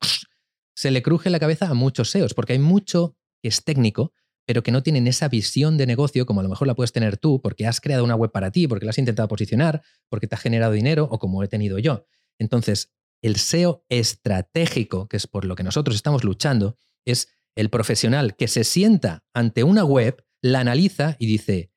se 0.75 0.91
le 0.91 1.03
cruje 1.03 1.31
la 1.31 1.41
cabeza 1.41 1.69
a 1.69 1.75
muchos 1.75 2.11
SEOs, 2.11 2.35
porque 2.35 2.55
hay 2.55 2.59
mucho 2.59 3.17
que 3.43 3.49
es 3.49 3.65
técnico, 3.65 4.13
pero 4.47 4.63
que 4.63 4.73
no 4.73 4.83
tienen 4.83 5.07
esa 5.07 5.29
visión 5.29 5.77
de 5.77 5.87
negocio 5.87 6.27
como 6.27 6.41
a 6.41 6.43
lo 6.43 6.49
mejor 6.49 6.67
la 6.67 6.75
puedes 6.75 6.93
tener 6.93 7.17
tú, 7.17 7.41
porque 7.41 7.67
has 7.67 7.81
creado 7.81 8.05
una 8.05 8.17
web 8.17 8.33
para 8.33 8.51
ti, 8.51 8.67
porque 8.67 8.85
la 8.85 8.91
has 8.91 8.99
intentado 8.99 9.29
posicionar, 9.29 9.83
porque 10.09 10.27
te 10.27 10.35
ha 10.35 10.39
generado 10.39 10.73
dinero 10.73 11.09
o 11.11 11.19
como 11.19 11.43
he 11.43 11.49
tenido 11.49 11.79
yo. 11.79 12.07
Entonces, 12.39 12.93
el 13.23 13.37
SEO 13.37 13.85
estratégico, 13.89 15.09
que 15.09 15.17
es 15.17 15.27
por 15.27 15.45
lo 15.45 15.55
que 15.55 15.63
nosotros 15.63 15.95
estamos 15.95 16.25
luchando, 16.25 16.77
es 17.05 17.29
el 17.55 17.71
profesional 17.71 18.37
que 18.37 18.49
se 18.49 18.65
sienta 18.65 19.25
ante 19.35 19.65
una 19.65 19.85
web, 19.85 20.25
la 20.43 20.61
analiza 20.61 21.17
y 21.19 21.27
dice, 21.27 21.71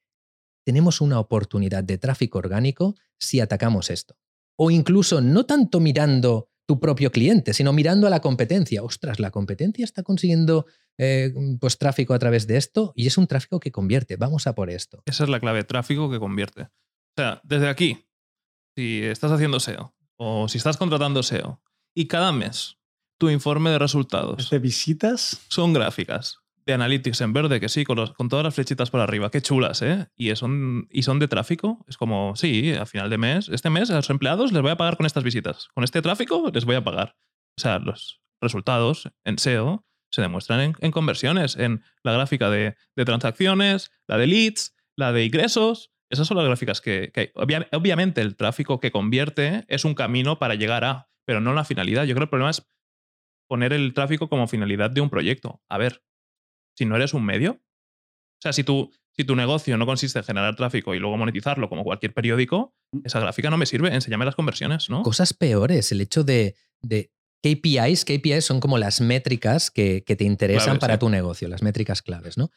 tenemos 0.66 1.02
una 1.02 1.20
oportunidad 1.20 1.84
de 1.84 1.98
tráfico 1.98 2.38
orgánico 2.38 2.96
si 3.20 3.40
atacamos 3.40 3.90
esto. 3.90 4.16
O 4.58 4.72
incluso 4.72 5.20
no 5.20 5.46
tanto 5.46 5.80
mirando 5.80 6.50
tu 6.66 6.80
propio 6.80 7.12
cliente, 7.12 7.54
sino 7.54 7.74
mirando 7.74 8.08
a 8.08 8.10
la 8.10 8.22
competencia. 8.22 8.84
Ostras, 8.84 9.20
la 9.20 9.32
competencia 9.32 9.84
está 9.84 10.04
consiguiendo 10.04 10.66
eh, 10.98 11.32
pues, 11.60 11.78
tráfico 11.78 12.14
a 12.14 12.20
través 12.20 12.48
de 12.48 12.58
esto 12.58 12.94
y 12.96 13.08
es 13.08 13.18
un 13.18 13.28
tráfico 13.28 13.60
que 13.60 13.72
convierte. 13.72 14.16
Vamos 14.18 14.48
a 14.48 14.56
por 14.56 14.70
esto. 14.70 15.02
Esa 15.06 15.24
es 15.24 15.30
la 15.30 15.40
clave, 15.40 15.64
tráfico 15.64 16.10
que 16.12 16.20
convierte. 16.20 16.64
O 16.64 17.16
sea, 17.18 17.42
desde 17.44 17.68
aquí, 17.70 18.06
si 18.76 19.04
estás 19.04 19.32
haciendo 19.32 19.60
SEO 19.60 19.94
o 20.18 20.48
si 20.48 20.58
estás 20.58 20.78
contratando 20.78 21.22
SEO 21.24 21.62
y 21.96 22.08
cada 22.08 22.32
mes 22.32 22.78
tu 23.20 23.30
informe 23.30 23.70
de 23.70 23.80
resultados 23.80 24.50
¿De 24.50 24.60
visitas? 24.60 25.42
son 25.48 25.74
gráficas 25.74 26.40
de 26.66 26.74
Analytics 26.74 27.20
en 27.22 27.34
verde, 27.34 27.60
que 27.60 27.68
sí, 27.68 27.84
con, 27.84 27.98
los- 27.98 28.14
con 28.14 28.30
todas 28.30 28.46
las 28.46 28.56
flechitas 28.56 28.90
para 28.90 29.04
arriba, 29.04 29.30
qué 29.30 29.42
chulas, 29.42 29.82
¿eh? 29.82 30.08
Y 30.16 30.34
son, 30.38 30.88
y 30.90 31.04
son 31.04 31.20
de 31.20 31.28
tráfico, 31.28 31.84
es 31.90 31.98
como, 31.98 32.38
sí, 32.38 32.72
a 32.74 32.86
final 32.86 33.10
de 33.10 33.18
mes, 33.18 33.50
este 33.50 33.70
mes 33.70 33.92
a 33.92 33.96
los 33.96 34.10
empleados 34.10 34.54
les 34.54 34.62
voy 34.62 34.72
a 34.72 34.78
pagar 34.78 34.96
con 34.96 35.06
estas 35.06 35.26
visitas, 35.26 35.68
con 35.74 35.84
este 35.84 36.02
tráfico 36.02 36.50
les 36.54 36.64
voy 36.64 36.78
a 36.78 36.84
pagar. 36.84 37.18
O 37.58 37.62
sea, 37.62 37.80
los 37.80 38.22
resultados 38.42 39.10
en 39.26 39.40
SEO 39.40 39.86
se 40.14 40.22
demuestran 40.22 40.60
en, 40.60 40.76
en 40.80 40.92
conversiones, 40.92 41.56
en 41.56 41.82
la 42.04 42.12
gráfica 42.14 42.52
de, 42.52 42.76
de 42.96 43.06
transacciones, 43.06 43.92
la 44.08 44.18
de 44.18 44.28
leads, 44.28 44.76
la 44.96 45.12
de 45.12 45.26
ingresos. 45.26 45.92
Esas 46.12 46.28
son 46.28 46.38
las 46.38 46.46
gráficas 46.46 46.82
que, 46.82 47.10
que 47.12 47.20
hay. 47.22 47.28
Obvia- 47.34 47.68
obviamente 47.72 48.22
el 48.22 48.36
tráfico 48.36 48.80
que 48.80 48.92
convierte 48.92 49.66
es 49.68 49.86
un 49.86 49.96
camino 49.96 50.38
para 50.38 50.54
llegar 50.54 50.84
a, 50.84 51.10
pero 51.26 51.42
no 51.42 51.54
la 51.54 51.66
finalidad. 51.66 52.04
Yo 52.04 52.14
creo 52.14 52.22
que 52.22 52.26
el 52.26 52.30
problema 52.30 52.52
es 52.52 52.70
poner 53.50 53.74
el 53.74 53.94
tráfico 53.96 54.30
como 54.30 54.48
finalidad 54.48 54.92
de 54.92 55.02
un 55.02 55.10
proyecto. 55.10 55.64
A 55.68 55.80
ver, 55.80 56.04
si 56.78 56.86
no 56.86 56.96
eres 56.96 57.16
un 57.16 57.26
medio, 57.26 57.54
o 57.54 58.42
sea, 58.42 58.54
si 58.54 58.64
tu, 58.64 58.92
si 59.16 59.24
tu 59.24 59.36
negocio 59.36 59.78
no 59.78 59.88
consiste 59.88 60.20
en 60.20 60.26
generar 60.26 60.56
tráfico 60.56 60.94
y 60.94 61.00
luego 61.00 61.18
monetizarlo 61.18 61.70
como 61.70 61.84
cualquier 61.84 62.14
periódico, 62.14 62.76
esa 63.04 63.20
gráfica 63.20 63.50
no 63.50 63.58
me 63.58 63.66
sirve. 63.66 63.92
Enséñame 63.94 64.26
las 64.26 64.36
conversiones, 64.36 64.92
¿no? 64.92 65.02
Cosas 65.02 65.34
peores, 65.34 65.92
el 65.92 66.02
hecho 66.02 66.24
de, 66.24 66.56
de 66.82 67.12
KPIs, 67.44 68.06
KPIs 68.06 68.46
son 68.46 68.62
como 68.62 68.78
las 68.78 69.02
métricas 69.02 69.70
que, 69.70 70.04
que 70.06 70.16
te 70.16 70.24
interesan 70.24 70.80
para 70.80 70.96
sí. 70.96 71.00
tu 71.02 71.10
negocio, 71.10 71.50
las 71.50 71.62
métricas 71.62 72.02
claves, 72.02 72.38
¿no? 72.38 72.50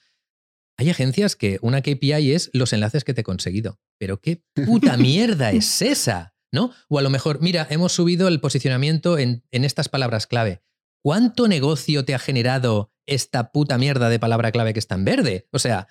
Hay 0.79 0.91
agencias 0.91 1.35
que 1.35 1.59
una 1.61 1.83
KPI 1.83 2.33
es 2.33 2.51
los 2.53 2.73
enlaces 2.73 3.03
que 3.03 3.13
te 3.13 3.23
he 3.23 3.25
conseguido. 3.25 3.81
Pero 3.99 4.21
qué 4.21 4.45
puta 4.55 4.97
mierda 4.97 5.51
es 5.51 5.83
esa, 5.83 6.35
¿no? 6.53 6.71
O 6.89 6.99
a 6.99 7.03
lo 7.03 7.11
mejor, 7.11 7.41
mira, 7.41 7.67
hemos 7.69 7.93
subido 7.93 8.29
el 8.29 8.41
posicionamiento 8.41 9.19
en, 9.19 9.43
en 9.51 9.65
estas 9.65 9.89
palabras 9.89 10.27
clave. 10.27 10.63
¿Cuánto 11.03 11.49
negocio 11.49 12.05
te 12.05 12.15
ha 12.15 12.19
generado 12.19 12.93
esta 13.07 13.51
puta 13.53 13.79
mierda 13.79 14.09
de 14.09 14.19
palabra 14.19 14.53
clave 14.53 14.73
que 14.73 14.79
está 14.79 14.95
en 14.95 15.05
verde? 15.05 15.49
O 15.51 15.59
sea, 15.59 15.89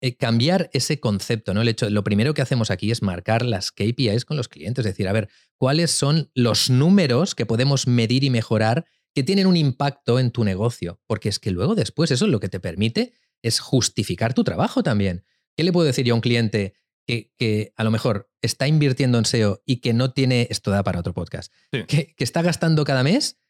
eh, 0.00 0.16
cambiar 0.16 0.70
ese 0.72 1.00
concepto, 1.00 1.54
¿no? 1.54 1.62
El 1.62 1.68
hecho, 1.68 1.90
lo 1.90 2.04
primero 2.04 2.34
que 2.34 2.42
hacemos 2.42 2.70
aquí 2.70 2.90
es 2.90 3.02
marcar 3.02 3.44
las 3.44 3.72
KPIs 3.72 4.24
con 4.24 4.36
los 4.36 4.48
clientes, 4.48 4.84
es 4.86 4.92
decir, 4.92 5.08
a 5.08 5.12
ver, 5.12 5.28
cuáles 5.56 5.90
son 5.90 6.30
los 6.34 6.70
números 6.70 7.34
que 7.34 7.46
podemos 7.46 7.86
medir 7.86 8.22
y 8.24 8.30
mejorar 8.30 8.86
que 9.14 9.24
tienen 9.24 9.46
un 9.46 9.56
impacto 9.56 10.20
en 10.20 10.30
tu 10.30 10.44
negocio, 10.44 11.00
porque 11.06 11.28
es 11.28 11.38
que 11.38 11.50
luego 11.50 11.74
después 11.74 12.10
eso 12.10 12.26
es 12.26 12.30
lo 12.30 12.38
que 12.40 12.48
te 12.48 12.60
permite 12.60 13.12
es 13.42 13.58
justificar 13.60 14.34
tu 14.34 14.44
trabajo 14.44 14.82
también. 14.82 15.24
¿Qué 15.56 15.64
le 15.64 15.72
puedo 15.72 15.86
decir 15.86 16.04
yo 16.06 16.14
a 16.14 16.16
un 16.16 16.20
cliente 16.20 16.74
que, 17.06 17.32
que 17.36 17.72
a 17.76 17.84
lo 17.84 17.90
mejor 17.90 18.30
está 18.42 18.68
invirtiendo 18.68 19.18
en 19.18 19.24
SEO 19.24 19.62
y 19.64 19.80
que 19.80 19.92
no 19.94 20.12
tiene, 20.12 20.46
esto 20.50 20.70
da 20.70 20.84
para 20.84 21.00
otro 21.00 21.14
podcast, 21.14 21.52
Sí. 21.72 21.84
que, 21.88 22.14
que 22.14 22.22
está 22.24 22.42
gastando 22.42 22.84
cada 22.84 23.02
mes 23.02 23.40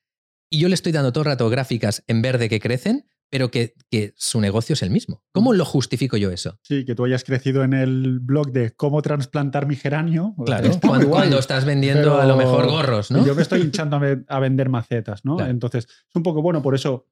y 0.50 0.60
yo 0.60 0.68
le 0.68 0.74
estoy 0.74 0.92
dando 0.92 1.12
todo 1.12 1.22
el 1.22 1.26
rato 1.26 1.50
gráficas 1.50 2.02
en 2.06 2.22
verde 2.22 2.48
que 2.48 2.60
crecen, 2.60 3.06
pero 3.30 3.50
que, 3.50 3.74
que 3.90 4.14
su 4.16 4.40
negocio 4.40 4.72
es 4.72 4.82
el 4.82 4.90
mismo? 4.90 5.22
¿Cómo 5.32 5.52
lo 5.52 5.64
justifico 5.64 6.16
yo 6.16 6.30
eso? 6.30 6.58
Sí, 6.62 6.84
que 6.84 6.94
tú 6.94 7.04
hayas 7.04 7.24
crecido 7.24 7.62
en 7.64 7.72
el 7.74 8.20
blog 8.20 8.52
de 8.52 8.72
cómo 8.72 9.02
transplantar 9.02 9.66
mi 9.66 9.76
geranio. 9.76 10.34
Claro, 10.46 10.68
Está 10.68 10.88
cuando, 11.06 11.38
estás 11.38 11.64
vendiendo 11.64 12.00
Pero 12.02 12.20
a 12.20 12.26
lo 12.26 12.36
mejor 12.36 12.66
gorros, 12.66 13.10
¿no? 13.10 13.24
Yo 13.26 13.34
me 13.34 13.42
estoy 13.42 13.60
hinchando 13.60 13.96
a, 13.96 13.98
ve- 13.98 14.24
a 14.28 14.40
vender 14.40 14.68
macetas, 14.68 15.24
¿no? 15.24 15.36
Claro. 15.36 15.50
Entonces, 15.50 15.84
es 15.84 16.14
un 16.16 16.22
poco 16.22 16.40
bueno, 16.42 16.62
por 16.62 16.74
eso 16.74 17.06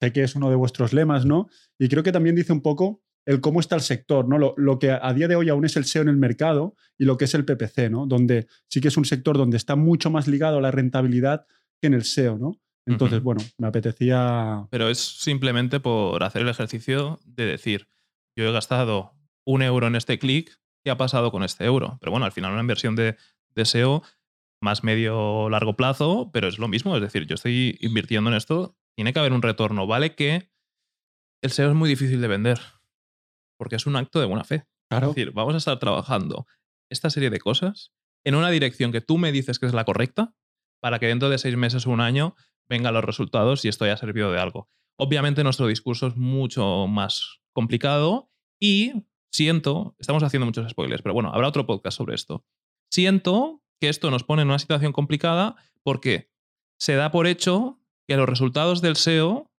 sé 0.00 0.12
que 0.12 0.24
es 0.24 0.34
uno 0.34 0.50
de 0.50 0.56
vuestros 0.56 0.92
lemas, 0.92 1.24
¿no? 1.24 1.48
Y 1.78 1.88
creo 1.88 2.02
que 2.02 2.12
también 2.12 2.34
dice 2.34 2.52
un 2.52 2.60
poco 2.60 3.02
el 3.26 3.40
cómo 3.40 3.60
está 3.60 3.74
el 3.76 3.80
sector, 3.80 4.28
¿no? 4.28 4.36
Lo, 4.38 4.54
lo 4.58 4.78
que 4.78 4.90
a 4.90 5.12
día 5.14 5.28
de 5.28 5.36
hoy 5.36 5.48
aún 5.48 5.64
es 5.64 5.76
el 5.76 5.84
SEO 5.86 6.02
en 6.02 6.08
el 6.08 6.16
mercado 6.16 6.74
y 6.98 7.04
lo 7.04 7.16
que 7.16 7.24
es 7.24 7.34
el 7.34 7.44
PPC, 7.46 7.90
¿no? 7.90 8.06
Donde 8.06 8.48
sí 8.68 8.80
que 8.82 8.88
es 8.88 8.96
un 8.98 9.04
sector 9.06 9.38
donde 9.38 9.56
está 9.56 9.76
mucho 9.76 10.10
más 10.10 10.26
ligado 10.28 10.58
a 10.58 10.60
la 10.60 10.70
rentabilidad 10.70 11.46
que 11.80 11.86
en 11.86 11.94
el 11.94 12.04
SEO, 12.04 12.36
¿no? 12.38 12.60
Entonces, 12.86 13.22
bueno, 13.22 13.42
me 13.58 13.66
apetecía... 13.66 14.66
Pero 14.70 14.88
es 14.88 14.98
simplemente 14.98 15.80
por 15.80 16.22
hacer 16.22 16.42
el 16.42 16.48
ejercicio 16.48 17.18
de 17.24 17.46
decir, 17.46 17.88
yo 18.36 18.48
he 18.48 18.52
gastado 18.52 19.14
un 19.46 19.62
euro 19.62 19.86
en 19.86 19.96
este 19.96 20.18
clic, 20.18 20.60
¿qué 20.84 20.90
ha 20.90 20.96
pasado 20.96 21.30
con 21.30 21.42
este 21.42 21.64
euro? 21.64 21.96
Pero 22.00 22.12
bueno, 22.12 22.26
al 22.26 22.32
final 22.32 22.52
una 22.52 22.60
inversión 22.60 22.94
de, 22.94 23.16
de 23.54 23.64
SEO 23.64 24.02
más 24.60 24.84
medio 24.84 25.48
largo 25.50 25.76
plazo, 25.76 26.30
pero 26.32 26.48
es 26.48 26.58
lo 26.58 26.68
mismo. 26.68 26.94
Es 26.96 27.02
decir, 27.02 27.26
yo 27.26 27.34
estoy 27.34 27.78
invirtiendo 27.80 28.30
en 28.30 28.36
esto, 28.36 28.76
tiene 28.96 29.12
que 29.12 29.18
haber 29.18 29.32
un 29.32 29.42
retorno. 29.42 29.86
Vale 29.86 30.14
que 30.14 30.50
el 31.42 31.50
SEO 31.50 31.70
es 31.70 31.74
muy 31.74 31.88
difícil 31.88 32.20
de 32.20 32.28
vender, 32.28 32.60
porque 33.58 33.76
es 33.76 33.86
un 33.86 33.96
acto 33.96 34.20
de 34.20 34.26
buena 34.26 34.44
fe. 34.44 34.66
Claro, 34.90 35.10
Es 35.10 35.14
decir, 35.14 35.32
vamos 35.32 35.54
a 35.54 35.58
estar 35.58 35.78
trabajando 35.78 36.46
esta 36.90 37.10
serie 37.10 37.30
de 37.30 37.38
cosas 37.38 37.92
en 38.24 38.34
una 38.34 38.50
dirección 38.50 38.92
que 38.92 39.00
tú 39.00 39.18
me 39.18 39.32
dices 39.32 39.58
que 39.58 39.66
es 39.66 39.74
la 39.74 39.84
correcta 39.84 40.34
para 40.80 40.98
que 40.98 41.06
dentro 41.06 41.28
de 41.28 41.38
seis 41.38 41.56
meses 41.56 41.86
o 41.86 41.90
un 41.90 42.00
año 42.00 42.34
vengan 42.68 42.94
los 42.94 43.04
resultados 43.04 43.64
y 43.64 43.68
esto 43.68 43.84
haya 43.84 43.96
servido 43.96 44.32
de 44.32 44.40
algo. 44.40 44.68
Obviamente 44.96 45.44
nuestro 45.44 45.66
discurso 45.66 46.06
es 46.06 46.16
mucho 46.16 46.86
más 46.86 47.40
complicado 47.52 48.30
y 48.60 48.92
siento, 49.32 49.96
estamos 49.98 50.22
haciendo 50.22 50.46
muchos 50.46 50.70
spoilers, 50.70 51.02
pero 51.02 51.14
bueno, 51.14 51.30
habrá 51.32 51.48
otro 51.48 51.66
podcast 51.66 51.96
sobre 51.96 52.14
esto. 52.14 52.44
Siento 52.90 53.62
que 53.80 53.88
esto 53.88 54.10
nos 54.10 54.24
pone 54.24 54.42
en 54.42 54.48
una 54.48 54.58
situación 54.58 54.92
complicada 54.92 55.56
porque 55.82 56.30
se 56.78 56.94
da 56.94 57.10
por 57.10 57.26
hecho 57.26 57.80
que 58.06 58.16
los 58.16 58.28
resultados 58.28 58.80
del 58.82 58.96
SEO 58.96 59.50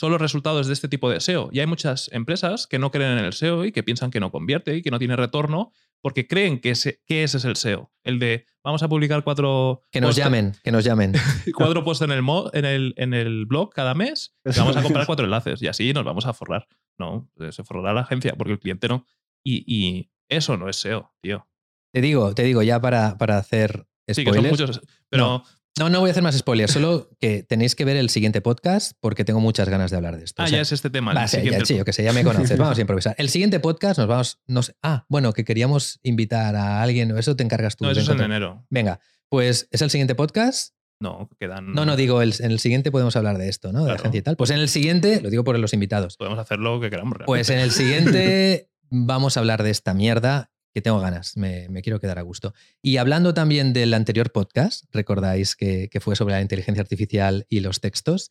son 0.00 0.12
los 0.12 0.20
resultados 0.20 0.66
de 0.66 0.72
este 0.72 0.88
tipo 0.88 1.10
de 1.10 1.20
SEO. 1.20 1.50
Y 1.52 1.60
hay 1.60 1.66
muchas 1.66 2.08
empresas 2.12 2.66
que 2.66 2.78
no 2.78 2.90
creen 2.90 3.18
en 3.18 3.24
el 3.26 3.34
SEO 3.34 3.66
y 3.66 3.70
que 3.72 3.82
piensan 3.82 4.10
que 4.10 4.18
no 4.18 4.30
convierte 4.32 4.74
y 4.74 4.80
que 4.80 4.90
no 4.90 4.98
tiene 4.98 5.14
retorno 5.14 5.72
porque 6.00 6.26
creen 6.26 6.58
que 6.58 6.70
ese, 6.70 7.02
que 7.06 7.22
ese 7.22 7.36
es 7.36 7.44
el 7.44 7.56
SEO. 7.56 7.92
El 8.02 8.18
de 8.18 8.46
vamos 8.64 8.82
a 8.82 8.88
publicar 8.88 9.22
cuatro, 9.22 9.82
Que 9.92 10.00
nos 10.00 10.16
llamen, 10.16 10.54
que 10.64 10.72
nos 10.72 10.84
llamen. 10.84 11.12
cuatro 11.54 11.84
posts 11.84 12.02
en 12.04 12.12
el, 12.12 12.22
mo- 12.22 12.48
en, 12.54 12.64
el, 12.64 12.94
en 12.96 13.12
el 13.12 13.44
blog 13.44 13.74
cada 13.74 13.92
mes 13.92 14.34
y 14.46 14.58
vamos 14.58 14.74
a 14.78 14.82
comprar 14.82 15.04
cuatro 15.04 15.26
enlaces 15.26 15.60
y 15.60 15.66
así 15.66 15.92
nos 15.92 16.04
vamos 16.04 16.24
a 16.24 16.32
forrar. 16.32 16.66
No, 16.98 17.30
se 17.50 17.62
forrará 17.62 17.92
la 17.92 18.00
agencia 18.00 18.32
porque 18.38 18.52
el 18.54 18.58
cliente 18.58 18.88
no. 18.88 19.04
Y, 19.44 19.64
y 19.66 20.10
eso 20.30 20.56
no 20.56 20.70
es 20.70 20.76
SEO, 20.76 21.12
tío. 21.20 21.46
Te 21.92 22.00
digo, 22.00 22.34
te 22.34 22.44
digo, 22.44 22.62
ya 22.62 22.80
para, 22.80 23.18
para 23.18 23.36
hacer 23.36 23.86
Sí, 24.08 24.24
que 24.24 24.32
son 24.32 24.46
muchos. 24.46 24.80
Pero. 25.10 25.24
No, 25.24 25.44
no 25.78 26.00
voy 26.00 26.08
a 26.08 26.12
hacer 26.12 26.22
más 26.22 26.36
spoilers, 26.36 26.72
solo 26.72 27.10
que 27.20 27.42
tenéis 27.42 27.74
que 27.74 27.84
ver 27.84 27.96
el 27.96 28.10
siguiente 28.10 28.40
podcast 28.40 28.92
porque 29.00 29.24
tengo 29.24 29.40
muchas 29.40 29.68
ganas 29.68 29.90
de 29.90 29.96
hablar 29.96 30.16
de 30.16 30.24
esto. 30.24 30.42
Ah, 30.42 30.44
O 30.44 30.48
sea, 30.48 30.58
ya 30.58 30.62
es 30.62 30.72
este 30.72 30.90
tema. 30.90 31.12
el 31.12 31.18
va, 31.18 31.28
sí, 31.28 31.38
ya, 31.42 31.84
que 31.84 31.92
sé, 31.92 32.02
ya 32.04 32.12
me 32.12 32.24
conoces. 32.24 32.58
Vamos 32.58 32.76
a 32.76 32.80
improvisar. 32.80 33.14
El 33.18 33.28
siguiente 33.28 33.60
podcast 33.60 33.98
nos 33.98 34.08
vamos. 34.08 34.40
Nos, 34.46 34.74
ah, 34.82 35.06
bueno, 35.08 35.32
que 35.32 35.44
queríamos 35.44 36.00
invitar 36.02 36.56
a 36.56 36.82
alguien. 36.82 37.16
Eso 37.16 37.36
te 37.36 37.44
encargas 37.44 37.76
tú. 37.76 37.84
No, 37.84 37.90
eso 37.90 38.00
es 38.00 38.08
en 38.08 38.20
enero. 38.20 38.66
Venga, 38.68 39.00
pues 39.28 39.68
es 39.70 39.80
el 39.82 39.90
siguiente 39.90 40.14
podcast. 40.14 40.74
No, 41.00 41.30
quedan. 41.38 41.72
No, 41.72 41.86
no 41.86 41.96
digo, 41.96 42.20
el, 42.20 42.34
en 42.40 42.50
el 42.50 42.58
siguiente 42.58 42.90
podemos 42.90 43.16
hablar 43.16 43.38
de 43.38 43.48
esto, 43.48 43.72
¿no? 43.72 43.84
De 43.84 43.88
la 43.88 43.94
agencia 43.94 44.18
y 44.18 44.22
tal. 44.22 44.36
Pues 44.36 44.50
en 44.50 44.58
el 44.58 44.68
siguiente, 44.68 45.22
lo 45.22 45.30
digo 45.30 45.44
por 45.44 45.58
los 45.58 45.72
invitados. 45.72 46.16
Podemos 46.18 46.38
hacer 46.38 46.58
lo 46.58 46.78
que 46.78 46.90
queramos. 46.90 47.16
Pues 47.24 47.48
en 47.48 47.58
el 47.58 47.70
siguiente 47.70 48.68
vamos 48.90 49.36
a 49.36 49.40
hablar 49.40 49.62
de 49.62 49.70
esta 49.70 49.94
mierda 49.94 50.50
que 50.72 50.82
tengo 50.82 51.00
ganas, 51.00 51.36
me, 51.36 51.68
quiero 51.82 52.00
quedar 52.00 52.18
a 52.18 52.22
gusto. 52.22 52.54
Y 52.82 52.98
hablando 52.98 53.34
también 53.34 53.72
del 53.72 53.94
anterior 53.94 54.30
podcast, 54.30 54.84
recordáis 54.92 55.56
que, 55.56 55.88
fue 56.00 56.16
sobre 56.16 56.34
la 56.34 56.40
inteligencia 56.40 56.80
artificial 56.80 57.46
y 57.48 57.60
los 57.60 57.80
textos, 57.80 58.30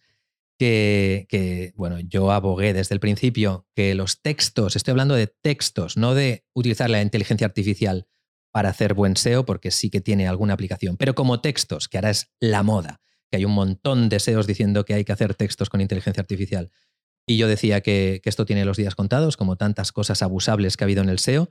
que, 0.57 1.25
que, 1.29 1.73
bueno, 1.75 1.99
yo 1.99 2.31
abogué 2.31 2.73
desde 2.73 2.93
el 2.93 2.99
principio 2.99 3.65
que 3.75 3.95
los 3.95 4.21
textos, 4.21 4.75
estoy 4.75 4.91
hablando 4.91 5.15
de 5.15 5.27
textos, 5.27 5.95
no 5.95 6.15
de 6.15 6.45
utilizar 6.53 6.89
la 6.89 7.01
inteligencia 7.01 7.47
artificial 7.47 8.07
para 8.51 8.69
hacer 8.69 8.93
buen 8.93 9.15
SEO, 9.15 9.45
porque 9.45 9.71
sí 9.71 9.89
que 9.89 10.01
tiene 10.01 10.27
alguna 10.27 10.53
aplicación, 10.53 10.97
pero 10.97 11.15
como 11.15 11.41
textos, 11.41 11.87
que 11.87 11.97
ahora 11.97 12.09
es 12.09 12.31
la 12.39 12.63
moda, 12.63 13.01
que 13.29 13.37
hay 13.37 13.45
un 13.45 13.53
montón 13.53 14.09
de 14.09 14.19
SEOs 14.19 14.47
diciendo 14.47 14.85
que 14.85 14.93
hay 14.95 15.05
que 15.05 15.11
hacer 15.11 15.35
textos 15.35 15.69
con 15.69 15.81
inteligencia 15.81 16.21
artificial. 16.21 16.71
Y 17.27 17.37
yo 17.37 17.47
decía 17.47 17.81
que, 17.81 18.21
que 18.23 18.29
esto 18.29 18.45
tiene 18.45 18.65
los 18.65 18.77
días 18.77 18.95
contados, 18.95 19.37
como 19.37 19.55
tantas 19.55 19.91
cosas 19.91 20.23
abusables 20.23 20.77
que 20.77 20.83
ha 20.83 20.87
habido 20.87 21.03
en 21.03 21.09
el 21.09 21.19
SEO. 21.19 21.49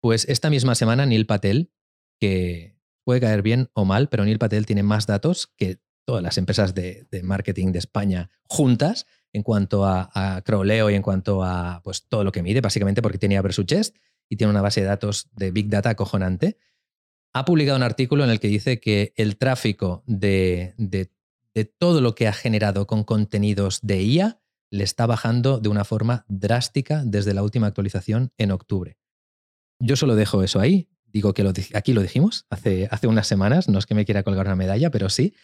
Pues 0.00 0.26
esta 0.28 0.50
misma 0.50 0.74
semana 0.74 1.06
Neil 1.06 1.26
Patel, 1.26 1.70
que 2.18 2.76
puede 3.04 3.20
caer 3.20 3.42
bien 3.42 3.70
o 3.74 3.84
mal, 3.84 4.08
pero 4.08 4.24
Neil 4.24 4.38
Patel 4.38 4.66
tiene 4.66 4.82
más 4.82 5.06
datos 5.06 5.52
que 5.56 5.80
todas 6.04 6.22
las 6.22 6.38
empresas 6.38 6.74
de, 6.74 7.06
marketing 7.22 7.72
de 7.72 7.78
España 7.78 8.30
juntas 8.44 9.06
en 9.32 9.42
cuanto 9.42 9.84
a, 9.84 10.10
a 10.12 10.42
y 10.90 10.94
en 10.94 11.02
cuanto 11.02 11.44
a 11.44 11.82
pues, 11.84 12.08
todo 12.08 12.24
lo 12.24 12.32
que 12.32 12.42
mide, 12.42 12.60
básicamente 12.60 13.02
porque 13.02 13.18
tiene 13.18 13.40
Versus 13.40 13.66
Chest 13.66 13.96
y 14.28 14.36
tiene 14.36 14.50
una 14.50 14.62
base 14.62 14.80
de 14.80 14.86
datos 14.86 15.28
de 15.32 15.50
Big 15.50 15.68
Data 15.68 15.90
acojonante. 15.90 16.56
Ha 17.32 17.44
publicado 17.44 17.76
un 17.76 17.82
artículo 17.82 18.24
en 18.24 18.30
el 18.30 18.40
que 18.40 18.48
dice 18.48 18.80
que 18.80 19.12
el 19.16 19.36
tráfico 19.36 20.02
de, 20.06 20.74
de, 20.78 21.12
de 21.54 21.64
todo 21.64 22.00
lo 22.00 22.14
que 22.14 22.26
ha 22.26 22.32
generado 22.32 22.86
con 22.86 23.04
contenidos 23.04 23.80
de 23.82 24.02
IA 24.02 24.40
le 24.70 24.84
está 24.84 25.06
bajando 25.06 25.58
de 25.60 25.68
una 25.68 25.84
forma 25.84 26.24
drástica 26.28 27.02
desde 27.04 27.34
la 27.34 27.42
última 27.42 27.66
actualización 27.66 28.32
en 28.36 28.50
octubre. 28.50 28.98
Yo 29.80 29.96
solo 29.96 30.14
dejo 30.14 30.42
eso 30.42 30.60
ahí. 30.60 30.88
Digo 31.06 31.34
que 31.34 31.42
lo, 31.42 31.52
aquí 31.74 31.92
lo 31.92 32.02
dijimos 32.02 32.46
hace, 32.50 32.88
hace 32.90 33.06
unas 33.08 33.26
semanas. 33.26 33.68
No 33.68 33.78
es 33.78 33.86
que 33.86 33.94
me 33.94 34.04
quiera 34.04 34.22
colgar 34.22 34.46
una 34.46 34.56
medalla, 34.56 34.90
pero 34.90 35.08
sí. 35.08 35.34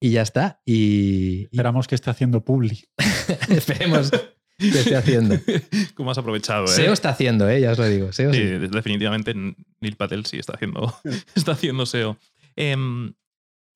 Y 0.00 0.10
ya 0.10 0.22
está. 0.22 0.60
Y, 0.66 1.44
Esperamos 1.44 1.86
que 1.86 1.94
esté 1.94 2.10
haciendo 2.10 2.44
publi. 2.44 2.84
esperemos 3.48 4.10
que 4.58 4.68
esté 4.68 4.96
haciendo. 4.96 5.36
¿Cómo 5.94 6.10
has 6.10 6.18
aprovechado? 6.18 6.64
Eh? 6.64 6.68
SEO 6.68 6.92
está 6.92 7.10
haciendo, 7.10 7.48
¿eh? 7.48 7.60
ya 7.60 7.70
os 7.70 7.78
lo 7.78 7.86
digo. 7.86 8.12
SEO 8.12 8.32
Sí, 8.32 8.40
sí. 8.40 8.44
definitivamente 8.68 9.32
Neil 9.34 9.96
Patel 9.96 10.26
sí 10.26 10.38
está 10.38 10.54
haciendo, 10.54 10.92
está 11.36 11.52
haciendo 11.52 11.86
SEO. 11.86 12.18
Em, 12.56 13.14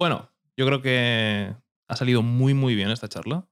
bueno, 0.01 0.33
yo 0.57 0.67
creo 0.67 0.83
que 0.83 1.55
ha 1.89 1.97
salido 1.97 2.23
muy, 2.23 2.55
muy 2.55 2.75
bien 2.75 2.91
esta 2.91 3.09
charla. 3.09 3.49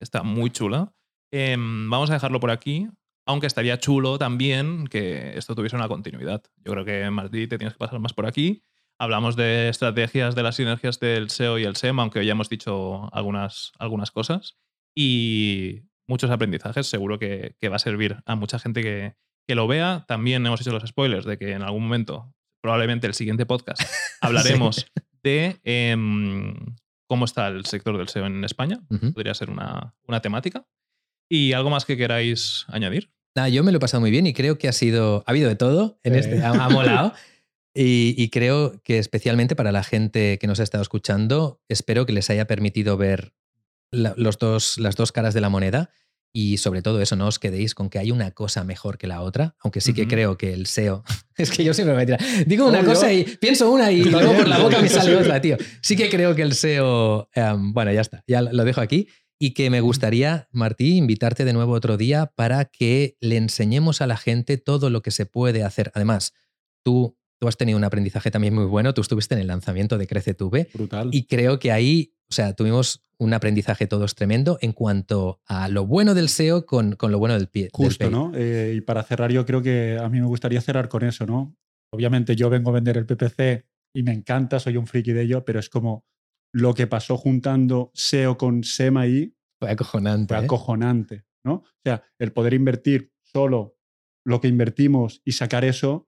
Está 0.00 0.22
muy 0.22 0.50
chula. 0.50 0.92
Em, 1.32 1.88
vamos 1.90 2.10
a 2.10 2.14
dejarlo 2.14 2.40
por 2.40 2.50
aquí, 2.50 2.88
aunque 3.28 3.46
estaría 3.46 3.78
chulo 3.78 4.18
también 4.18 4.86
que 4.86 5.36
esto 5.36 5.54
tuviese 5.54 5.76
una 5.76 5.86
continuidad. 5.86 6.42
Yo 6.64 6.72
creo 6.72 6.84
que 6.86 7.10
Martí 7.10 7.46
te 7.46 7.58
tienes 7.58 7.74
que 7.74 7.78
pasar 7.78 8.00
más 8.00 8.14
por 8.14 8.24
aquí. 8.24 8.62
Hablamos 8.98 9.36
de 9.36 9.68
estrategias 9.68 10.34
de 10.34 10.42
las 10.42 10.56
sinergias 10.56 10.98
del 10.98 11.28
SEO 11.28 11.58
y 11.58 11.64
el 11.64 11.76
SEM, 11.76 12.00
aunque 12.00 12.20
hoy 12.20 12.26
ya 12.26 12.32
hemos 12.32 12.48
dicho 12.48 13.14
algunas, 13.14 13.72
algunas 13.78 14.10
cosas. 14.10 14.56
y 14.94 15.82
muchos 16.08 16.30
aprendizajes. 16.30 16.86
Seguro 16.86 17.18
que, 17.18 17.54
que 17.60 17.68
va 17.68 17.76
a 17.76 17.80
servir 17.80 18.16
a 18.24 18.34
mucha 18.34 18.58
gente 18.58 18.82
que, 18.82 19.14
que 19.46 19.54
lo 19.54 19.68
vea. 19.68 20.06
También 20.08 20.46
hemos 20.46 20.62
hecho 20.62 20.72
los 20.72 20.88
spoilers 20.88 21.26
de 21.26 21.36
que 21.36 21.52
en 21.52 21.60
algún 21.60 21.82
momento, 21.82 22.34
probablemente 22.62 23.06
el 23.06 23.12
siguiente 23.12 23.44
podcast, 23.44 23.82
hablaremos 24.22 24.90
de 25.22 25.60
em, 25.64 26.54
cómo 27.06 27.26
está 27.26 27.48
el 27.48 27.66
sector 27.66 27.98
del 27.98 28.08
SEO 28.08 28.24
en 28.24 28.42
España. 28.42 28.80
Podría 29.12 29.34
ser 29.34 29.50
una, 29.50 29.94
una 30.06 30.22
temática. 30.22 30.66
¿Y 31.28 31.52
algo 31.52 31.68
más 31.68 31.84
que 31.84 31.98
queráis 31.98 32.64
añadir? 32.68 33.12
Nada, 33.38 33.48
yo 33.50 33.62
me 33.62 33.70
lo 33.70 33.76
he 33.78 33.80
pasado 33.80 34.00
muy 34.00 34.10
bien 34.10 34.26
y 34.26 34.32
creo 34.32 34.58
que 34.58 34.66
ha 34.66 34.72
sido. 34.72 35.22
Ha 35.26 35.30
habido 35.30 35.48
de 35.48 35.54
todo 35.54 36.00
en 36.02 36.14
Sí. 36.14 36.18
este. 36.18 36.42
Ha, 36.42 36.50
ha 36.50 36.68
molado. 36.68 37.12
Y, 37.72 38.14
y 38.18 38.30
creo 38.30 38.80
que 38.82 38.98
especialmente 38.98 39.54
para 39.54 39.70
la 39.70 39.84
gente 39.84 40.38
que 40.40 40.48
nos 40.48 40.58
ha 40.58 40.64
estado 40.64 40.82
escuchando, 40.82 41.60
espero 41.68 42.04
que 42.04 42.12
les 42.12 42.28
haya 42.30 42.46
permitido 42.48 42.96
ver 42.96 43.34
la- 43.92 44.14
los 44.16 44.38
dos, 44.38 44.78
las 44.78 44.96
dos 44.96 45.12
caras 45.12 45.34
de 45.34 45.40
la 45.40 45.48
moneda. 45.50 45.90
Y 46.32 46.56
sobre 46.58 46.82
todo 46.82 47.00
eso, 47.00 47.14
no 47.16 47.26
os 47.28 47.38
quedéis 47.38 47.74
con 47.74 47.88
que 47.88 47.98
hay 48.00 48.10
una 48.10 48.32
cosa 48.32 48.62
mejor 48.64 48.98
que 48.98 49.06
la 49.06 49.22
otra, 49.22 49.54
aunque 49.60 49.80
sí 49.80 49.94
que 49.94 50.02
Ujú. 50.02 50.10
creo 50.10 50.36
que 50.36 50.52
el 50.52 50.66
SEO. 50.66 51.04
Es 51.38 51.50
que 51.52 51.62
yo 51.62 51.72
siempre 51.72 51.94
me 51.94 52.04
tira. 52.04 52.18
Digo 52.46 52.66
una 52.66 52.84
cosa 52.84 53.12
y 53.12 53.22
pienso 53.24 53.70
una 53.70 53.92
y 53.92 54.02
luego 54.10 54.32
por 54.34 54.48
la 54.48 54.58
boca 54.58 54.80
me 54.82 54.88
sale 54.88 55.14
otra, 55.16 55.40
tío. 55.40 55.56
Sí 55.80 55.94
que 55.96 56.08
creo 56.10 56.34
que 56.34 56.42
el 56.42 56.54
SEO. 56.54 57.28
em, 57.34 57.72
bueno, 57.72 57.92
ya 57.92 58.00
está, 58.00 58.24
ya 58.26 58.42
lo 58.42 58.64
dejo 58.64 58.80
aquí. 58.80 59.06
Y 59.38 59.52
que 59.54 59.70
me 59.70 59.80
gustaría, 59.80 60.48
Martí, 60.50 60.96
invitarte 60.96 61.44
de 61.44 61.52
nuevo 61.52 61.72
otro 61.72 61.96
día 61.96 62.32
para 62.34 62.64
que 62.64 63.16
le 63.20 63.36
enseñemos 63.36 64.00
a 64.00 64.06
la 64.06 64.16
gente 64.16 64.58
todo 64.58 64.90
lo 64.90 65.00
que 65.00 65.12
se 65.12 65.26
puede 65.26 65.62
hacer. 65.62 65.92
Además, 65.94 66.34
tú, 66.84 67.16
tú 67.38 67.46
has 67.46 67.56
tenido 67.56 67.78
un 67.78 67.84
aprendizaje 67.84 68.30
también 68.30 68.54
muy 68.54 68.64
bueno. 68.64 68.94
Tú 68.94 69.00
estuviste 69.00 69.34
en 69.34 69.40
el 69.40 69.46
lanzamiento 69.46 69.96
de 69.96 70.08
CreceTube 70.08 70.68
Brutal. 70.74 71.10
y 71.12 71.26
creo 71.26 71.60
que 71.60 71.70
ahí, 71.70 72.14
o 72.28 72.34
sea, 72.34 72.52
tuvimos 72.54 73.04
un 73.18 73.34
aprendizaje 73.34 73.86
todos 73.86 74.14
tremendo 74.14 74.58
en 74.60 74.72
cuanto 74.72 75.40
a 75.46 75.68
lo 75.68 75.86
bueno 75.86 76.14
del 76.14 76.28
SEO 76.28 76.66
con, 76.66 76.96
con 76.96 77.12
lo 77.12 77.18
bueno 77.18 77.34
del 77.34 77.48
pie. 77.48 77.68
Justo, 77.72 78.04
paid. 78.04 78.10
¿no? 78.10 78.32
Eh, 78.34 78.74
y 78.76 78.80
para 78.80 79.02
cerrar, 79.02 79.32
yo 79.32 79.44
creo 79.44 79.62
que 79.62 79.98
a 80.00 80.08
mí 80.08 80.20
me 80.20 80.26
gustaría 80.26 80.60
cerrar 80.60 80.88
con 80.88 81.04
eso, 81.04 81.26
¿no? 81.26 81.56
Obviamente 81.92 82.36
yo 82.36 82.50
vengo 82.50 82.70
a 82.70 82.74
vender 82.74 82.96
el 82.96 83.06
PPC 83.06 83.64
y 83.94 84.02
me 84.02 84.12
encanta, 84.12 84.60
soy 84.60 84.76
un 84.76 84.86
friki 84.86 85.12
de 85.12 85.22
ello, 85.22 85.44
pero 85.44 85.58
es 85.58 85.68
como 85.68 86.04
lo 86.52 86.74
que 86.74 86.86
pasó 86.86 87.16
juntando 87.16 87.90
SEO 87.94 88.38
con 88.38 88.64
SEM 88.64 88.96
ahí 88.96 89.34
Fue 89.58 89.70
acojonante. 89.70 90.34
fue 90.34 90.42
¿eh? 90.42 90.44
acojonante, 90.44 91.24
¿no? 91.44 91.54
O 91.54 91.80
sea, 91.84 92.02
el 92.18 92.32
poder 92.32 92.54
invertir 92.54 93.12
solo 93.22 93.76
lo 94.24 94.40
que 94.40 94.48
invertimos 94.48 95.22
y 95.24 95.32
sacar 95.32 95.64
eso, 95.64 96.07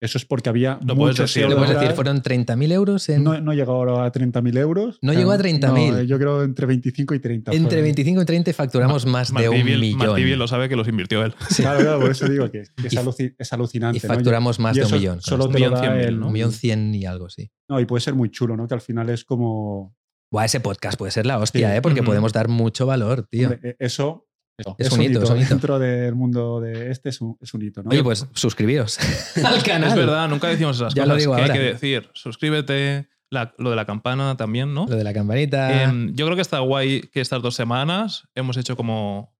eso 0.00 0.16
es 0.18 0.24
porque 0.24 0.48
había 0.48 0.78
Lo 0.84 0.94
puedes 0.94 1.14
mucho 1.14 1.22
decir, 1.22 1.42
SEO 1.42 1.48
¿Le 1.50 1.56
puedes 1.56 1.74
decir, 1.74 1.90
fueron 1.94 2.22
30.000 2.22 2.72
euros 2.72 3.08
en, 3.08 3.24
No, 3.24 3.40
no 3.40 3.52
llegó 3.52 4.00
a 4.00 4.12
30.000 4.12 4.56
euros. 4.58 4.98
No 5.02 5.12
llegó 5.12 5.32
a 5.32 5.36
Eh, 5.36 5.38
30.000. 5.38 5.90
no, 5.92 6.02
yo 6.02 6.18
creo 6.18 6.42
entre 6.44 6.66
25 6.66 7.14
y 7.14 7.18
30. 7.18 7.50
entre 7.52 7.62
fueron. 7.68 7.84
25 7.84 8.22
y 8.22 8.24
30 8.24 8.52
facturamos 8.52 9.06
más 9.06 9.28
de 9.28 9.34
Martí 9.34 9.48
un 9.48 9.64
bien- 9.66 9.80
millón. 9.80 9.98
Martí 9.98 10.24
bien 10.24 10.38
lo 10.38 10.46
sabe 10.48 10.68
que 10.68 10.76
los 10.76 10.86
invirtió 10.88 11.24
él. 11.24 11.34
Claro, 11.56 11.80
claro, 11.80 12.00
por 12.00 12.10
eso 12.10 12.28
digo 12.28 12.50
que, 12.50 12.62
que 12.76 12.86
es, 12.86 12.92
Y- 12.92 12.96
aluci- 12.96 13.34
es 13.38 13.52
alucinante. 13.52 13.98
Y 13.98 14.00
¿no? 14.06 14.14
facturamos 14.14 14.58
más 14.60 14.76
y 14.76 14.80
de 14.80 14.86
un 14.86 14.92
millón. 14.92 15.20
Solo 15.20 15.44
lo 15.46 15.50
Millón 15.50 15.74
da 15.74 15.80
cien 15.80 15.92
mil, 15.96 16.04
el- 16.06 16.20
¿no? 16.20 16.26
Un 16.28 16.32
millón 16.32 16.52
cien 16.52 16.94
y 16.94 17.04
algo, 17.04 17.28
sí. 17.28 17.50
No, 17.68 17.80
y 17.80 17.84
puede 17.84 18.00
ser 18.00 18.14
muy 18.14 18.30
chulo, 18.30 18.56
¿no? 18.56 18.68
Que 18.68 18.74
al 18.74 18.80
final 18.80 19.08
es 19.10 19.24
como. 19.24 19.96
Buah, 20.30 20.44
ese 20.44 20.60
podcast 20.60 20.98
puede 20.98 21.10
ser 21.10 21.24
la 21.24 21.38
hostia, 21.38 21.70
Sí. 21.72 21.76
¿eh? 21.78 21.82
Porque 21.82 22.00
Ujú. 22.00 22.08
podemos 22.08 22.32
dar 22.34 22.48
mucho 22.48 22.84
valor, 22.86 23.26
tío. 23.30 23.48
hombre, 23.48 23.70
eh, 23.70 23.76
eso. 23.78 24.26
Eso, 24.58 24.74
Es 24.78 24.92
un 24.92 25.02
hito, 25.02 25.22
es 25.22 25.30
un 25.30 25.38
hito. 25.38 25.48
Dentro 25.50 25.78
del 25.78 26.14
mundo 26.14 26.60
de 26.60 26.90
este 26.90 27.08
es 27.10 27.20
un, 27.20 27.36
es 27.40 27.54
un 27.54 27.62
hito, 27.62 27.82
¿no? 27.82 27.90
Oye, 27.90 28.02
pues 28.02 28.26
suscribíos 28.34 28.98
al 29.44 29.62
canal. 29.62 29.88
Es 29.90 29.94
verdad, 29.96 30.28
nunca 30.28 30.48
decimos 30.48 30.76
esas 30.76 30.94
Ya 30.94 31.04
lo 31.06 31.14
cosas. 31.14 31.20
digo 31.22 31.34
que 31.36 31.40
ahora. 31.42 31.54
hay 31.54 31.58
que 31.60 31.66
decir, 31.66 32.10
suscríbete, 32.14 33.08
la- 33.30 33.54
lo 33.58 33.70
de 33.70 33.76
la 33.76 33.84
campana 33.86 34.36
también, 34.36 34.74
¿no? 34.74 34.86
Lo 34.88 34.96
de 34.96 35.04
la 35.04 35.12
campanita. 35.14 35.84
Em, 35.84 36.14
yo 36.14 36.26
creo 36.26 36.36
que 36.36 36.42
está 36.42 36.58
guay 36.60 37.02
que 37.12 37.20
estas 37.20 37.40
dos 37.42 37.54
semanas 37.54 38.26
hemos 38.34 38.56
hecho 38.56 38.76
como 38.76 39.34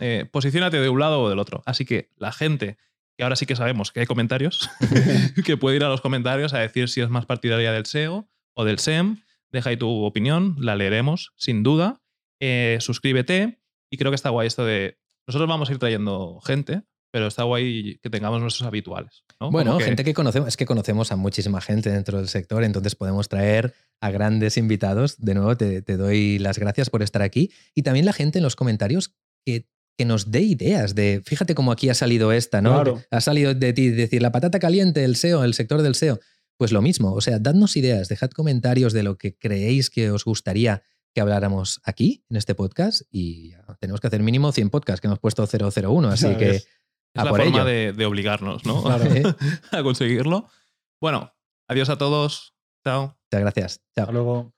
eh, 0.00 0.26
posiciónate 0.30 0.78
de 0.80 0.88
un 0.88 1.00
lado 1.00 1.22
o 1.22 1.28
del 1.30 1.38
otro. 1.38 1.62
Así 1.66 1.84
que 1.84 2.10
la 2.16 2.30
gente, 2.32 2.76
que 3.16 3.24
ahora 3.24 3.36
sí 3.36 3.46
que 3.46 3.56
sabemos 3.56 3.90
que 3.90 4.00
hay 4.00 4.06
comentarios, 4.06 4.68
que 5.44 5.56
puede 5.56 5.76
ir 5.76 5.84
a 5.84 5.88
los 5.88 6.00
comentarios 6.00 6.52
a 6.54 6.58
decir 6.58 6.88
si 6.88 7.00
es 7.00 7.08
más 7.08 7.26
partidaria 7.26 7.72
del 7.72 7.86
SEO 7.86 8.28
o 8.54 8.64
del 8.64 8.78
SEM, 8.78 9.22
deja 9.50 9.70
ahí 9.70 9.76
tu 9.76 9.88
opinión, 10.04 10.56
la 10.58 10.76
leeremos 10.76 11.32
sin 11.36 11.62
duda. 11.62 12.00
Eh, 12.40 12.76
suscríbete 12.80 13.57
y 13.90 13.96
creo 13.96 14.10
que 14.10 14.16
está 14.16 14.30
guay 14.30 14.46
esto 14.46 14.64
de... 14.64 14.98
Nosotros 15.26 15.48
vamos 15.48 15.68
a 15.68 15.72
ir 15.72 15.78
trayendo 15.78 16.40
gente, 16.40 16.82
pero 17.12 17.26
está 17.26 17.42
guay 17.42 17.98
que 18.02 18.10
tengamos 18.10 18.40
nuestros 18.40 18.66
habituales. 18.66 19.24
¿no? 19.40 19.50
Bueno, 19.50 19.76
que- 19.78 19.84
gente 19.84 20.04
que 20.04 20.14
conocemos, 20.14 20.48
es 20.48 20.56
que 20.56 20.66
conocemos 20.66 21.12
a 21.12 21.16
muchísima 21.16 21.60
gente 21.60 21.90
dentro 21.90 22.18
del 22.18 22.28
sector, 22.28 22.64
entonces 22.64 22.94
podemos 22.94 23.28
traer 23.28 23.74
a 24.00 24.10
grandes 24.10 24.56
invitados. 24.56 25.16
De 25.18 25.34
nuevo, 25.34 25.56
te, 25.56 25.82
te 25.82 25.96
doy 25.96 26.38
las 26.38 26.58
gracias 26.58 26.88
por 26.90 27.02
estar 27.02 27.22
aquí. 27.22 27.50
Y 27.74 27.82
también 27.82 28.06
la 28.06 28.12
gente 28.12 28.38
en 28.38 28.44
los 28.44 28.56
comentarios 28.56 29.14
que, 29.44 29.68
que 29.98 30.04
nos 30.04 30.30
dé 30.30 30.40
ideas 30.42 30.94
de, 30.94 31.20
fíjate 31.24 31.54
cómo 31.54 31.72
aquí 31.72 31.88
ha 31.90 31.94
salido 31.94 32.32
esta, 32.32 32.62
¿no? 32.62 32.74
Claro. 32.74 33.02
Ha 33.10 33.20
salido 33.20 33.54
de 33.54 33.72
ti 33.72 33.90
decir 33.90 34.22
la 34.22 34.32
patata 34.32 34.58
caliente, 34.58 35.04
el 35.04 35.16
SEO, 35.16 35.44
el 35.44 35.54
sector 35.54 35.82
del 35.82 35.94
SEO. 35.94 36.20
Pues 36.56 36.72
lo 36.72 36.82
mismo, 36.82 37.12
o 37.12 37.20
sea, 37.20 37.38
dadnos 37.38 37.76
ideas, 37.76 38.08
dejad 38.08 38.30
comentarios 38.30 38.92
de 38.92 39.02
lo 39.04 39.16
que 39.16 39.36
creéis 39.36 39.90
que 39.90 40.10
os 40.10 40.24
gustaría 40.24 40.82
que 41.14 41.20
habláramos 41.20 41.80
aquí, 41.84 42.24
en 42.28 42.36
este 42.36 42.54
podcast, 42.54 43.02
y 43.10 43.50
ya, 43.50 43.64
tenemos 43.80 44.00
que 44.00 44.06
hacer 44.06 44.22
mínimo 44.22 44.52
100 44.52 44.70
podcasts, 44.70 45.00
que 45.00 45.06
hemos 45.08 45.18
puesto 45.18 45.46
001, 45.46 46.08
así 46.08 46.26
Ya 46.28 46.36
que. 46.36 46.50
Es 46.50 46.68
a 47.16 47.24
la 47.24 47.30
por 47.30 47.40
forma 47.40 47.56
ello. 47.56 47.64
de, 47.64 47.92
de 47.92 48.06
obligarnos, 48.06 48.64
¿no? 48.66 48.82
Claro. 48.82 49.04
¿Eh? 49.04 49.22
a 49.72 49.82
conseguirlo. 49.82 50.48
Bueno, 51.00 51.32
adiós 51.68 51.88
a 51.88 51.98
todos. 51.98 52.54
Chao. 52.86 53.16
Muchas 53.32 53.40
gracias. 53.40 53.80
Chao. 53.96 54.04
Hasta 54.04 54.12
luego. 54.12 54.57